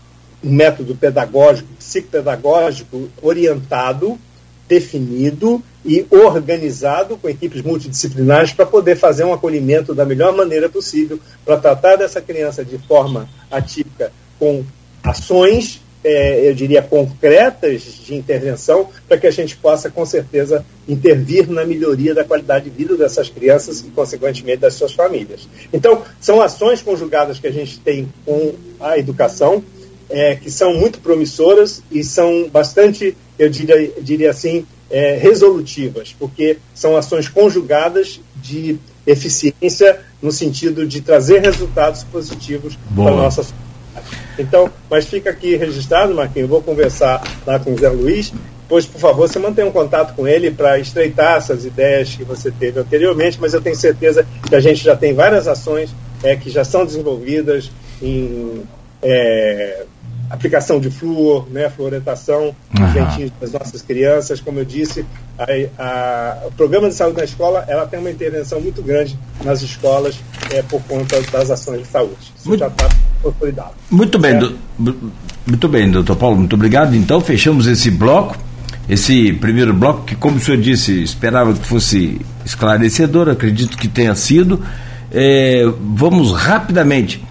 um 0.44 0.52
método 0.52 0.94
pedagógico, 0.94 1.68
psicopedagógico 1.76 3.08
orientado, 3.20 4.16
definido 4.68 5.60
e 5.84 6.06
organizado 6.08 7.16
com 7.16 7.28
equipes 7.28 7.62
multidisciplinares 7.62 8.52
para 8.52 8.64
poder 8.64 8.94
fazer 8.94 9.24
um 9.24 9.32
acolhimento 9.32 9.92
da 9.92 10.04
melhor 10.04 10.36
maneira 10.36 10.68
possível, 10.68 11.18
para 11.44 11.56
tratar 11.56 11.96
dessa 11.96 12.20
criança 12.20 12.64
de 12.64 12.78
forma 12.78 13.28
atípica 13.50 14.12
com 14.38 14.64
ações 15.02 15.80
é, 16.04 16.48
eu 16.48 16.54
diria, 16.54 16.82
concretas 16.82 17.82
de 17.82 18.14
intervenção 18.14 18.88
para 19.08 19.16
que 19.16 19.26
a 19.26 19.30
gente 19.30 19.56
possa, 19.56 19.88
com 19.90 20.04
certeza, 20.04 20.64
intervir 20.86 21.50
na 21.50 21.64
melhoria 21.64 22.14
da 22.14 22.22
qualidade 22.22 22.68
de 22.68 22.70
vida 22.70 22.94
dessas 22.94 23.30
crianças 23.30 23.80
e, 23.80 23.84
consequentemente, 23.84 24.58
das 24.58 24.74
suas 24.74 24.92
famílias. 24.92 25.48
Então, 25.72 26.02
são 26.20 26.42
ações 26.42 26.82
conjugadas 26.82 27.38
que 27.38 27.46
a 27.46 27.52
gente 27.52 27.80
tem 27.80 28.06
com 28.26 28.54
a 28.78 28.98
educação, 28.98 29.64
é, 30.10 30.36
que 30.36 30.50
são 30.50 30.74
muito 30.74 31.00
promissoras 31.00 31.82
e 31.90 32.04
são 32.04 32.48
bastante, 32.50 33.16
eu 33.38 33.48
diria, 33.48 33.90
diria 34.02 34.30
assim, 34.30 34.66
é, 34.90 35.16
resolutivas, 35.16 36.14
porque 36.18 36.58
são 36.74 36.96
ações 36.96 37.28
conjugadas 37.28 38.20
de 38.36 38.78
eficiência 39.06 40.00
no 40.20 40.30
sentido 40.30 40.86
de 40.86 41.00
trazer 41.00 41.40
resultados 41.40 42.04
positivos 42.04 42.78
para 42.94 43.10
a 43.10 43.16
nossa 43.16 43.42
sociedade. 43.42 43.63
Então, 44.38 44.70
mas 44.90 45.06
fica 45.06 45.30
aqui 45.30 45.56
registrado, 45.56 46.14
Marquinhos, 46.14 46.48
eu 46.48 46.48
vou 46.48 46.62
conversar 46.62 47.22
lá 47.46 47.58
com 47.58 47.72
o 47.72 47.78
Zé 47.78 47.88
Luiz, 47.88 48.32
pois, 48.68 48.86
por 48.86 49.00
favor, 49.00 49.28
você 49.28 49.38
mantenha 49.38 49.66
um 49.66 49.72
contato 49.72 50.14
com 50.14 50.26
ele 50.26 50.50
para 50.50 50.78
estreitar 50.78 51.36
essas 51.36 51.64
ideias 51.64 52.14
que 52.14 52.24
você 52.24 52.50
teve 52.50 52.80
anteriormente, 52.80 53.38
mas 53.40 53.54
eu 53.54 53.60
tenho 53.60 53.76
certeza 53.76 54.26
que 54.48 54.54
a 54.54 54.60
gente 54.60 54.82
já 54.82 54.96
tem 54.96 55.14
várias 55.14 55.46
ações 55.46 55.94
é, 56.22 56.34
que 56.36 56.50
já 56.50 56.64
são 56.64 56.84
desenvolvidas 56.84 57.70
em 58.02 58.62
é, 59.02 59.84
aplicação 60.30 60.80
de 60.80 60.90
flúor, 60.90 61.46
né, 61.50 61.68
fluoretação 61.68 62.54
uhum. 62.76 63.30
das 63.40 63.52
nossas 63.52 63.82
crianças, 63.82 64.40
como 64.40 64.58
eu 64.58 64.64
disse, 64.64 65.04
a, 65.38 65.44
a, 65.78 66.46
o 66.46 66.52
programa 66.52 66.88
de 66.88 66.94
saúde 66.94 67.18
na 67.18 67.24
escola 67.24 67.64
ela 67.68 67.86
tem 67.86 68.00
uma 68.00 68.10
intervenção 68.10 68.60
muito 68.60 68.82
grande 68.82 69.18
nas 69.44 69.62
escolas 69.62 70.18
é, 70.50 70.62
por 70.62 70.82
conta 70.84 71.20
das 71.20 71.50
ações 71.50 71.82
de 71.82 71.88
saúde. 71.88 72.32
Isso 72.36 72.48
muito, 72.48 72.60
já 72.60 72.68
está 72.68 72.88
consolidado. 73.24 73.70
Muito 73.90 74.18
bem, 74.18 74.38
do, 74.38 74.56
muito 75.46 75.68
bem, 75.68 75.90
doutor 75.90 76.16
Paulo, 76.16 76.36
muito 76.36 76.54
obrigado. 76.54 76.94
Então, 76.94 77.20
fechamos 77.20 77.66
esse 77.66 77.90
bloco, 77.90 78.36
esse 78.88 79.32
primeiro 79.32 79.72
bloco, 79.72 80.04
que, 80.04 80.14
como 80.14 80.36
o 80.36 80.40
senhor 80.40 80.60
disse, 80.60 81.02
esperava 81.02 81.52
que 81.52 81.66
fosse 81.66 82.20
esclarecedor, 82.44 83.28
acredito 83.28 83.76
que 83.76 83.88
tenha 83.88 84.14
sido. 84.14 84.62
É, 85.12 85.64
vamos 85.80 86.32
rapidamente 86.32 87.22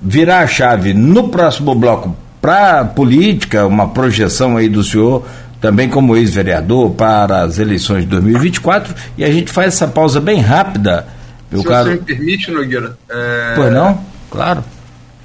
virar 0.00 0.40
a 0.40 0.46
chave 0.46 0.94
no 0.94 1.28
próximo 1.28 1.74
bloco 1.74 2.16
para 2.40 2.80
a 2.80 2.84
política, 2.84 3.66
uma 3.66 3.88
projeção 3.88 4.56
aí 4.56 4.68
do 4.68 4.84
senhor, 4.84 5.26
também 5.60 5.88
como 5.88 6.16
ex-vereador, 6.16 6.90
para 6.90 7.42
as 7.42 7.58
eleições 7.58 8.02
de 8.02 8.10
2024, 8.10 8.94
e 9.16 9.24
a 9.24 9.30
gente 9.30 9.50
faz 9.50 9.68
essa 9.68 9.88
pausa 9.88 10.20
bem 10.20 10.40
rápida. 10.40 11.06
Meu 11.50 11.62
Se 11.62 11.66
caro... 11.66 11.90
você 11.90 11.94
me 11.94 12.02
permite, 12.02 12.50
Nogueira. 12.50 12.96
É... 13.08 13.52
Pois 13.56 13.72
não? 13.72 13.98
Claro. 14.30 14.62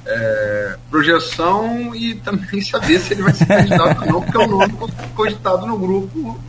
É, 0.04 0.76
projeção 0.90 1.94
e 1.94 2.14
também 2.16 2.60
saber 2.62 2.98
se 2.98 3.14
ele 3.14 3.22
vai 3.22 3.32
ser 3.32 3.46
candidato 3.46 4.02
ou 4.02 4.12
não, 4.12 4.22
porque 4.22 4.36
é 4.36 4.40
o 4.40 4.48
nome 4.48 4.74
cogitado 5.14 5.66
no 5.66 5.78
grupo 5.78 6.40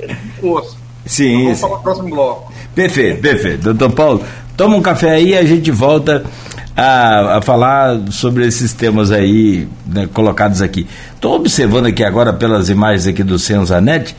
Força. 0.41 0.75
Sim. 1.05 1.33
Então, 1.33 1.43
vamos 1.43 1.59
falar 1.59 1.77
no 1.77 1.83
próximo 1.83 2.09
bloco. 2.09 2.53
Perfeito, 2.73 3.21
perfeito. 3.21 3.63
Doutor 3.63 3.91
Paulo, 3.91 4.25
toma 4.57 4.75
um 4.75 4.81
café 4.81 5.11
aí 5.11 5.29
e 5.29 5.37
a 5.37 5.45
gente 5.45 5.69
volta 5.69 6.23
a, 6.75 7.37
a 7.37 7.41
falar 7.41 7.99
sobre 8.11 8.45
esses 8.47 8.73
temas 8.73 9.11
aí 9.11 9.67
né, 9.85 10.07
colocados 10.11 10.61
aqui. 10.61 10.87
Estou 11.13 11.35
observando 11.35 11.85
aqui 11.85 12.03
agora 12.03 12.33
pelas 12.33 12.69
imagens 12.69 13.07
aqui 13.07 13.23
do 13.23 13.37
Senzanet, 13.37 14.15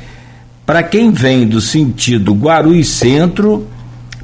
para 0.64 0.82
quem 0.82 1.10
vem 1.10 1.46
do 1.46 1.60
sentido 1.60 2.32
Guarulhos 2.32 2.88
Centro, 2.88 3.66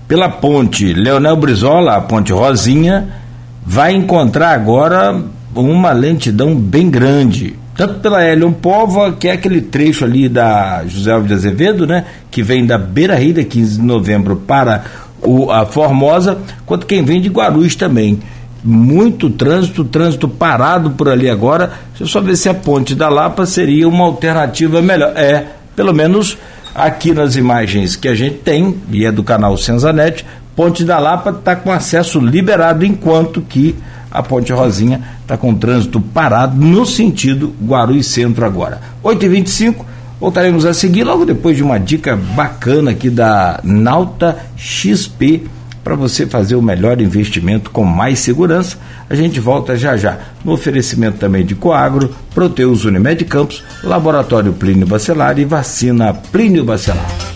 pela 0.08 0.28
ponte 0.28 0.92
Leonel 0.92 1.36
Brizola, 1.36 1.96
a 1.96 2.00
ponte 2.00 2.32
Rosinha, 2.32 3.19
vai 3.64 3.92
encontrar 3.92 4.52
agora 4.52 5.22
uma 5.54 5.92
lentidão 5.92 6.54
bem 6.54 6.90
grande. 6.90 7.54
Tanto 7.76 8.00
pela 8.00 8.24
Helion 8.24 8.52
Pova, 8.52 9.12
que 9.12 9.28
é 9.28 9.32
aquele 9.32 9.60
trecho 9.60 10.04
ali 10.04 10.28
da 10.28 10.84
José 10.86 11.12
Alves 11.12 11.28
de 11.28 11.34
Azevedo, 11.34 11.86
né? 11.86 12.04
Que 12.30 12.42
vem 12.42 12.66
da 12.66 12.76
Beira 12.76 13.14
Rio, 13.14 13.42
15 13.42 13.78
de 13.78 13.82
novembro, 13.82 14.36
para 14.36 14.84
o, 15.22 15.50
a 15.50 15.64
Formosa, 15.64 16.38
quanto 16.66 16.86
quem 16.86 17.02
vem 17.02 17.20
de 17.20 17.28
Guarulhos 17.28 17.74
também. 17.74 18.20
Muito 18.62 19.30
trânsito, 19.30 19.82
trânsito 19.84 20.28
parado 20.28 20.90
por 20.90 21.08
ali 21.08 21.30
agora. 21.30 21.72
Deixa 21.90 22.04
eu 22.04 22.06
só 22.06 22.20
ver 22.20 22.36
se 22.36 22.48
a 22.48 22.54
ponte 22.54 22.94
da 22.94 23.08
Lapa 23.08 23.46
seria 23.46 23.88
uma 23.88 24.04
alternativa 24.04 24.82
melhor. 24.82 25.12
É, 25.16 25.46
pelo 25.74 25.94
menos 25.94 26.36
aqui 26.74 27.12
nas 27.12 27.36
imagens 27.36 27.96
que 27.96 28.08
a 28.08 28.14
gente 28.14 28.36
tem, 28.36 28.76
e 28.90 29.06
é 29.06 29.12
do 29.12 29.24
canal 29.24 29.56
Senzanet, 29.56 30.24
Ponte 30.60 30.84
da 30.84 30.98
Lapa 30.98 31.30
está 31.30 31.56
com 31.56 31.72
acesso 31.72 32.20
liberado, 32.20 32.84
enquanto 32.84 33.40
que 33.40 33.74
a 34.10 34.22
Ponte 34.22 34.52
Rosinha 34.52 35.00
está 35.22 35.34
com 35.34 35.54
trânsito 35.54 36.02
parado 36.02 36.54
no 36.54 36.84
sentido 36.84 37.54
Guarulhos 37.64 38.08
Centro 38.08 38.44
agora. 38.44 38.78
8h25, 39.02 39.76
Voltaremos 40.20 40.66
a 40.66 40.74
seguir 40.74 41.02
logo 41.02 41.24
depois 41.24 41.56
de 41.56 41.62
uma 41.62 41.80
dica 41.80 42.14
bacana 42.14 42.90
aqui 42.90 43.08
da 43.08 43.58
Nauta 43.64 44.36
XP 44.54 45.44
para 45.82 45.94
você 45.94 46.26
fazer 46.26 46.56
o 46.56 46.62
melhor 46.62 47.00
investimento 47.00 47.70
com 47.70 47.82
mais 47.82 48.18
segurança. 48.18 48.76
A 49.08 49.14
gente 49.14 49.40
volta 49.40 49.78
já 49.78 49.96
já. 49.96 50.18
No 50.44 50.52
oferecimento 50.52 51.16
também 51.16 51.42
de 51.42 51.54
Coagro, 51.54 52.14
Proteus 52.34 52.84
Unimed 52.84 53.24
Campos, 53.24 53.64
Laboratório 53.82 54.52
Plínio 54.52 54.86
Bacelar 54.86 55.38
e 55.38 55.46
Vacina 55.46 56.12
Plínio 56.12 56.66
Bacelar. 56.66 57.29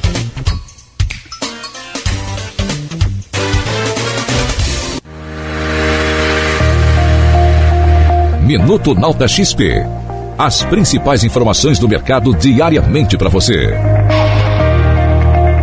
Minuto 8.45 8.95
Nauta 8.95 9.27
XP. 9.27 9.87
As 10.37 10.63
principais 10.65 11.25
informações 11.25 11.79
do 11.79 11.89
mercado 11.89 12.35
diariamente 12.35 13.17
para 13.17 13.31
você. 13.31 13.75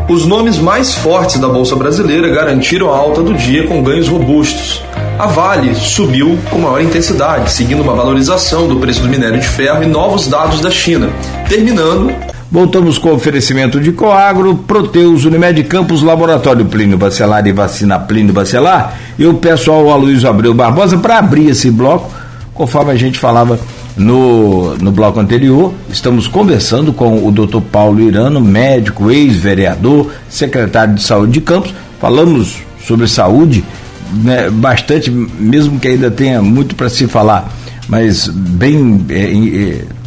Os 0.10 0.26
nomes 0.26 0.58
mais 0.58 0.96
fortes 0.96 1.38
da 1.38 1.48
Bolsa 1.48 1.76
Brasileira 1.76 2.28
garantiram 2.30 2.92
a 2.92 2.98
alta 2.98 3.22
do 3.22 3.36
dia 3.36 3.68
com 3.68 3.84
ganhos 3.84 4.08
robustos. 4.08 4.82
A 5.20 5.28
Vale 5.28 5.76
subiu 5.76 6.40
com 6.50 6.58
maior 6.58 6.82
intensidade, 6.82 7.52
seguindo 7.52 7.84
uma 7.84 7.94
valorização 7.94 8.68
do 8.68 8.78
preço 8.78 9.04
do 9.04 9.08
minério 9.10 9.40
de 9.40 9.48
ferro 9.48 9.84
e 9.84 9.88
novos 9.88 10.28
dados 10.28 10.60
da 10.60 10.72
China, 10.72 11.10
terminando 11.48 12.12
Voltamos 12.52 12.98
com 12.98 13.14
oferecimento 13.14 13.80
de 13.80 13.94
Coagro, 13.94 14.58
Proteus, 14.58 15.24
Unimed 15.24 15.64
Campos, 15.64 16.04
Laboratório 16.04 16.66
Plínio 16.66 16.98
Bacelar 16.98 17.48
e 17.48 17.54
Vacina 17.54 17.98
Plínio 17.98 18.34
Bacelar. 18.34 18.94
Eu 19.18 19.36
peço 19.36 19.72
ao 19.72 19.90
Aloysio 19.90 20.30
Abreu 20.30 20.54
Barbosa 20.54 20.98
para 20.98 21.18
abrir 21.18 21.48
esse 21.48 21.72
bloco, 21.72 22.12
conforme 22.54 22.92
a 22.92 22.96
gente 22.96 23.18
falava 23.18 23.60
no, 23.96 24.76
no 24.78 24.92
bloco 24.92 25.20
anterior. 25.20 25.74
Estamos 25.90 26.28
conversando 26.28 26.94
com 26.94 27.26
o 27.26 27.32
Dr. 27.32 27.62
Paulo 27.72 28.02
Irano, 28.02 28.40
médico, 28.40 29.12
ex-vereador, 29.12 30.12
secretário 30.30 30.96
de 30.96 31.04
Saúde 31.04 31.34
de 31.34 31.42
Campos. 31.42 31.74
Falamos 32.00 32.58
sobre 32.86 33.08
saúde, 33.08 33.64
né, 34.24 34.50
bastante, 34.50 35.12
mesmo 35.12 35.80
que 35.80 35.88
ainda 35.88 36.10
tenha 36.10 36.42
muito 36.42 36.76
para 36.76 36.90
se 36.90 37.08
falar, 37.08 37.52
mas 37.88 38.28
bem. 38.28 39.06
É, 39.10 39.76
é, 39.76 40.02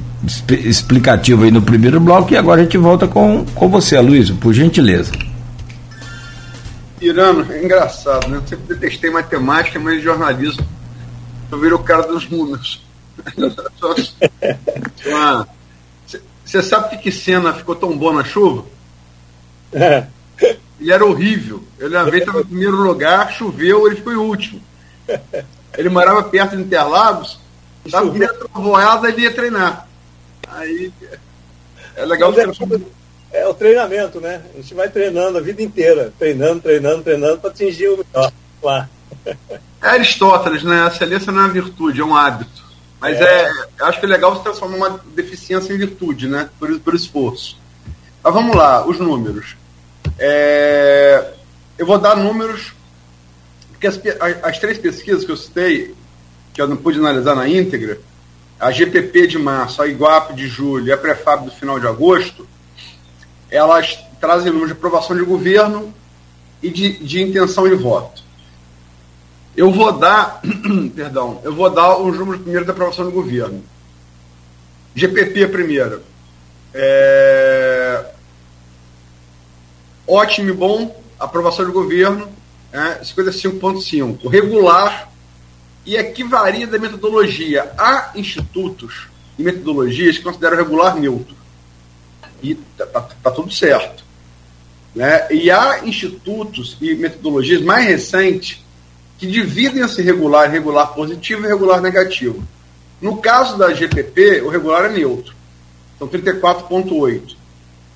explicativo 0.49 1.45
aí 1.45 1.51
no 1.51 1.61
primeiro 1.61 2.01
bloco 2.01 2.33
e 2.33 2.37
agora 2.37 2.63
a 2.63 2.65
gente 2.65 2.79
volta 2.79 3.07
com, 3.07 3.45
com 3.55 3.69
você, 3.69 4.01
Luiz, 4.01 4.31
por 4.31 4.55
gentileza. 4.55 5.13
Irano, 7.01 7.45
é 7.53 7.63
engraçado, 7.63 8.29
né? 8.29 8.39
Eu 8.39 8.49
sempre 8.49 8.75
detestei 8.75 9.11
matemática, 9.11 9.79
mas 9.79 10.03
jornalismo. 10.03 10.65
Eu 11.51 11.61
viro 11.61 11.77
o 11.77 11.83
cara 11.83 12.07
dos 12.07 12.29
números. 12.29 12.85
Você 16.45 16.63
sabe 16.63 16.99
que 16.99 17.13
cena 17.13 17.55
ficou 17.55 17.75
tão 17.75 17.97
boa 17.97 18.13
na 18.13 18.25
chuva? 18.25 18.65
É. 19.73 20.07
Ele 20.81 20.93
era 20.93 21.05
horrível. 21.05 21.63
Ele 21.79 21.97
uma 21.97 22.11
vez 22.11 22.23
estava 22.23 22.41
em 22.41 22.47
primeiro 22.47 22.77
lugar, 22.77 23.33
choveu, 23.33 23.87
ele 23.87 23.97
ficou 23.97 24.13
em 24.13 24.17
último. 24.17 24.61
Ele 25.77 25.89
morava 25.89 26.23
perto 26.23 26.57
de 26.57 26.63
Interlagos, 26.63 27.39
estava 27.85 28.13
meia 28.13 28.33
trovoada, 28.33 29.09
ele 29.09 29.23
ia 29.23 29.35
treinar. 29.35 29.89
Aí 30.49 30.93
é 31.97 32.05
legal 32.05 32.33
é, 32.33 33.41
é, 33.41 33.49
o 33.49 33.55
treinamento, 33.55 34.21
né? 34.21 34.43
A 34.53 34.57
gente 34.57 34.75
vai 34.75 34.89
treinando 34.89 35.39
a 35.39 35.41
vida 35.41 35.63
inteira, 35.63 36.13
treinando, 36.19 36.61
treinando, 36.61 37.03
treinando 37.03 37.39
para 37.39 37.51
atingir 37.51 37.89
o 37.89 37.99
melhor 37.99 38.33
lá. 38.63 38.89
É 39.85 39.89
Aristóteles, 39.89 40.63
né? 40.63 40.85
A 40.85 40.87
excelência 40.87 41.31
não 41.31 41.43
é 41.43 41.45
uma 41.45 41.53
virtude, 41.53 42.01
é 42.01 42.05
um 42.05 42.17
hábito. 42.17 42.65
Mas 42.99 43.21
é. 43.21 43.45
é 43.45 43.85
acho 43.85 44.01
que 44.01 44.07
é 44.07 44.09
legal 44.09 44.35
você 44.35 44.43
transformar 44.43 44.77
uma 44.77 45.01
deficiência 45.15 45.75
em 45.75 45.77
virtude, 45.77 46.27
né? 46.27 46.49
Por, 46.59 46.81
por 46.81 46.95
esforço. 46.95 47.59
Mas 48.23 48.33
vamos 48.33 48.57
lá, 48.57 48.87
os 48.87 48.99
números. 48.99 49.57
É, 50.19 51.33
eu 51.77 51.85
vou 51.85 51.99
dar 51.99 52.17
números, 52.17 52.73
porque 53.73 53.87
as, 53.87 54.01
as, 54.43 54.59
três 54.59 54.79
pesquisas 54.79 55.23
que 55.23 55.31
eu 55.31 55.37
citei, 55.37 55.95
que 56.55 56.63
eu 56.63 56.67
não 56.67 56.79
pude 56.79 56.99
analisar 56.99 57.35
na 57.35 57.47
íntegra, 57.47 58.01
a 58.59 58.71
GPP 58.71 59.27
de 59.27 59.39
março, 59.39 59.83
a 59.83 59.87
IGUAP 59.87 60.33
de 60.33 60.49
julho 60.49 60.87
e 60.87 60.93
a 60.93 60.97
Prefab 60.97 61.45
do 61.45 61.51
final 61.51 61.79
de 61.79 61.87
agosto, 61.87 62.49
elas 63.51 63.99
trazem 64.19 64.51
números 64.51 64.71
de 64.71 64.79
aprovação 64.79 65.15
de 65.15 65.25
governo 65.25 65.93
e 66.63 66.71
de, 66.71 67.05
de 67.05 67.21
intenção 67.21 67.69
de 67.69 67.75
voto. 67.75 68.24
Eu 69.57 69.71
vou 69.71 69.93
dar, 69.93 70.41
perdão, 70.95 71.41
eu 71.45 71.55
vou 71.55 71.71
dar 71.71 71.97
os 71.99 72.17
números 72.19 72.43
primeiro 72.43 72.67
da 72.67 72.73
aprovação 72.73 73.05
do 73.05 73.13
governo. 73.13 73.63
GPP 74.95 75.49
primeiro. 75.49 76.03
É... 76.73 78.05
Ótimo 80.07 80.51
e 80.51 80.53
bom, 80.53 81.01
aprovação 81.19 81.65
do 81.65 81.73
governo, 81.73 82.29
é, 82.73 83.01
55,5. 83.01 84.29
Regular, 84.29 85.11
e 85.87 85.97
aqui 85.97 86.25
varia 86.25 86.67
da 86.67 86.79
metodologia. 86.79 87.73
Há 87.79 88.13
institutos 88.17 89.09
e 89.39 89.43
metodologias 89.43 90.19
que 90.19 90.25
consideram 90.25 90.57
regular 90.57 90.97
neutro. 90.97 91.37
E 92.43 92.55
tá, 92.55 92.87
tá, 92.87 93.01
tá 93.23 93.31
tudo 93.31 93.53
certo. 93.53 94.05
Né? 94.95 95.29
E 95.31 95.51
há 95.51 95.85
institutos 95.85 96.77
e 96.81 96.95
metodologias 96.95 97.63
mais 97.63 97.87
recentes 97.87 98.64
que 99.25 99.27
dividem 99.27 99.83
esse 99.83 100.03
regular 100.03 100.51
regular 100.51 100.89
positivo 100.89 101.45
e 101.45 101.49
regular 101.49 101.81
negativo. 101.81 102.47
No 103.01 103.17
caso 103.17 103.57
da 103.57 103.73
GPP, 103.73 104.43
o 104.43 104.51
regular 104.51 104.85
é 104.85 104.89
neutro. 104.91 105.35
Então 105.97 106.07
34,8. 106.07 107.35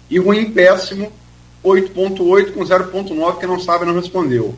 E 0.08 0.18
ruim 0.18 0.50
péssimo, 0.50 1.12
8,8 1.62 2.54
com 2.54 2.60
0,9, 2.60 3.38
que 3.38 3.46
não 3.46 3.60
sabe 3.60 3.84
não 3.84 3.94
respondeu. 3.94 4.56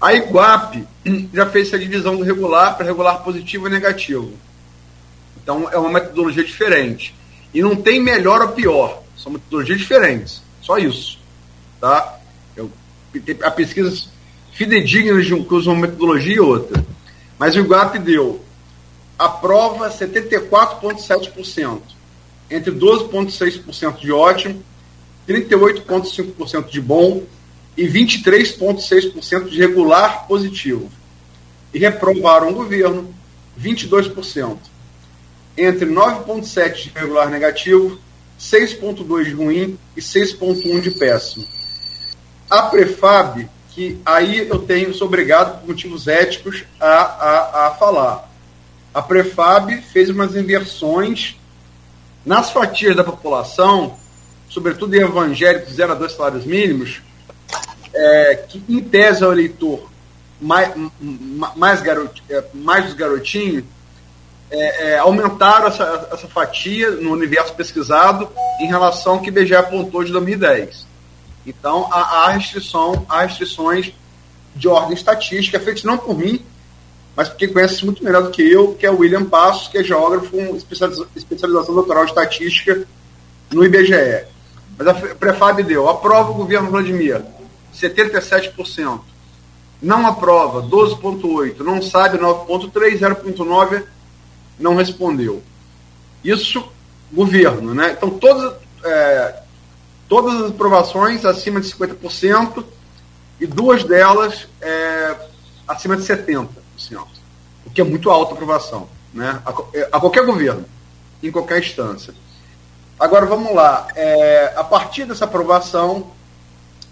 A 0.00 0.12
Iguape 0.12 0.84
já 1.32 1.46
fez 1.46 1.68
essa 1.68 1.78
divisão 1.78 2.16
do 2.16 2.24
regular 2.24 2.76
para 2.76 2.86
regular 2.86 3.22
positivo 3.22 3.68
e 3.68 3.70
negativo. 3.70 4.32
Então 5.40 5.68
é 5.70 5.78
uma 5.78 5.90
metodologia 5.92 6.42
diferente. 6.42 7.14
E 7.54 7.62
não 7.62 7.76
tem 7.76 8.00
melhor 8.00 8.42
ou 8.42 8.48
pior, 8.48 9.02
são 9.16 9.32
metodologias 9.32 9.78
diferentes. 9.78 10.42
Só 10.60 10.78
isso. 10.78 11.18
Tá? 11.80 12.18
Eu, 12.56 12.70
a 13.42 13.50
pesquisa 13.52 14.08
fidedignas 14.60 15.24
de 15.24 15.32
um 15.32 15.46
usam 15.48 15.72
uma 15.72 15.86
metodologia 15.86 16.34
e 16.34 16.38
outra. 16.40 16.84
Mas 17.38 17.56
o 17.56 17.60
Iguape 17.60 17.98
deu 17.98 18.44
a 19.18 19.26
prova 19.26 19.88
74,7%, 19.88 21.80
entre 22.50 22.70
12,6% 22.70 24.00
de 24.00 24.12
ótimo, 24.12 24.62
38,5% 25.26 26.68
de 26.68 26.78
bom 26.78 27.22
e 27.74 27.86
23,6% 27.88 29.48
de 29.48 29.58
regular 29.58 30.26
positivo. 30.26 30.90
E 31.72 31.78
reprovaram 31.78 32.50
o 32.50 32.54
governo 32.54 33.14
22%. 33.58 34.58
Entre 35.56 35.86
9,7% 35.86 36.74
de 36.74 36.92
regular 36.94 37.30
negativo, 37.30 37.98
6,2% 38.38 39.24
de 39.24 39.30
ruim 39.30 39.78
e 39.96 40.02
6,1% 40.02 40.82
de 40.82 40.90
péssimo. 40.90 41.46
A 42.50 42.64
Prefab, 42.64 43.48
que 43.72 44.00
aí 44.04 44.48
eu 44.48 44.58
tenho, 44.58 44.92
sou 44.94 45.06
obrigado, 45.06 45.60
por 45.60 45.68
motivos 45.68 46.08
éticos, 46.08 46.64
a, 46.80 46.86
a, 46.86 47.66
a 47.66 47.70
falar. 47.72 48.28
A 48.92 49.00
Prefab 49.00 49.80
fez 49.92 50.10
umas 50.10 50.34
inversões 50.34 51.36
nas 52.24 52.50
fatias 52.50 52.96
da 52.96 53.04
população, 53.04 53.96
sobretudo 54.48 54.94
em 54.94 55.00
evangélicos 55.00 55.74
0 55.74 55.92
a 55.92 55.94
2 55.94 56.12
salários 56.12 56.44
mínimos, 56.44 57.00
é, 57.94 58.44
que 58.48 58.62
em 58.68 58.80
tese 58.80 59.22
é 59.22 59.26
o 59.26 59.32
eleitor 59.32 59.88
mais, 60.40 60.74
mais, 61.56 61.82
garot, 61.82 62.22
é, 62.28 62.44
mais 62.54 62.86
dos 62.86 62.94
garotinhos, 62.94 63.64
é, 64.50 64.88
é, 64.88 64.98
aumentaram 64.98 65.68
essa, 65.68 66.08
essa 66.12 66.26
fatia 66.26 66.90
no 66.90 67.12
universo 67.12 67.54
pesquisado 67.54 68.28
em 68.60 68.66
relação 68.66 69.14
ao 69.14 69.20
que 69.20 69.30
o 69.30 69.58
apontou 69.58 70.02
de 70.02 70.10
2010. 70.10 70.89
Então, 71.46 71.88
há, 71.90 72.26
há, 72.26 72.30
restrição, 72.30 73.04
há 73.08 73.22
restrições 73.22 73.92
de 74.54 74.68
ordem 74.68 74.94
estatística, 74.94 75.60
feitas 75.60 75.84
não 75.84 75.96
por 75.96 76.16
mim, 76.16 76.44
mas 77.16 77.28
porque 77.28 77.48
conhece 77.48 77.84
muito 77.84 78.04
melhor 78.04 78.22
do 78.22 78.30
que 78.30 78.42
eu, 78.42 78.74
que 78.74 78.86
é 78.86 78.90
o 78.90 78.98
William 78.98 79.24
Passos, 79.24 79.68
que 79.68 79.78
é 79.78 79.84
geógrafo 79.84 80.30
com 80.30 80.56
especialização 80.56 81.74
doutoral 81.74 82.04
em 82.04 82.06
estatística 82.06 82.86
no 83.50 83.64
IBGE. 83.64 84.26
Mas 84.78 84.86
a 84.86 84.94
Prefab 84.94 85.62
deu, 85.62 85.88
aprova 85.88 86.30
o 86.30 86.34
governo 86.34 86.70
Vladimir, 86.70 87.22
77%. 87.74 89.00
Não 89.82 90.06
aprova, 90.06 90.62
12,8%. 90.62 91.58
Não 91.60 91.80
sabe, 91.82 92.18
9,3%. 92.18 92.98
0,9% 92.98 93.84
não 94.58 94.74
respondeu. 94.74 95.42
Isso, 96.22 96.62
governo, 97.10 97.74
né? 97.74 97.94
Então, 97.96 98.10
todas, 98.10 98.54
é, 98.84 99.42
todas 100.10 100.42
as 100.42 100.50
aprovações 100.50 101.24
acima 101.24 101.60
de 101.60 101.72
50% 101.72 102.64
e 103.38 103.46
duas 103.46 103.84
delas 103.84 104.48
é, 104.60 105.16
acima 105.68 105.96
de 105.96 106.02
70%, 106.02 106.48
o 107.64 107.70
que 107.70 107.80
é 107.80 107.84
muito 107.84 108.10
alta 108.10 108.34
aprovação, 108.34 108.88
né? 109.14 109.40
A, 109.46 109.50
a, 109.96 110.00
qualquer 110.00 110.26
governo, 110.26 110.64
em 111.22 111.30
qualquer 111.30 111.60
instância. 111.60 112.12
Agora, 112.98 113.24
vamos 113.24 113.54
lá. 113.54 113.86
É, 113.94 114.52
a 114.56 114.64
partir 114.64 115.04
dessa 115.04 115.26
aprovação, 115.26 116.10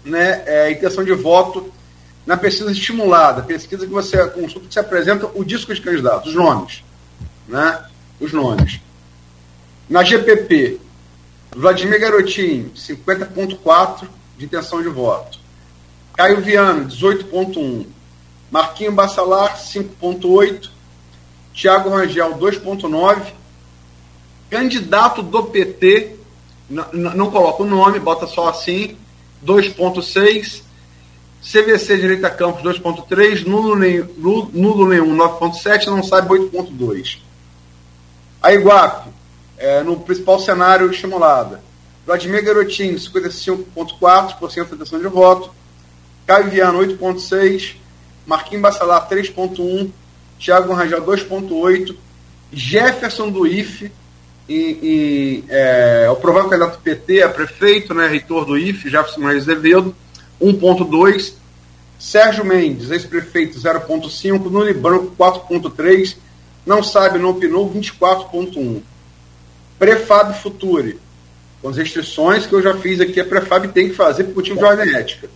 né, 0.03 0.41
é, 0.45 0.71
intenção 0.71 1.03
de 1.03 1.13
voto 1.13 1.71
na 2.25 2.37
pesquisa 2.37 2.71
estimulada, 2.71 3.43
pesquisa 3.43 3.85
que 3.85 3.91
você 3.91 4.29
consulta, 4.29 4.67
que 4.67 4.73
se 4.73 4.79
apresenta 4.79 5.29
o 5.35 5.43
disco 5.43 5.73
de 5.75 5.81
candidatos, 5.81 6.29
os 6.29 6.35
nomes. 6.35 6.83
Né, 7.49 7.83
os 8.17 8.31
nomes. 8.31 8.79
Na 9.89 10.03
GPP, 10.03 10.79
Vladimir 11.51 11.99
Garotinho, 11.99 12.71
50,4% 12.75 14.07
de 14.37 14.45
intenção 14.45 14.81
de 14.81 14.89
voto. 14.89 15.39
Caio 16.13 16.41
Viano, 16.41 16.87
18,1%. 16.87 17.85
Marquinho 18.51 18.91
Bassalar, 18.91 19.57
5,8%. 19.57 20.69
Tiago 21.53 21.89
Rangel 21.89 22.37
2,9. 22.37 23.33
Candidato 24.49 25.21
do 25.21 25.43
PT, 25.43 26.15
não 26.69 27.29
coloca 27.29 27.63
o 27.63 27.67
nome, 27.67 27.99
bota 27.99 28.25
só 28.27 28.49
assim, 28.49 28.97
2,6. 29.45 30.63
CVC 31.41 31.97
Direita 31.97 32.29
Campos 32.29 32.61
2.3, 32.63 33.45
nulo, 33.45 33.75
nulo 34.53 34.87
nenhum 34.87 35.15
9.7, 35.15 35.85
não 35.87 36.03
sabe 36.03 36.29
8.2. 36.29 37.19
A 38.41 38.53
Iguape, 38.53 39.09
é, 39.59 39.83
no 39.83 39.99
principal 39.99 40.39
cenário 40.39 40.89
estimulada. 40.89 41.61
Vladimir 42.05 42.43
Garotinho, 42.43 42.95
55,4% 42.95 44.69
de 44.69 44.75
intenção 44.75 44.99
de 44.99 45.07
voto. 45.07 45.53
Caio 46.25 46.49
Viano, 46.49 46.79
8,6%. 46.79 47.75
Marquinhos 48.25 48.61
Bacelar, 48.61 49.07
3,1%. 49.07 49.91
Thiago 50.39 50.73
Rangel, 50.73 51.05
2,8%. 51.05 51.95
Jefferson 52.51 53.29
do 53.29 53.45
IFE, 53.45 53.91
e, 54.47 54.55
e 54.55 55.43
é, 55.49 56.09
o 56.09 56.15
provável 56.15 56.49
candidato 56.49 56.81
PT 56.81 57.19
é 57.19 57.27
prefeito, 57.27 57.93
né, 57.93 58.07
reitor 58.07 58.45
do 58.45 58.57
IFE, 58.57 58.89
Jefferson 58.89 59.21
Maria 59.21 59.39
Azevedo, 59.39 59.95
1,2%. 60.41 61.33
Sérgio 61.99 62.45
Mendes, 62.45 62.89
ex-prefeito, 62.89 63.59
0,5%. 63.59 64.49
Nuli 64.49 64.73
Branco, 64.73 65.13
4,3%. 65.17 66.15
Não 66.65 66.81
sabe, 66.81 67.19
não 67.19 67.31
opinou, 67.31 67.69
24,1%. 67.69 68.81
Prefab 69.79 70.33
Futuri, 70.33 70.99
com 71.61 71.69
as 71.69 71.77
restrições 71.77 72.45
que 72.45 72.53
eu 72.53 72.61
já 72.61 72.77
fiz 72.77 72.99
aqui, 72.99 73.19
a 73.19 73.25
Prefab 73.25 73.69
tem 73.69 73.87
que 73.89 73.95
fazer 73.95 74.25
por 74.25 74.35
motivo 74.35 74.59
de 74.59 74.65
ordem 74.65 74.93
ética. 74.93 75.29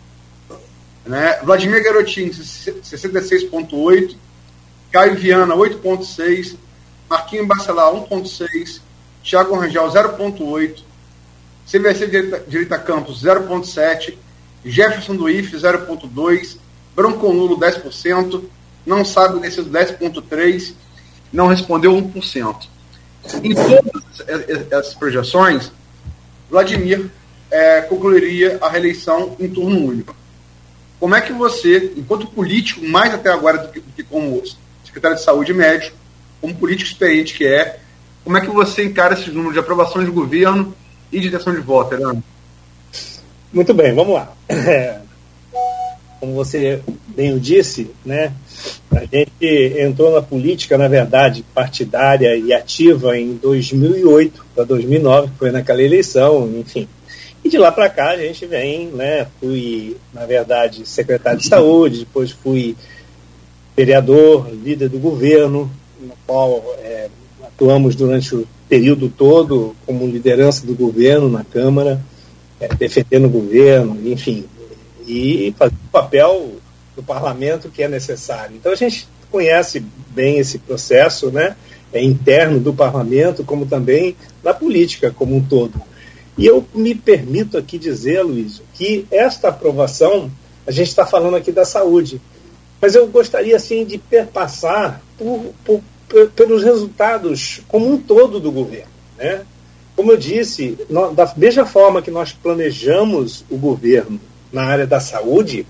Né? 1.05 1.39
Vladimir 1.43 1.81
Garotinho, 1.81 2.31
66,8%. 2.31 4.15
Caio 4.91 5.15
Viana, 5.15 5.55
8,6%. 5.55 6.57
Marquinhos 7.09 7.47
Bacelar, 7.47 7.93
1,6%. 7.93 8.81
Thiago 9.23 9.55
Rangel, 9.55 9.89
0,8%. 9.89 10.83
CVC 11.65 12.07
Direita, 12.07 12.43
Direita 12.47 12.77
Campos, 12.77 13.23
0,7%. 13.23 14.15
Jefferson 14.65 15.15
do 15.15 15.29
IF, 15.29 15.55
0,2%. 15.55 16.57
Branco 16.95 17.33
Nulo, 17.33 17.57
10%. 17.57 18.43
Não 18.85 19.03
sabe 19.03 19.39
desses 19.39 19.65
10,3%. 19.65 20.73
Não 21.31 21.47
respondeu 21.47 21.91
1%. 21.93 22.72
Em 23.43 23.53
todas 23.53 24.71
essas 24.71 24.93
projeções, 24.93 25.71
Vladimir 26.49 27.09
é, 27.49 27.81
concluiria 27.81 28.57
a 28.61 28.69
reeleição 28.69 29.35
em 29.39 29.47
turno 29.47 29.87
único. 29.87 30.15
Como 30.99 31.15
é 31.15 31.21
que 31.21 31.33
você, 31.33 31.93
enquanto 31.95 32.27
político, 32.27 32.85
mais 32.85 33.13
até 33.13 33.29
agora 33.29 33.59
do 33.59 33.71
que, 33.71 33.79
do 33.79 33.91
que 33.91 34.03
como 34.03 34.41
secretário 34.85 35.17
de 35.17 35.23
saúde 35.23 35.53
médico, 35.53 35.95
como 36.39 36.55
político 36.55 36.89
experiente 36.89 37.33
que 37.33 37.45
é, 37.45 37.79
como 38.23 38.37
é 38.37 38.41
que 38.41 38.47
você 38.47 38.83
encara 38.83 39.13
esses 39.13 39.27
números 39.27 39.53
de 39.53 39.59
aprovação 39.59 40.03
de 40.03 40.09
governo 40.09 40.73
e 41.11 41.19
de 41.19 41.27
intenção 41.27 41.53
de 41.53 41.59
voto, 41.59 41.93
Herano? 41.93 42.23
Muito 43.51 43.73
bem, 43.73 43.93
vamos 43.93 44.15
lá. 44.15 44.33
Como 46.23 46.35
você 46.35 46.79
bem 47.13 47.33
o 47.33 47.39
disse, 47.39 47.91
né, 48.05 48.31
a 48.89 49.01
gente 49.01 49.77
entrou 49.77 50.09
na 50.09 50.21
política, 50.21 50.77
na 50.77 50.87
verdade, 50.87 51.43
partidária 51.53 52.37
e 52.37 52.53
ativa 52.53 53.19
em 53.19 53.33
2008 53.33 54.45
para 54.55 54.63
2009, 54.63 55.27
que 55.27 55.37
foi 55.37 55.51
naquela 55.51 55.81
eleição, 55.81 56.49
enfim. 56.57 56.87
E 57.43 57.49
de 57.49 57.57
lá 57.57 57.73
para 57.73 57.89
cá 57.89 58.11
a 58.11 58.17
gente 58.17 58.45
vem, 58.45 58.87
né? 58.87 59.27
Fui, 59.41 59.97
na 60.13 60.25
verdade, 60.25 60.87
secretário 60.87 61.39
de 61.41 61.47
saúde, 61.49 61.99
depois 61.99 62.31
fui 62.31 62.73
vereador, 63.75 64.49
líder 64.49 64.87
do 64.87 64.99
governo, 64.99 65.69
no 65.99 66.13
qual 66.25 66.63
é, 66.79 67.09
atuamos 67.43 67.95
durante 67.95 68.33
o 68.33 68.47
período 68.69 69.09
todo 69.09 69.75
como 69.85 70.07
liderança 70.07 70.65
do 70.65 70.73
governo 70.73 71.27
na 71.27 71.43
Câmara, 71.43 71.99
é, 72.61 72.69
defendendo 72.69 73.25
o 73.25 73.29
governo, 73.29 73.99
enfim, 74.09 74.45
e 75.07 75.53
fazer 75.57 75.73
o 75.73 75.91
papel 75.91 76.51
do 76.95 77.03
parlamento 77.03 77.69
que 77.69 77.83
é 77.83 77.87
necessário. 77.87 78.55
Então 78.55 78.71
a 78.71 78.75
gente 78.75 79.07
conhece 79.31 79.83
bem 80.09 80.37
esse 80.37 80.59
processo, 80.59 81.31
né? 81.31 81.55
É 81.91 82.03
interno 82.03 82.59
do 82.59 82.73
parlamento, 82.73 83.43
como 83.43 83.65
também 83.65 84.15
na 84.43 84.53
política 84.53 85.11
como 85.11 85.35
um 85.35 85.43
todo. 85.43 85.81
E 86.37 86.45
eu 86.45 86.65
me 86.73 86.95
permito 86.95 87.57
aqui 87.57 87.77
dizer, 87.77 88.23
Luiz, 88.23 88.61
que 88.73 89.05
esta 89.11 89.49
aprovação, 89.49 90.31
a 90.65 90.71
gente 90.71 90.89
está 90.89 91.05
falando 91.05 91.35
aqui 91.35 91.51
da 91.51 91.65
saúde, 91.65 92.19
mas 92.81 92.95
eu 92.95 93.07
gostaria 93.07 93.55
assim 93.55 93.85
de 93.85 93.97
perpassar 93.97 95.01
por, 95.17 95.53
por, 95.63 95.81
por, 96.09 96.29
pelos 96.31 96.63
resultados 96.63 97.61
como 97.67 97.91
um 97.91 97.97
todo 97.97 98.39
do 98.39 98.51
governo, 98.51 98.91
né? 99.17 99.43
Como 99.95 100.11
eu 100.11 100.17
disse, 100.17 100.75
da 101.15 101.31
mesma 101.37 101.67
forma 101.67 102.01
que 102.01 102.09
nós 102.09 102.33
planejamos 102.33 103.45
o 103.49 103.57
governo 103.57 104.19
na 104.53 104.63
área 104.63 104.85
da 104.85 104.99
saúde, 104.99 105.65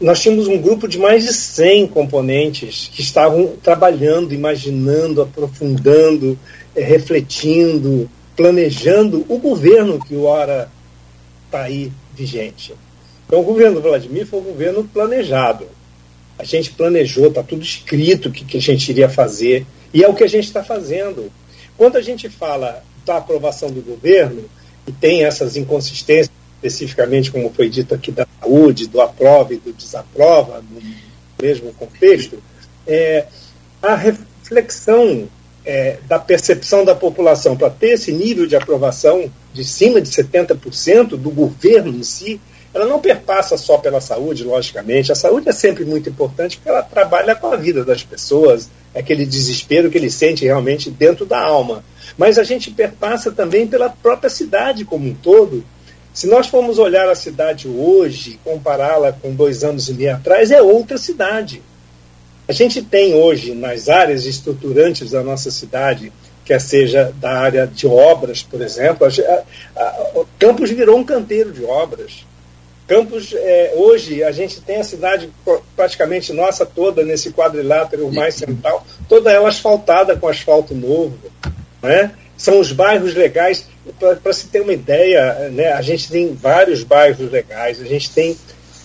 nós 0.00 0.20
tínhamos 0.20 0.48
um 0.48 0.60
grupo 0.60 0.88
de 0.88 0.98
mais 0.98 1.24
de 1.24 1.34
100 1.34 1.88
componentes 1.88 2.90
que 2.92 3.02
estavam 3.02 3.54
trabalhando, 3.62 4.32
imaginando, 4.32 5.20
aprofundando, 5.20 6.38
é, 6.74 6.82
refletindo, 6.82 8.08
planejando 8.36 9.26
o 9.28 9.38
governo 9.38 10.02
que 10.02 10.14
o 10.14 10.22
hora 10.22 10.70
está 11.46 11.62
aí 11.62 11.92
vigente. 12.14 12.74
Então, 13.26 13.40
o 13.40 13.44
governo 13.44 13.80
Vladimir 13.80 14.26
foi 14.26 14.40
um 14.40 14.44
governo 14.44 14.84
planejado. 14.84 15.66
A 16.38 16.44
gente 16.44 16.70
planejou, 16.70 17.26
está 17.26 17.42
tudo 17.42 17.62
escrito 17.62 18.28
o 18.28 18.32
que, 18.32 18.44
que 18.44 18.56
a 18.56 18.60
gente 18.60 18.88
iria 18.88 19.08
fazer, 19.08 19.66
e 19.92 20.04
é 20.04 20.08
o 20.08 20.14
que 20.14 20.24
a 20.24 20.28
gente 20.28 20.44
está 20.44 20.62
fazendo. 20.62 21.30
Quando 21.76 21.96
a 21.96 22.00
gente 22.02 22.28
fala 22.28 22.82
da 23.04 23.16
aprovação 23.16 23.70
do 23.70 23.82
governo, 23.82 24.44
e 24.86 24.92
tem 24.92 25.24
essas 25.24 25.56
inconsistências 25.56 26.37
especificamente, 26.62 27.30
como 27.30 27.50
foi 27.50 27.68
dito 27.68 27.94
aqui, 27.94 28.10
da 28.10 28.26
saúde, 28.40 28.88
do 28.88 29.00
aprova 29.00 29.54
e 29.54 29.58
do 29.58 29.72
desaprova, 29.72 30.62
no 30.70 30.80
mesmo 31.40 31.72
contexto, 31.74 32.42
é, 32.86 33.26
a 33.80 33.94
reflexão 33.94 35.28
é, 35.64 35.98
da 36.08 36.18
percepção 36.18 36.84
da 36.84 36.94
população 36.94 37.56
para 37.56 37.70
ter 37.70 37.90
esse 37.90 38.10
nível 38.10 38.46
de 38.46 38.56
aprovação 38.56 39.30
de 39.52 39.64
cima 39.64 40.00
de 40.00 40.08
70% 40.10 41.10
do 41.10 41.30
governo 41.30 41.94
em 41.94 42.02
si, 42.02 42.40
ela 42.72 42.86
não 42.86 43.00
perpassa 43.00 43.56
só 43.56 43.78
pela 43.78 44.00
saúde, 44.00 44.44
logicamente. 44.44 45.10
A 45.10 45.14
saúde 45.14 45.48
é 45.48 45.52
sempre 45.52 45.84
muito 45.84 46.08
importante 46.08 46.56
porque 46.56 46.68
ela 46.68 46.82
trabalha 46.82 47.34
com 47.34 47.48
a 47.48 47.56
vida 47.56 47.84
das 47.84 48.02
pessoas, 48.02 48.70
é 48.94 49.00
aquele 49.00 49.24
desespero 49.24 49.90
que 49.90 49.98
ele 49.98 50.10
sente 50.10 50.44
realmente 50.44 50.90
dentro 50.90 51.24
da 51.24 51.40
alma. 51.40 51.84
Mas 52.16 52.38
a 52.38 52.44
gente 52.44 52.70
perpassa 52.70 53.30
também 53.30 53.66
pela 53.66 53.88
própria 53.88 54.30
cidade 54.30 54.84
como 54.84 55.08
um 55.08 55.14
todo, 55.14 55.64
se 56.18 56.26
nós 56.26 56.48
formos 56.48 56.80
olhar 56.80 57.08
a 57.08 57.14
cidade 57.14 57.68
hoje, 57.68 58.40
compará-la 58.42 59.12
com 59.12 59.32
dois 59.32 59.62
anos 59.62 59.88
e 59.88 59.94
meio 59.94 60.16
atrás, 60.16 60.50
é 60.50 60.60
outra 60.60 60.98
cidade. 60.98 61.62
A 62.48 62.52
gente 62.52 62.82
tem 62.82 63.14
hoje, 63.14 63.54
nas 63.54 63.88
áreas 63.88 64.26
estruturantes 64.26 65.12
da 65.12 65.22
nossa 65.22 65.48
cidade, 65.48 66.12
quer 66.44 66.60
seja 66.60 67.14
da 67.20 67.38
área 67.38 67.68
de 67.68 67.86
obras, 67.86 68.42
por 68.42 68.60
exemplo, 68.60 69.06
a, 69.06 69.80
a, 69.80 70.10
o 70.16 70.26
Campos 70.40 70.70
virou 70.70 70.98
um 70.98 71.04
canteiro 71.04 71.52
de 71.52 71.64
obras. 71.64 72.26
Campos, 72.88 73.32
é, 73.32 73.74
hoje, 73.76 74.24
a 74.24 74.32
gente 74.32 74.60
tem 74.60 74.78
a 74.78 74.84
cidade 74.84 75.30
praticamente 75.76 76.32
nossa 76.32 76.66
toda 76.66 77.04
nesse 77.04 77.30
quadrilátero 77.30 78.12
mais 78.12 78.34
central, 78.34 78.84
toda 79.08 79.30
ela 79.30 79.50
asfaltada 79.50 80.16
com 80.16 80.26
asfalto 80.26 80.74
novo. 80.74 81.16
Né? 81.80 82.10
São 82.38 82.60
os 82.60 82.70
bairros 82.70 83.14
legais 83.14 83.66
para 83.98 84.32
se 84.32 84.46
ter 84.46 84.60
uma 84.60 84.72
ideia, 84.72 85.50
né, 85.50 85.72
a 85.72 85.82
gente 85.82 86.08
tem 86.08 86.32
vários 86.32 86.84
bairros 86.84 87.30
legais, 87.30 87.80
a 87.80 87.84
gente 87.84 88.10
tem, 88.10 88.36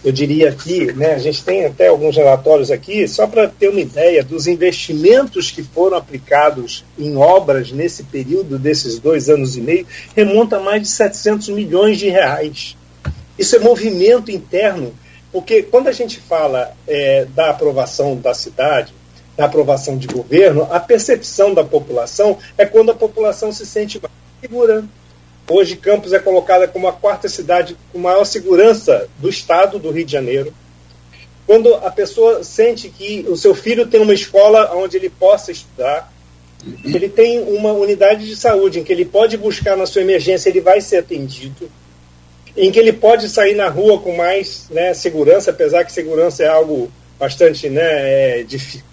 eu 0.04 0.12
diria 0.12 0.50
aqui, 0.50 0.92
né, 0.94 1.14
a 1.14 1.20
gente 1.20 1.44
tem 1.44 1.66
até 1.66 1.88
alguns 1.88 2.16
relatórios 2.16 2.72
aqui, 2.72 3.08
só 3.08 3.28
para 3.28 3.48
ter 3.48 3.70
uma 3.70 3.80
ideia 3.80 4.24
dos 4.24 4.48
investimentos 4.48 5.52
que 5.52 5.62
foram 5.62 5.98
aplicados 5.98 6.84
em 6.98 7.16
obras 7.16 7.72
nesse 7.72 8.04
período 8.04 8.58
desses 8.58 8.98
dois 8.98 9.30
anos 9.30 9.56
e 9.56 9.62
meio, 9.62 9.86
remonta 10.16 10.58
a 10.58 10.60
mais 10.60 10.82
de 10.82 10.88
700 10.90 11.50
milhões 11.50 12.00
de 12.00 12.10
reais. 12.10 12.76
Isso 13.38 13.56
é 13.56 13.60
movimento 13.60 14.32
interno, 14.32 14.94
porque 15.32 15.64
quando 15.64 15.90
a 15.90 15.92
gente 15.92 16.20
fala 16.20 16.74
é, 16.88 17.26
da 17.36 17.52
aprovação 17.52 18.16
da 18.16 18.34
cidade, 18.34 18.94
da 19.36 19.46
aprovação 19.46 19.98
de 19.98 20.08
governo, 20.08 20.68
a 20.72 20.80
percepção 20.80 21.54
da 21.54 21.64
população 21.64 22.38
é 22.58 22.66
quando 22.66 22.92
a 22.92 22.96
população 22.96 23.52
se 23.52 23.66
sente 23.66 24.00
mais 24.00 24.14
segura. 24.42 24.84
Hoje, 25.50 25.76
Campos 25.76 26.14
é 26.14 26.20
colocada 26.20 26.68
como 26.68 26.88
a 26.88 26.94
quarta 26.94 27.28
cidade 27.28 27.76
com 27.92 28.00
maior 28.00 28.24
segurança 28.24 29.08
do 29.18 29.28
estado 29.28 29.80
do 29.80 29.92
Rio 29.92 30.06
de 30.06 30.12
Janeiro. 30.12 30.54
Quando 31.46 31.74
a 31.76 31.92
pessoa 31.92 32.44
sente 32.44 32.88
que 32.90 33.26
o 33.28 33.36
seu 33.36 33.54
filho 33.54 33.86
tem 33.88 34.00
uma 34.00 34.14
escola 34.14 34.74
onde 34.76 34.96
ele 34.96 35.10
possa 35.10 35.52
estudar, 35.52 36.14
ele 36.86 37.10
tem 37.10 37.42
uma 37.42 37.74
unidade 37.74 38.26
de 38.26 38.36
saúde 38.38 38.80
em 38.80 38.84
que 38.84 38.94
ele 38.94 39.04
pode 39.04 39.36
buscar 39.36 39.76
na 39.76 39.86
sua 39.86 40.02
emergência, 40.02 40.48
ele 40.48 40.62
vai 40.62 40.80
ser 40.80 40.98
atendido, 40.98 41.70
em 42.56 42.72
que 42.72 42.80
ele 42.80 42.94
pode 42.94 43.28
sair 43.28 43.56
na 43.56 43.68
rua 43.68 44.00
com 44.00 44.16
mais 44.16 44.68
né, 44.70 44.94
segurança, 44.94 45.52
apesar 45.52 45.84
que 45.84 45.92
segurança 45.92 46.44
é 46.44 46.48
algo 46.48 46.90
bastante 47.20 47.68
né, 47.68 48.40
é, 48.40 48.44
difícil 48.44 48.93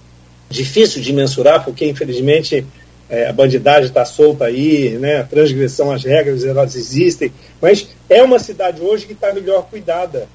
difícil 0.50 1.00
de 1.00 1.12
mensurar, 1.12 1.64
porque 1.64 1.86
infelizmente 1.86 2.66
é, 3.08 3.28
a 3.28 3.32
bandidagem 3.32 3.86
está 3.86 4.04
solta 4.04 4.46
aí, 4.46 4.90
né, 4.98 5.20
a 5.20 5.24
transgressão 5.24 5.90
às 5.90 6.04
regras 6.04 6.44
elas 6.44 6.74
existem, 6.74 7.32
mas 7.60 7.88
é 8.08 8.22
uma 8.22 8.38
cidade 8.38 8.82
hoje 8.82 9.06
que 9.06 9.12
está 9.12 9.32
melhor 9.32 9.66
cuidada, 9.70 10.28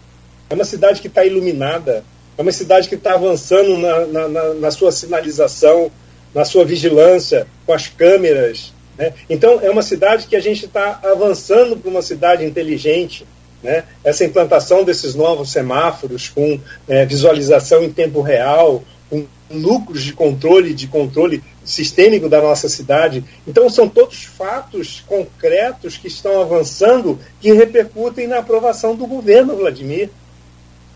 é 0.49 0.53
uma 0.53 0.63
cidade 0.65 1.01
que 1.01 1.07
está 1.07 1.25
iluminada, 1.25 2.03
é 2.37 2.41
uma 2.41 2.51
cidade 2.51 2.89
que 2.89 2.95
está 2.95 3.13
avançando 3.13 3.77
na, 3.77 4.27
na, 4.27 4.53
na, 4.55 4.71
sua 4.71 4.91
sinalização, 4.91 5.89
na 6.33 6.43
sua 6.43 6.65
vigilância, 6.65 7.47
com 7.65 7.73
as 7.73 7.87
câmeras. 7.87 8.73
Né? 8.97 9.13
Então, 9.29 9.59
é 9.61 9.69
uma 9.69 9.81
cidade 9.81 10.27
que 10.27 10.35
a 10.35 10.39
gente 10.41 10.65
está 10.65 10.99
avançando 11.03 11.77
para 11.77 11.89
uma 11.89 12.01
cidade 12.01 12.43
inteligente. 12.43 13.25
Né? 13.63 13.83
Essa 14.03 14.25
implantação 14.25 14.83
desses 14.83 15.15
novos 15.15 15.51
semáforos 15.51 16.27
com 16.27 16.59
é, 16.89 17.05
visualização 17.05 17.83
em 17.83 17.91
tempo 17.91 18.21
real, 18.21 18.83
com 19.09 19.25
núcleos 19.49 20.03
de 20.03 20.13
controle, 20.13 20.73
de 20.73 20.87
controle 20.87 21.43
sistêmico 21.63 22.27
da 22.29 22.41
nossa 22.41 22.67
cidade. 22.69 23.23
Então, 23.47 23.69
são 23.69 23.87
todos 23.87 24.23
fatos 24.23 25.03
concretos 25.07 25.97
que 25.97 26.07
estão 26.07 26.41
avançando 26.41 27.19
que 27.39 27.51
repercutem 27.53 28.27
na 28.27 28.39
aprovação 28.39 28.95
do 28.95 29.05
governo, 29.05 29.55
Vladimir. 29.55 30.09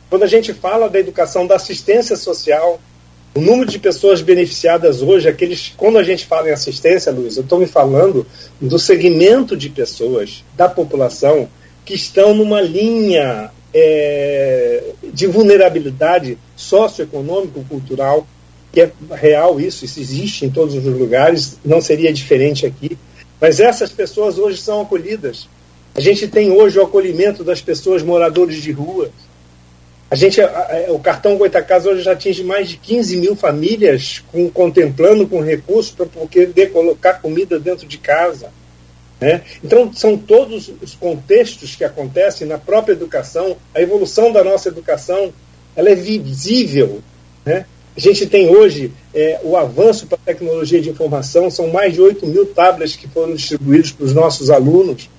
Quando 0.09 0.23
a 0.23 0.27
gente 0.27 0.53
fala 0.53 0.89
da 0.89 0.99
educação, 0.99 1.45
da 1.45 1.55
assistência 1.55 2.15
social, 2.15 2.79
o 3.35 3.41
número 3.41 3.69
de 3.69 3.77
pessoas 3.77 4.21
beneficiadas 4.21 5.01
hoje, 5.01 5.29
aqueles, 5.29 5.71
quando 5.77 5.99
a 5.99 6.03
gente 6.03 6.25
fala 6.25 6.49
em 6.49 6.51
assistência, 6.51 7.11
Luiz, 7.11 7.37
eu 7.37 7.43
estou 7.43 7.59
me 7.59 7.67
falando 7.67 8.25
do 8.59 8.79
segmento 8.79 9.55
de 9.55 9.69
pessoas, 9.69 10.43
da 10.55 10.67
população, 10.67 11.47
que 11.85 11.93
estão 11.93 12.33
numa 12.33 12.59
linha 12.59 13.51
é, 13.73 14.83
de 15.13 15.27
vulnerabilidade 15.27 16.37
socioeconômico-cultural, 16.55 18.27
que 18.71 18.81
é 18.81 18.91
real 19.11 19.59
isso, 19.59 19.85
isso 19.85 19.99
existe 19.99 20.45
em 20.45 20.49
todos 20.49 20.75
os 20.75 20.83
lugares, 20.83 21.57
não 21.63 21.81
seria 21.81 22.13
diferente 22.13 22.65
aqui. 22.65 22.97
Mas 23.39 23.59
essas 23.59 23.91
pessoas 23.91 24.37
hoje 24.37 24.57
são 24.61 24.81
acolhidas. 24.81 25.47
A 25.95 26.01
gente 26.01 26.27
tem 26.27 26.51
hoje 26.51 26.77
o 26.77 26.83
acolhimento 26.83 27.43
das 27.43 27.61
pessoas 27.61 28.03
moradores 28.03 28.61
de 28.61 28.71
rua, 28.71 29.09
a 30.11 30.15
gente, 30.15 30.41
o 30.87 30.97
cartão 30.97 31.37
Goitacasa 31.37 31.91
hoje 31.91 32.01
já 32.01 32.13
atinge 32.13 32.43
mais 32.43 32.69
de 32.69 32.77
15 32.77 33.17
mil 33.17 33.35
famílias 33.35 34.23
com, 34.31 34.49
contemplando 34.49 35.27
com 35.27 35.39
recursos 35.39 35.91
para 35.91 36.07
poder 36.07 36.71
colocar 36.71 37.21
comida 37.21 37.59
dentro 37.59 37.85
de 37.85 37.99
casa. 37.99 38.51
Né? 39.19 39.41
Então, 39.63 39.91
são 39.93 40.17
todos 40.17 40.71
os 40.81 40.95
contextos 40.95 41.75
que 41.75 41.83
acontecem 41.83 42.47
na 42.47 42.57
própria 42.57 42.93
educação, 42.93 43.57
a 43.75 43.81
evolução 43.81 44.31
da 44.31 44.43
nossa 44.43 44.69
educação, 44.69 45.33
ela 45.75 45.89
é 45.89 45.95
visível. 45.95 47.01
Né? 47.45 47.65
A 47.95 47.99
gente 47.99 48.25
tem 48.27 48.47
hoje 48.47 48.91
é, 49.13 49.39
o 49.43 49.57
avanço 49.57 50.07
para 50.07 50.17
a 50.17 50.25
tecnologia 50.25 50.81
de 50.81 50.89
informação, 50.89 51.51
são 51.51 51.67
mais 51.67 51.93
de 51.93 52.01
8 52.01 52.25
mil 52.27 52.45
tablets 52.45 52.95
que 52.95 53.07
foram 53.07 53.35
distribuídos 53.35 53.91
para 53.91 54.05
os 54.05 54.13
nossos 54.13 54.49
alunos. 54.49 55.09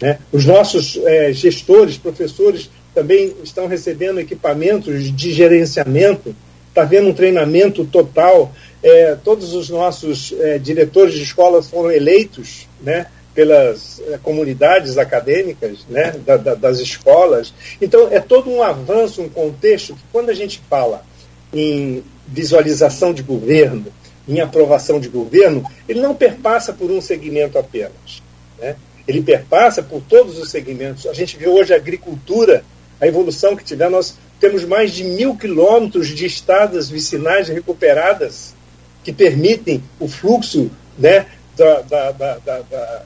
Né? 0.00 0.18
Os 0.32 0.46
nossos 0.46 0.98
é, 1.04 1.32
gestores, 1.32 1.98
professores, 1.98 2.70
também 2.94 3.34
estão 3.42 3.66
recebendo 3.66 4.20
equipamentos 4.20 5.14
de 5.14 5.32
gerenciamento, 5.32 6.34
está 6.68 6.82
havendo 6.82 7.08
um 7.08 7.14
treinamento 7.14 7.84
total. 7.84 8.52
É, 8.82 9.16
todos 9.22 9.52
os 9.52 9.68
nossos 9.68 10.32
é, 10.40 10.58
diretores 10.58 11.14
de 11.14 11.22
escolas 11.22 11.68
foram 11.68 11.90
eleitos 11.90 12.68
né, 12.82 13.06
pelas 13.34 14.00
é, 14.06 14.18
comunidades 14.18 14.96
acadêmicas 14.96 15.78
né, 15.88 16.12
da, 16.24 16.36
da, 16.36 16.54
das 16.54 16.78
escolas. 16.78 17.52
Então, 17.80 18.08
é 18.10 18.20
todo 18.20 18.50
um 18.50 18.62
avanço, 18.62 19.22
um 19.22 19.28
contexto 19.28 19.94
que, 19.94 20.02
quando 20.12 20.30
a 20.30 20.34
gente 20.34 20.62
fala 20.70 21.04
em 21.52 22.02
visualização 22.26 23.12
de 23.12 23.22
governo, 23.22 23.86
em 24.26 24.40
aprovação 24.40 25.00
de 25.00 25.08
governo, 25.08 25.64
ele 25.88 26.00
não 26.00 26.14
perpassa 26.14 26.72
por 26.72 26.90
um 26.90 27.00
segmento 27.00 27.58
apenas. 27.58 28.22
Né? 28.58 28.76
Ele 29.06 29.20
perpassa 29.20 29.82
por 29.82 30.00
todos 30.00 30.38
os 30.38 30.50
segmentos. 30.50 31.06
A 31.06 31.12
gente 31.12 31.36
vê 31.36 31.46
hoje 31.46 31.74
a 31.74 31.76
agricultura 31.76 32.64
a 33.00 33.06
evolução 33.06 33.56
que 33.56 33.64
tivemos. 33.64 33.92
Nós 33.92 34.18
temos 34.40 34.64
mais 34.64 34.92
de 34.92 35.04
mil 35.04 35.36
quilômetros 35.36 36.08
de 36.08 36.26
estradas 36.26 36.88
vicinais 36.88 37.48
recuperadas 37.48 38.54
que 39.02 39.12
permitem 39.12 39.82
o 40.00 40.08
fluxo 40.08 40.70
né, 40.98 41.26
da, 41.56 41.82
da, 41.82 42.12
da, 42.12 42.38
da, 42.38 43.02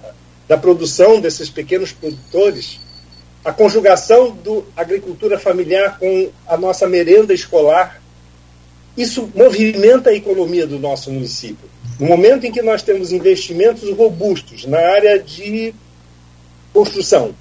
da 0.48 0.56
produção 0.56 1.20
desses 1.20 1.50
pequenos 1.50 1.92
produtores. 1.92 2.80
A 3.44 3.52
conjugação 3.52 4.30
do 4.30 4.64
agricultura 4.76 5.38
familiar 5.38 5.98
com 5.98 6.30
a 6.46 6.56
nossa 6.56 6.88
merenda 6.88 7.32
escolar. 7.32 8.02
Isso 8.96 9.30
movimenta 9.34 10.10
a 10.10 10.14
economia 10.14 10.66
do 10.66 10.78
nosso 10.78 11.10
município. 11.10 11.68
No 12.00 12.06
momento 12.06 12.46
em 12.46 12.52
que 12.52 12.62
nós 12.62 12.82
temos 12.82 13.12
investimentos 13.12 13.88
robustos 13.96 14.64
na 14.66 14.78
área 14.78 15.18
de 15.18 15.72
construção, 16.72 17.34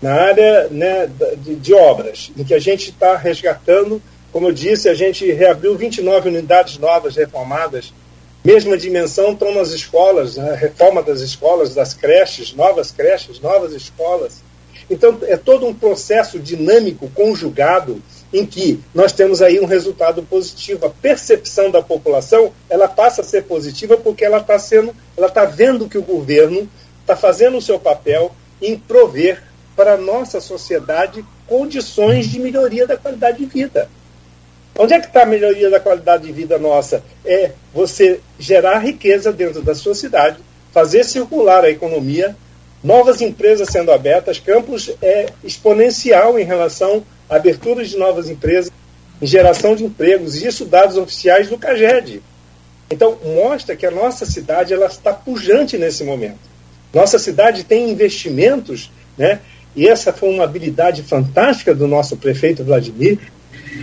na 0.00 0.14
área 0.14 0.68
né, 0.68 1.08
de, 1.38 1.54
de, 1.56 1.74
obras, 1.74 2.30
em 2.36 2.44
que 2.44 2.54
a 2.54 2.58
gente 2.58 2.90
está 2.90 3.16
resgatando, 3.16 4.02
como 4.32 4.48
eu 4.48 4.52
disse, 4.52 4.88
a 4.88 4.94
gente 4.94 5.30
reabriu 5.32 5.76
29 5.76 6.28
unidades 6.28 6.78
novas 6.78 7.16
reformadas, 7.16 7.92
mesma 8.46 8.78
dimensão 8.78 9.32
estão 9.32 9.52
nas 9.52 9.70
escolas, 9.70 10.38
a 10.38 10.42
né, 10.42 10.54
reforma 10.54 11.02
das 11.02 11.20
escolas, 11.20 11.74
das 11.74 11.92
creches, 11.92 12.54
novas 12.54 12.92
creches, 12.92 13.40
novas 13.40 13.72
escolas. 13.72 14.40
Então, 14.88 15.18
é 15.22 15.36
todo 15.36 15.66
um 15.66 15.74
processo 15.74 16.38
dinâmico, 16.38 17.10
conjugado, 17.12 18.00
em 18.32 18.46
que 18.46 18.80
nós 18.94 19.12
temos 19.12 19.42
aí 19.42 19.58
um 19.58 19.66
resultado 19.66 20.22
positivo. 20.22 20.86
A 20.86 20.90
percepção 20.90 21.72
da 21.72 21.82
população 21.82 22.52
ela 22.70 22.86
passa 22.86 23.20
a 23.20 23.24
ser 23.24 23.42
positiva 23.44 23.96
porque 23.96 24.24
ela 24.24 24.38
está 24.38 24.56
sendo, 24.60 24.94
ela 25.16 25.26
está 25.26 25.44
vendo 25.44 25.88
que 25.88 25.98
o 25.98 26.02
governo 26.02 26.68
está 27.00 27.16
fazendo 27.16 27.58
o 27.58 27.62
seu 27.62 27.80
papel 27.80 28.30
em 28.62 28.78
prover 28.78 29.42
para 29.74 29.94
a 29.94 29.96
nossa 29.96 30.40
sociedade 30.40 31.24
condições 31.48 32.28
de 32.28 32.38
melhoria 32.38 32.86
da 32.86 32.96
qualidade 32.96 33.38
de 33.38 33.46
vida. 33.46 33.88
Onde 34.78 34.94
é 34.94 35.00
que 35.00 35.06
está 35.06 35.22
a 35.22 35.26
melhoria 35.26 35.70
da 35.70 35.80
qualidade 35.80 36.26
de 36.26 36.32
vida 36.32 36.58
nossa? 36.58 37.02
É 37.24 37.52
você 37.72 38.20
gerar 38.38 38.78
riqueza 38.78 39.32
dentro 39.32 39.62
da 39.62 39.74
sua 39.74 39.94
cidade, 39.94 40.38
fazer 40.72 41.04
circular 41.04 41.64
a 41.64 41.70
economia, 41.70 42.36
novas 42.84 43.22
empresas 43.22 43.68
sendo 43.70 43.90
abertas, 43.90 44.38
campos 44.38 44.94
é 45.00 45.26
exponencial 45.42 46.38
em 46.38 46.44
relação 46.44 47.02
à 47.28 47.36
abertura 47.36 47.84
de 47.84 47.96
novas 47.96 48.28
empresas, 48.28 48.70
em 49.20 49.26
geração 49.26 49.74
de 49.74 49.84
empregos, 49.84 50.36
isso 50.42 50.66
dados 50.66 50.98
oficiais 50.98 51.48
do 51.48 51.56
CAGED. 51.56 52.22
Então, 52.90 53.18
mostra 53.24 53.74
que 53.74 53.86
a 53.86 53.90
nossa 53.90 54.26
cidade 54.26 54.74
ela 54.74 54.86
está 54.86 55.12
pujante 55.12 55.78
nesse 55.78 56.04
momento. 56.04 56.38
Nossa 56.92 57.18
cidade 57.18 57.64
tem 57.64 57.90
investimentos 57.90 58.90
né, 59.16 59.40
e 59.74 59.88
essa 59.88 60.12
foi 60.12 60.28
uma 60.28 60.44
habilidade 60.44 61.02
fantástica 61.02 61.74
do 61.74 61.88
nosso 61.88 62.16
prefeito 62.16 62.62
Vladimir, 62.62 63.18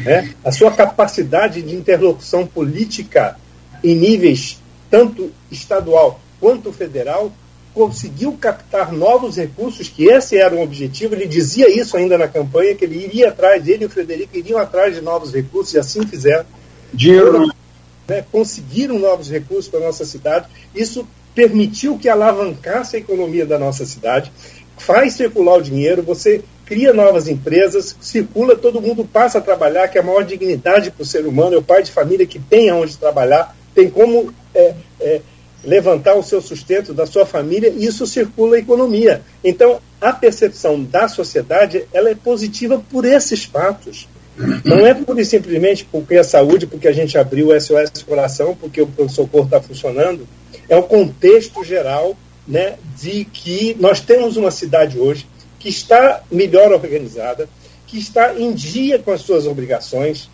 né? 0.03 0.33
a 0.43 0.51
sua 0.51 0.71
capacidade 0.71 1.61
de 1.61 1.75
interlocução 1.75 2.45
política 2.45 3.37
em 3.83 3.95
níveis 3.95 4.59
tanto 4.89 5.31
estadual 5.51 6.19
quanto 6.39 6.71
federal, 6.71 7.33
conseguiu 7.73 8.33
captar 8.33 8.91
novos 8.91 9.37
recursos, 9.37 9.89
que 9.89 10.05
esse 10.05 10.37
era 10.37 10.53
o 10.53 10.61
objetivo. 10.61 11.15
Ele 11.15 11.25
dizia 11.25 11.67
isso 11.67 11.97
ainda 11.97 12.15
na 12.15 12.27
campanha, 12.27 12.75
que 12.75 12.85
ele 12.85 13.03
iria 13.03 13.29
atrás, 13.29 13.67
ele 13.67 13.85
e 13.85 13.87
o 13.87 13.89
Frederico 13.89 14.37
iriam 14.37 14.59
atrás 14.59 14.93
de 14.93 15.01
novos 15.01 15.33
recursos, 15.33 15.73
e 15.73 15.79
assim 15.79 16.05
fizeram. 16.05 16.45
Dinheiro. 16.93 17.51
Né, 18.07 18.23
conseguiram 18.31 18.99
novos 18.99 19.29
recursos 19.29 19.67
para 19.67 19.79
a 19.79 19.83
nossa 19.83 20.05
cidade. 20.05 20.47
Isso 20.75 21.07
permitiu 21.33 21.97
que 21.97 22.07
alavancasse 22.07 22.97
a 22.97 22.99
economia 22.99 23.45
da 23.47 23.57
nossa 23.57 23.85
cidade 23.87 24.31
faz 24.77 25.13
circular 25.13 25.57
o 25.57 25.61
dinheiro, 25.61 26.03
você 26.03 26.43
cria 26.65 26.93
novas 26.93 27.27
empresas, 27.27 27.95
circula, 27.99 28.55
todo 28.55 28.81
mundo 28.81 29.05
passa 29.05 29.37
a 29.37 29.41
trabalhar, 29.41 29.87
que 29.87 29.97
é 29.97 30.01
a 30.01 30.03
maior 30.03 30.23
dignidade 30.23 30.91
para 30.91 31.03
o 31.03 31.05
ser 31.05 31.25
humano, 31.25 31.55
é 31.55 31.57
o 31.57 31.63
pai 31.63 31.83
de 31.83 31.91
família 31.91 32.25
que 32.25 32.39
tem 32.39 32.69
aonde 32.69 32.97
trabalhar, 32.97 33.55
tem 33.75 33.89
como 33.89 34.33
é, 34.55 34.73
é, 34.99 35.21
levantar 35.63 36.15
o 36.15 36.23
seu 36.23 36.41
sustento 36.41 36.93
da 36.93 37.05
sua 37.05 37.25
família, 37.25 37.69
e 37.69 37.85
isso 37.85 38.05
circula 38.05 38.55
a 38.55 38.59
economia. 38.59 39.21
Então, 39.43 39.79
a 39.99 40.11
percepção 40.11 40.83
da 40.83 41.07
sociedade 41.07 41.85
ela 41.93 42.09
é 42.09 42.15
positiva 42.15 42.83
por 42.91 43.05
esses 43.05 43.43
fatos. 43.43 44.07
Não 44.65 44.85
é 44.85 44.93
pura 44.93 45.21
e 45.21 45.25
simplesmente 45.25 45.85
porque 45.85 46.15
a 46.17 46.23
saúde, 46.23 46.65
porque 46.65 46.87
a 46.87 46.91
gente 46.91 47.17
abriu 47.17 47.49
o 47.49 47.61
SOS 47.61 48.01
Coração, 48.05 48.57
porque 48.59 48.81
o 48.81 49.07
socorro 49.07 49.45
está 49.45 49.61
funcionando, 49.61 50.27
é 50.67 50.75
o 50.75 50.83
contexto 50.83 51.63
geral 51.63 52.17
né, 52.47 52.75
de 52.99 53.25
que 53.25 53.77
nós 53.79 54.01
temos 54.01 54.35
uma 54.35 54.51
cidade 54.51 54.99
hoje 54.99 55.27
que 55.63 55.69
está 55.69 56.21
melhor 56.29 56.73
organizada, 56.73 57.47
que 57.87 57.97
está 57.97 58.37
em 58.37 58.51
dia 58.51 58.99
com 58.99 59.13
as 59.13 59.21
suas 59.21 59.47
obrigações. 59.47 60.29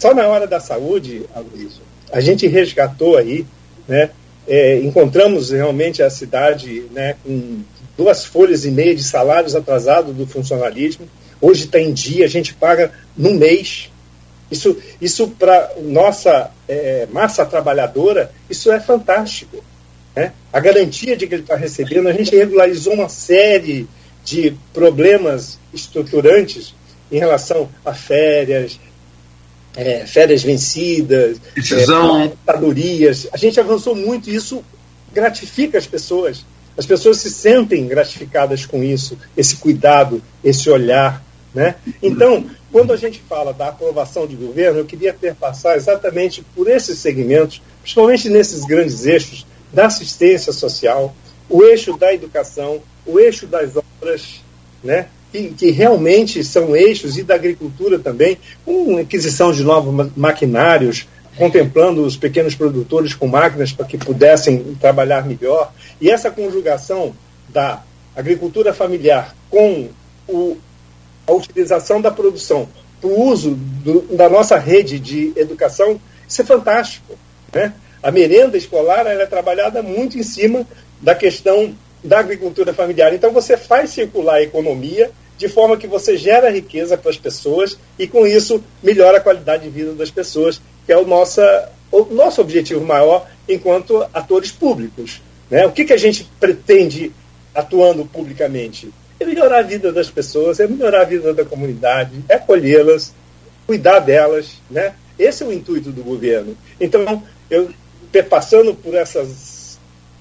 Só 0.00 0.12
na 0.12 0.26
hora 0.26 0.48
da 0.48 0.58
saúde, 0.58 1.22
Aloysio, 1.32 1.80
a 2.10 2.20
gente 2.20 2.48
resgatou 2.48 3.16
aí, 3.16 3.46
né, 3.86 4.10
é, 4.48 4.80
encontramos 4.80 5.50
realmente 5.50 6.02
a 6.02 6.10
cidade 6.10 6.86
né, 6.90 7.14
com 7.22 7.60
duas 7.96 8.24
folhas 8.24 8.64
e 8.64 8.70
meia 8.72 8.96
de 8.96 9.04
salários 9.04 9.54
atrasados 9.54 10.12
do 10.12 10.26
funcionalismo. 10.26 11.08
Hoje 11.40 11.66
está 11.66 11.78
em 11.78 11.92
dia, 11.92 12.24
a 12.24 12.28
gente 12.28 12.52
paga 12.52 12.90
no 13.16 13.32
mês. 13.32 13.92
Isso, 14.50 14.76
isso 15.00 15.28
para 15.28 15.70
nossa 15.82 16.50
é, 16.66 17.06
massa 17.12 17.46
trabalhadora, 17.46 18.32
isso 18.50 18.72
é 18.72 18.80
fantástico. 18.80 19.62
Né? 20.16 20.32
A 20.52 20.58
garantia 20.58 21.16
de 21.16 21.28
que 21.28 21.34
ele 21.36 21.42
está 21.42 21.54
recebendo, 21.54 22.08
a 22.08 22.12
gente 22.12 22.34
regularizou 22.34 22.94
uma 22.94 23.08
série 23.08 23.86
de 24.24 24.56
problemas 24.72 25.58
estruturantes 25.72 26.74
em 27.12 27.18
relação 27.18 27.68
a 27.84 27.92
férias, 27.92 28.80
é, 29.76 30.06
férias 30.06 30.42
vencidas, 30.42 31.38
decisão, 31.54 32.22
é, 32.22 32.32
A 33.32 33.36
gente 33.36 33.60
avançou 33.60 33.94
muito 33.94 34.30
e 34.30 34.34
isso 34.34 34.64
gratifica 35.12 35.78
as 35.78 35.86
pessoas. 35.86 36.44
As 36.76 36.86
pessoas 36.86 37.18
se 37.18 37.30
sentem 37.30 37.86
gratificadas 37.86 38.66
com 38.66 38.82
isso, 38.82 39.16
esse 39.36 39.56
cuidado, 39.56 40.22
esse 40.42 40.68
olhar. 40.68 41.22
Né? 41.54 41.76
Então, 42.02 42.50
quando 42.72 42.92
a 42.92 42.96
gente 42.96 43.22
fala 43.28 43.52
da 43.52 43.68
aprovação 43.68 44.26
de 44.26 44.34
governo, 44.34 44.80
eu 44.80 44.84
queria 44.84 45.14
perpassar 45.14 45.76
exatamente 45.76 46.44
por 46.54 46.68
esses 46.68 46.98
segmentos, 46.98 47.62
principalmente 47.80 48.28
nesses 48.28 48.64
grandes 48.64 49.06
eixos 49.06 49.46
da 49.72 49.86
assistência 49.86 50.52
social, 50.52 51.14
o 51.48 51.62
eixo 51.62 51.96
da 51.96 52.12
educação, 52.12 52.82
o 53.06 53.18
eixo 53.18 53.46
das 53.46 53.70
obras, 53.76 54.40
né? 54.82 55.06
que, 55.34 55.48
que 55.48 55.70
realmente 55.72 56.44
são 56.44 56.76
eixos, 56.76 57.18
e 57.18 57.24
da 57.24 57.34
agricultura 57.34 57.98
também, 57.98 58.38
com 58.64 58.98
aquisição 58.98 59.52
de 59.52 59.64
novos 59.64 60.12
maquinários, 60.16 61.08
contemplando 61.36 62.04
os 62.04 62.16
pequenos 62.16 62.54
produtores 62.54 63.14
com 63.14 63.26
máquinas 63.26 63.72
para 63.72 63.84
que 63.84 63.98
pudessem 63.98 64.76
trabalhar 64.80 65.26
melhor. 65.26 65.72
E 66.00 66.08
essa 66.08 66.30
conjugação 66.30 67.12
da 67.48 67.82
agricultura 68.14 68.72
familiar 68.72 69.34
com 69.50 69.88
o, 70.28 70.56
a 71.26 71.32
utilização 71.32 72.00
da 72.00 72.12
produção 72.12 72.68
para 73.00 73.10
o 73.10 73.28
uso 73.28 73.56
do, 73.56 74.02
da 74.16 74.28
nossa 74.28 74.56
rede 74.56 75.00
de 75.00 75.32
educação, 75.34 76.00
isso 76.28 76.42
é 76.42 76.44
fantástico. 76.44 77.18
Né? 77.52 77.72
A 78.00 78.12
merenda 78.12 78.56
escolar 78.56 79.04
é 79.06 79.26
trabalhada 79.26 79.82
muito 79.82 80.16
em 80.16 80.22
cima 80.22 80.64
da 81.00 81.14
questão 81.14 81.74
da 82.04 82.20
agricultura 82.20 82.74
familiar. 82.74 83.14
Então 83.14 83.32
você 83.32 83.56
faz 83.56 83.90
circular 83.90 84.34
a 84.34 84.42
economia 84.42 85.10
de 85.36 85.48
forma 85.48 85.76
que 85.76 85.86
você 85.86 86.16
gera 86.16 86.50
riqueza 86.50 86.96
para 86.96 87.10
as 87.10 87.16
pessoas 87.16 87.78
e, 87.98 88.06
com 88.06 88.26
isso, 88.26 88.62
melhora 88.82 89.18
a 89.18 89.20
qualidade 89.20 89.64
de 89.64 89.70
vida 89.70 89.92
das 89.92 90.10
pessoas, 90.10 90.60
que 90.86 90.92
é 90.92 90.96
o, 90.96 91.06
nossa, 91.06 91.72
o 91.90 92.04
nosso 92.04 92.40
objetivo 92.40 92.84
maior 92.84 93.26
enquanto 93.48 94.06
atores 94.12 94.52
públicos. 94.52 95.20
Né? 95.50 95.66
O 95.66 95.72
que, 95.72 95.84
que 95.84 95.92
a 95.92 95.98
gente 95.98 96.28
pretende 96.38 97.10
atuando 97.54 98.04
publicamente? 98.04 98.92
É 99.18 99.24
melhorar 99.24 99.60
a 99.60 99.62
vida 99.62 99.92
das 99.92 100.10
pessoas, 100.10 100.60
é 100.60 100.66
melhorar 100.66 101.02
a 101.02 101.04
vida 101.04 101.34
da 101.34 101.44
comunidade, 101.44 102.12
é 102.28 102.34
acolhê-las, 102.34 103.12
cuidar 103.66 103.98
delas. 103.98 104.60
Né? 104.70 104.94
Esse 105.18 105.42
é 105.42 105.46
o 105.46 105.52
intuito 105.52 105.90
do 105.90 106.02
governo. 106.02 106.56
Então, 106.80 107.22
eu 107.50 107.70
passando 108.22 108.74
por 108.74 108.94
essas, 108.94 109.53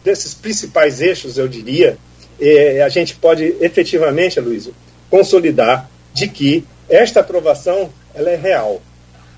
desses 0.03 0.33
principais 0.33 1.01
eixos, 1.01 1.37
eu 1.37 1.47
diria, 1.47 1.97
eh, 2.39 2.81
a 2.83 2.89
gente 2.89 3.15
pode 3.15 3.55
efetivamente, 3.61 4.39
Luísio, 4.39 4.75
consolidar 5.09 5.89
de 6.13 6.27
que 6.27 6.65
esta 6.89 7.21
aprovação 7.21 7.89
ela 8.13 8.29
é 8.29 8.35
real 8.35 8.81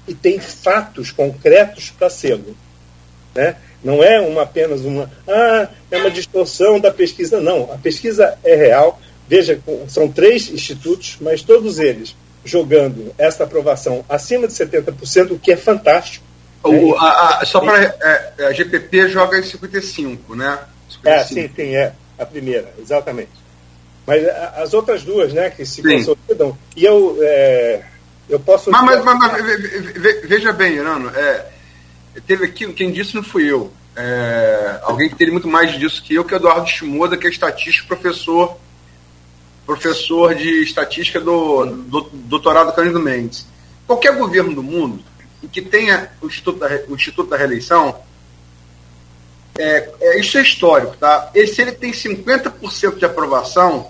e 0.08 0.14
tem 0.14 0.40
fatos 0.40 1.12
concretos 1.12 1.92
para 1.92 2.10
sê-lo. 2.10 2.56
Né? 3.34 3.56
Não 3.84 4.04
é 4.04 4.20
uma, 4.20 4.44
apenas 4.44 4.82
uma, 4.82 5.12
ah, 5.28 5.68
é 5.92 5.98
uma 5.98 6.10
distorção 6.10 6.80
da 6.80 6.92
pesquisa. 6.92 7.40
Não, 7.40 7.72
a 7.72 7.78
pesquisa 7.78 8.38
é 8.44 8.56
real. 8.56 9.00
Veja, 9.28 9.60
são 9.88 10.08
três 10.08 10.50
institutos, 10.50 11.18
mas 11.20 11.42
todos 11.42 11.80
eles 11.80 12.16
jogando 12.44 13.14
esta 13.18 13.44
aprovação 13.44 14.06
acima 14.08 14.48
de 14.48 14.54
70%, 14.54 15.32
o 15.32 15.40
que 15.40 15.52
é 15.52 15.58
fantástico. 15.58 16.24
O, 16.66 16.96
a, 16.96 17.40
a, 17.42 17.46
só 17.46 17.60
para. 17.60 17.84
É, 18.38 18.46
a 18.48 18.52
GPP 18.52 19.10
joga 19.10 19.38
em 19.38 19.44
55, 19.44 20.36
né? 20.36 20.60
55. 20.90 21.08
É, 21.08 21.24
sim, 21.24 21.54
sim, 21.56 21.76
é. 21.76 21.94
A 22.18 22.26
primeira, 22.26 22.74
exatamente. 22.80 23.30
Mas 24.06 24.24
as 24.56 24.74
outras 24.74 25.04
duas, 25.04 25.34
né, 25.34 25.50
que 25.50 25.66
se 25.66 25.82
Sim. 25.82 26.04
consolidam. 26.06 26.58
E 26.76 26.86
eu, 26.86 27.18
é, 27.22 27.84
eu 28.30 28.40
posso. 28.40 28.70
Mas, 28.70 28.84
mas, 28.84 29.04
mas, 29.04 29.18
mas 29.18 29.46
veja 30.24 30.54
bem, 30.54 30.74
Irano, 30.74 31.10
é, 31.10 31.46
teve 32.26 32.46
aqui, 32.46 32.72
quem 32.74 32.92
disse 32.92 33.16
não 33.16 33.24
fui 33.24 33.52
eu. 33.52 33.72
É, 33.96 34.80
alguém 34.84 35.10
que 35.10 35.16
teve 35.16 35.32
muito 35.32 35.48
mais 35.48 35.78
disso 35.78 36.04
que 36.04 36.14
eu, 36.14 36.24
que 36.24 36.34
é 36.34 36.38
Eduardo 36.38 36.68
Shimoda, 36.68 37.18
que 37.18 37.26
é 37.26 37.30
estatístico, 37.30 37.88
professor, 37.88 38.58
professor 39.66 40.36
de 40.36 40.62
estatística 40.64 41.20
do, 41.20 41.66
do, 41.66 42.02
do 42.02 42.10
doutorado 42.12 42.74
Cândido 42.74 43.00
Mendes. 43.00 43.48
Qualquer 43.88 44.16
governo 44.16 44.54
do 44.54 44.62
mundo 44.62 45.04
que 45.52 45.62
tenha 45.62 46.12
o 46.22 46.28
Instituto 46.28 46.60
da, 46.60 46.68
o 46.88 46.96
Instituto 46.96 47.30
da 47.30 47.38
Reeleição, 47.38 48.00
é, 49.58 49.90
é, 50.02 50.20
isso 50.20 50.38
é 50.38 50.42
histórico, 50.42 50.98
tá? 50.98 51.30
E 51.34 51.48
se 51.48 51.62
ele 51.62 51.72
tem 51.72 51.92
50% 51.92 52.98
de 52.98 53.06
aprovação, 53.06 53.90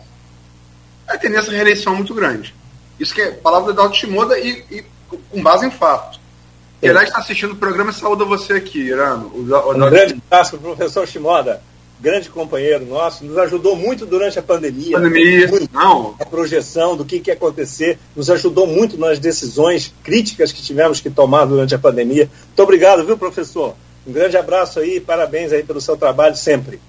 a 1.07 1.17
tendência 1.17 1.51
à 1.51 1.55
reeleição 1.55 1.93
é 1.93 1.95
muito 1.97 2.13
grande. 2.13 2.53
Isso 2.99 3.13
que 3.13 3.22
é 3.22 3.31
palavra 3.31 3.67
do 3.67 3.72
Eduardo 3.72 3.95
Shimoda 3.95 4.38
e, 4.39 4.63
e 4.69 4.85
com 5.31 5.41
base 5.41 5.65
em 5.65 5.72
fato. 5.72 6.19
Ele 6.81 6.97
está 6.99 7.19
assistindo 7.19 7.53
o 7.53 7.57
programa 7.57 7.91
Saúde 7.91 8.23
você 8.26 8.53
aqui, 8.53 8.80
Irano. 8.80 9.27
O, 9.27 9.39
o, 9.39 9.73
um 9.73 9.89
grande 9.89 10.22
abraço 10.30 10.57
para 10.57 10.72
o 10.72 10.76
professor 10.76 11.07
Shimoda, 11.07 11.61
grande 12.06 12.30
companheiro 12.30 12.86
nosso, 12.86 13.26
nos 13.26 13.36
ajudou 13.40 13.76
muito 13.76 14.06
durante 14.06 14.38
a 14.38 14.44
pandemia. 14.44 14.99
Pandemia, 14.99 15.49
não. 15.73 16.15
A 16.19 16.26
projeção 16.26 16.95
do 16.95 17.03
que, 17.03 17.19
que 17.19 17.32
ia 17.32 17.34
acontecer, 17.34 17.98
nos 18.15 18.30
ajudou 18.30 18.68
muito 18.68 18.95
nas 18.95 19.18
decisões 19.18 19.91
críticas 20.03 20.52
que 20.52 20.61
tivemos 20.61 21.02
que 21.02 21.10
tomar 21.10 21.45
durante 21.45 21.73
a 21.73 21.80
pandemia. 21.80 22.30
Muito 22.45 22.61
obrigado, 22.61 23.03
viu, 23.03 23.18
professor? 23.18 23.76
Um 24.06 24.14
grande 24.14 24.38
abraço 24.38 24.80
aí, 24.80 24.99
parabéns 24.99 25.52
aí 25.52 25.64
pelo 25.64 25.82
seu 25.82 25.98
trabalho 25.98 26.36
sempre 26.36 26.80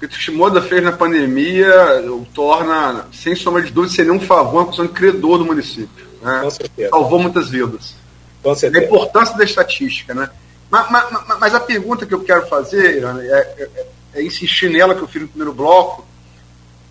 que 0.00 0.06
o 0.06 0.08
Tsushimoda 0.08 0.60
fez 0.60 0.82
na 0.82 0.90
pandemia 0.90 2.02
o 2.10 2.26
torna, 2.34 3.06
sem 3.12 3.36
sombra 3.36 3.62
de 3.62 3.70
dúvida, 3.70 3.94
seria 3.94 4.12
um 4.12 4.18
favor, 4.18 4.62
uma 4.62 4.66
questão 4.66 4.84
de 4.84 4.92
credor 4.92 5.38
do 5.38 5.44
município. 5.44 6.06
Né? 6.20 6.40
Com 6.42 6.50
certeza. 6.50 6.90
Salvou 6.90 7.20
muitas 7.20 7.48
vidas. 7.50 7.94
Com 8.42 8.52
certeza. 8.52 8.82
A 8.82 8.86
importância 8.88 9.36
da 9.36 9.44
estatística. 9.44 10.12
Né? 10.12 10.28
Mas, 10.68 10.90
mas, 10.90 11.38
mas 11.38 11.54
a 11.54 11.60
pergunta 11.60 12.04
que 12.04 12.12
eu 12.12 12.24
quero 12.24 12.48
fazer, 12.48 13.04
é, 13.04 13.06
é, 13.06 13.68
é, 13.76 13.86
insistir 14.16 14.70
nela 14.70 14.94
que 14.94 15.02
eu 15.02 15.08
fiz 15.08 15.22
no 15.22 15.28
primeiro 15.28 15.54
bloco. 15.54 16.04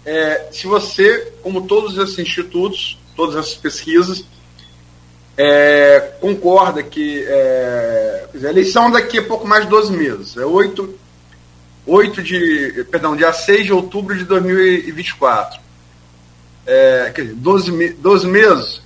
É, 0.05 0.47
se 0.51 0.65
você, 0.65 1.33
como 1.43 1.67
todos 1.67 1.97
esses 1.97 2.17
institutos, 2.17 2.97
todas 3.15 3.35
essas 3.35 3.55
pesquisas, 3.55 4.25
é, 5.37 6.13
concorda 6.19 6.81
que 6.81 7.23
é, 7.27 8.27
a 8.33 8.49
eleição 8.49 8.91
daqui 8.91 9.19
a 9.19 9.23
pouco 9.23 9.47
mais 9.47 9.63
de 9.65 9.69
12 9.69 9.91
meses, 9.91 10.37
é 10.37 10.45
8, 10.45 10.99
8 11.85 12.23
de, 12.23 12.85
perdão, 12.89 13.15
dia 13.15 13.31
6 13.31 13.65
de 13.65 13.73
outubro 13.73 14.17
de 14.17 14.23
2024. 14.25 15.59
É, 16.65 17.11
quer 17.13 17.23
dizer, 17.23 17.35
12, 17.35 17.89
12 17.93 18.27
meses. 18.27 18.81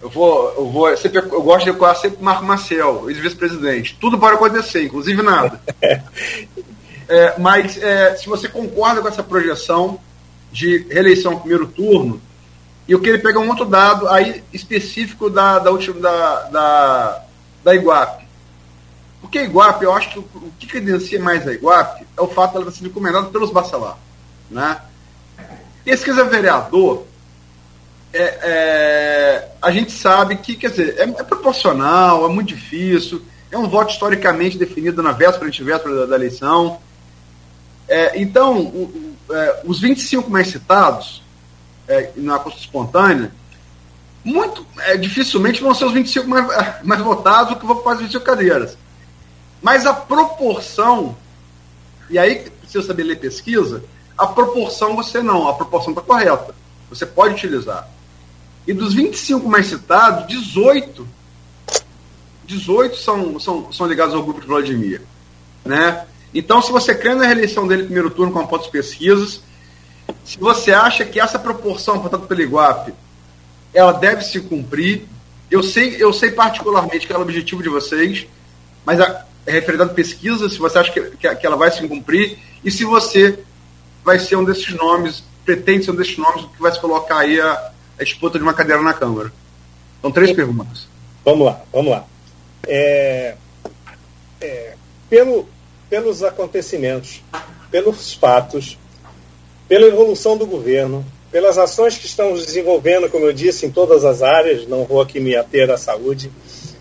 Eu 0.00 0.10
vou, 0.10 0.52
eu 0.56 0.68
vou 0.68 0.96
sempre, 0.96 1.18
eu 1.18 1.42
gosto 1.42 1.64
de 1.64 1.72
decorar 1.72 1.94
sempre 1.94 2.22
Marco 2.22 2.44
Marcel, 2.44 3.08
ex-vice-presidente. 3.08 3.96
Tudo 4.00 4.18
pode 4.18 4.34
acontecer, 4.34 4.82
inclusive 4.82 5.22
nada. 5.22 5.60
é, 7.12 7.38
mas 7.38 7.76
é, 7.76 8.16
se 8.16 8.26
você 8.26 8.48
concorda 8.48 9.02
com 9.02 9.08
essa 9.08 9.22
projeção 9.22 10.00
de 10.50 10.78
reeleição 10.88 11.32
no 11.32 11.40
primeiro 11.40 11.66
turno, 11.66 12.22
e 12.88 12.92
eu 12.92 13.00
queria 13.00 13.20
pegar 13.20 13.40
um 13.40 13.48
outro 13.50 13.66
dado 13.66 14.08
aí 14.08 14.42
específico 14.50 15.28
da, 15.28 15.58
da 15.58 15.70
última 15.70 16.00
da, 16.00 16.42
da, 16.44 17.22
da 17.62 17.74
Iguape. 17.74 18.24
Porque 19.20 19.38
a 19.38 19.44
Iguape, 19.44 19.84
eu 19.84 19.92
acho 19.92 20.08
que 20.08 20.18
o 20.20 20.52
que 20.58 20.66
credencia 20.66 21.20
mais 21.20 21.46
a 21.46 21.52
Iguape 21.52 22.06
é 22.16 22.22
o 22.22 22.28
fato 22.28 22.54
dela 22.54 22.64
estar 22.64 22.78
sendo 22.78 22.88
encomendada 22.88 23.26
pelos 23.26 23.50
bacelar. 23.50 23.98
Né? 24.50 24.80
Pesquisa 25.84 26.24
vereador, 26.24 27.04
é, 28.10 28.22
é, 28.42 29.48
a 29.60 29.70
gente 29.70 29.92
sabe 29.92 30.36
que, 30.36 30.56
quer 30.56 30.70
dizer, 30.70 30.94
é, 30.98 31.02
é, 31.02 31.22
proporcional, 31.24 32.24
é 32.24 32.28
muito 32.30 32.48
difícil, 32.48 33.20
é 33.50 33.58
um 33.58 33.68
voto 33.68 33.92
historicamente 33.92 34.56
definido 34.56 35.02
na 35.02 35.12
véspera, 35.12 35.46
antivéspera 35.46 35.94
da, 35.94 36.06
da 36.06 36.16
eleição. 36.16 36.80
É, 37.88 38.20
então, 38.20 38.60
o, 38.60 39.16
o, 39.28 39.34
é, 39.34 39.62
os 39.64 39.80
25 39.80 40.30
mais 40.30 40.48
citados 40.48 41.22
é, 41.88 42.12
na 42.16 42.38
consulta 42.38 42.64
espontânea, 42.64 43.32
muito 44.24 44.64
dificilmente 45.00 45.60
vão 45.60 45.74
ser 45.74 45.84
os 45.84 45.92
25 45.92 46.28
mais, 46.28 46.46
mais 46.84 47.00
votados, 47.02 47.58
que 47.58 47.66
vão 47.66 47.76
para 47.76 47.92
as 47.92 48.00
25 48.00 48.24
cadeiras. 48.24 48.78
Mas 49.60 49.86
a 49.86 49.92
proporção, 49.92 51.16
e 52.08 52.18
aí, 52.18 52.50
você 52.64 52.82
saber 52.82 53.04
ler 53.04 53.18
pesquisa, 53.18 53.82
a 54.16 54.26
proporção 54.26 54.96
você 54.96 55.22
não, 55.22 55.48
a 55.48 55.54
proporção 55.54 55.92
está 55.92 56.02
correta. 56.02 56.54
Você 56.88 57.06
pode 57.06 57.34
utilizar. 57.34 57.88
E 58.66 58.72
dos 58.72 58.94
25 58.94 59.48
mais 59.48 59.66
citados, 59.66 60.26
18, 60.28 61.06
18 62.44 62.96
são, 62.96 63.40
são, 63.40 63.72
são 63.72 63.86
ligados 63.86 64.14
ao 64.14 64.22
grupo 64.22 64.40
de 64.40 64.46
Vladimir. 64.46 65.02
Né? 65.64 66.06
Então, 66.34 66.62
se 66.62 66.72
você 66.72 66.94
crê 66.94 67.14
na 67.14 67.26
reeleição 67.26 67.66
dele 67.66 67.82
no 67.82 67.86
primeiro 67.86 68.10
turno 68.10 68.32
com 68.32 68.40
a 68.40 68.46
pontas 68.46 68.68
pesquisas, 68.68 69.42
se 70.24 70.38
você 70.38 70.72
acha 70.72 71.04
que 71.04 71.20
essa 71.20 71.38
proporção, 71.38 72.00
portanto, 72.00 72.26
pelo 72.26 72.40
Iguape, 72.40 72.94
ela 73.74 73.92
deve 73.92 74.22
se 74.24 74.40
cumprir, 74.40 75.06
eu 75.50 75.62
sei, 75.62 75.96
eu 75.98 76.12
sei 76.12 76.30
particularmente 76.30 77.06
que 77.06 77.12
é 77.12 77.18
o 77.18 77.22
objetivo 77.22 77.62
de 77.62 77.68
vocês, 77.68 78.26
mas 78.84 79.00
a, 79.00 79.26
é 79.46 79.58
à 79.58 79.86
pesquisa, 79.86 80.48
se 80.48 80.58
você 80.58 80.78
acha 80.78 80.92
que, 80.92 81.00
que, 81.16 81.34
que 81.34 81.46
ela 81.46 81.56
vai 81.56 81.70
se 81.70 81.86
cumprir 81.86 82.38
e 82.64 82.70
se 82.70 82.84
você 82.84 83.38
vai 84.04 84.18
ser 84.18 84.36
um 84.36 84.44
desses 84.44 84.72
nomes, 84.74 85.22
pretende 85.44 85.84
ser 85.84 85.90
um 85.90 85.96
desses 85.96 86.16
nomes 86.16 86.44
que 86.46 86.62
vai 86.62 86.72
se 86.72 86.80
colocar 86.80 87.18
aí 87.18 87.40
a, 87.40 87.72
a 87.98 88.04
disputa 88.04 88.38
de 88.38 88.44
uma 88.44 88.54
cadeira 88.54 88.82
na 88.82 88.94
Câmara. 88.94 89.32
São 90.00 90.10
três 90.10 90.32
perguntas. 90.32 90.88
Vamos 91.24 91.46
lá, 91.46 91.60
vamos 91.72 91.90
lá. 91.92 92.04
É, 92.66 93.36
é, 94.40 94.74
pelo, 95.08 95.48
pelos 95.92 96.22
acontecimentos, 96.22 97.22
pelos 97.70 98.14
fatos, 98.14 98.78
pela 99.68 99.84
evolução 99.84 100.38
do 100.38 100.46
governo, 100.46 101.04
pelas 101.30 101.58
ações 101.58 101.98
que 101.98 102.06
estamos 102.06 102.46
desenvolvendo, 102.46 103.10
como 103.10 103.26
eu 103.26 103.32
disse, 103.34 103.66
em 103.66 103.70
todas 103.70 104.02
as 104.02 104.22
áreas, 104.22 104.66
não 104.66 104.86
vou 104.86 105.02
aqui 105.02 105.20
me 105.20 105.36
ater 105.36 105.70
à 105.70 105.76
saúde, 105.76 106.32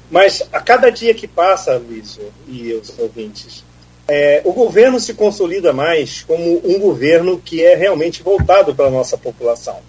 mas 0.10 0.42
a 0.54 0.62
cada 0.62 0.90
dia 0.90 1.14
que 1.14 1.28
passa, 1.28 1.76
Luiz 1.78 2.22
e 2.48 2.72
os 2.72 2.98
ouvintes, 2.98 3.66
é, 4.08 4.42
o 4.46 4.54
governo 4.54 4.98
se 4.98 5.14
consolida 5.14 5.74
mais 5.74 6.24
como 6.24 6.62
um 6.64 6.80
governo 6.80 7.38
que 7.38 7.62
é 7.62 7.76
realmente 7.76 8.24
voltado 8.24 8.74
para 8.74 8.86
a 8.86 8.92
nossa 8.92 9.18
população. 9.18 9.80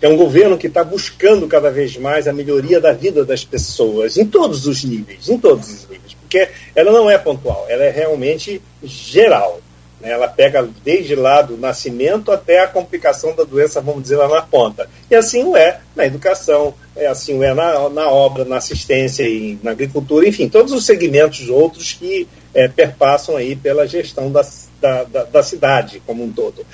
É 0.00 0.08
um 0.08 0.16
governo 0.16 0.56
que 0.56 0.68
está 0.68 0.82
buscando 0.82 1.46
cada 1.46 1.70
vez 1.70 1.98
mais 1.98 2.26
a 2.26 2.32
melhoria 2.32 2.80
da 2.80 2.92
vida 2.92 3.26
das 3.26 3.44
pessoas, 3.44 4.16
em 4.16 4.24
todos 4.24 4.66
os 4.66 4.82
níveis, 4.84 5.28
em 5.28 5.36
todos 5.36 5.68
os 5.68 5.82
níveis, 5.82 6.16
porque 6.30 6.48
ela 6.76 6.92
não 6.92 7.10
é 7.10 7.18
pontual, 7.18 7.66
ela 7.68 7.84
é 7.84 7.90
realmente 7.90 8.62
geral. 8.84 9.60
Né? 10.00 10.12
Ela 10.12 10.28
pega 10.28 10.66
desde 10.84 11.16
lá 11.16 11.42
do 11.42 11.56
nascimento 11.56 12.30
até 12.30 12.60
a 12.60 12.68
complicação 12.68 13.34
da 13.34 13.42
doença, 13.42 13.80
vamos 13.80 14.04
dizer, 14.04 14.16
lá 14.16 14.28
na 14.28 14.42
ponta. 14.42 14.88
E 15.10 15.14
assim 15.16 15.42
o 15.42 15.56
é 15.56 15.80
na 15.96 16.06
educação, 16.06 16.72
é 16.94 17.08
assim 17.08 17.36
o 17.36 17.42
é 17.42 17.52
na, 17.52 17.88
na 17.90 18.08
obra, 18.08 18.44
na 18.44 18.58
assistência 18.58 19.24
e 19.24 19.58
na 19.60 19.72
agricultura, 19.72 20.28
enfim, 20.28 20.48
todos 20.48 20.72
os 20.72 20.86
segmentos 20.86 21.48
outros 21.48 21.94
que 21.94 22.28
é, 22.54 22.68
perpassam 22.68 23.34
aí 23.34 23.56
pela 23.56 23.88
gestão 23.88 24.30
da, 24.30 24.46
da, 24.80 25.02
da, 25.02 25.24
da 25.24 25.42
cidade 25.42 26.00
como 26.06 26.22
um 26.22 26.30
todo. 26.30 26.64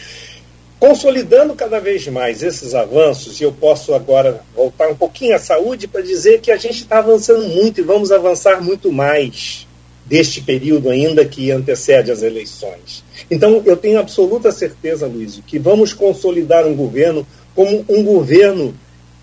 Consolidando 0.78 1.54
cada 1.54 1.80
vez 1.80 2.06
mais 2.08 2.42
esses 2.42 2.74
avanços, 2.74 3.40
e 3.40 3.44
eu 3.44 3.52
posso 3.52 3.94
agora 3.94 4.42
voltar 4.54 4.88
um 4.88 4.94
pouquinho 4.94 5.34
à 5.34 5.38
saúde 5.38 5.88
para 5.88 6.02
dizer 6.02 6.40
que 6.40 6.50
a 6.50 6.58
gente 6.58 6.82
está 6.82 6.98
avançando 6.98 7.48
muito 7.48 7.80
e 7.80 7.84
vamos 7.84 8.12
avançar 8.12 8.62
muito 8.62 8.92
mais 8.92 9.66
deste 10.04 10.40
período 10.40 10.90
ainda 10.90 11.24
que 11.24 11.50
antecede 11.50 12.12
as 12.12 12.22
eleições. 12.22 13.02
Então, 13.30 13.62
eu 13.64 13.76
tenho 13.76 13.98
absoluta 13.98 14.52
certeza, 14.52 15.06
Luiz, 15.06 15.40
que 15.46 15.58
vamos 15.58 15.94
consolidar 15.94 16.66
um 16.66 16.74
governo 16.74 17.26
como 17.54 17.84
um 17.88 18.04
governo 18.04 18.74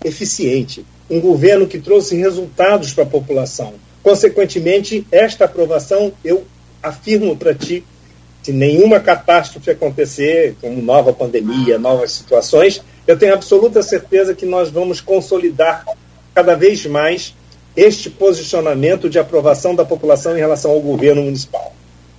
eficiente, 0.04 0.84
um 1.08 1.20
governo 1.20 1.68
que 1.68 1.78
trouxe 1.78 2.16
resultados 2.16 2.92
para 2.92 3.04
a 3.04 3.06
população. 3.06 3.74
Consequentemente, 4.02 5.06
esta 5.10 5.44
aprovação, 5.44 6.12
eu 6.24 6.44
afirmo 6.82 7.36
para 7.36 7.54
ti, 7.54 7.82
se 8.44 8.52
nenhuma 8.52 9.00
catástrofe 9.00 9.70
acontecer, 9.70 10.54
como 10.60 10.82
nova 10.82 11.14
pandemia, 11.14 11.78
novas 11.78 12.12
situações, 12.12 12.82
eu 13.06 13.18
tenho 13.18 13.32
absoluta 13.32 13.82
certeza 13.82 14.34
que 14.34 14.44
nós 14.44 14.68
vamos 14.68 15.00
consolidar 15.00 15.86
cada 16.34 16.54
vez 16.54 16.84
mais 16.84 17.34
este 17.74 18.10
posicionamento 18.10 19.08
de 19.08 19.18
aprovação 19.18 19.74
da 19.74 19.82
população 19.82 20.36
em 20.36 20.40
relação 20.40 20.72
ao 20.72 20.80
governo 20.80 21.22
municipal. 21.22 21.74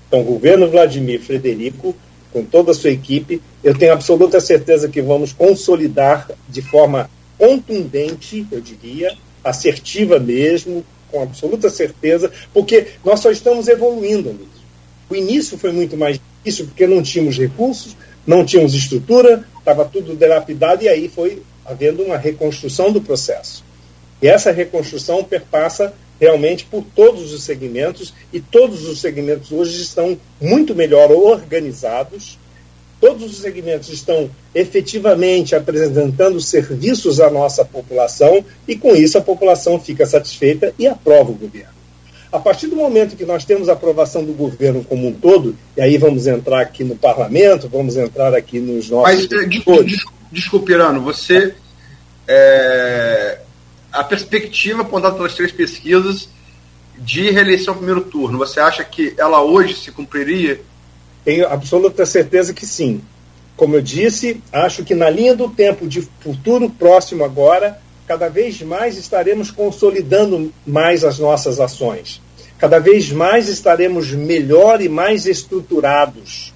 Então, 0.07 0.21
o 0.21 0.23
governo 0.23 0.67
Vladimir 0.67 1.21
Frederico, 1.21 1.95
com 2.33 2.43
toda 2.43 2.71
a 2.71 2.75
sua 2.75 2.89
equipe, 2.89 3.39
eu 3.63 3.77
tenho 3.77 3.93
absoluta 3.93 4.41
certeza 4.41 4.89
que 4.89 5.03
vamos 5.03 5.31
consolidar 5.31 6.27
de 6.49 6.63
forma 6.63 7.07
contundente, 7.37 8.47
eu 8.51 8.59
diria, 8.59 9.15
assertiva 9.43 10.17
mesmo, 10.17 10.83
com 11.11 11.21
absoluta 11.21 11.69
certeza, 11.69 12.31
porque 12.51 12.87
nós 13.05 13.19
só 13.19 13.29
estamos 13.29 13.67
evoluindo. 13.67 14.31
Amigo. 14.31 14.54
O 15.09 15.15
início 15.15 15.57
foi 15.57 15.71
muito 15.71 15.95
mais 15.95 16.19
difícil, 16.43 16.65
porque 16.65 16.87
não 16.87 17.01
tínhamos 17.01 17.37
recursos, 17.37 17.95
não 18.25 18.43
tínhamos 18.43 18.73
estrutura, 18.73 19.45
estava 19.59 19.85
tudo 19.85 20.15
dilapidado, 20.15 20.83
e 20.83 20.89
aí 20.89 21.07
foi 21.07 21.43
havendo 21.65 22.03
uma 22.03 22.17
reconstrução 22.17 22.91
do 22.91 23.01
processo. 23.01 23.63
E 24.21 24.27
essa 24.27 24.51
reconstrução 24.51 25.23
perpassa 25.23 25.93
realmente 26.19 26.65
por 26.65 26.83
todos 26.95 27.33
os 27.33 27.43
segmentos, 27.43 28.13
e 28.31 28.39
todos 28.39 28.87
os 28.87 28.99
segmentos 28.99 29.51
hoje 29.51 29.81
estão 29.81 30.17
muito 30.41 30.73
melhor 30.73 31.11
organizados, 31.11 32.39
todos 32.99 33.31
os 33.31 33.37
segmentos 33.37 33.89
estão 33.89 34.29
efetivamente 34.53 35.55
apresentando 35.55 36.39
serviços 36.39 37.19
à 37.19 37.29
nossa 37.29 37.63
população, 37.63 38.43
e 38.67 38.75
com 38.75 38.95
isso 38.95 39.17
a 39.17 39.21
população 39.21 39.79
fica 39.79 40.05
satisfeita 40.05 40.73
e 40.79 40.87
aprova 40.87 41.31
o 41.31 41.35
governo. 41.35 41.74
A 42.35 42.39
partir 42.39 42.67
do 42.67 42.75
momento 42.75 43.15
que 43.15 43.23
nós 43.23 43.45
temos 43.45 43.69
a 43.69 43.73
aprovação 43.73 44.21
do 44.21 44.33
governo 44.33 44.83
como 44.83 45.07
um 45.07 45.13
todo, 45.13 45.55
e 45.77 45.81
aí 45.81 45.97
vamos 45.97 46.27
entrar 46.27 46.59
aqui 46.59 46.83
no 46.83 46.93
parlamento, 46.93 47.69
vamos 47.69 47.95
entrar 47.95 48.35
aqui 48.35 48.59
nos 48.59 48.89
nossos. 48.89 49.29
Mas, 49.29 49.47
desculpe, 49.47 49.95
desculpe 50.33 50.73
Irano, 50.73 50.99
você. 51.01 51.55
É, 52.27 53.39
a 53.89 54.03
perspectiva 54.03 54.81
apontada 54.81 55.15
pelas 55.15 55.33
três 55.33 55.53
pesquisas 55.53 56.27
de 56.97 57.31
reeleição 57.31 57.73
no 57.73 57.79
primeiro 57.79 58.01
turno, 58.01 58.37
você 58.37 58.59
acha 58.59 58.83
que 58.83 59.13
ela 59.17 59.41
hoje 59.41 59.73
se 59.73 59.91
cumpriria? 59.91 60.59
Tenho 61.23 61.47
absoluta 61.47 62.05
certeza 62.05 62.53
que 62.53 62.65
sim. 62.65 63.01
Como 63.55 63.77
eu 63.77 63.81
disse, 63.81 64.43
acho 64.51 64.83
que 64.83 64.93
na 64.93 65.09
linha 65.09 65.33
do 65.33 65.47
tempo 65.47 65.87
de 65.87 66.01
futuro 66.19 66.69
próximo 66.69 67.23
agora, 67.23 67.79
cada 68.05 68.27
vez 68.27 68.61
mais 68.61 68.97
estaremos 68.97 69.51
consolidando 69.51 70.53
mais 70.67 71.05
as 71.05 71.17
nossas 71.17 71.61
ações. 71.61 72.24
Cada 72.57 72.79
vez 72.79 73.11
mais 73.11 73.49
estaremos 73.49 74.11
melhor 74.11 74.81
e 74.81 74.87
mais 74.87 75.25
estruturados 75.25 76.53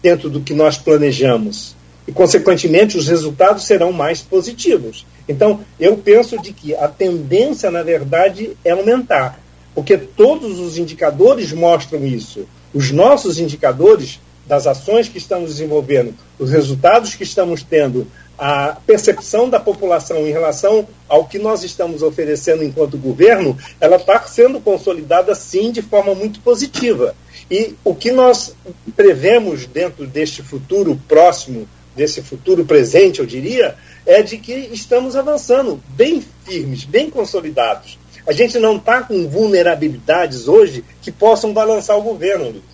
dentro 0.00 0.30
do 0.30 0.40
que 0.40 0.54
nós 0.54 0.78
planejamos. 0.78 1.76
E, 2.06 2.12
consequentemente, 2.12 2.96
os 2.96 3.08
resultados 3.08 3.64
serão 3.64 3.92
mais 3.92 4.20
positivos. 4.20 5.06
Então, 5.28 5.60
eu 5.78 5.96
penso 5.96 6.40
de 6.40 6.52
que 6.52 6.74
a 6.74 6.88
tendência, 6.88 7.70
na 7.70 7.82
verdade, 7.82 8.56
é 8.64 8.70
aumentar, 8.70 9.40
porque 9.74 9.96
todos 9.96 10.58
os 10.58 10.78
indicadores 10.78 11.52
mostram 11.52 12.04
isso. 12.04 12.46
Os 12.74 12.90
nossos 12.90 13.38
indicadores 13.38 14.20
das 14.46 14.66
ações 14.66 15.08
que 15.08 15.18
estamos 15.18 15.50
desenvolvendo, 15.50 16.14
os 16.38 16.50
resultados 16.50 17.14
que 17.14 17.22
estamos 17.22 17.62
tendo, 17.62 18.06
a 18.44 18.76
percepção 18.84 19.48
da 19.48 19.60
população 19.60 20.26
em 20.26 20.32
relação 20.32 20.88
ao 21.08 21.26
que 21.26 21.38
nós 21.38 21.62
estamos 21.62 22.02
oferecendo 22.02 22.64
enquanto 22.64 22.98
governo, 22.98 23.56
ela 23.80 23.94
está 23.94 24.20
sendo 24.22 24.60
consolidada 24.60 25.32
sim 25.32 25.70
de 25.70 25.80
forma 25.80 26.12
muito 26.12 26.40
positiva. 26.40 27.14
E 27.48 27.76
o 27.84 27.94
que 27.94 28.10
nós 28.10 28.56
prevemos 28.96 29.64
dentro 29.66 30.08
deste 30.08 30.42
futuro 30.42 31.00
próximo, 31.06 31.68
desse 31.94 32.20
futuro 32.20 32.64
presente, 32.64 33.20
eu 33.20 33.26
diria, 33.26 33.76
é 34.04 34.22
de 34.22 34.36
que 34.38 34.52
estamos 34.72 35.14
avançando 35.14 35.80
bem 35.90 36.20
firmes, 36.44 36.82
bem 36.82 37.08
consolidados. 37.08 37.96
A 38.26 38.32
gente 38.32 38.58
não 38.58 38.74
está 38.74 39.04
com 39.04 39.28
vulnerabilidades 39.28 40.48
hoje 40.48 40.84
que 41.00 41.12
possam 41.12 41.52
balançar 41.52 41.96
o 41.96 42.02
governo, 42.02 42.46
Luiz. 42.46 42.71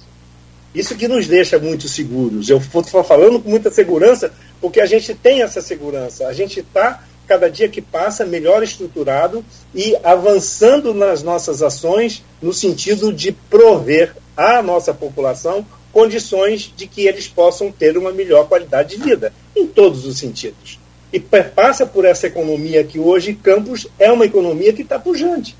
Isso 0.75 0.97
que 0.97 1.09
nos 1.09 1.27
deixa 1.27 1.59
muito 1.59 1.89
seguros. 1.89 2.49
Eu 2.49 2.59
estou 2.59 3.03
falando 3.03 3.41
com 3.41 3.49
muita 3.49 3.71
segurança 3.71 4.33
porque 4.61 4.81
a 4.81 4.87
gente 4.87 5.15
tem 5.15 5.43
essa 5.43 5.61
segurança. 5.61 6.27
A 6.27 6.33
gente 6.33 6.61
está, 6.61 7.03
cada 7.27 7.49
dia 7.49 7.69
que 7.69 7.81
passa, 7.81 8.25
melhor 8.25 8.63
estruturado 8.63 9.45
e 9.75 9.97
avançando 10.05 10.93
nas 10.93 11.23
nossas 11.23 11.63
ações 11.63 12.23
no 12.41 12.53
sentido 12.53 13.13
de 13.13 13.33
prover 13.33 14.15
à 14.37 14.63
nossa 14.63 14.93
população 14.93 15.67
condições 15.93 16.73
de 16.77 16.87
que 16.87 17.07
eles 17.07 17.27
possam 17.27 17.73
ter 17.73 17.97
uma 17.97 18.13
melhor 18.13 18.47
qualidade 18.47 18.97
de 18.97 19.03
vida, 19.03 19.33
em 19.57 19.67
todos 19.67 20.05
os 20.05 20.19
sentidos 20.19 20.79
e 21.13 21.19
passa 21.19 21.87
por 21.87 22.05
essa 22.05 22.27
economia 22.27 22.85
que 22.85 22.99
hoje 22.99 23.33
Campos 23.35 23.87
é 23.99 24.13
uma 24.13 24.27
economia 24.27 24.73
que 24.73 24.83
está 24.83 24.99
pujante. 24.99 25.57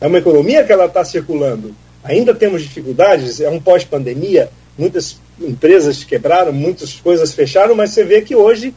É 0.00 0.06
uma 0.06 0.18
economia 0.18 0.64
que 0.64 0.72
ela 0.72 0.86
está 0.86 1.04
circulando. 1.04 1.74
Ainda 2.02 2.34
temos 2.34 2.62
dificuldades, 2.62 3.40
é 3.40 3.48
um 3.48 3.60
pós-pandemia, 3.60 4.50
muitas 4.78 5.18
empresas 5.40 6.04
quebraram, 6.04 6.52
muitas 6.52 6.94
coisas 6.94 7.32
fecharam, 7.32 7.74
mas 7.74 7.90
você 7.90 8.04
vê 8.04 8.22
que 8.22 8.34
hoje 8.34 8.74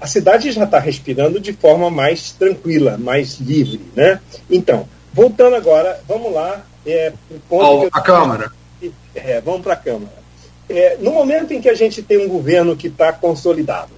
a, 0.00 0.06
cidade 0.06 0.50
já 0.50 0.64
está 0.64 0.78
respirando 0.78 1.38
de 1.38 1.52
forma 1.52 1.90
mais 1.90 2.32
tranquila, 2.32 2.96
mais 2.98 3.38
livre. 3.38 3.80
Né? 3.94 4.20
Então, 4.50 4.88
voltando 5.12 5.56
agora, 5.56 6.00
vamos 6.08 6.32
lá. 6.32 6.64
É, 6.86 7.12
ponto 7.48 7.88
a 7.92 8.00
Câmara. 8.00 8.50
É, 9.14 9.40
vamos 9.40 9.62
para 9.62 9.74
a 9.74 9.76
Câmara. 9.76 10.18
É, 10.68 10.96
no 11.00 11.12
momento 11.12 11.52
em 11.52 11.60
que 11.60 11.68
a 11.68 11.74
gente 11.74 12.02
tem 12.02 12.18
um 12.18 12.28
governo 12.28 12.76
que 12.76 12.88
está 12.88 13.12
consolidado, 13.12 13.90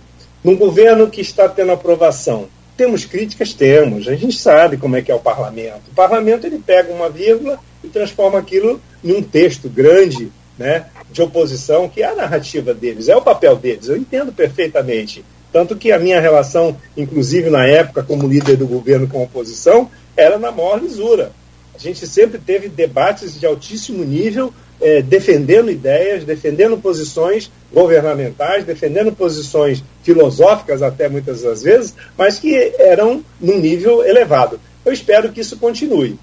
num 0.43 0.57
governo 0.57 1.09
que 1.09 1.21
está 1.21 1.49
tendo 1.49 1.73
aprovação. 1.73 2.49
Temos 2.77 3.05
críticas? 3.05 3.53
Temos. 3.53 4.09
A 4.09 4.15
gente 4.15 4.39
sabe 4.39 4.77
como 4.77 4.97
é 4.97 5.03
que 5.03 5.13
é 5.13 5.15
o 5.15 5.21
parlamento. 5.21 5.83
O 5.91 5.95
parlamento 5.95 6.47
ele 6.47 6.59
pega 6.59 6.93
uma 6.93 7.11
vírgula 7.11 7.61
e 7.83 7.89
transforma 7.89 8.39
aquilo 8.39 8.81
em 9.03 9.13
um 9.13 9.23
texto 9.23 9.69
grande 9.69 10.31
né, 10.59 10.87
de 11.11 11.23
oposição, 11.23 11.89
que 11.89 12.03
é 12.03 12.07
a 12.07 12.15
narrativa 12.15 12.75
deles, 12.75 13.09
é 13.09 13.17
o 13.17 13.23
papel 13.23 13.57
deles. 13.57 13.89
Eu 13.89 13.97
entendo 13.97 14.33
perfeitamente. 14.33 15.25
Tanto 15.53 15.75
que 15.75 15.91
a 15.91 15.99
minha 15.99 16.21
relação, 16.21 16.77
inclusive 16.97 17.51
na 17.51 17.67
época, 17.67 18.03
como 18.03 18.29
líder 18.29 18.57
do 18.57 18.67
governo 18.67 19.09
com 19.09 19.21
a 19.21 19.25
oposição, 19.25 19.91
era 20.17 20.39
na 20.39 20.53
maior 20.53 20.81
lisura. 20.81 21.33
A 21.75 21.79
gente 21.79 22.07
sempre 22.07 22.39
teve 22.39 22.69
debates 22.69 23.41
de 23.41 23.47
altíssimo 23.47 24.05
nível, 24.05 24.53
eh, 24.81 25.03
defendendo 25.03 25.71
ideias, 25.71 26.25
defendendo 26.25 26.77
posições 26.77 27.51
governamentais, 27.73 28.65
defendendo 28.65 29.13
posições 29.13 29.83
filosóficas, 30.03 30.83
até 30.83 31.09
muitas 31.09 31.43
das 31.43 31.63
vezes, 31.63 31.95
mas 32.17 32.39
que 32.39 32.55
eram 32.79 33.25
num 33.41 33.59
nível 33.59 34.05
elevado. 34.05 34.61
Eu 34.85 34.93
espero 34.93 35.33
que 35.33 35.41
isso 35.41 35.57
continue. 35.57 36.19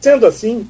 Sendo 0.00 0.26
assim, 0.26 0.66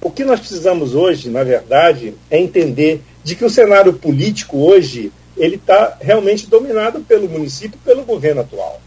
o 0.00 0.10
que 0.10 0.24
nós 0.24 0.40
precisamos 0.40 0.94
hoje, 0.94 1.28
na 1.28 1.42
verdade, 1.42 2.14
é 2.30 2.38
entender 2.38 3.02
de 3.24 3.34
que 3.34 3.44
o 3.44 3.50
cenário 3.50 3.92
político 3.92 4.58
hoje 4.58 5.12
ele 5.36 5.56
está 5.56 5.96
realmente 6.00 6.46
dominado 6.46 7.00
pelo 7.00 7.28
município, 7.28 7.78
pelo 7.84 8.04
governo 8.04 8.40
atual. 8.40 8.80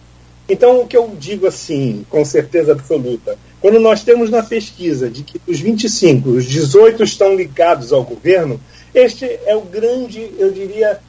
Então, 0.50 0.82
o 0.82 0.88
que 0.88 0.98
eu 0.98 1.16
digo 1.18 1.48
assim, 1.48 2.06
com 2.10 2.26
certeza 2.26 2.74
absoluta, 2.74 3.38
quando 3.62 3.80
nós 3.80 4.04
temos 4.04 4.30
na 4.30 4.44
pesquisa 4.44 5.10
de 5.10 5.24
que 5.24 5.40
dos 5.40 5.60
25, 5.60 6.30
os 6.30 6.46
18 6.46 7.04
estão 7.04 7.36
ligados 7.36 7.94
ao 7.94 8.04
governo, 8.04 8.60
este 8.94 9.26
é 9.46 9.56
o 9.56 9.62
grande, 9.62 10.30
eu 10.38 10.52
diria, 10.52 11.00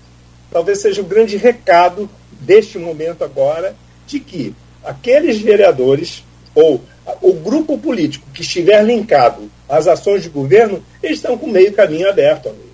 talvez 0.50 0.80
seja 0.80 1.00
o 1.00 1.04
grande 1.04 1.36
recado 1.36 2.08
deste 2.40 2.78
momento 2.78 3.24
agora, 3.24 3.74
de 4.06 4.20
que 4.20 4.54
aqueles 4.84 5.38
vereadores 5.38 6.22
ou 6.54 6.80
o 7.20 7.32
grupo 7.32 7.78
político 7.78 8.28
que 8.32 8.42
estiver 8.42 8.84
linkado 8.84 9.50
às 9.72 9.88
ações 9.88 10.22
de 10.22 10.28
governo, 10.28 10.84
eles 11.02 11.16
estão 11.16 11.36
com 11.36 11.46
meio 11.46 11.72
caminho 11.72 12.08
aberto, 12.08 12.48
amigo 12.48 12.72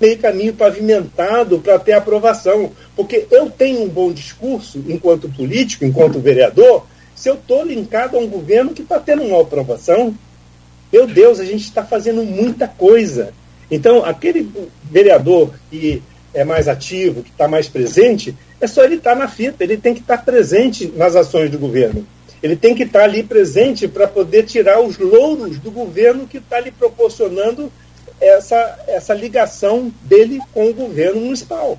meio 0.00 0.18
caminho 0.18 0.52
pavimentado 0.52 1.58
para 1.60 1.78
ter 1.78 1.92
aprovação. 1.92 2.70
Porque 2.94 3.26
eu 3.30 3.50
tenho 3.50 3.82
um 3.82 3.88
bom 3.88 4.12
discurso 4.12 4.84
enquanto 4.88 5.28
político, 5.28 5.84
enquanto 5.84 6.20
vereador, 6.20 6.84
se 7.14 7.30
eu 7.30 7.34
estou 7.34 7.64
linkado 7.64 8.16
a 8.16 8.20
um 8.20 8.28
governo 8.28 8.72
que 8.72 8.82
está 8.82 8.98
tendo 8.98 9.22
uma 9.22 9.40
aprovação. 9.40 10.14
Meu 10.92 11.06
Deus, 11.06 11.40
a 11.40 11.44
gente 11.44 11.64
está 11.64 11.82
fazendo 11.82 12.22
muita 12.22 12.68
coisa. 12.68 13.32
Então, 13.70 14.04
aquele 14.04 14.48
vereador 14.84 15.54
que 15.70 16.02
é 16.32 16.44
mais 16.44 16.68
ativo, 16.68 17.22
que 17.22 17.30
está 17.30 17.48
mais 17.48 17.68
presente, 17.68 18.34
é 18.60 18.66
só 18.66 18.84
ele 18.84 18.96
estar 18.96 19.12
tá 19.12 19.16
na 19.16 19.28
fita, 19.28 19.64
ele 19.64 19.76
tem 19.76 19.94
que 19.94 20.00
estar 20.00 20.18
tá 20.18 20.22
presente 20.22 20.92
nas 20.96 21.16
ações 21.16 21.50
do 21.50 21.58
governo. 21.58 22.06
Ele 22.44 22.56
tem 22.56 22.74
que 22.74 22.82
estar 22.82 23.04
ali 23.04 23.22
presente 23.22 23.88
para 23.88 24.06
poder 24.06 24.42
tirar 24.42 24.78
os 24.78 24.98
louros 24.98 25.58
do 25.58 25.70
governo 25.70 26.28
que 26.28 26.36
está 26.36 26.60
lhe 26.60 26.70
proporcionando 26.70 27.72
essa, 28.20 28.84
essa 28.86 29.14
ligação 29.14 29.90
dele 30.02 30.38
com 30.52 30.68
o 30.68 30.74
governo 30.74 31.22
municipal. 31.22 31.78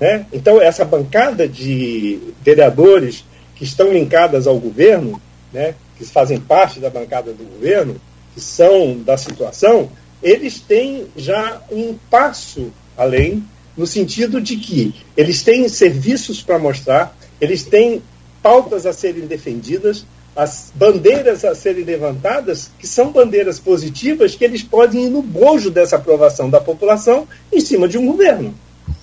Né? 0.00 0.26
Então, 0.32 0.60
essa 0.60 0.84
bancada 0.84 1.46
de 1.46 2.18
vereadores 2.42 3.24
que 3.54 3.62
estão 3.62 3.92
linkadas 3.92 4.48
ao 4.48 4.58
governo, 4.58 5.22
né, 5.52 5.76
que 5.96 6.04
fazem 6.04 6.40
parte 6.40 6.80
da 6.80 6.90
bancada 6.90 7.32
do 7.32 7.44
governo, 7.44 7.94
que 8.34 8.40
são 8.40 8.98
da 8.98 9.16
situação, 9.16 9.88
eles 10.20 10.58
têm 10.58 11.06
já 11.16 11.62
um 11.70 11.96
passo 12.10 12.72
além, 12.96 13.44
no 13.76 13.86
sentido 13.86 14.40
de 14.40 14.56
que 14.56 14.96
eles 15.16 15.44
têm 15.44 15.68
serviços 15.68 16.42
para 16.42 16.58
mostrar, 16.58 17.16
eles 17.40 17.62
têm 17.62 18.02
pautas 18.46 18.86
a 18.86 18.92
serem 18.92 19.26
defendidas, 19.26 20.06
as 20.36 20.70
bandeiras 20.72 21.44
a 21.44 21.52
serem 21.52 21.82
levantadas, 21.82 22.70
que 22.78 22.86
são 22.86 23.10
bandeiras 23.10 23.58
positivas, 23.58 24.36
que 24.36 24.44
eles 24.44 24.62
podem 24.62 25.06
ir 25.06 25.10
no 25.10 25.20
bojo 25.20 25.68
dessa 25.68 25.96
aprovação 25.96 26.48
da 26.48 26.60
população 26.60 27.26
em 27.52 27.58
cima 27.58 27.88
de 27.88 27.98
um 27.98 28.06
governo. 28.06 28.54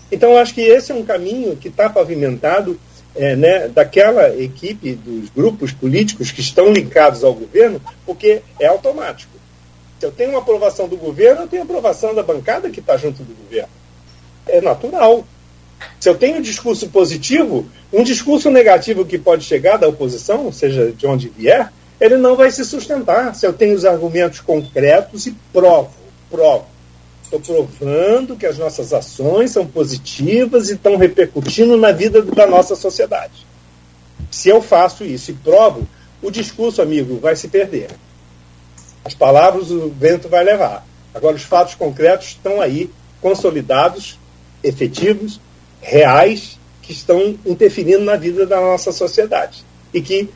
Então, 0.09 0.37
acho 0.37 0.53
que 0.53 0.61
esse 0.61 0.93
é 0.93 0.95
um 0.95 1.03
caminho 1.03 1.57
que 1.57 1.67
está 1.67 1.89
pavimentado 1.89 2.79
é, 3.13 3.35
né, 3.35 3.67
daquela 3.67 4.29
equipe, 4.41 4.93
dos 4.93 5.29
grupos 5.29 5.73
políticos 5.73 6.31
que 6.31 6.39
estão 6.39 6.71
ligados 6.71 7.21
ao 7.21 7.33
governo, 7.33 7.81
porque 8.05 8.41
é 8.57 8.67
automático. 8.67 9.33
Se 9.99 10.05
eu 10.05 10.11
tenho 10.13 10.29
uma 10.29 10.39
aprovação 10.39 10.87
do 10.87 10.95
governo, 10.95 11.41
eu 11.41 11.47
tenho 11.49 11.63
aprovação 11.63 12.15
da 12.15 12.23
bancada 12.23 12.69
que 12.69 12.79
está 12.79 12.95
junto 12.95 13.21
do 13.23 13.35
governo. 13.43 13.73
É 14.47 14.61
natural. 14.61 15.25
Se 15.99 16.09
eu 16.09 16.15
tenho 16.15 16.37
um 16.37 16.41
discurso 16.41 16.89
positivo, 16.89 17.65
um 17.91 18.03
discurso 18.03 18.49
negativo 18.49 19.05
que 19.05 19.17
pode 19.17 19.43
chegar 19.43 19.77
da 19.77 19.87
oposição, 19.87 20.51
seja 20.51 20.91
de 20.91 21.07
onde 21.07 21.29
vier, 21.29 21.71
ele 21.99 22.17
não 22.17 22.35
vai 22.35 22.51
se 22.51 22.65
sustentar. 22.65 23.35
Se 23.35 23.45
eu 23.45 23.53
tenho 23.53 23.75
os 23.75 23.85
argumentos 23.85 24.39
concretos 24.39 25.25
e 25.27 25.35
provo, 25.51 25.91
provo. 26.29 26.65
Estou 27.23 27.39
provando 27.39 28.35
que 28.35 28.45
as 28.45 28.57
nossas 28.57 28.93
ações 28.93 29.51
são 29.51 29.65
positivas 29.65 30.69
e 30.69 30.73
estão 30.73 30.97
repercutindo 30.97 31.77
na 31.77 31.91
vida 31.91 32.21
da 32.21 32.45
nossa 32.45 32.75
sociedade. 32.75 33.47
Se 34.29 34.49
eu 34.49 34.61
faço 34.61 35.03
isso 35.03 35.31
e 35.31 35.33
provo, 35.33 35.87
o 36.21 36.29
discurso, 36.29 36.81
amigo, 36.81 37.19
vai 37.19 37.35
se 37.35 37.47
perder. 37.47 37.89
As 39.05 39.13
palavras 39.13 39.71
o 39.71 39.89
vento 39.89 40.29
vai 40.29 40.43
levar. 40.43 40.85
Agora, 41.13 41.35
os 41.35 41.43
fatos 41.43 41.75
concretos 41.75 42.27
estão 42.27 42.61
aí, 42.61 42.89
consolidados, 43.21 44.17
efetivos, 44.63 45.39
reais 45.83 46.57
que 46.81 46.91
estão 46.91 47.35
interferindo 47.45 48.03
na 48.03 48.15
vida 48.15 48.45
da 48.45 48.59
nossa 48.59 48.91
sociedade. 48.91 49.63
E 49.93 50.01
que, 50.01 50.29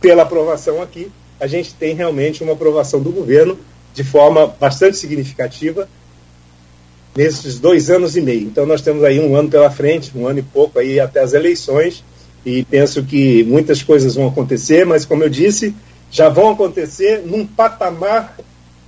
pela 0.00 0.22
aprovação 0.22 0.82
aqui, 0.82 1.10
a 1.38 1.46
gente 1.46 1.74
tem 1.74 1.94
realmente 1.94 2.42
uma 2.42 2.54
aprovação 2.54 3.00
do 3.00 3.10
governo 3.10 3.58
de 3.92 4.02
forma 4.02 4.46
bastante 4.46 4.96
significativa 4.96 5.88
nesses 7.14 7.60
dois 7.60 7.90
anos 7.90 8.16
e 8.16 8.20
meio. 8.20 8.42
Então, 8.42 8.66
nós 8.66 8.82
temos 8.82 9.04
aí 9.04 9.20
um 9.20 9.36
ano 9.36 9.48
pela 9.48 9.70
frente, 9.70 10.10
um 10.16 10.26
ano 10.26 10.40
e 10.40 10.42
pouco 10.42 10.78
aí 10.78 10.98
até 10.98 11.20
as 11.20 11.32
eleições, 11.32 12.02
e 12.44 12.64
penso 12.64 13.04
que 13.04 13.44
muitas 13.44 13.82
coisas 13.82 14.16
vão 14.16 14.26
acontecer, 14.26 14.84
mas, 14.84 15.04
como 15.04 15.22
eu 15.22 15.28
disse, 15.28 15.74
já 16.10 16.28
vão 16.28 16.50
acontecer 16.50 17.22
num 17.24 17.46
patamar 17.46 18.36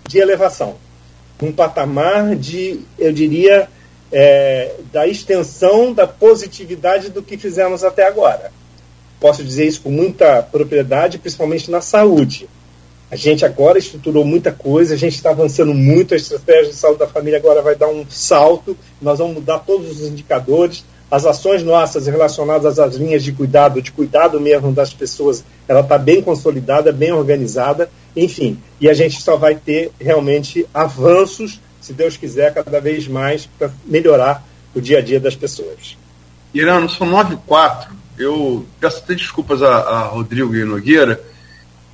de 0.09 0.19
elevação, 0.19 0.77
num 1.41 1.53
patamar 1.53 2.35
de, 2.35 2.81
eu 2.99 3.13
diria, 3.13 3.69
é, 4.13 4.75
da 4.93 5.07
extensão 5.07 5.93
da 5.93 6.07
positividade 6.07 7.11
do 7.11 7.23
que 7.23 7.37
fizemos 7.37 7.85
até 7.85 8.07
agora. 8.07 8.53
Posso 9.21 9.43
dizer 9.43 9.67
isso 9.67 9.81
com 9.81 9.91
muita 9.91 10.43
propriedade, 10.43 11.19
principalmente 11.19 11.71
na 11.71 11.81
saúde. 11.81 12.49
A 13.11 13.17
gente 13.17 13.45
agora 13.45 13.79
estruturou 13.79 14.25
muita 14.25 14.51
coisa, 14.51 14.95
a 14.95 14.97
gente 14.97 15.15
está 15.15 15.31
avançando 15.31 15.73
muito, 15.73 16.13
a 16.13 16.17
estratégia 16.17 16.73
de 16.73 16.75
saúde 16.75 16.99
da 16.99 17.07
família 17.07 17.39
agora 17.39 17.63
vai 17.63 17.77
dar 17.77 17.89
um 17.89 18.05
salto, 18.09 18.77
nós 19.01 19.19
vamos 19.19 19.35
mudar 19.35 19.61
todos 19.61 20.01
os 20.01 20.09
indicadores, 20.09 20.85
as 21.09 21.25
ações 21.25 21.63
nossas 21.63 22.09
relacionadas 22.09 22.81
às 22.81 22.97
linhas 22.97 23.23
de 23.23 23.31
cuidado, 23.31 23.81
de 23.81 23.93
cuidado 23.93 24.41
mesmo 24.41 24.73
das 24.73 24.93
pessoas, 24.93 25.45
ela 25.69 25.81
está 25.81 25.97
bem 25.97 26.21
consolidada, 26.21 26.91
bem 26.91 27.13
organizada, 27.13 27.89
enfim, 28.17 28.59
e 28.81 28.89
a 28.89 28.95
gente 28.95 29.23
só 29.23 29.37
vai 29.37 29.55
ter 29.55 29.93
realmente 30.01 30.67
avanços 30.75 31.61
se 31.87 31.93
Deus 31.93 32.17
quiser, 32.17 32.53
cada 32.53 32.81
vez 32.81 33.07
mais 33.07 33.47
para 33.47 33.71
melhorar 33.85 34.45
o 34.75 34.81
dia 34.81 34.99
a 34.99 35.01
dia 35.01 35.21
das 35.21 35.37
pessoas. 35.37 35.97
Irano, 36.53 36.91
são 36.91 37.07
9 37.07 37.35
e 37.35 37.37
4. 37.39 37.95
Eu 38.19 38.67
peço 38.81 38.99
até 38.99 39.15
desculpas 39.15 39.63
a, 39.63 39.77
a 39.77 39.99
Rodrigo 40.07 40.55
e 40.57 40.65
Nogueira, 40.65 41.23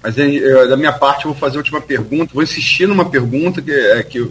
mas 0.02 0.16
eu, 0.16 0.66
da 0.66 0.78
minha 0.78 0.92
parte 0.92 1.26
eu 1.26 1.32
vou 1.32 1.38
fazer 1.38 1.56
a 1.56 1.58
última 1.58 1.80
pergunta. 1.80 2.32
Vou 2.32 2.42
insistir 2.42 2.88
numa 2.88 3.04
pergunta 3.04 3.60
que, 3.60 3.70
é, 3.70 4.02
que 4.02 4.30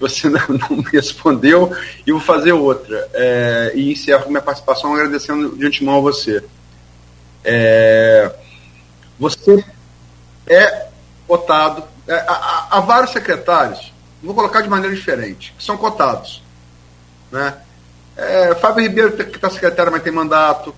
você 0.00 0.28
não, 0.28 0.40
não, 0.68 0.78
me 0.78 0.84
respondeu 0.92 1.72
e 2.04 2.10
vou 2.10 2.20
fazer 2.20 2.52
outra. 2.52 3.08
É, 3.14 3.72
e 3.72 3.92
encerro 3.92 4.28
minha 4.28 4.42
participação 4.42 4.94
agradecendo 4.94 5.56
de 5.56 5.64
antemão 5.64 5.98
a 5.98 6.00
você. 6.00 6.42
É, 7.44 8.34
você 9.16 9.64
é 10.48 10.88
votado. 11.28 11.84
É, 12.08 12.14
há, 12.14 12.66
há 12.70 12.80
vários 12.80 13.12
secretários 13.12 13.94
vou 14.26 14.34
colocar 14.34 14.60
de 14.60 14.68
maneira 14.68 14.94
diferente, 14.94 15.54
que 15.56 15.64
são 15.64 15.76
cotados. 15.76 16.42
Né? 17.30 17.54
É, 18.16 18.54
Fábio 18.56 18.82
Ribeiro, 18.82 19.12
que 19.12 19.36
está 19.36 19.48
secretário, 19.48 19.92
mas 19.92 20.02
tem 20.02 20.12
mandato. 20.12 20.74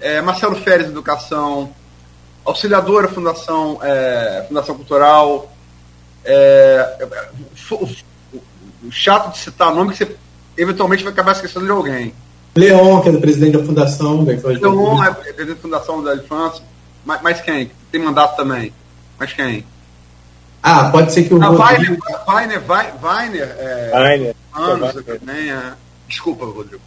É, 0.00 0.20
Marcelo 0.20 0.56
Férez, 0.56 0.88
Educação. 0.88 1.72
Auxiliadora, 2.44 3.08
Fundação, 3.08 3.78
é, 3.82 4.44
Fundação 4.46 4.76
Cultural. 4.76 5.52
É, 6.24 7.06
o, 7.70 7.74
o, 8.84 8.92
chato 8.92 9.32
de 9.32 9.38
citar 9.38 9.74
nome 9.74 9.92
que 9.92 9.98
você 9.98 10.16
eventualmente 10.56 11.02
vai 11.02 11.12
acabar 11.12 11.32
esquecendo 11.32 11.64
de 11.64 11.72
alguém. 11.72 12.14
Leon, 12.54 13.00
que 13.02 13.08
é 13.08 13.12
o 13.12 13.20
presidente 13.20 13.58
da 13.58 13.64
Fundação 13.64 14.24
da 14.24 14.32
Infância. 14.32 14.60
Leon 14.60 15.04
é 15.04 15.10
presidente 15.12 15.48
da 15.48 15.56
Fundação 15.56 16.02
da 16.02 16.14
Infância. 16.14 16.64
Mas, 17.04 17.20
mas 17.22 17.40
quem? 17.40 17.70
Tem 17.90 18.00
mandato 18.00 18.36
também. 18.36 18.72
Mas 19.18 19.32
quem? 19.32 19.66
Ah, 20.68 20.90
pode 20.90 21.12
ser 21.12 21.22
que 21.22 21.32
o. 21.32 21.40
Ah, 21.40 21.46
Rodrigo... 21.46 21.96
Weiner, 22.26 22.60
Weiner, 22.68 22.94
Weiner, 23.00 23.56
é, 23.56 23.92
Weiner. 23.94 24.36
Anos 24.52 24.92
também, 25.04 25.52
é. 25.52 25.74
Desculpa, 26.08 26.44
Rodrigo. 26.44 26.82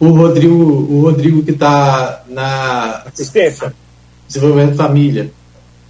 O 0.00 0.08
Rodrigo, 0.08 0.54
o 0.54 1.02
Rodrigo 1.02 1.42
que 1.42 1.50
está 1.50 2.22
na 2.26 3.02
assistência, 3.02 3.74
desenvolvimento 4.26 4.76
família. 4.76 5.30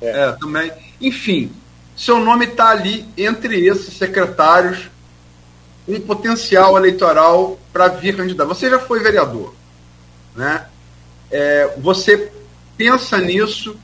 É. 0.03 0.09
é, 0.09 0.33
também. 0.33 0.73
Enfim, 1.01 1.53
seu 1.97 2.19
nome 2.19 2.47
está 2.47 2.71
ali 2.71 3.07
entre 3.17 3.65
esses 3.65 3.97
secretários 3.97 4.91
um 5.87 6.01
potencial 6.01 6.77
eleitoral 6.77 7.57
para 7.73 7.87
vir 7.87 8.17
candidato. 8.17 8.49
Você 8.49 8.69
já 8.69 8.81
foi 8.81 8.99
vereador. 8.99 9.55
né? 10.35 10.67
É, 11.31 11.73
você 11.79 12.33
pensa 12.77 13.19
nisso, 13.19 13.77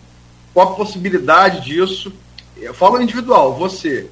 qual 0.53 0.73
a 0.73 0.75
possibilidade 0.75 1.61
disso? 1.61 2.13
Eu 2.63 2.73
falo 2.73 3.03
individual, 3.03 3.55
você. 3.55 4.09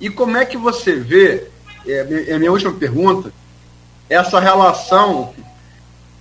E 0.00 0.08
como 0.08 0.36
é 0.36 0.44
que 0.44 0.56
você 0.56 0.96
vê, 0.96 1.48
é, 1.86 2.24
é 2.28 2.38
minha 2.38 2.50
última 2.50 2.72
pergunta, 2.72 3.32
essa 4.08 4.40
relação. 4.40 5.34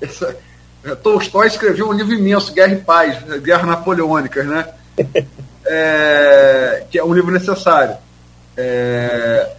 Essa, 0.02 0.34
é, 0.82 0.96
Tolstói 0.96 1.48
escreveu 1.48 1.90
um 1.90 1.92
livro 1.92 2.14
imenso, 2.14 2.54
Guerra 2.54 2.72
e 2.72 2.78
Paz, 2.78 3.22
Guerra 3.42 3.66
Napoleônicas, 3.66 4.46
né? 4.46 4.68
É, 5.72 6.86
que 6.90 6.98
é 6.98 7.04
um 7.04 7.14
livro 7.14 7.32
necessário. 7.32 7.96
É, 8.58 9.56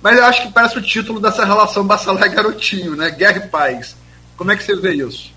mas 0.00 0.16
eu 0.16 0.24
acho 0.24 0.42
que 0.42 0.52
parece 0.52 0.78
o 0.78 0.82
título 0.82 1.20
dessa 1.20 1.44
relação 1.44 1.86
Bacelar 1.86 2.24
e 2.24 2.34
Garotinho, 2.34 2.96
né? 2.96 3.10
Guerra 3.10 3.44
e 3.44 3.48
Paz. 3.48 3.94
Como 4.38 4.50
é 4.50 4.56
que 4.56 4.62
você 4.62 4.74
vê 4.74 4.94
isso? 4.94 5.34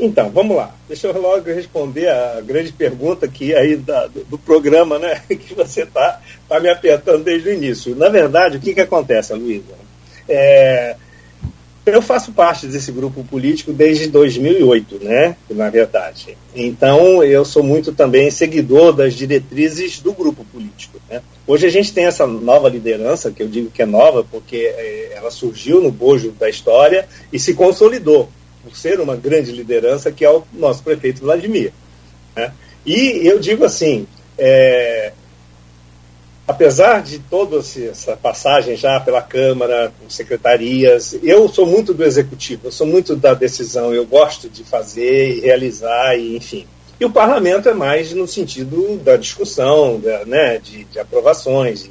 Então, 0.00 0.30
vamos 0.30 0.56
lá. 0.56 0.74
Deixa 0.88 1.08
eu 1.08 1.20
logo 1.20 1.44
responder 1.44 2.08
a 2.08 2.40
grande 2.40 2.72
pergunta 2.72 3.26
aqui 3.26 3.54
aí 3.54 3.76
da, 3.76 4.06
do, 4.06 4.24
do, 4.24 4.38
programa, 4.38 4.98
né? 4.98 5.22
Que 5.28 5.54
você 5.54 5.82
está 5.82 6.20
tá 6.48 6.58
me 6.58 6.70
apertando 6.70 7.22
desde 7.22 7.50
o 7.50 7.52
início. 7.52 7.94
Na 7.94 8.08
verdade, 8.08 8.56
o 8.56 8.60
que, 8.60 8.72
que 8.72 8.80
acontece, 8.80 9.34
Luísa? 9.34 9.74
É, 10.26 10.96
eu 11.84 12.00
faço 12.00 12.32
parte 12.32 12.66
desse 12.66 12.90
grupo 12.90 13.22
político 13.24 13.72
desde 13.72 14.08
2008, 14.08 15.04
né? 15.04 15.36
Na 15.50 15.68
verdade. 15.68 16.36
Então, 16.54 17.22
eu 17.22 17.44
sou 17.44 17.62
muito 17.62 17.92
também 17.92 18.30
seguidor 18.30 18.94
das 18.94 19.12
diretrizes 19.14 20.00
do 20.00 20.12
grupo 20.14 20.46
político. 20.46 20.98
Né? 21.10 21.20
Hoje 21.46 21.66
a 21.66 21.70
gente 21.70 21.92
tem 21.92 22.06
essa 22.06 22.26
nova 22.26 22.70
liderança, 22.70 23.30
que 23.30 23.42
eu 23.42 23.48
digo 23.48 23.70
que 23.70 23.82
é 23.82 23.86
nova, 23.86 24.24
porque 24.24 24.56
é, 24.56 25.12
ela 25.14 25.30
surgiu 25.30 25.82
no 25.82 25.90
bojo 25.90 26.30
da 26.32 26.48
história 26.48 27.06
e 27.30 27.38
se 27.38 27.52
consolidou 27.52 28.30
por 28.62 28.76
ser 28.76 29.00
uma 29.00 29.16
grande 29.16 29.52
liderança, 29.52 30.12
que 30.12 30.24
é 30.24 30.30
o 30.30 30.42
nosso 30.52 30.82
prefeito 30.82 31.20
Vladimir. 31.20 31.72
Né? 32.36 32.52
E 32.84 33.26
eu 33.26 33.38
digo 33.38 33.64
assim, 33.64 34.06
é, 34.38 35.12
apesar 36.46 37.02
de 37.02 37.18
toda 37.18 37.58
essa 37.58 38.16
passagem 38.16 38.76
já 38.76 38.98
pela 38.98 39.22
Câmara, 39.22 39.92
secretarias, 40.08 41.18
eu 41.22 41.48
sou 41.48 41.64
muito 41.64 41.94
do 41.94 42.04
executivo, 42.04 42.62
eu 42.66 42.72
sou 42.72 42.86
muito 42.86 43.14
da 43.14 43.34
decisão, 43.34 43.94
eu 43.94 44.04
gosto 44.04 44.48
de 44.48 44.64
fazer 44.64 45.36
e 45.36 45.40
realizar, 45.40 46.16
e, 46.16 46.36
enfim. 46.36 46.66
E 46.98 47.04
o 47.04 47.10
parlamento 47.10 47.68
é 47.68 47.72
mais 47.72 48.12
no 48.12 48.26
sentido 48.26 48.98
da 48.98 49.16
discussão, 49.16 49.98
da, 49.98 50.24
né, 50.26 50.58
de, 50.58 50.84
de 50.84 50.98
aprovações, 50.98 51.84
de, 51.84 51.90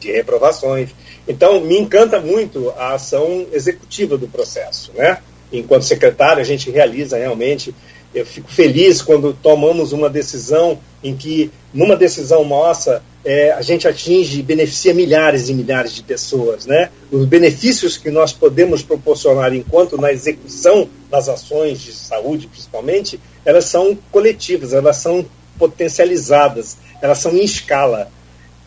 de 0.00 0.12
reprovações. 0.12 0.90
Então, 1.28 1.60
me 1.60 1.78
encanta 1.78 2.20
muito 2.20 2.70
a 2.76 2.94
ação 2.94 3.46
executiva 3.52 4.18
do 4.18 4.28
processo. 4.28 4.92
Né? 4.94 5.18
Enquanto 5.52 5.82
secretário, 5.82 6.40
a 6.40 6.44
gente 6.44 6.70
realiza 6.70 7.16
realmente 7.16 7.74
eu 8.16 8.24
fico 8.24 8.50
feliz 8.50 9.02
quando 9.02 9.34
tomamos 9.34 9.92
uma 9.92 10.08
decisão 10.08 10.78
em 11.04 11.14
que, 11.14 11.50
numa 11.72 11.94
decisão 11.94 12.44
nossa, 12.46 13.02
é, 13.22 13.52
a 13.52 13.60
gente 13.60 13.86
atinge 13.86 14.40
e 14.40 14.42
beneficia 14.42 14.94
milhares 14.94 15.50
e 15.50 15.54
milhares 15.54 15.94
de 15.94 16.02
pessoas. 16.02 16.64
Né? 16.64 16.88
Os 17.12 17.26
benefícios 17.26 17.98
que 17.98 18.10
nós 18.10 18.32
podemos 18.32 18.82
proporcionar 18.82 19.54
enquanto 19.54 20.00
na 20.00 20.10
execução 20.10 20.88
das 21.10 21.28
ações 21.28 21.80
de 21.80 21.92
saúde, 21.92 22.46
principalmente, 22.46 23.20
elas 23.44 23.66
são 23.66 23.96
coletivas, 24.10 24.72
elas 24.72 24.96
são 24.96 25.26
potencializadas, 25.58 26.78
elas 27.02 27.18
são 27.18 27.36
em 27.36 27.44
escala. 27.44 28.10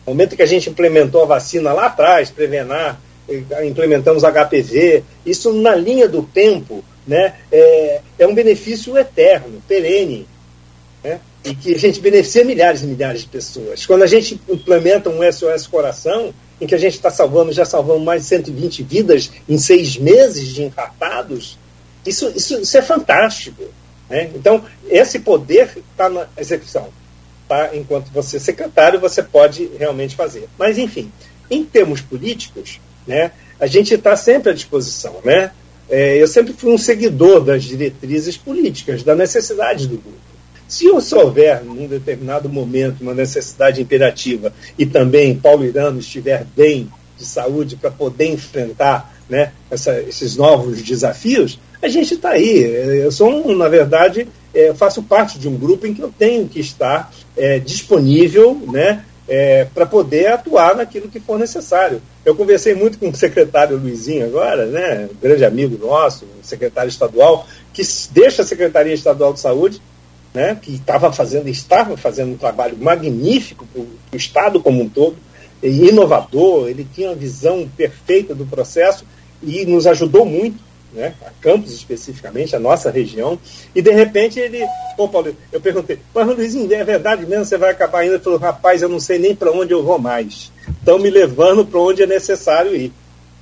No 0.06 0.12
momento 0.12 0.36
que 0.36 0.42
a 0.42 0.46
gente 0.46 0.70
implementou 0.70 1.22
a 1.22 1.26
vacina 1.26 1.72
lá 1.72 1.86
atrás, 1.86 2.30
Prevenar, 2.30 3.00
implementamos 3.66 4.22
HPV, 4.22 5.02
isso 5.24 5.52
na 5.52 5.74
linha 5.74 6.08
do 6.08 6.22
tempo 6.22 6.84
né, 7.06 7.34
é, 7.50 8.00
é 8.18 8.26
um 8.26 8.34
benefício 8.34 8.96
eterno, 8.96 9.62
perene, 9.66 10.26
né, 11.02 11.20
e 11.44 11.54
que 11.54 11.74
a 11.74 11.78
gente 11.78 12.00
beneficia 12.00 12.44
milhares 12.44 12.82
e 12.82 12.86
milhares 12.86 13.22
de 13.22 13.28
pessoas. 13.28 13.86
Quando 13.86 14.02
a 14.02 14.06
gente 14.06 14.40
implementa 14.48 15.08
um 15.08 15.20
SOS 15.32 15.66
Coração, 15.66 16.34
em 16.60 16.66
que 16.66 16.74
a 16.74 16.78
gente 16.78 16.94
está 16.94 17.10
salvando, 17.10 17.52
já 17.52 17.64
salvamos 17.64 18.02
mais 18.02 18.22
de 18.22 18.28
120 18.28 18.82
vidas 18.82 19.30
em 19.48 19.56
seis 19.56 19.96
meses 19.96 20.48
de 20.48 20.62
infartados, 20.62 21.58
isso, 22.06 22.30
isso, 22.36 22.60
isso 22.60 22.78
é 22.78 22.82
fantástico. 22.82 23.64
Né? 24.08 24.30
Então, 24.34 24.64
esse 24.88 25.20
poder 25.20 25.78
está 25.90 26.08
na 26.08 26.26
execução. 26.36 26.88
Tá? 27.48 27.74
Enquanto 27.74 28.10
você 28.10 28.36
é 28.36 28.40
secretário, 28.40 29.00
você 29.00 29.22
pode 29.22 29.70
realmente 29.78 30.14
fazer. 30.14 30.48
Mas, 30.58 30.76
enfim, 30.78 31.10
em 31.50 31.64
termos 31.64 32.00
políticos, 32.00 32.80
né, 33.10 33.32
a 33.58 33.66
gente 33.66 33.92
está 33.92 34.16
sempre 34.16 34.50
à 34.50 34.54
disposição. 34.54 35.16
Né? 35.24 35.50
é, 35.90 36.22
eu 36.22 36.28
sempre 36.28 36.52
fui 36.52 36.72
um 36.72 36.78
seguidor 36.78 37.42
das 37.42 37.64
diretrizes 37.64 38.36
políticas, 38.36 39.02
da 39.02 39.14
necessidade 39.14 39.88
do 39.88 39.96
grupo. 39.96 40.30
Se 40.68 40.88
houver, 40.88 41.64
num 41.64 41.88
determinado 41.88 42.48
momento, 42.48 43.00
uma 43.00 43.12
necessidade 43.12 43.82
imperativa 43.82 44.52
e 44.78 44.86
também 44.86 45.34
Paulo 45.34 45.64
Irano 45.64 45.98
estiver 45.98 46.46
bem 46.56 46.88
de 47.18 47.24
saúde 47.24 47.74
para 47.74 47.90
poder 47.90 48.26
enfrentar 48.26 49.20
né, 49.28 49.52
essa, 49.68 50.00
esses 50.00 50.36
novos 50.36 50.80
desafios, 50.80 51.58
a 51.82 51.88
gente 51.88 52.14
está 52.14 52.30
aí. 52.30 52.62
Eu 53.02 53.10
sou, 53.10 53.54
na 53.56 53.68
verdade, 53.68 54.28
é, 54.54 54.72
faço 54.72 55.02
parte 55.02 55.40
de 55.40 55.48
um 55.48 55.56
grupo 55.56 55.86
em 55.88 55.94
que 55.94 56.02
eu 56.02 56.12
tenho 56.16 56.46
que 56.46 56.60
estar 56.60 57.12
é, 57.36 57.58
disponível 57.58 58.54
né, 58.72 59.04
é, 59.30 59.64
para 59.72 59.86
poder 59.86 60.26
atuar 60.26 60.74
naquilo 60.74 61.08
que 61.08 61.20
for 61.20 61.38
necessário. 61.38 62.02
Eu 62.24 62.34
conversei 62.34 62.74
muito 62.74 62.98
com 62.98 63.10
o 63.10 63.14
secretário 63.14 63.76
Luizinho 63.76 64.26
agora, 64.26 64.66
né, 64.66 65.08
um 65.08 65.20
grande 65.22 65.44
amigo 65.44 65.78
nosso, 65.78 66.26
secretário 66.42 66.88
estadual, 66.88 67.46
que 67.72 67.82
deixa 68.10 68.42
a 68.42 68.44
Secretaria 68.44 68.92
Estadual 68.92 69.32
de 69.32 69.38
Saúde, 69.38 69.80
né, 70.34 70.58
que 70.60 70.74
estava 70.74 71.12
fazendo, 71.12 71.48
estava 71.48 71.96
fazendo 71.96 72.32
um 72.32 72.36
trabalho 72.36 72.76
magnífico 72.76 73.64
para 73.72 73.82
o 73.82 74.16
Estado 74.16 74.60
como 74.60 74.82
um 74.82 74.88
todo, 74.88 75.16
inovador, 75.62 76.68
ele 76.68 76.84
tinha 76.92 77.10
uma 77.10 77.14
visão 77.14 77.70
perfeita 77.76 78.34
do 78.34 78.44
processo 78.44 79.04
e 79.40 79.64
nos 79.64 79.86
ajudou 79.86 80.24
muito 80.26 80.58
né, 80.92 81.14
a 81.24 81.30
Campos 81.40 81.72
especificamente, 81.72 82.54
a 82.54 82.60
nossa 82.60 82.90
região, 82.90 83.38
e 83.74 83.80
de 83.80 83.90
repente 83.90 84.38
ele, 84.38 84.64
pô, 84.96 85.08
Paulo, 85.08 85.34
eu 85.52 85.60
perguntei, 85.60 85.98
mas 86.14 86.26
Luizinho, 86.26 86.72
é 86.72 86.84
verdade 86.84 87.26
mesmo, 87.26 87.44
você 87.44 87.56
vai 87.56 87.70
acabar 87.70 88.04
indo? 88.04 88.14
Ele 88.14 88.22
falou, 88.22 88.38
rapaz, 88.38 88.82
eu 88.82 88.88
não 88.88 89.00
sei 89.00 89.18
nem 89.18 89.34
para 89.34 89.52
onde 89.52 89.72
eu 89.72 89.82
vou 89.82 89.98
mais, 89.98 90.52
estão 90.78 90.98
me 90.98 91.10
levando 91.10 91.64
para 91.64 91.80
onde 91.80 92.02
é 92.02 92.06
necessário 92.06 92.74
ir. 92.74 92.92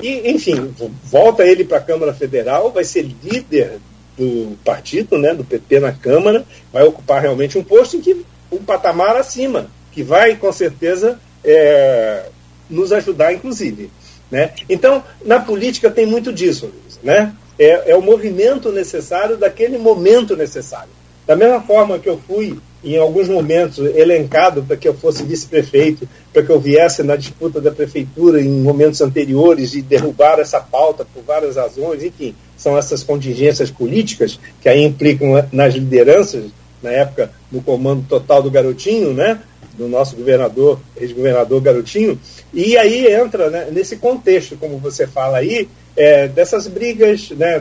E, 0.01 0.31
enfim, 0.31 0.73
volta 1.05 1.45
ele 1.45 1.65
para 1.65 1.79
a 1.79 1.83
Câmara 1.83 2.15
Federal, 2.15 2.71
vai 2.71 2.85
ser 2.85 3.03
líder 3.23 3.79
do 4.17 4.57
partido, 4.65 5.19
né, 5.19 5.35
do 5.35 5.45
PP 5.45 5.81
na 5.81 5.93
Câmara, 5.93 6.45
vai 6.73 6.85
ocupar 6.85 7.23
realmente 7.23 7.59
um 7.59 7.65
posto 7.65 7.97
em 7.97 8.01
que 8.01 8.25
um 8.51 8.59
patamar 8.59 9.17
acima, 9.17 9.71
que 9.93 10.03
vai 10.03 10.37
com 10.37 10.53
certeza 10.53 11.21
é, 11.45 12.27
nos 12.69 12.93
ajudar, 12.93 13.33
inclusive. 13.33 13.91
Né? 14.31 14.53
Então, 14.69 15.03
na 15.25 15.41
política 15.41 15.91
tem 15.91 16.05
muito 16.07 16.33
disso, 16.33 16.71
Né? 17.03 17.35
É, 17.59 17.93
é 17.93 17.97
o 17.97 18.03
movimento 18.03 18.71
necessário 18.71 19.37
daquele 19.37 19.79
momento 19.79 20.37
necessário. 20.37 20.91
Da 21.27 21.37
mesma 21.37 21.61
forma 21.61 21.99
que 21.99 22.09
eu 22.09 22.19
fui, 22.27 22.59
em 22.83 22.97
alguns 22.97 23.29
momentos, 23.29 23.79
elencado 23.95 24.63
para 24.63 24.77
que 24.79 24.89
eu 24.89 24.95
fosse 24.95 25.23
vice-prefeito, 25.25 26.09
para 26.33 26.43
que 26.43 26.51
eu 26.51 26.59
viesse 26.59 27.03
na 27.03 27.17
disputa 27.17 27.61
da 27.61 27.71
prefeitura 27.71 28.41
em 28.41 28.49
momentos 28.49 29.01
anteriores 29.03 29.75
e 29.75 29.83
derrubar 29.83 30.39
essa 30.39 30.59
pauta 30.59 31.05
por 31.05 31.23
várias 31.23 31.57
razões, 31.57 32.03
enfim, 32.03 32.35
são 32.57 32.79
essas 32.79 33.03
contingências 33.03 33.71
políticas 33.71 34.41
que 34.61 34.69
aí 34.71 34.83
implicam 34.83 35.47
nas 35.53 35.75
lideranças, 35.75 36.45
na 36.83 36.91
época 36.91 37.31
do 37.51 37.61
comando 37.61 38.07
total 38.09 38.43
do 38.43 38.51
Garotinho, 38.51 39.13
né? 39.13 39.39
do 39.79 39.87
nosso 39.87 40.17
governador, 40.17 40.81
ex-governador 40.97 41.61
Garotinho, 41.61 42.19
e 42.53 42.77
aí 42.77 43.07
entra 43.07 43.49
né, 43.49 43.69
nesse 43.71 43.97
contexto, 43.97 44.57
como 44.57 44.77
você 44.79 45.07
fala 45.07 45.39
aí, 45.39 45.69
é, 45.99 46.29
dessas 46.29 46.69
brigas, 46.69 47.31
né, 47.31 47.61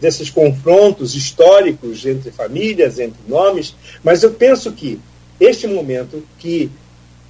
desses 0.00 0.30
confrontos 0.30 1.14
históricos 1.14 2.06
entre 2.06 2.30
famílias, 2.30 2.98
entre 2.98 3.20
nomes, 3.28 3.76
mas 4.02 4.22
eu 4.22 4.30
penso 4.30 4.72
que 4.72 4.98
este 5.38 5.66
momento 5.66 6.24
que 6.38 6.70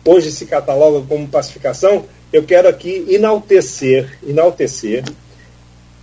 hoje 0.05 0.31
se 0.31 0.47
cataloga 0.47 1.05
como 1.09 1.27
pacificação, 1.27 2.05
eu 2.33 2.45
quero 2.45 2.69
aqui 2.69 3.05
enaltecer, 3.09 4.17
enaltecer 4.25 5.03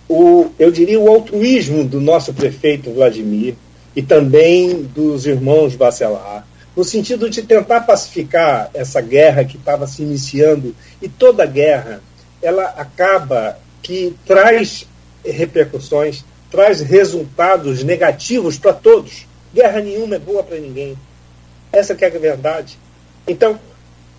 o, 0.06 0.50
eu 0.58 0.70
diria, 0.70 1.00
o 1.00 1.08
altruísmo 1.08 1.82
do 1.82 1.98
nosso 1.98 2.34
prefeito 2.34 2.92
Vladimir 2.92 3.54
e 3.96 4.02
também 4.02 4.82
dos 4.82 5.26
irmãos 5.26 5.74
Bacelar, 5.74 6.46
no 6.76 6.84
sentido 6.84 7.30
de 7.30 7.40
tentar 7.40 7.82
pacificar 7.82 8.68
essa 8.74 9.00
guerra 9.00 9.44
que 9.44 9.56
estava 9.56 9.86
se 9.86 10.02
iniciando. 10.02 10.74
E 11.00 11.08
toda 11.08 11.46
guerra, 11.46 12.02
ela 12.42 12.64
acaba 12.64 13.58
que 13.82 14.14
traz 14.24 14.86
repercussões, 15.24 16.24
traz 16.50 16.80
resultados 16.80 17.82
negativos 17.82 18.58
para 18.58 18.72
todos. 18.72 19.26
Guerra 19.54 19.80
nenhuma 19.80 20.16
é 20.16 20.18
boa 20.18 20.42
para 20.42 20.58
ninguém. 20.58 20.96
Essa 21.72 21.94
que 21.94 22.04
é 22.04 22.08
a 22.08 22.18
verdade. 22.18 22.78
Então, 23.26 23.58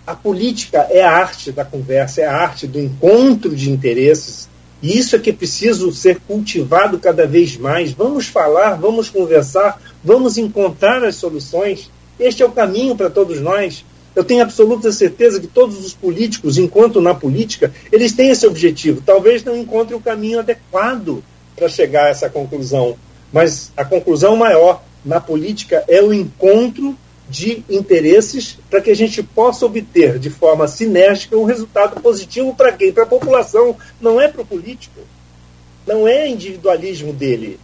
a 0.06 0.14
política 0.14 0.86
é 0.90 1.02
a 1.02 1.10
arte 1.10 1.50
da 1.50 1.64
conversa, 1.64 2.20
é 2.20 2.26
a 2.26 2.36
arte 2.36 2.66
do 2.66 2.78
encontro 2.78 3.54
de 3.54 3.70
interesses 3.70 4.48
E 4.82 4.98
isso 4.98 5.16
é 5.16 5.18
que 5.18 5.30
é 5.30 5.32
preciso 5.32 5.90
ser 5.92 6.20
cultivado 6.20 6.98
cada 6.98 7.26
vez 7.26 7.56
mais. 7.56 7.92
Vamos 7.92 8.26
falar, 8.28 8.74
vamos 8.74 9.08
conversar, 9.08 9.80
vamos 10.04 10.36
encontrar 10.36 11.02
as 11.02 11.16
soluções. 11.16 11.90
Este 12.20 12.42
é 12.42 12.46
o 12.46 12.52
caminho 12.52 12.94
para 12.94 13.08
todos 13.08 13.40
nós. 13.40 13.82
Eu 14.14 14.22
tenho 14.22 14.42
absoluta 14.42 14.92
certeza 14.92 15.40
que 15.40 15.46
todos 15.46 15.84
os 15.84 15.92
políticos, 15.92 16.56
enquanto 16.56 17.00
na 17.00 17.14
política, 17.14 17.72
eles 17.90 18.12
têm 18.12 18.30
esse 18.30 18.46
objetivo. 18.46 19.02
Talvez 19.04 19.42
não 19.42 19.56
encontrem 19.56 19.96
o 19.96 20.02
caminho 20.02 20.38
adequado 20.38 21.22
para 21.56 21.68
chegar 21.68 22.06
a 22.06 22.08
essa 22.10 22.30
conclusão. 22.30 22.96
Mas 23.32 23.72
a 23.76 23.84
conclusão 23.84 24.36
maior 24.36 24.82
na 25.04 25.20
política 25.20 25.84
é 25.88 26.00
o 26.00 26.12
encontro 26.12 26.96
de 27.28 27.64
interesses 27.68 28.58
para 28.70 28.80
que 28.80 28.90
a 28.90 28.96
gente 28.96 29.22
possa 29.22 29.66
obter 29.66 30.18
de 30.18 30.30
forma 30.30 30.68
sinérgica 30.68 31.36
um 31.36 31.44
resultado 31.44 32.00
positivo 32.00 32.54
para 32.54 32.72
quem? 32.72 32.92
Para 32.92 33.04
a 33.04 33.08
população, 33.08 33.76
não 34.00 34.20
é 34.20 34.28
para 34.28 34.42
o 34.42 34.46
político. 34.46 35.00
Não 35.86 36.06
é 36.06 36.28
individualismo 36.28 37.12
dele. 37.12 37.58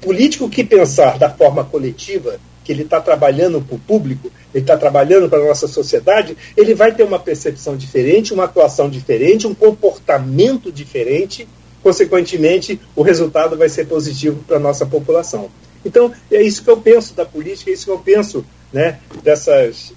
Político 0.00 0.48
que 0.48 0.62
pensar 0.62 1.18
da 1.18 1.30
forma 1.30 1.64
coletiva, 1.64 2.38
que 2.68 2.72
ele 2.72 2.82
está 2.82 3.00
trabalhando 3.00 3.62
para 3.62 3.76
o 3.76 3.78
público, 3.78 4.30
ele 4.52 4.62
está 4.62 4.76
trabalhando 4.76 5.26
para 5.26 5.38
a 5.38 5.46
nossa 5.46 5.66
sociedade, 5.66 6.36
ele 6.54 6.74
vai 6.74 6.94
ter 6.94 7.02
uma 7.02 7.18
percepção 7.18 7.74
diferente, 7.78 8.34
uma 8.34 8.44
atuação 8.44 8.90
diferente, 8.90 9.46
um 9.46 9.54
comportamento 9.54 10.70
diferente, 10.70 11.48
consequentemente, 11.82 12.78
o 12.94 13.00
resultado 13.00 13.56
vai 13.56 13.70
ser 13.70 13.86
positivo 13.86 14.44
para 14.46 14.58
a 14.58 14.60
nossa 14.60 14.84
população. 14.84 15.48
Então, 15.82 16.12
é 16.30 16.42
isso 16.42 16.62
que 16.62 16.68
eu 16.68 16.76
penso 16.76 17.14
da 17.14 17.24
política, 17.24 17.70
é 17.70 17.72
isso 17.72 17.86
que 17.86 17.90
eu 17.90 18.00
penso 18.00 18.44
né, 18.70 18.98
dessas, 19.22 19.94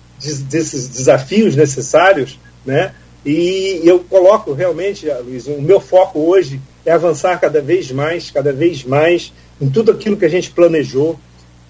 desses 0.50 0.88
desafios 0.88 1.58
necessários, 1.58 2.40
né, 2.66 2.94
e 3.26 3.82
eu 3.84 4.00
coloco 4.00 4.54
realmente, 4.54 5.08
Luiz, 5.26 5.46
o 5.46 5.62
meu 5.62 5.82
foco 5.82 6.20
hoje 6.20 6.62
é 6.86 6.94
avançar 6.94 7.38
cada 7.38 7.60
vez 7.62 7.92
mais, 7.92 8.32
cada 8.32 8.54
vez 8.54 8.86
mais 8.86 9.34
em 9.60 9.70
tudo 9.70 9.92
aquilo 9.92 10.16
que 10.16 10.26
a 10.26 10.30
gente 10.30 10.52
planejou, 10.52 11.20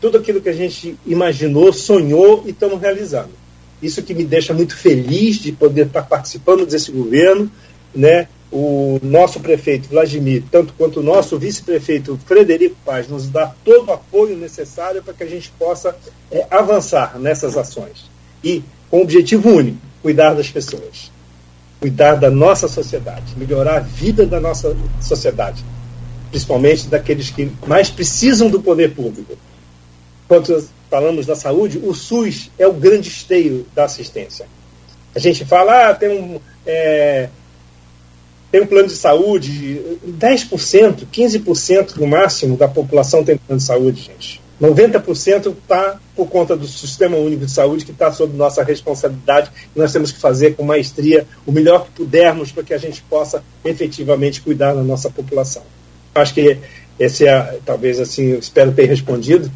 tudo 0.01 0.17
aquilo 0.17 0.41
que 0.41 0.49
a 0.49 0.53
gente 0.53 0.97
imaginou, 1.05 1.71
sonhou 1.71 2.43
e 2.45 2.49
estamos 2.49 2.81
realizando. 2.81 3.29
Isso 3.81 4.01
que 4.01 4.13
me 4.13 4.25
deixa 4.25 4.53
muito 4.53 4.75
feliz 4.75 5.37
de 5.37 5.51
poder 5.51 5.85
estar 5.85 6.01
participando 6.03 6.65
desse 6.65 6.91
governo, 6.91 7.49
né? 7.95 8.27
o 8.51 8.99
nosso 9.01 9.39
prefeito 9.39 9.87
Vladimir, 9.87 10.43
tanto 10.51 10.73
quanto 10.73 10.99
o 10.99 11.03
nosso 11.03 11.39
vice-prefeito 11.39 12.19
Frederico 12.25 12.75
Paz, 12.83 13.07
nos 13.07 13.29
dá 13.29 13.53
todo 13.63 13.87
o 13.87 13.93
apoio 13.93 14.35
necessário 14.35 15.01
para 15.01 15.13
que 15.13 15.23
a 15.23 15.27
gente 15.27 15.49
possa 15.57 15.95
é, 16.29 16.45
avançar 16.51 17.17
nessas 17.17 17.55
ações. 17.55 18.09
E 18.43 18.61
com 18.89 18.99
o 18.99 19.03
objetivo 19.03 19.49
único: 19.49 19.77
cuidar 20.01 20.33
das 20.33 20.49
pessoas, 20.49 21.09
cuidar 21.79 22.15
da 22.15 22.29
nossa 22.29 22.67
sociedade, 22.67 23.33
melhorar 23.37 23.77
a 23.77 23.79
vida 23.79 24.25
da 24.25 24.41
nossa 24.41 24.75
sociedade, 24.99 25.63
principalmente 26.29 26.87
daqueles 26.87 27.29
que 27.29 27.49
mais 27.65 27.89
precisam 27.89 28.49
do 28.49 28.61
poder 28.61 28.93
público. 28.93 29.37
Quando 30.31 30.65
falamos 30.89 31.25
da 31.25 31.35
saúde, 31.35 31.77
o 31.83 31.93
SUS 31.93 32.51
é 32.57 32.65
o 32.65 32.71
grande 32.71 33.09
esteio 33.09 33.65
da 33.75 33.83
assistência. 33.83 34.45
A 35.13 35.19
gente 35.19 35.43
fala, 35.43 35.89
ah, 35.89 35.93
tem 35.93 36.07
um. 36.07 36.39
É, 36.65 37.27
tem 38.49 38.61
um 38.61 38.65
plano 38.65 38.87
de 38.87 38.93
saúde, 38.93 39.81
10%, 40.07 41.05
15% 41.11 41.97
no 41.97 42.07
máximo 42.07 42.55
da 42.55 42.69
população 42.69 43.25
tem 43.25 43.35
plano 43.35 43.59
de 43.59 43.65
saúde, 43.65 44.03
gente. 44.03 44.41
90% 44.61 45.51
está 45.51 45.99
por 46.15 46.29
conta 46.29 46.55
do 46.55 46.65
Sistema 46.65 47.17
Único 47.17 47.45
de 47.45 47.51
Saúde, 47.51 47.83
que 47.83 47.91
está 47.91 48.09
sob 48.13 48.33
nossa 48.37 48.63
responsabilidade, 48.63 49.51
e 49.75 49.77
nós 49.77 49.91
temos 49.91 50.13
que 50.13 50.19
fazer 50.19 50.55
com 50.55 50.63
maestria 50.63 51.27
o 51.45 51.51
melhor 51.51 51.87
que 51.87 51.91
pudermos 51.91 52.53
para 52.53 52.63
que 52.63 52.73
a 52.73 52.77
gente 52.77 53.01
possa 53.01 53.43
efetivamente 53.65 54.39
cuidar 54.39 54.75
da 54.75 54.81
nossa 54.81 55.09
população. 55.09 55.63
Acho 56.15 56.33
que 56.33 56.57
esse 56.97 57.27
é, 57.27 57.59
talvez 57.65 57.99
assim, 57.99 58.27
eu 58.27 58.39
espero 58.39 58.71
ter 58.71 58.85
respondido, 58.85 59.51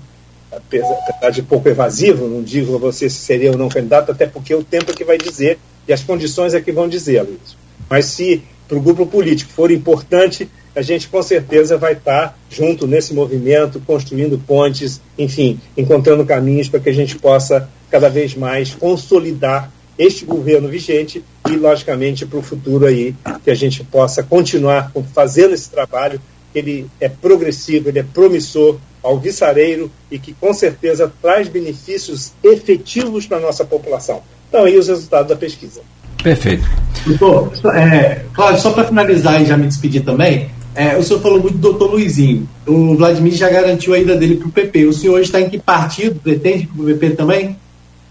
apesar 0.56 1.30
de 1.32 1.41
pouco 1.41 1.68
evasivo, 1.68 2.27
não 2.27 2.41
digo 2.41 2.76
a 2.76 2.80
você 2.80 3.10
se 3.10 3.18
seria 3.18 3.52
ou 3.52 3.57
não 3.57 3.69
candidato, 3.69 4.11
até 4.11 4.26
porque 4.26 4.53
o 4.53 4.64
tempo 4.64 4.91
é 4.91 4.94
que 4.94 5.03
vai 5.03 5.18
dizer 5.18 5.60
e 5.88 5.94
as 5.94 6.02
condições 6.02 6.53
é 6.53 6.61
que 6.61 6.72
vão 6.72 6.88
dizer, 6.88 7.22
Luiz. 7.22 7.57
Mas 7.90 8.06
se 8.06 8.44
para 8.68 8.77
o 8.77 8.82
grupo 8.82 9.06
político 9.06 9.52
for 9.52 9.69
importante, 9.69 10.49
a 10.76 10.82
gente 10.82 11.07
com 11.07 11.22
certeza 11.22 11.77
vai 11.77 11.94
estar 11.94 12.38
junto 12.49 12.88
nesse 12.88 13.14
movimento, 13.14 13.80
construindo 13.86 14.38
pontes, 14.40 14.99
enfim, 15.18 15.60
encontrando 15.77 16.26
caminhos 16.26 16.68
para 16.68 16.80
que 16.80 16.90
a 16.90 16.94
gente 16.94 17.15
possa 17.15 17.69
cada 17.90 18.10
vez 18.10 18.36
mais 18.36 18.73
consolidar 18.73 19.72
este 19.98 20.26
governo 20.26 20.68
vigente 20.68 21.23
e, 21.49 21.56
logicamente, 21.56 22.26
para 22.26 22.40
o 22.40 22.41
futuro 22.41 22.86
aí, 22.86 23.15
que 23.44 23.52
a 23.52 23.56
gente 23.56 23.84
possa 23.84 24.22
continuar 24.23 24.91
fazendo 25.14 25.53
esse 25.53 25.69
trabalho, 25.69 26.19
ele 26.53 26.88
é 26.99 27.07
progressivo, 27.07 27.88
ele 27.88 27.99
é 27.99 28.03
promissor, 28.03 28.77
alvissareiro 29.06 29.91
e 30.10 30.18
que 30.18 30.34
com 30.34 30.53
certeza 30.53 31.11
traz 31.22 31.48
benefícios 31.48 32.34
efetivos 32.44 33.26
para 33.26 33.38
a 33.38 33.41
nossa 33.41 33.64
população. 33.64 34.22
Então, 34.49 34.65
aí 34.65 34.77
os 34.77 34.88
resultados 34.88 35.30
da 35.30 35.36
pesquisa. 35.36 35.82
Perfeito. 36.23 36.64
Doutor, 37.06 37.52
é, 37.76 38.26
Cláudio, 38.34 38.61
só 38.61 38.72
para 38.72 38.86
finalizar 38.86 39.41
e 39.41 39.45
já 39.45 39.56
me 39.56 39.68
despedir 39.68 40.03
também, 40.03 40.49
é, 40.73 40.98
o 40.98 41.03
senhor 41.03 41.22
falou 41.22 41.40
muito 41.40 41.57
do 41.57 41.69
doutor 41.69 41.91
Luizinho. 41.91 42.49
O 42.65 42.95
Vladimir 42.95 43.34
já 43.34 43.49
garantiu 43.49 43.94
a 43.94 43.99
ida 43.99 44.15
dele 44.15 44.36
para 44.36 44.48
o 44.48 44.52
PP. 44.52 44.86
O 44.86 44.94
senhor 44.94 45.14
hoje 45.14 45.26
está 45.26 45.40
em 45.40 45.49
que 45.49 45.57
partido? 45.57 46.19
Pretende 46.19 46.68
para 46.68 46.82
o 46.82 46.86
PP 46.86 47.11
também? 47.11 47.57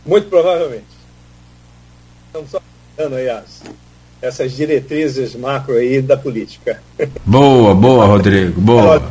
Muito 0.07 0.29
provavelmente. 0.29 0.85
Estamos 2.27 2.51
só 2.51 2.61
dando 2.97 3.17
aí 3.17 3.29
as, 3.29 3.63
essas 4.23 4.53
diretrizes 4.53 5.35
macro 5.35 5.75
aí 5.75 6.01
da 6.01 6.17
política. 6.17 6.81
Boa, 7.25 7.75
boa, 7.75 8.07
Rodrigo, 8.07 8.61
boa. 8.61 9.03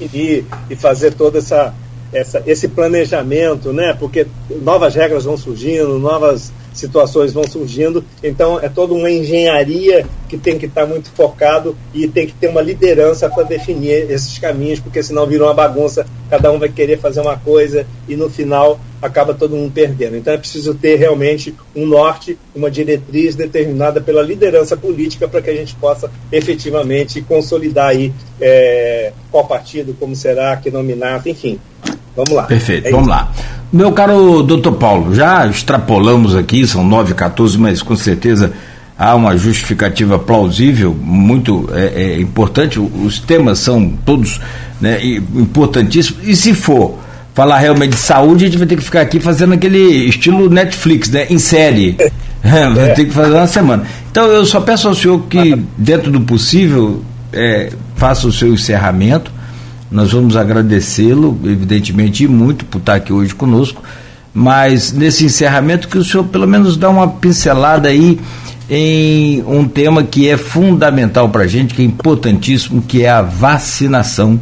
E, 0.00 0.44
fazer 0.76 1.14
toda 1.14 1.38
essa, 1.38 1.74
essa, 2.12 2.42
esse 2.46 2.68
planejamento, 2.68 3.72
né? 3.72 3.94
Porque 3.98 4.26
novas 4.62 4.94
regras 4.94 5.24
vão 5.24 5.36
surgindo, 5.36 5.98
novas 5.98 6.52
situações 6.78 7.32
vão 7.32 7.44
surgindo. 7.44 8.04
Então, 8.22 8.58
é 8.60 8.68
toda 8.68 8.94
uma 8.94 9.10
engenharia 9.10 10.06
que 10.28 10.38
tem 10.38 10.58
que 10.58 10.66
estar 10.66 10.86
muito 10.86 11.10
focado 11.10 11.76
e 11.92 12.06
tem 12.06 12.26
que 12.26 12.34
ter 12.34 12.48
uma 12.48 12.60
liderança 12.60 13.28
para 13.28 13.42
definir 13.42 14.10
esses 14.10 14.38
caminhos, 14.38 14.80
porque 14.80 15.02
senão 15.02 15.26
vira 15.26 15.44
uma 15.44 15.54
bagunça, 15.54 16.06
cada 16.30 16.50
um 16.52 16.58
vai 16.58 16.68
querer 16.68 16.98
fazer 16.98 17.20
uma 17.20 17.36
coisa 17.36 17.86
e 18.08 18.14
no 18.14 18.28
final 18.28 18.78
acaba 19.00 19.32
todo 19.32 19.56
mundo 19.56 19.72
perdendo. 19.72 20.16
Então, 20.16 20.34
é 20.34 20.38
preciso 20.38 20.74
ter 20.74 20.96
realmente 20.96 21.54
um 21.74 21.86
norte, 21.86 22.38
uma 22.54 22.70
diretriz 22.70 23.34
determinada 23.34 24.00
pela 24.00 24.22
liderança 24.22 24.76
política 24.76 25.28
para 25.28 25.40
que 25.40 25.50
a 25.50 25.54
gente 25.54 25.74
possa 25.76 26.10
efetivamente 26.30 27.22
consolidar 27.22 27.88
aí 27.88 28.12
é, 28.40 29.12
qual 29.30 29.46
partido, 29.46 29.94
como 29.98 30.14
será, 30.14 30.56
que 30.56 30.70
nominado, 30.70 31.28
enfim. 31.28 31.58
Vamos 32.18 32.32
lá. 32.32 32.42
Perfeito, 32.44 32.88
é 32.88 32.90
vamos 32.90 33.06
isso. 33.06 33.16
lá. 33.16 33.32
Meu 33.72 33.92
caro 33.92 34.42
doutor 34.42 34.72
Paulo, 34.72 35.14
já 35.14 35.46
extrapolamos 35.46 36.34
aqui, 36.34 36.66
são 36.66 36.82
9 36.82 37.14
14 37.14 37.56
mas 37.56 37.80
com 37.80 37.94
certeza 37.94 38.52
há 38.98 39.14
uma 39.14 39.36
justificativa 39.36 40.18
plausível, 40.18 40.96
muito 41.00 41.70
é, 41.72 42.14
é 42.14 42.20
importante. 42.20 42.80
Os 42.80 43.20
temas 43.20 43.60
são 43.60 43.88
todos 44.04 44.40
né, 44.80 44.98
importantíssimos. 45.04 46.26
E 46.26 46.34
se 46.34 46.54
for 46.54 46.98
falar 47.34 47.58
realmente 47.58 47.90
de 47.90 48.00
saúde, 48.00 48.46
a 48.46 48.48
gente 48.48 48.58
vai 48.58 48.66
ter 48.66 48.74
que 48.74 48.82
ficar 48.82 49.02
aqui 49.02 49.20
fazendo 49.20 49.54
aquele 49.54 49.78
estilo 50.08 50.50
Netflix, 50.50 51.08
né? 51.10 51.26
Em 51.30 51.38
série. 51.38 51.96
É, 52.40 52.70
vai 52.70 52.94
ter 52.94 53.04
que 53.04 53.10
fazer 53.10 53.34
uma 53.34 53.48
semana. 53.48 53.82
Então 54.12 54.26
eu 54.26 54.46
só 54.46 54.60
peço 54.60 54.86
ao 54.86 54.94
senhor 54.94 55.20
que, 55.28 55.60
dentro 55.76 56.08
do 56.08 56.20
possível, 56.20 57.02
é, 57.32 57.70
faça 57.96 58.28
o 58.28 58.32
seu 58.32 58.54
encerramento 58.54 59.32
nós 59.90 60.12
vamos 60.12 60.36
agradecê-lo, 60.36 61.38
evidentemente, 61.44 62.24
e 62.24 62.28
muito 62.28 62.64
por 62.64 62.78
estar 62.78 62.94
aqui 62.94 63.12
hoje 63.12 63.34
conosco. 63.34 63.82
Mas 64.34 64.92
nesse 64.92 65.24
encerramento, 65.24 65.88
que 65.88 65.98
o 65.98 66.04
senhor 66.04 66.24
pelo 66.24 66.46
menos 66.46 66.76
dá 66.76 66.90
uma 66.90 67.08
pincelada 67.08 67.88
aí 67.88 68.20
em 68.70 69.42
um 69.46 69.66
tema 69.66 70.02
que 70.02 70.28
é 70.28 70.36
fundamental 70.36 71.28
para 71.30 71.44
a 71.44 71.46
gente, 71.46 71.74
que 71.74 71.82
é 71.82 71.84
importantíssimo, 71.84 72.82
que 72.82 73.02
é 73.02 73.08
a 73.08 73.22
vacinação 73.22 74.38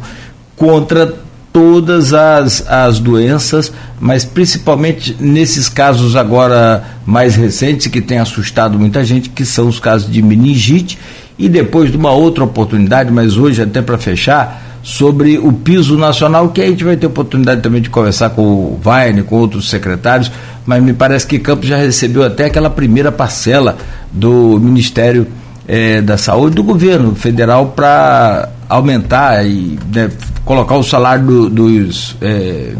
contra 0.55 1.15
todas 1.53 2.13
as, 2.13 2.67
as 2.69 2.99
doenças, 2.99 3.71
mas 3.99 4.25
principalmente 4.25 5.15
nesses 5.19 5.69
casos 5.69 6.15
agora 6.15 6.83
mais 7.05 7.35
recentes 7.35 7.87
que 7.87 8.01
tem 8.01 8.19
assustado 8.19 8.77
muita 8.77 9.03
gente, 9.03 9.29
que 9.29 9.45
são 9.45 9.67
os 9.67 9.79
casos 9.79 10.11
de 10.11 10.21
meningite, 10.21 10.99
e 11.39 11.47
depois 11.47 11.89
de 11.89 11.97
uma 11.97 12.11
outra 12.11 12.43
oportunidade, 12.43 13.11
mas 13.11 13.37
hoje 13.37 13.61
até 13.61 13.81
para 13.81 13.97
fechar, 13.97 14.66
sobre 14.87 15.37
o 15.37 15.51
piso 15.51 15.97
nacional, 15.97 16.47
que 16.47 16.61
a 16.61 16.65
gente 16.65 16.81
vai 16.81 16.95
ter 16.95 17.07
oportunidade 17.07 17.59
também 17.59 17.81
de 17.81 17.89
conversar 17.89 18.29
com 18.29 18.41
o 18.41 18.79
Vaine, 18.81 19.21
com 19.21 19.35
outros 19.35 19.69
secretários, 19.69 20.31
mas 20.65 20.81
me 20.81 20.93
parece 20.93 21.27
que 21.27 21.39
Campos 21.39 21.67
já 21.67 21.75
recebeu 21.75 22.23
até 22.23 22.45
aquela 22.45 22.69
primeira 22.69 23.11
parcela 23.11 23.77
do 24.09 24.57
Ministério 24.57 25.27
eh, 25.67 25.99
da 25.99 26.17
Saúde 26.17 26.55
do 26.55 26.63
governo 26.63 27.13
federal 27.15 27.73
para 27.75 28.47
aumentar 28.69 29.45
e 29.45 29.77
né, 29.93 30.09
colocar 30.45 30.77
o 30.77 30.83
salário 30.83 31.25
do, 31.25 31.49
dos. 31.49 32.15
Eh, 32.21 32.73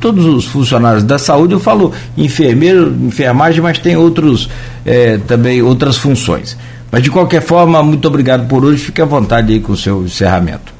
todos 0.00 0.26
os 0.26 0.46
funcionários 0.46 1.04
da 1.04 1.16
saúde, 1.16 1.52
eu 1.52 1.60
falo 1.60 1.92
enfermeiro, 2.18 2.92
enfermagem, 3.02 3.60
mas 3.60 3.78
tem 3.78 3.96
outros 3.96 4.50
eh, 4.84 5.20
também 5.28 5.62
outras 5.62 5.96
funções. 5.96 6.58
Mas 6.90 7.04
de 7.04 7.10
qualquer 7.12 7.40
forma, 7.40 7.80
muito 7.84 8.08
obrigado 8.08 8.48
por 8.48 8.64
hoje. 8.64 8.82
Fique 8.82 9.00
à 9.00 9.04
vontade 9.04 9.52
aí 9.52 9.60
com 9.60 9.74
o 9.74 9.76
seu 9.76 10.02
encerramento. 10.02 10.73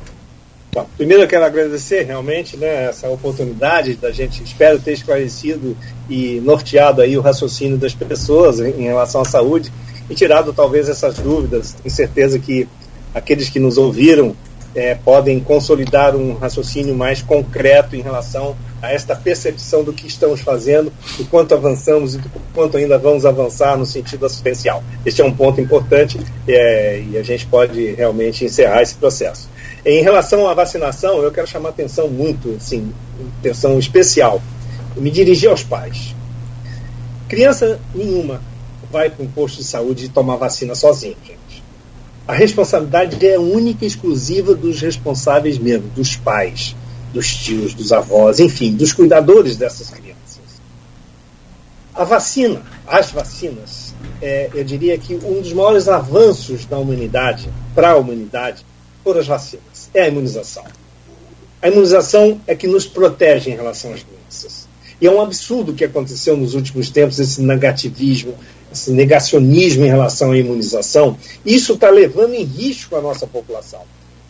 Bom, 0.75 0.89
primeiro 0.97 1.23
eu 1.23 1.29
quero 1.29 1.45
agradecer 1.45 2.03
realmente 2.03 2.57
né, 2.57 2.87
essa 2.87 3.09
oportunidade 3.09 3.95
da 3.95 4.11
gente, 4.11 4.43
espero 4.43 4.81
ter 4.81 4.95
esclarecido 4.95 5.77
e 6.11 6.41
norteado 6.41 7.01
aí 7.01 7.17
o 7.17 7.21
raciocínio 7.21 7.79
das 7.79 7.95
pessoas 7.95 8.59
em, 8.59 8.83
relação 8.83 9.21
à 9.21 9.25
saúde 9.25 9.73
e 10.11 10.15
tirado 10.17 10.53
talvez 10.53 10.89
essas 10.89 11.15
dúvidas. 11.15 11.75
Tenho 11.75 11.95
certeza 11.95 12.41
que 12.41 12.67
aqueles 13.15 13.49
que 13.49 13.61
nos 13.61 13.79
ouviram 13.79 14.35
é, 14.75 14.97
podem 14.97 15.39
consolidar 15.39 16.17
um 16.17 16.35
raciocínio 16.35 16.93
mais 16.93 17.23
concreto 17.23 17.95
em 17.95 18.01
relação 18.01 18.57
a 18.83 18.93
esta 18.93 19.15
percepção 19.15 19.85
do 19.85 19.93
que 19.93 20.09
estamos 20.09 20.41
fazendo, 20.41 20.93
do 21.17 21.25
quanto 21.27 21.55
avançamos 21.55 22.17
e 22.17 22.19
do 22.19 22.29
quanto 22.53 22.77
ainda 22.77 22.99
vamos 22.99 23.25
avançar 23.25 23.79
no 23.79 23.87
sentido 23.87 24.27
assistencial. 24.27 24.83
Este 25.07 25.23
é 25.23 25.25
um 25.25 25.33
ponto 25.33 25.61
importante 25.61 26.19
é, 26.49 27.01
e 27.13 27.17
a 27.17 27.23
gente 27.23 27.47
pode 27.47 27.93
realmente 27.93 28.45
encerrar 28.45 28.83
esse 28.83 28.97
processo. 28.97 29.54
Em 29.85 30.03
relação 30.03 30.49
à 30.49 30.55
vacinação, 30.55 31.23
eu 31.23 31.31
quero 31.31 31.47
chamar 31.47 31.69
atenção 31.69 32.09
muito, 32.09 32.57
assim, 32.57 32.91
atenção 33.39 33.79
especial, 33.79 34.41
me 34.97 35.11
dirigir 35.11 35.51
aos 35.51 35.63
pais. 35.63 36.15
Criança 37.29 37.79
nenhuma 37.95 38.41
vai 38.91 39.11
para 39.11 39.23
um 39.23 39.29
posto 39.29 39.59
de 39.59 39.65
saúde 39.65 40.07
e 40.07 40.09
tomar 40.09 40.37
vacina 40.37 40.75
sozinho, 40.75 41.17
gente. 41.23 41.63
A 42.27 42.33
responsabilidade 42.33 43.27
é 43.27 43.39
única 43.39 43.85
e 43.85 43.89
exclusiva 43.89 44.55
dos 44.55 44.81
responsáveis 44.81 45.59
mesmo, 45.59 45.89
dos 45.91 46.17
pais, 46.17 46.75
dos 47.13 47.37
tios, 47.37 47.75
dos 47.75 47.93
avós, 47.93 48.41
enfim, 48.41 48.73
dos 48.73 48.95
cuidadores 48.95 49.59
dessas 49.59 49.91
crianças. 49.91 50.15
A 51.95 52.05
vacina, 52.05 52.63
as 52.87 53.11
vacinas, 53.11 53.95
é, 54.23 54.49
eu 54.55 54.65
diria 54.65 54.97
que 54.97 55.15
um 55.15 55.43
dos 55.43 55.53
maiores 55.53 55.89
avanços 55.89 56.65
da 56.65 56.79
humanidade, 56.79 57.51
para 57.75 57.91
a 57.91 57.97
humanidade, 57.97 58.65
foram 59.05 59.21
as 59.21 59.27
vacinas, 59.27 59.91
é 59.93 60.03
a 60.03 60.09
imunização. 60.09 60.65
A 61.61 61.69
imunização 61.69 62.41
é 62.47 62.55
que 62.55 62.67
nos 62.67 62.87
protege 62.87 63.51
em 63.51 63.55
relação 63.55 63.93
às 63.93 64.03
doenças. 64.03 64.67
E 65.01 65.07
é 65.07 65.11
um 65.11 65.21
absurdo 65.21 65.73
o 65.73 65.75
que 65.75 65.85
aconteceu 65.85 66.37
nos 66.37 66.55
últimos 66.55 66.89
tempos, 66.89 67.19
esse 67.19 67.43
negativismo, 67.43 68.35
esse 68.73 68.91
negacionismo 68.91 69.85
em 69.85 69.89
relação 69.89 70.33
à 70.33 70.37
imunização, 70.37 71.17
isso 71.45 71.75
está 71.75 71.91
levando 71.91 72.35
em 72.35 72.45
risco 72.45 72.97
a 72.97 73.01
nossa 73.01 73.27
população, 73.27 73.83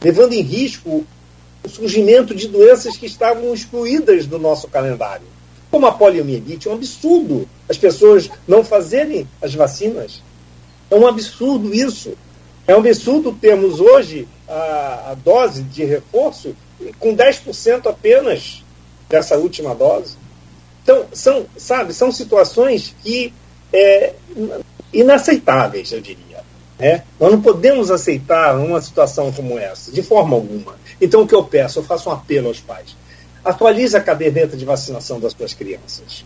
levando 0.03 0.33
em 0.33 0.43
risco 0.43 1.05
o 1.63 1.69
surgimento 1.69 2.35
de 2.35 2.49
doenças 2.49 2.97
que 2.97 3.07
estavam 3.07 3.55
excluídas 3.55 4.27
do 4.27 4.39
nosso 4.39 4.69
calendário, 4.69 5.27
como 5.71 5.87
a 5.87 5.93
poliomielite. 5.93 6.69
É 6.69 6.71
um 6.71 6.75
absurdo 6.75 7.49
as 7.69 7.79
pessoas 7.79 8.29
não 8.47 8.63
fazerem 8.63 9.27
as 9.41 9.55
vacinas. 9.55 10.23
É 10.91 10.95
um 10.95 11.07
absurdo 11.07 11.75
isso. 11.75 12.13
É 12.67 12.77
um 12.77 12.81
absurdo 12.81 13.33
termos 13.33 13.81
hoje 13.81 14.29
a, 14.49 15.11
a 15.11 15.15
dose 15.15 15.63
de 15.63 15.85
reforço 15.85 16.55
com 16.99 17.17
10% 17.17 17.87
apenas 17.87 18.63
dessa 19.09 19.37
última 19.37 19.75
dose. 19.75 20.17
Então, 20.83 21.07
são, 21.13 21.47
sabe, 21.57 21.95
são 21.95 22.13
situações 22.13 22.95
que 23.03 23.33
é, 23.73 24.13
inaceitáveis, 24.93 25.93
eu 25.93 26.01
diria. 26.01 26.45
Né? 26.79 27.05
Nós 27.19 27.33
não 27.33 27.41
podemos 27.41 27.91
aceitar 27.91 28.57
uma 28.59 28.81
situação 28.81 29.33
como 29.33 29.59
essa, 29.59 29.91
de 29.91 30.03
forma 30.03 30.37
alguma. 30.37 30.77
Então, 31.01 31.23
o 31.23 31.27
que 31.27 31.35
eu 31.35 31.45
peço, 31.45 31.79
eu 31.79 31.85
faço 31.85 32.09
um 32.09 32.13
apelo 32.13 32.49
aos 32.49 32.61
pais. 32.61 32.97
Atualize 33.45 33.97
a 33.97 34.01
caderneta 34.01 34.57
de 34.57 34.65
vacinação 34.65 35.21
das 35.21 35.33
suas 35.33 35.55
crianças. 35.55 36.25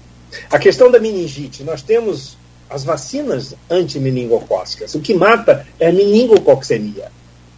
A 0.50 0.58
questão 0.58 0.90
da 0.90 0.98
meningite, 0.98 1.62
nós 1.64 1.82
temos 1.82 2.36
as 2.68 2.84
vacinas 2.84 3.54
antimeningocócicas. 3.70 4.94
O 4.94 5.00
que 5.00 5.14
mata 5.14 5.66
é 5.80 5.88
a 5.88 5.92
meningococcemia. 5.92 7.10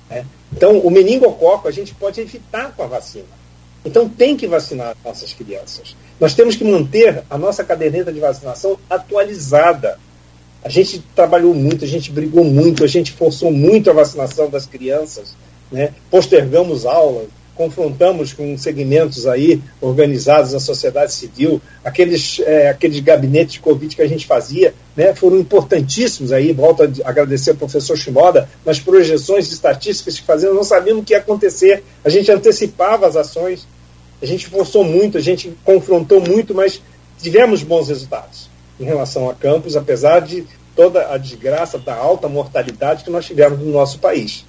Né? 0.08 0.24
Então, 0.52 0.78
o 0.78 0.90
meningococo 0.90 1.68
a 1.68 1.70
gente 1.70 1.94
pode 1.94 2.20
evitar 2.20 2.74
com 2.76 2.82
a 2.82 2.86
vacina. 2.86 3.40
Então, 3.84 4.08
tem 4.08 4.36
que 4.36 4.46
vacinar 4.46 4.96
nossas 5.04 5.32
crianças. 5.32 5.96
Nós 6.18 6.34
temos 6.34 6.56
que 6.56 6.64
manter 6.64 7.22
a 7.30 7.38
nossa 7.38 7.64
caderneta 7.64 8.12
de 8.12 8.20
vacinação 8.20 8.78
atualizada. 8.88 9.98
A 10.62 10.68
gente 10.68 11.02
trabalhou 11.14 11.54
muito, 11.54 11.84
a 11.84 11.88
gente 11.88 12.10
brigou 12.10 12.44
muito, 12.44 12.84
a 12.84 12.86
gente 12.86 13.12
forçou 13.12 13.50
muito 13.50 13.88
a 13.88 13.94
vacinação 13.94 14.50
das 14.50 14.66
crianças, 14.66 15.34
né? 15.72 15.94
postergamos 16.10 16.84
aulas, 16.84 17.28
confrontamos 17.60 18.32
com 18.32 18.56
segmentos 18.56 19.26
aí 19.26 19.60
organizados 19.82 20.54
na 20.54 20.60
sociedade 20.60 21.12
civil, 21.12 21.60
aqueles, 21.84 22.40
é, 22.40 22.70
aqueles 22.70 23.00
gabinetes 23.00 23.52
de 23.52 23.60
Covid 23.60 23.94
que 23.94 24.00
a 24.00 24.08
gente 24.08 24.26
fazia, 24.26 24.72
né, 24.96 25.14
foram 25.14 25.38
importantíssimos 25.38 26.32
aí, 26.32 26.54
volto 26.54 26.82
a 26.82 26.86
agradecer 27.06 27.50
ao 27.50 27.56
professor 27.56 27.98
Shimoda, 27.98 28.48
nas 28.64 28.80
projeções 28.80 29.52
estatísticas 29.52 30.18
que 30.18 30.24
fazíamos, 30.24 30.56
não 30.56 30.64
sabíamos 30.64 31.02
o 31.02 31.04
que 31.04 31.12
ia 31.12 31.18
acontecer, 31.18 31.84
a 32.02 32.08
gente 32.08 32.32
antecipava 32.32 33.06
as 33.06 33.14
ações, 33.14 33.68
a 34.22 34.24
gente 34.24 34.46
forçou 34.46 34.82
muito, 34.82 35.18
a 35.18 35.20
gente 35.20 35.54
confrontou 35.62 36.18
muito, 36.18 36.54
mas 36.54 36.80
tivemos 37.20 37.62
bons 37.62 37.90
resultados 37.90 38.48
em 38.80 38.84
relação 38.84 39.28
a 39.28 39.34
campos, 39.34 39.76
apesar 39.76 40.20
de 40.20 40.46
toda 40.74 41.12
a 41.12 41.18
desgraça 41.18 41.78
da 41.78 41.94
alta 41.94 42.26
mortalidade 42.26 43.04
que 43.04 43.10
nós 43.10 43.26
tivemos 43.26 43.58
no 43.58 43.70
nosso 43.70 43.98
país. 43.98 44.46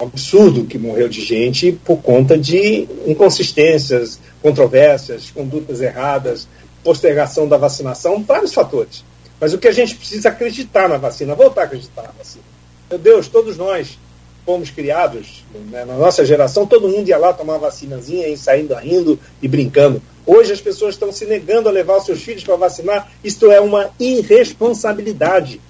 Absurdo 0.00 0.64
que 0.64 0.78
morreu 0.78 1.08
de 1.08 1.20
gente 1.20 1.72
por 1.72 1.98
conta 1.98 2.38
de 2.38 2.88
inconsistências, 3.06 4.18
controvérsias, 4.42 5.30
condutas 5.30 5.80
erradas, 5.80 6.48
postergação 6.82 7.46
da 7.46 7.58
vacinação, 7.58 8.22
vários 8.22 8.54
fatores. 8.54 9.04
Mas 9.38 9.52
o 9.52 9.58
que 9.58 9.68
a 9.68 9.72
gente 9.72 9.94
precisa 9.94 10.30
acreditar 10.30 10.88
na 10.88 10.96
vacina, 10.96 11.34
voltar 11.34 11.62
a 11.62 11.64
acreditar 11.64 12.02
na 12.02 12.12
vacina. 12.16 12.44
Meu 12.88 12.98
Deus, 12.98 13.28
todos 13.28 13.56
nós 13.56 13.98
fomos 14.44 14.70
criados, 14.70 15.44
né, 15.70 15.84
na 15.84 15.94
nossa 15.94 16.24
geração, 16.24 16.66
todo 16.66 16.88
mundo 16.88 17.08
ia 17.08 17.18
lá 17.18 17.32
tomar 17.32 17.58
vacinazinha 17.58 18.26
e 18.28 18.36
saindo 18.36 18.74
rindo 18.74 19.18
e 19.42 19.46
brincando. 19.46 20.02
Hoje 20.26 20.52
as 20.52 20.60
pessoas 20.60 20.94
estão 20.94 21.12
se 21.12 21.26
negando 21.26 21.68
a 21.68 21.72
levar 21.72 21.98
os 21.98 22.06
seus 22.06 22.22
filhos 22.22 22.42
para 22.42 22.56
vacinar. 22.56 23.10
Isto 23.22 23.50
é 23.50 23.60
uma 23.60 23.90
irresponsabilidade 23.98 25.60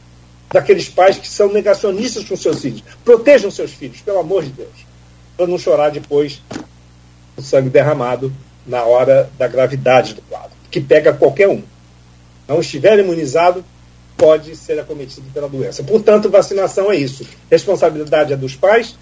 daqueles 0.53 0.89
pais 0.89 1.19
que 1.19 1.29
são 1.29 1.53
negacionistas 1.53 2.25
com 2.25 2.37
seus 2.37 2.61
filhos. 2.61 2.83
Protejam 3.05 3.51
seus 3.51 3.73
filhos, 3.73 4.01
pelo 4.01 4.19
amor 4.19 4.43
de 4.43 4.51
Deus, 4.51 4.87
para 5.37 5.47
não 5.47 5.59
chorar 5.59 5.91
depois 5.91 6.43
o 7.37 7.43
sangue 7.43 7.71
derramado 7.71 8.33
na 8.67 8.83
hora 8.85 9.31
da 9.39 9.49
gravidade 9.49 10.15
do 10.15 10.23
quadro, 10.23 10.51
que 10.71 10.81
pega 10.81 11.13
qualquer 11.13 11.49
um. 11.49 11.63
Não 12.47 12.61
estiver 12.61 12.99
imunizado, 12.99 13.65
pode 14.17 14.57
ser 14.57 14.79
acometido 14.79 15.27
pela 15.33 15.49
doença. 15.49 15.83
Portanto, 15.83 16.29
vacinação 16.29 16.91
é 16.91 16.97
isso. 16.97 17.27
Responsabilidade 17.51 18.33
é 18.33 18.37
dos 18.37 18.55
pais. 18.55 18.97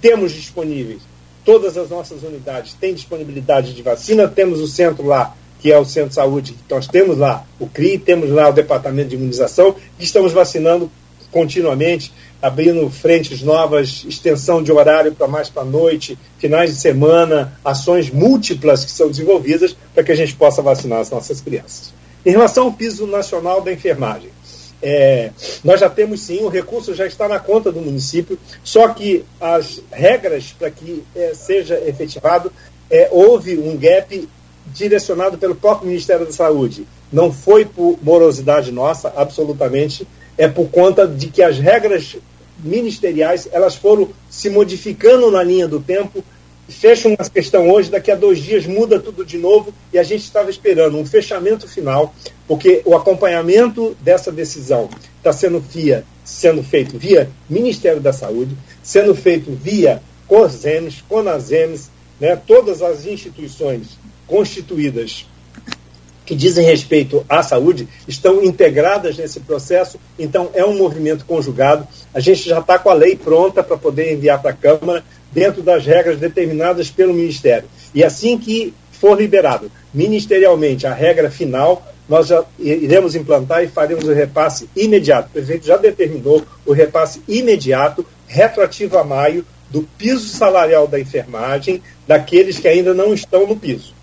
Temos 0.00 0.32
disponíveis 0.32 1.02
todas 1.44 1.76
as 1.76 1.90
nossas 1.90 2.22
unidades 2.22 2.72
têm 2.74 2.94
disponibilidade 2.94 3.74
de 3.74 3.82
vacina. 3.82 4.26
Temos 4.26 4.60
o 4.60 4.66
centro 4.66 5.06
lá, 5.06 5.36
que 5.64 5.72
é 5.72 5.78
o 5.78 5.84
centro 5.86 6.10
de 6.10 6.16
saúde, 6.16 6.54
nós 6.68 6.86
temos 6.86 7.16
lá 7.16 7.42
o 7.58 7.66
CRI, 7.66 7.96
temos 7.96 8.28
lá 8.28 8.50
o 8.50 8.52
departamento 8.52 9.08
de 9.08 9.14
imunização, 9.16 9.74
que 9.98 10.04
estamos 10.04 10.30
vacinando 10.30 10.92
continuamente, 11.32 12.12
abrindo 12.42 12.90
frentes 12.90 13.40
novas, 13.40 14.04
extensão 14.06 14.62
de 14.62 14.70
horário 14.70 15.14
para 15.14 15.26
mais 15.26 15.48
para 15.48 15.64
noite, 15.64 16.18
finais 16.36 16.68
de 16.68 16.76
semana, 16.76 17.58
ações 17.64 18.10
múltiplas 18.10 18.84
que 18.84 18.90
são 18.90 19.08
desenvolvidas 19.08 19.74
para 19.94 20.04
que 20.04 20.12
a 20.12 20.14
gente 20.14 20.34
possa 20.34 20.60
vacinar 20.60 21.00
as 21.00 21.08
nossas 21.08 21.40
crianças. 21.40 21.94
Em 22.26 22.32
relação 22.32 22.64
ao 22.64 22.72
piso 22.74 23.06
nacional 23.06 23.62
da 23.62 23.72
enfermagem, 23.72 24.28
é, 24.82 25.30
nós 25.64 25.80
já 25.80 25.88
temos 25.88 26.20
sim, 26.20 26.42
o 26.42 26.48
recurso 26.48 26.94
já 26.94 27.06
está 27.06 27.26
na 27.26 27.40
conta 27.40 27.72
do 27.72 27.80
município, 27.80 28.38
só 28.62 28.88
que 28.88 29.24
as 29.40 29.80
regras 29.90 30.54
para 30.58 30.70
que 30.70 31.02
é, 31.16 31.32
seja 31.32 31.80
efetivado, 31.86 32.52
é, 32.90 33.08
houve 33.10 33.56
um 33.56 33.78
gap 33.78 34.28
direcionado 34.72 35.38
pelo 35.38 35.54
próprio 35.54 35.88
Ministério 35.88 36.26
da 36.26 36.32
Saúde. 36.32 36.86
Não 37.12 37.32
foi 37.32 37.64
por 37.64 37.98
morosidade 38.02 38.72
nossa, 38.72 39.12
absolutamente, 39.16 40.06
é 40.36 40.48
por 40.48 40.68
conta 40.68 41.06
de 41.06 41.28
que 41.28 41.42
as 41.42 41.58
regras 41.58 42.16
ministeriais 42.58 43.48
elas 43.52 43.74
foram 43.74 44.08
se 44.30 44.48
modificando 44.48 45.30
na 45.30 45.42
linha 45.42 45.68
do 45.68 45.80
tempo 45.80 46.24
fecha 46.68 47.08
uma 47.08 47.16
questão 47.16 47.70
hoje, 47.70 47.90
daqui 47.90 48.10
a 48.10 48.14
dois 48.14 48.38
dias 48.38 48.66
muda 48.66 48.98
tudo 48.98 49.24
de 49.24 49.36
novo 49.36 49.72
e 49.92 49.98
a 49.98 50.02
gente 50.02 50.22
estava 50.22 50.50
esperando 50.50 50.96
um 50.96 51.04
fechamento 51.04 51.68
final, 51.68 52.14
porque 52.46 52.82
o 52.84 52.96
acompanhamento 52.96 53.96
dessa 54.00 54.32
decisão 54.32 54.88
está 55.18 55.32
sendo, 55.32 55.60
via, 55.60 56.04
sendo 56.24 56.62
feito 56.62 56.98
via 56.98 57.30
Ministério 57.48 58.00
da 58.00 58.12
Saúde, 58.12 58.56
sendo 58.82 59.14
feito 59.14 59.50
via 59.52 60.02
COSEMES, 60.26 61.04
CONASEMES, 61.08 61.90
né, 62.18 62.36
todas 62.36 62.80
as 62.80 63.04
instituições 63.04 63.98
constituídas 64.26 65.26
que 66.24 66.34
dizem 66.34 66.64
respeito 66.64 67.24
à 67.28 67.42
saúde 67.42 67.86
estão 68.08 68.42
integradas 68.42 69.16
nesse 69.18 69.40
processo, 69.40 69.98
então 70.18 70.50
é 70.54 70.64
um 70.64 70.76
movimento 70.76 71.24
conjugado. 71.26 71.86
A 72.14 72.20
gente 72.20 72.48
já 72.48 72.60
está 72.60 72.78
com 72.78 72.88
a 72.88 72.94
lei 72.94 73.14
pronta 73.14 73.62
para 73.62 73.76
poder 73.76 74.12
enviar 74.12 74.40
para 74.40 74.50
a 74.50 74.54
Câmara, 74.54 75.04
dentro 75.32 75.62
das 75.62 75.84
regras 75.84 76.18
determinadas 76.18 76.90
pelo 76.90 77.12
Ministério. 77.12 77.68
E 77.94 78.02
assim 78.02 78.38
que 78.38 78.72
for 78.92 79.20
liberado 79.20 79.70
ministerialmente 79.92 80.86
a 80.86 80.94
regra 80.94 81.30
final, 81.30 81.86
nós 82.08 82.28
já 82.28 82.44
iremos 82.58 83.14
implantar 83.14 83.62
e 83.62 83.68
faremos 83.68 84.04
o 84.04 84.12
repasse 84.12 84.68
imediato. 84.76 85.28
O 85.28 85.32
prefeito 85.32 85.66
já 85.66 85.76
determinou 85.76 86.42
o 86.64 86.72
repasse 86.72 87.22
imediato, 87.26 88.06
retroativo 88.26 88.96
a 88.96 89.04
maio, 89.04 89.44
do 89.70 89.82
piso 89.98 90.28
salarial 90.28 90.86
da 90.86 91.00
enfermagem 91.00 91.82
daqueles 92.06 92.58
que 92.58 92.68
ainda 92.68 92.94
não 92.94 93.12
estão 93.12 93.46
no 93.46 93.56
piso. 93.56 93.93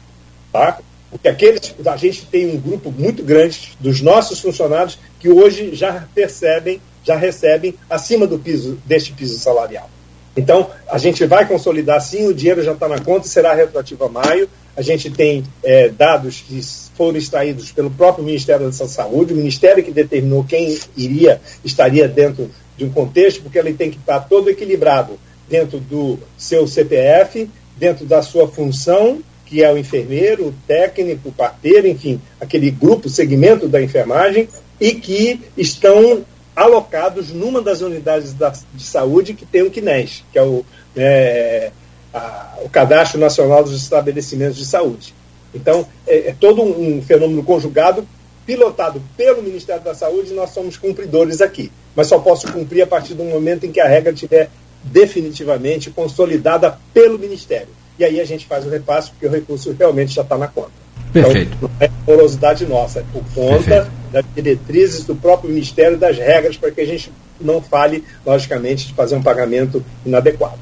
Tá? 0.51 0.79
Porque 1.09 1.27
aqueles, 1.27 1.75
a 1.85 1.97
gente 1.97 2.25
tem 2.25 2.55
um 2.55 2.59
grupo 2.59 2.91
muito 2.91 3.21
grande 3.21 3.73
dos 3.79 4.01
nossos 4.01 4.39
funcionários 4.39 4.97
que 5.19 5.29
hoje 5.29 5.75
já 5.75 6.07
percebem, 6.15 6.81
já 7.03 7.15
recebem 7.15 7.75
acima 7.89 8.25
do 8.25 8.39
piso, 8.39 8.77
deste 8.85 9.11
piso 9.11 9.37
salarial. 9.37 9.89
Então, 10.35 10.69
a 10.87 10.97
gente 10.97 11.25
vai 11.25 11.45
consolidar 11.45 12.01
sim, 12.01 12.27
o 12.27 12.33
dinheiro 12.33 12.63
já 12.63 12.71
está 12.71 12.87
na 12.87 12.99
conta, 12.99 13.27
será 13.27 13.53
retroativo 13.53 14.05
a 14.05 14.09
maio. 14.09 14.49
A 14.77 14.81
gente 14.81 15.09
tem 15.09 15.43
é, 15.61 15.89
dados 15.89 16.41
que 16.47 16.61
foram 16.95 17.17
extraídos 17.17 17.71
pelo 17.71 17.91
próprio 17.91 18.23
Ministério 18.23 18.65
da 18.65 18.71
Saúde, 18.71 19.33
o 19.33 19.35
Ministério 19.35 19.83
que 19.83 19.91
determinou 19.91 20.45
quem 20.45 20.79
iria, 20.95 21.41
estaria 21.65 22.07
dentro 22.07 22.49
de 22.77 22.85
um 22.85 22.89
contexto, 22.89 23.41
porque 23.41 23.59
ele 23.59 23.73
tem 23.73 23.91
que 23.91 23.97
estar 23.97 24.21
todo 24.21 24.49
equilibrado 24.49 25.19
dentro 25.49 25.79
do 25.79 26.17
seu 26.37 26.65
CPF, 26.65 27.49
dentro 27.77 28.05
da 28.05 28.21
sua 28.21 28.47
função, 28.47 29.21
que 29.51 29.61
é 29.61 29.69
o 29.69 29.77
enfermeiro, 29.77 30.47
o 30.47 30.53
técnico, 30.65 31.27
o 31.27 31.31
parteiro, 31.33 31.85
enfim, 31.85 32.21
aquele 32.39 32.71
grupo, 32.71 33.09
segmento 33.09 33.67
da 33.67 33.81
enfermagem, 33.81 34.47
e 34.79 34.93
que 34.93 35.41
estão 35.57 36.23
alocados 36.55 37.31
numa 37.31 37.61
das 37.61 37.81
unidades 37.81 38.31
da, 38.33 38.53
de 38.73 38.81
saúde 38.81 39.33
que 39.33 39.45
tem 39.45 39.61
o 39.61 39.69
CNES, 39.69 40.23
que 40.31 40.39
é 40.39 40.41
o, 40.41 40.63
é, 40.95 41.69
a, 42.13 42.59
o 42.63 42.69
Cadastro 42.69 43.19
Nacional 43.19 43.61
dos 43.61 43.75
Estabelecimentos 43.75 44.55
de 44.57 44.65
Saúde. 44.65 45.13
Então, 45.53 45.85
é, 46.07 46.29
é 46.29 46.35
todo 46.39 46.61
um 46.63 47.01
fenômeno 47.01 47.43
conjugado, 47.43 48.07
pilotado 48.45 49.03
pelo 49.17 49.43
Ministério 49.43 49.83
da 49.83 49.93
Saúde, 49.93 50.31
e 50.31 50.33
nós 50.33 50.51
somos 50.51 50.77
cumpridores 50.77 51.41
aqui. 51.41 51.69
Mas 51.93 52.07
só 52.07 52.17
posso 52.19 52.49
cumprir 52.53 52.83
a 52.83 52.87
partir 52.87 53.15
do 53.15 53.25
momento 53.25 53.65
em 53.65 53.71
que 53.73 53.81
a 53.81 53.87
regra 53.87 54.13
estiver 54.13 54.49
definitivamente 54.81 55.91
consolidada 55.91 56.79
pelo 56.93 57.19
Ministério. 57.19 57.80
E 58.01 58.03
aí 58.03 58.19
a 58.19 58.25
gente 58.25 58.47
faz 58.47 58.65
o 58.65 58.69
repasse, 58.69 59.11
porque 59.11 59.27
o 59.27 59.29
recurso 59.29 59.75
realmente 59.77 60.15
já 60.15 60.23
está 60.23 60.35
na 60.35 60.47
conta. 60.47 60.71
Perfeito. 61.13 61.55
Então, 61.55 61.69
não 61.69 61.85
é 61.85 61.91
morosidade 62.07 62.65
nossa, 62.65 63.01
é 63.01 63.03
por 63.13 63.23
conta 63.35 63.63
Perfeito. 63.63 63.91
das 64.11 64.25
diretrizes 64.33 65.03
do 65.03 65.15
próprio 65.15 65.51
Ministério 65.51 65.99
das 65.99 66.17
regras 66.17 66.57
para 66.57 66.71
que 66.71 66.81
a 66.81 66.85
gente 66.87 67.11
não 67.39 67.61
fale, 67.61 68.03
logicamente, 68.25 68.87
de 68.87 68.93
fazer 68.95 69.13
um 69.13 69.21
pagamento 69.21 69.85
inadequado. 70.03 70.57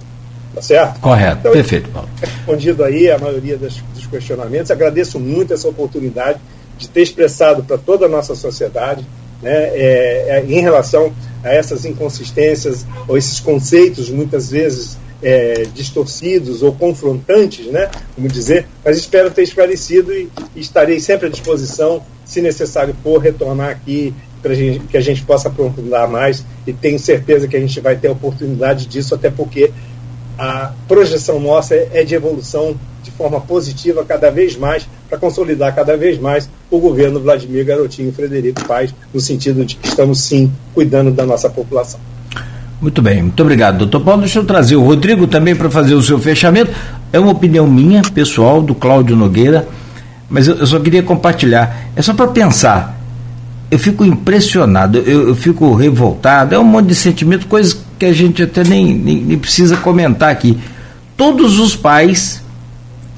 Tá 0.53 0.61
certo? 0.61 0.99
Correto. 0.99 1.37
Então, 1.39 1.51
Perfeito, 1.53 1.89
Paulo. 1.91 2.09
Respondido 2.19 2.83
aí 2.83 3.09
a 3.09 3.17
maioria 3.17 3.55
das, 3.55 3.77
dos 3.95 4.05
questionamentos. 4.07 4.69
Agradeço 4.69 5.17
muito 5.17 5.53
essa 5.53 5.69
oportunidade 5.69 6.41
de 6.77 6.89
ter 6.89 7.03
expressado 7.03 7.63
para 7.63 7.77
toda 7.77 8.05
a 8.05 8.09
nossa 8.09 8.35
sociedade 8.35 9.07
né, 9.41 9.49
é, 9.53 10.25
é, 10.27 10.45
em 10.45 10.59
relação 10.59 11.13
a 11.41 11.53
essas 11.53 11.85
inconsistências 11.85 12.85
ou 13.07 13.17
esses 13.17 13.39
conceitos 13.39 14.09
muitas 14.09 14.51
vezes 14.51 14.97
é, 15.21 15.65
distorcidos 15.73 16.63
ou 16.63 16.73
confrontantes, 16.73 17.65
né, 17.67 17.89
como 18.15 18.27
dizer, 18.27 18.65
mas 18.83 18.97
espero 18.97 19.31
ter 19.31 19.43
esclarecido 19.43 20.13
e, 20.13 20.29
e 20.55 20.59
estarei 20.59 20.99
sempre 20.99 21.27
à 21.27 21.29
disposição, 21.29 22.01
se 22.25 22.41
necessário 22.41 22.95
for, 23.03 23.17
retornar 23.17 23.69
aqui 23.69 24.13
para 24.41 24.55
que 24.55 24.97
a 24.97 25.01
gente 25.01 25.23
possa 25.23 25.49
aprofundar 25.49 26.07
mais 26.07 26.45
e 26.65 26.71
tenho 26.71 26.97
certeza 26.97 27.47
que 27.47 27.57
a 27.57 27.59
gente 27.59 27.79
vai 27.81 27.95
ter 27.95 28.07
a 28.07 28.11
oportunidade 28.11 28.85
disso, 28.85 29.13
até 29.13 29.29
porque 29.29 29.71
a 30.37 30.71
projeção 30.87 31.39
nossa 31.39 31.75
é, 31.75 32.03
de 32.05 32.15
evolução 32.15 32.79
de 33.03 33.11
forma 33.11 33.41
positiva 33.41 34.05
cada 34.05 34.29
vez 34.29 34.55
mais, 34.55 34.87
para 35.09 35.17
consolidar 35.17 35.75
cada 35.75 35.97
vez 35.97 36.17
mais 36.17 36.49
o 36.71 36.79
governo 36.79 37.19
Vladimir 37.19 37.65
Garotinho 37.65 38.13
Frederico 38.13 38.65
Paz, 38.65 38.93
no 39.13 39.19
sentido 39.19 39.65
de 39.65 39.75
que 39.75 39.87
estamos 39.87 40.21
sim 40.21 40.51
cuidando 40.73 41.11
da 41.11 41.25
nossa 41.25 41.49
população. 41.49 41.99
Muito 42.81 43.01
bem, 43.01 43.23
muito 43.23 43.41
obrigado, 43.41 43.79
doutor 43.79 43.99
Paulo. 43.99 44.21
Deixa 44.21 44.39
eu 44.39 44.45
trazer 44.45 44.77
o 44.77 44.83
Rodrigo 44.83 45.27
também 45.27 45.53
para 45.53 45.69
fazer 45.69 45.95
o 45.95 46.01
seu 46.01 46.17
fechamento. 46.17 46.71
É 47.11 47.19
uma 47.19 47.31
opinião 47.31 47.67
minha, 47.67 48.01
pessoal, 48.01 48.61
do 48.61 48.73
Cláudio 48.73 49.17
Nogueira, 49.17 49.67
mas 50.29 50.47
eu, 50.47 50.65
só 50.65 50.79
queria 50.79 51.03
compartilhar. 51.03 51.89
É 51.95 52.01
só 52.01 52.13
para 52.13 52.27
pensar. 52.27 52.97
Eu 53.69 53.77
fico 53.77 54.05
impressionado, 54.05 54.97
eu, 54.97 55.27
eu, 55.29 55.35
fico 55.35 55.75
revoltado, 55.75 56.55
é 56.55 56.59
um 56.59 56.63
monte 56.63 56.87
de 56.87 56.95
sentimento, 56.95 57.45
coisas 57.47 57.79
que 57.99 58.05
a 58.05 58.13
gente 58.13 58.41
até 58.41 58.63
nem, 58.63 58.95
nem, 58.95 59.17
nem 59.17 59.37
precisa 59.37 59.77
comentar 59.77 60.31
aqui. 60.31 60.57
Todos 61.15 61.59
os 61.59 61.75
pais 61.75 62.41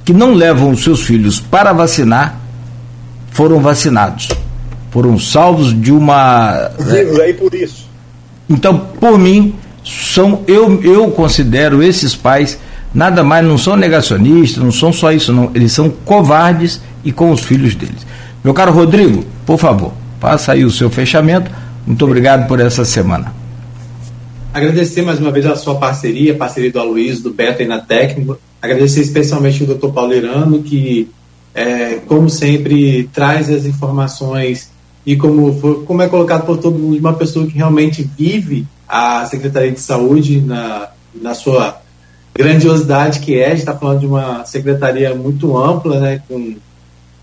que 0.03 0.11
não 0.11 0.33
levam 0.33 0.71
os 0.71 0.83
seus 0.83 1.03
filhos 1.03 1.39
para 1.39 1.71
vacinar 1.71 2.39
foram 3.29 3.59
vacinados. 3.59 4.27
Foram 4.89 5.17
salvos 5.19 5.79
de 5.79 5.91
uma. 5.91 6.69
Vivos 6.79 7.19
aí 7.19 7.33
por 7.33 7.53
isso. 7.53 7.90
Então, 8.52 8.78
por 8.99 9.18
mim, 9.18 9.56
são 9.84 10.44
eu, 10.45 10.82
eu 10.84 11.10
considero 11.11 11.82
esses 11.82 12.14
pais 12.14 12.60
nada 12.94 13.23
mais, 13.23 13.45
não 13.45 13.57
são 13.57 13.78
negacionistas, 13.78 14.61
não 14.61 14.72
são 14.72 14.91
só 14.91 15.11
isso, 15.11 15.32
não. 15.32 15.49
Eles 15.56 15.72
são 15.72 15.90
covardes 15.90 16.82
e 17.03 17.11
com 17.11 17.32
os 17.32 17.41
filhos 17.41 17.73
deles. 17.76 18.06
Meu 18.44 18.53
caro 18.53 18.73
Rodrigo, 18.73 19.23
por 19.45 19.57
favor, 19.57 19.94
faça 20.19 20.52
aí 20.52 20.65
o 20.65 20.69
seu 20.69 20.90
fechamento. 20.90 21.49
Muito 21.88 22.03
obrigado 22.06 22.48
por 22.48 22.60
essa 22.60 22.84
semana. 22.84 23.34
Agradecer 24.53 25.02
mais 25.02 25.19
uma 25.19 25.32
vez 25.32 25.45
a 25.45 25.56
sua 25.56 25.76
parceria, 25.76 26.34
a 26.34 26.38
parceria 26.38 26.72
do 26.72 26.80
Aloysio, 26.80 27.23
do 27.23 27.34
Beto 27.34 27.61
aí 27.61 27.68
na 27.68 27.80
técnica. 27.80 28.38
Agradecer 28.61 29.02
especialmente 29.02 29.64
o 29.64 29.65
doutor 29.65 29.94
Paulo 29.94 30.14
Irano, 30.14 30.61
que, 30.61 31.10
é, 31.56 31.99
como 32.06 32.30
sempre, 32.30 33.10
traz 33.14 33.49
as 33.49 33.65
informações 33.65 34.69
e 35.06 35.15
como, 35.15 35.60
for, 35.60 35.84
como 35.84 36.02
é 36.02 36.07
colocado 36.07 36.45
por 36.45 36.57
todo 36.57 36.78
mundo, 36.78 36.98
uma 36.98 37.14
pessoa 37.14 37.45
que 37.45 37.53
realmente 37.53 38.07
vive 38.18 38.68
a 38.88 39.26
Secretaria 39.26 39.72
de 39.72 39.80
Saúde 39.80 40.41
na, 40.41 40.90
na 41.19 41.34
sua 41.34 41.82
grandiosidade 42.34 43.19
que 43.19 43.38
é, 43.38 43.48
a 43.48 43.49
gente 43.49 43.60
está 43.60 43.76
falando 43.76 43.99
de 43.99 44.06
uma 44.06 44.45
secretaria 44.45 45.14
muito 45.15 45.57
ampla, 45.57 45.99
né, 45.99 46.22
com, 46.28 46.56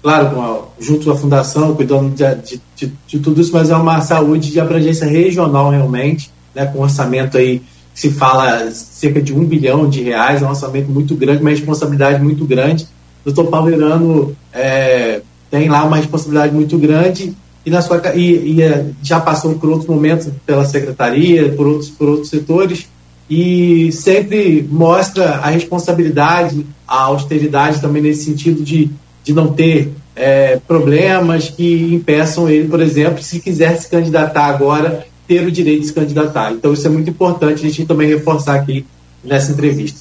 claro, 0.03 0.31
com 0.31 0.43
a, 0.43 0.61
junto 0.79 1.11
à 1.11 1.17
fundação, 1.17 1.75
cuidando 1.75 2.15
de, 2.15 2.35
de, 2.35 2.63
de, 2.77 2.93
de, 3.07 3.19
tudo 3.19 3.41
isso, 3.41 3.53
mas 3.53 3.71
é 3.71 3.77
uma 3.77 4.01
saúde 4.01 4.51
de 4.51 4.61
abrangência 4.61 5.07
regional 5.07 5.71
realmente, 5.71 6.31
né, 6.55 6.67
com 6.67 6.81
orçamento 6.81 7.39
aí, 7.39 7.63
se 7.95 8.11
fala 8.11 8.71
cerca 8.71 9.21
de 9.21 9.33
um 9.33 9.45
bilhão 9.45 9.89
de 9.89 10.03
reais, 10.03 10.43
é 10.43 10.47
um 10.47 10.51
orçamento 10.51 10.91
muito 10.91 11.17
grande, 11.17 11.41
uma 11.41 11.51
responsabilidade 11.51 12.23
muito 12.23 12.45
grande. 12.45 12.85
O 13.25 13.33
doutor 13.33 13.51
Paulo 13.51 13.71
Irano 13.71 14.37
é, 14.53 15.21
tem 15.51 15.69
lá 15.69 15.85
uma 15.85 15.97
responsabilidade 15.97 16.55
muito 16.55 16.79
grande 16.79 17.35
e, 17.69 17.70
na 17.70 17.82
sua, 17.82 18.01
e, 18.15 18.55
e 18.55 18.62
é, 18.62 18.86
já 19.03 19.20
passou 19.20 19.55
por 19.57 19.69
outros 19.69 19.89
momentos 19.89 20.28
pela 20.47 20.65
secretaria, 20.65 21.53
por 21.53 21.66
outros, 21.66 21.90
por 21.90 22.09
outros 22.09 22.31
setores, 22.31 22.89
e 23.28 23.93
sempre 23.93 24.66
mostra 24.70 25.32
a 25.32 25.51
responsabilidade, 25.51 26.65
a 26.86 27.03
austeridade 27.03 27.78
também 27.78 28.01
nesse 28.01 28.24
sentido 28.24 28.65
de, 28.65 28.90
de 29.23 29.35
não 29.35 29.49
ter 29.49 29.93
é, 30.16 30.59
problemas 30.66 31.51
que 31.51 31.95
impeçam 31.95 32.49
ele, 32.49 32.69
por 32.69 32.81
exemplo, 32.81 33.23
se 33.23 33.39
quiser 33.39 33.77
se 33.77 33.89
candidatar 33.90 34.47
agora, 34.47 35.07
ter 35.27 35.47
o 35.47 35.53
direito 35.53 35.82
de 35.82 35.89
se 35.89 35.93
candidatar. 35.93 36.53
Então 36.53 36.73
isso 36.73 36.86
é 36.86 36.90
muito 36.90 37.11
importante 37.11 37.66
a 37.66 37.69
gente 37.69 37.85
também 37.85 38.09
reforçar 38.09 38.55
aqui 38.55 38.86
nessa 39.23 39.53
entrevista. 39.53 40.01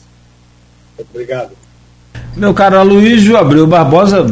Obrigado. 0.97 1.51
Meu 2.33 2.53
caro 2.53 2.79
Aloysio 2.79 3.35
Abreu 3.35 3.67
Barbosa, 3.67 4.25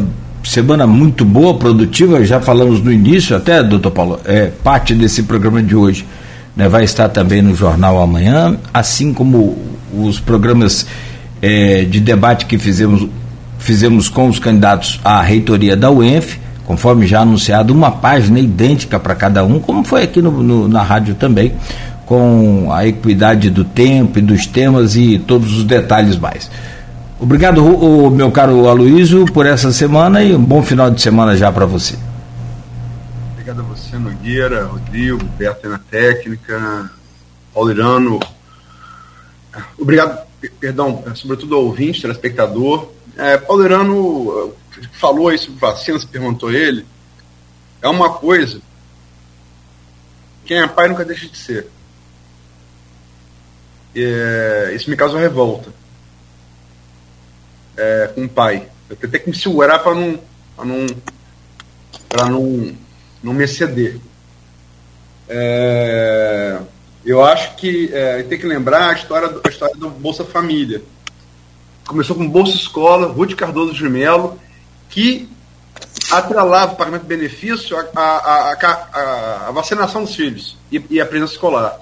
semana 0.46 0.86
muito 0.86 1.26
boa, 1.26 1.58
produtiva, 1.58 2.24
já 2.24 2.40
falamos 2.40 2.82
no 2.82 2.92
início, 2.92 3.36
até, 3.36 3.62
doutor 3.64 3.92
Paulo, 3.92 4.20
é 4.26 4.48
parte 4.64 4.94
desse 4.94 5.24
programa 5.24 5.62
de 5.62 5.76
hoje 5.76 6.06
né, 6.56 6.70
vai 6.70 6.84
estar 6.84 7.10
também 7.10 7.42
no 7.42 7.54
jornal 7.54 8.02
amanhã, 8.02 8.58
assim 8.74 9.14
como 9.14 9.58
os 9.94 10.20
programas 10.20 10.88
é, 11.42 11.84
de 11.84 12.00
debate 12.00 12.46
que 12.46 12.58
fizemos, 12.58 13.08
fizemos 13.60 14.08
com 14.08 14.28
os 14.30 14.40
candidatos 14.40 15.00
à 15.04 15.22
reitoria 15.22 15.76
da 15.76 15.92
UENF, 15.92 16.38
conforme 16.66 17.06
já 17.06 17.22
anunciado, 17.22 17.74
uma 17.74 17.92
página 17.92 18.40
idêntica 18.40 19.00
para 19.00 19.14
cada 19.14 19.44
um, 19.44 19.60
como 19.60 19.84
foi 19.84 20.04
aqui 20.04 20.22
no, 20.22 20.32
no, 20.32 20.68
na 20.68 20.82
rádio 20.82 21.16
também, 21.16 21.52
com 22.06 22.70
a 22.72 22.88
equidade 22.88 23.50
do 23.50 23.64
tempo 23.64 24.20
e 24.20 24.22
dos 24.22 24.46
temas 24.46 24.96
e 24.96 25.20
todos 25.20 25.58
os 25.58 25.64
detalhes 25.64 26.18
mais. 26.18 26.50
Obrigado, 27.26 27.66
o, 27.66 28.12
meu 28.12 28.32
caro 28.32 28.70
Aloísio, 28.70 29.26
por 29.26 29.48
essa 29.48 29.72
semana 29.72 30.22
e 30.22 30.36
um 30.36 30.46
bom 30.46 30.62
final 30.62 30.92
de 30.92 31.02
semana 31.02 31.36
já 31.36 31.52
para 31.52 31.66
você. 31.66 31.98
Obrigado 33.32 33.62
a 33.62 33.64
você, 33.64 33.98
Nogueira, 33.98 34.66
Rodrigo, 34.66 35.26
Beto 35.36 35.68
na 35.68 35.80
técnica, 35.80 36.92
Paulirano. 37.52 38.20
Obrigado, 39.76 40.24
perdão, 40.60 41.04
sobretudo 41.16 41.56
ao 41.56 41.64
ouvinte, 41.64 42.00
telespectador. 42.00 42.92
É, 43.18 43.38
Paulirano 43.38 44.54
falou 44.92 45.30
aí 45.30 45.40
sobre 45.40 45.60
vacina, 45.60 45.98
se 45.98 46.06
perguntou 46.06 46.52
ele. 46.52 46.86
É 47.82 47.90
uma 47.90 48.14
coisa. 48.14 48.62
Quem 50.46 50.62
é 50.62 50.68
pai 50.68 50.90
nunca 50.90 51.04
deixa 51.04 51.28
de 51.28 51.38
ser. 51.40 51.68
É, 53.96 54.74
isso 54.76 54.92
me 54.92 54.96
causa 54.96 55.18
revolta 55.18 55.85
é, 57.78 58.12
com 58.14 58.26
o 58.26 58.30
pai. 58.30 58.68
Eu 58.90 58.96
tenho 58.96 59.24
que 59.24 59.30
me 59.30 59.36
segurar 59.36 59.80
para 59.80 59.96
não, 59.96 60.20
não, 60.58 60.86
não, 62.30 62.76
não 63.24 63.34
me 63.34 63.44
exceder. 63.44 64.00
É, 65.28 66.60
eu 67.06 67.24
acho 67.24 67.56
que 67.56 67.90
é, 67.94 68.24
tem 68.24 68.40
que 68.40 68.46
lembrar 68.46 68.90
a 68.90 68.94
história, 68.94 69.40
a 69.44 69.50
história 69.50 69.76
do 69.76 69.90
Bolsa 69.90 70.24
Família. 70.24 70.82
Começou 71.88 72.16
com 72.16 72.28
Bolsa 72.28 72.56
Escola, 72.56 73.08
Ruth 73.08 73.36
Cardoso 73.36 73.74
de 73.74 73.84
Mello, 73.88 74.40
que 74.90 75.30
atrelava 76.12 76.74
o 76.74 76.76
pagamento 76.76 77.04
de 77.04 77.08
benefício 77.08 77.76
à 77.96 79.52
vacinação 79.54 80.04
dos 80.04 80.16
filhos 80.16 80.58
e, 80.72 80.84
e 80.90 81.02
a 81.02 81.06
presença 81.06 81.34
escolar. 81.34 81.80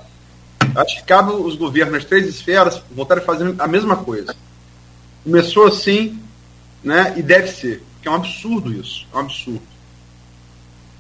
Acho 0.76 0.98
que 0.98 1.04
cabe 1.04 1.32
os 1.32 1.56
governos 1.56 1.94
nas 1.94 2.06
três 2.06 2.28
esferas 2.28 2.82
voltarem 2.92 3.24
a 3.24 3.26
fazer 3.26 3.54
a 3.60 3.68
mesma 3.68 3.98
coisa. 3.98 4.36
Começou 5.24 5.68
assim, 5.68 6.20
né, 6.84 7.14
e 7.16 7.22
deve 7.22 7.48
ser, 7.48 7.82
que 8.02 8.08
é 8.08 8.12
um 8.12 8.16
absurdo 8.16 8.72
isso, 8.74 9.08
é 9.14 9.18
um 9.18 9.22
absurdo. 9.22 9.74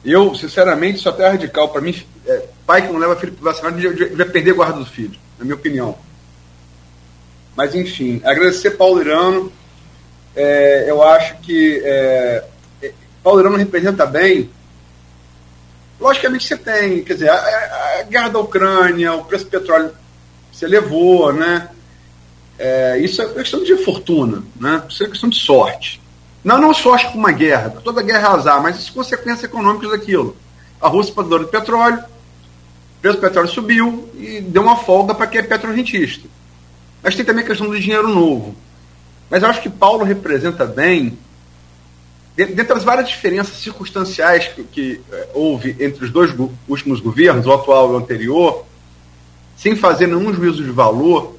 Eu, 0.04 0.36
sinceramente, 0.36 1.00
sou 1.00 1.12
até 1.12 1.28
radical. 1.30 1.70
Para 1.70 1.82
mim, 1.82 1.96
é, 2.28 2.46
pai 2.66 2.82
que 2.82 2.92
não 2.92 3.00
leva 3.00 3.16
filho 3.16 3.32
para 3.34 3.52
vacinar 3.52 3.74
vai 3.74 4.26
perder 4.26 4.52
a 4.52 4.56
guarda 4.56 4.80
do 4.80 4.86
filho, 4.86 5.18
na 5.38 5.46
minha 5.46 5.56
opinião. 5.56 5.98
Mas, 7.56 7.74
enfim, 7.74 8.22
agradecer 8.24 8.72
Paulo 8.72 9.00
Irano. 9.00 9.52
É, 10.36 10.86
eu 10.88 11.02
acho 11.04 11.38
que 11.38 11.82
é, 11.86 12.44
é 12.82 12.94
Paulo 13.24 13.40
Irano 13.40 13.56
representa 13.56 14.06
bem. 14.06 14.50
Logicamente 16.00 16.48
você 16.48 16.58
tem, 16.58 17.04
quer 17.04 17.14
dizer, 17.14 17.30
a, 17.30 17.36
a, 18.00 18.04
guerra 18.04 18.30
da 18.30 18.40
Ucrânia, 18.40 19.14
o 19.14 19.24
preço 19.24 19.46
do 19.46 19.52
petróleo 19.52 19.94
você 20.52 20.68
levou, 20.68 21.32
né? 21.32 21.70
É, 22.58 22.98
isso 23.00 23.22
é 23.22 23.26
questão 23.34 23.64
de 23.64 23.76
fortuna, 23.78 24.44
né? 24.60 24.84
Isso 24.88 25.04
é 25.04 25.08
questão 25.08 25.30
de 25.30 25.40
sorte. 25.40 26.02
Não, 26.44 26.60
não 26.60 26.74
sorte 26.74 27.08
com 27.12 27.18
uma 27.18 27.32
guerra, 27.32 27.70
toda 27.70 28.02
guerra 28.02 28.30
é 28.30 28.32
azar, 28.32 28.62
mas 28.62 28.78
as 28.78 28.90
consequências 28.90 29.44
econômicas 29.44 29.92
daquilo. 29.92 30.36
A 30.80 30.88
Rússia 30.88 31.14
produtora 31.14 31.46
de 31.46 31.52
petróleo, 31.52 32.00
o 32.00 33.02
preço 33.02 33.18
do 33.18 33.22
petróleo 33.22 33.48
subiu 33.48 34.10
e 34.16 34.42
deu 34.42 34.62
uma 34.62 34.76
folga 34.76 35.16
para 35.16 35.28
quem 35.28 35.40
é 35.40 35.44
petrorentista. 35.44 36.28
Mas 37.02 37.16
tem 37.16 37.24
também 37.24 37.44
a 37.44 37.48
questão 37.48 37.68
do 37.68 37.80
dinheiro 37.80 38.10
novo. 38.10 38.56
Mas 39.30 39.42
eu 39.42 39.50
acho 39.50 39.62
que 39.62 39.70
Paulo 39.70 40.04
representa 40.04 40.66
bem, 40.66 41.18
dentre 42.36 42.74
as 42.74 42.84
várias 42.84 43.08
diferenças 43.08 43.58
circunstanciais 43.58 44.48
que, 44.50 44.64
que 44.64 45.02
é, 45.12 45.30
houve 45.34 45.76
entre 45.80 46.06
os 46.06 46.12
dois 46.12 46.34
últimos 46.68 47.00
governos, 47.00 47.46
o 47.46 47.54
atual 47.54 47.92
e 47.92 47.94
o 47.94 47.98
anterior, 47.98 48.66
sem 49.56 49.76
fazer 49.76 50.08
nenhum 50.08 50.34
juízo 50.34 50.64
de 50.64 50.72
valor, 50.72 51.33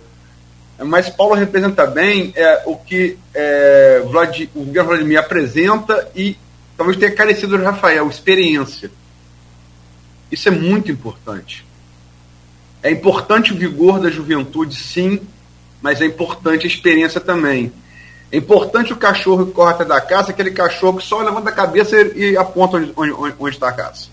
mas 0.79 1.09
Paulo 1.09 1.35
representa 1.35 1.87
bem 1.87 2.33
é, 2.35 2.63
o 2.67 2.77
que 2.77 3.17
é, 3.33 4.03
Vlad, 4.11 4.49
o 4.55 4.65
Vladimir 4.65 5.19
apresenta 5.19 6.11
e 6.15 6.37
talvez 6.77 6.99
tenha 6.99 7.13
carecido 7.13 7.57
de 7.57 7.65
Rafael, 7.65 8.09
experiência. 8.09 8.91
Isso 10.33 10.49
é 10.49 10.51
muito 10.51 10.91
importante. 10.91 11.65
É 12.83 12.91
importante 12.91 13.53
o 13.53 13.57
vigor 13.57 14.01
da 14.01 14.11
juventude, 14.11 14.75
sim, 14.75 15.21
mas 15.81 16.01
é 16.01 16.07
importante 16.07 16.65
a 16.65 16.69
experiência 16.69 17.21
também. 17.21 17.73
É 18.33 18.37
importante 18.37 18.93
o 18.93 18.97
cachorro 18.97 19.47
que 19.47 19.53
corre 19.53 19.75
até 19.75 19.85
da 19.85 20.01
caça, 20.01 20.33
aquele 20.33 20.51
cachorro 20.51 20.99
que 20.99 21.05
só 21.05 21.23
levanta 21.23 21.51
a 21.51 21.53
cabeça 21.53 21.97
e 22.01 22.37
aponta 22.37 22.79
onde, 22.79 22.93
onde, 22.97 23.35
onde 23.39 23.55
está 23.55 23.69
a 23.69 23.73
caça. 23.73 24.09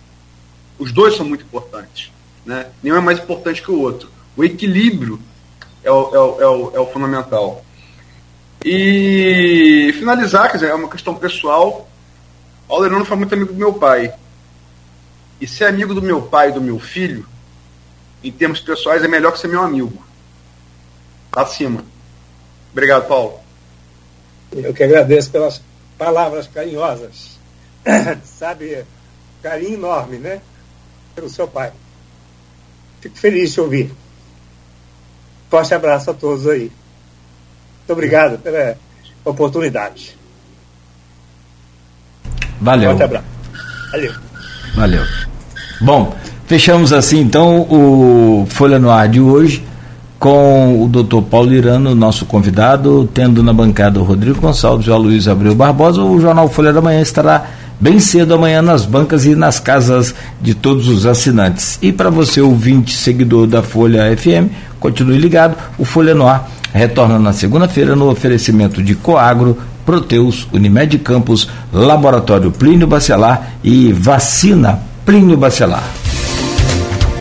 Os 0.78 0.92
dois 0.92 1.16
são 1.16 1.26
muito 1.26 1.44
importantes. 1.44 2.12
Né? 2.46 2.68
Nenhum 2.84 2.98
é 2.98 3.02
mais 3.02 3.20
importante 3.20 3.62
que 3.62 3.72
o 3.72 3.80
outro. 3.80 4.10
O 4.38 4.44
equilíbrio 4.44 5.20
é 5.84 5.92
o, 5.92 6.16
é 6.16 6.20
o, 6.20 6.42
é 6.42 6.48
o, 6.48 6.76
é 6.76 6.80
o 6.80 6.88
fundamental. 6.88 7.64
E 8.64 9.94
finalizar, 9.98 10.48
quer 10.50 10.58
dizer, 10.58 10.70
é 10.70 10.76
uma 10.76 10.90
questão 10.90 11.16
pessoal. 11.16 11.88
O 12.68 12.76
Alerano 12.76 13.06
foi 13.06 13.18
muito 13.18 13.34
amigo 13.34 13.54
do 13.54 13.60
meu 13.60 13.74
pai. 13.74 14.14
E 15.40 15.48
ser 15.48 15.66
amigo 15.66 15.94
do 15.94 16.02
meu 16.02 16.22
pai 16.22 16.50
e 16.50 16.54
do 16.54 16.62
meu 16.62 16.80
filho, 16.80 17.26
em 18.24 18.32
termos 18.32 18.60
pessoais, 18.60 19.04
é 19.04 19.08
melhor 19.08 19.32
que 19.32 19.40
ser 19.40 19.48
meu 19.48 19.62
amigo 19.62 20.12
acima. 21.32 21.84
Obrigado, 22.72 23.08
Paulo. 23.08 23.40
Eu 24.52 24.74
que 24.74 24.84
agradeço 24.84 25.32
pelas 25.32 25.62
palavras 25.98 26.48
carinhosas. 26.48 27.40
Sabe, 28.24 28.86
carinho 29.42 29.76
enorme, 29.76 30.18
né? 30.18 30.42
Pelo 31.16 31.30
seu 31.30 31.48
pai. 31.48 31.72
Fico 33.00 33.18
feliz 33.18 33.54
de 33.54 33.62
ouvir. 33.62 33.94
Forte 35.52 35.74
abraço 35.74 36.10
a 36.10 36.14
todos 36.14 36.48
aí. 36.48 36.72
Muito 37.80 37.92
obrigado 37.92 38.40
pela 38.40 38.78
oportunidade. 39.26 40.18
Valeu. 42.62 42.92
Forte 42.92 43.04
abraço. 43.04 43.26
Valeu. 43.92 44.14
Valeu. 44.74 45.04
Bom, 45.82 46.16
fechamos 46.46 46.94
assim 46.94 47.20
então 47.20 47.68
o 47.70 48.48
Folha 48.50 48.80
no 48.80 48.90
Ar 48.90 49.10
de 49.10 49.20
hoje 49.20 49.62
com 50.18 50.86
o 50.86 50.88
doutor 50.88 51.24
Paulo 51.24 51.52
Irano, 51.52 51.94
nosso 51.94 52.26
convidado, 52.26 53.10
tendo 53.14 53.44
na 53.44 53.52
bancada 53.52 54.00
o 54.00 54.04
Rodrigo 54.04 54.40
Gonçalves 54.40 54.88
e 54.88 54.90
o 54.90 54.98
Luiz 54.98 55.28
Abreu 55.28 55.54
Barbosa. 55.54 56.02
O 56.02 56.22
Jornal 56.22 56.48
Folha 56.48 56.72
da 56.72 56.80
Manhã 56.80 57.02
estará 57.02 57.46
bem 57.78 58.00
cedo 58.00 58.36
amanhã 58.36 58.62
nas 58.62 58.86
bancas 58.86 59.26
e 59.26 59.36
nas 59.36 59.60
casas 59.60 60.16
de 60.40 60.54
todos 60.54 60.88
os 60.88 61.06
assinantes. 61.06 61.78
E 61.82 61.92
para 61.92 62.12
você, 62.12 62.40
ouvinte, 62.40 62.96
seguidor 62.96 63.48
da 63.48 63.64
Folha 63.64 64.16
FM, 64.16 64.54
continue 64.82 65.18
ligado. 65.18 65.56
O 65.78 65.86
Folha 65.86 66.14
no 66.14 66.28
Ar 66.28 66.50
retorna 66.74 67.18
na 67.18 67.32
segunda-feira 67.32 67.96
no 67.96 68.10
oferecimento 68.10 68.82
de 68.82 68.96
Coagro, 68.96 69.58
Proteus, 69.86 70.48
Unimed 70.52 70.98
Campos, 71.00 71.48
Laboratório 71.72 72.52
Plínio 72.52 72.88
Bacelar 72.88 73.54
e 73.64 73.94
Vacina 73.94 74.80
Plínio 75.06 75.38
Bacelar. 75.38 75.84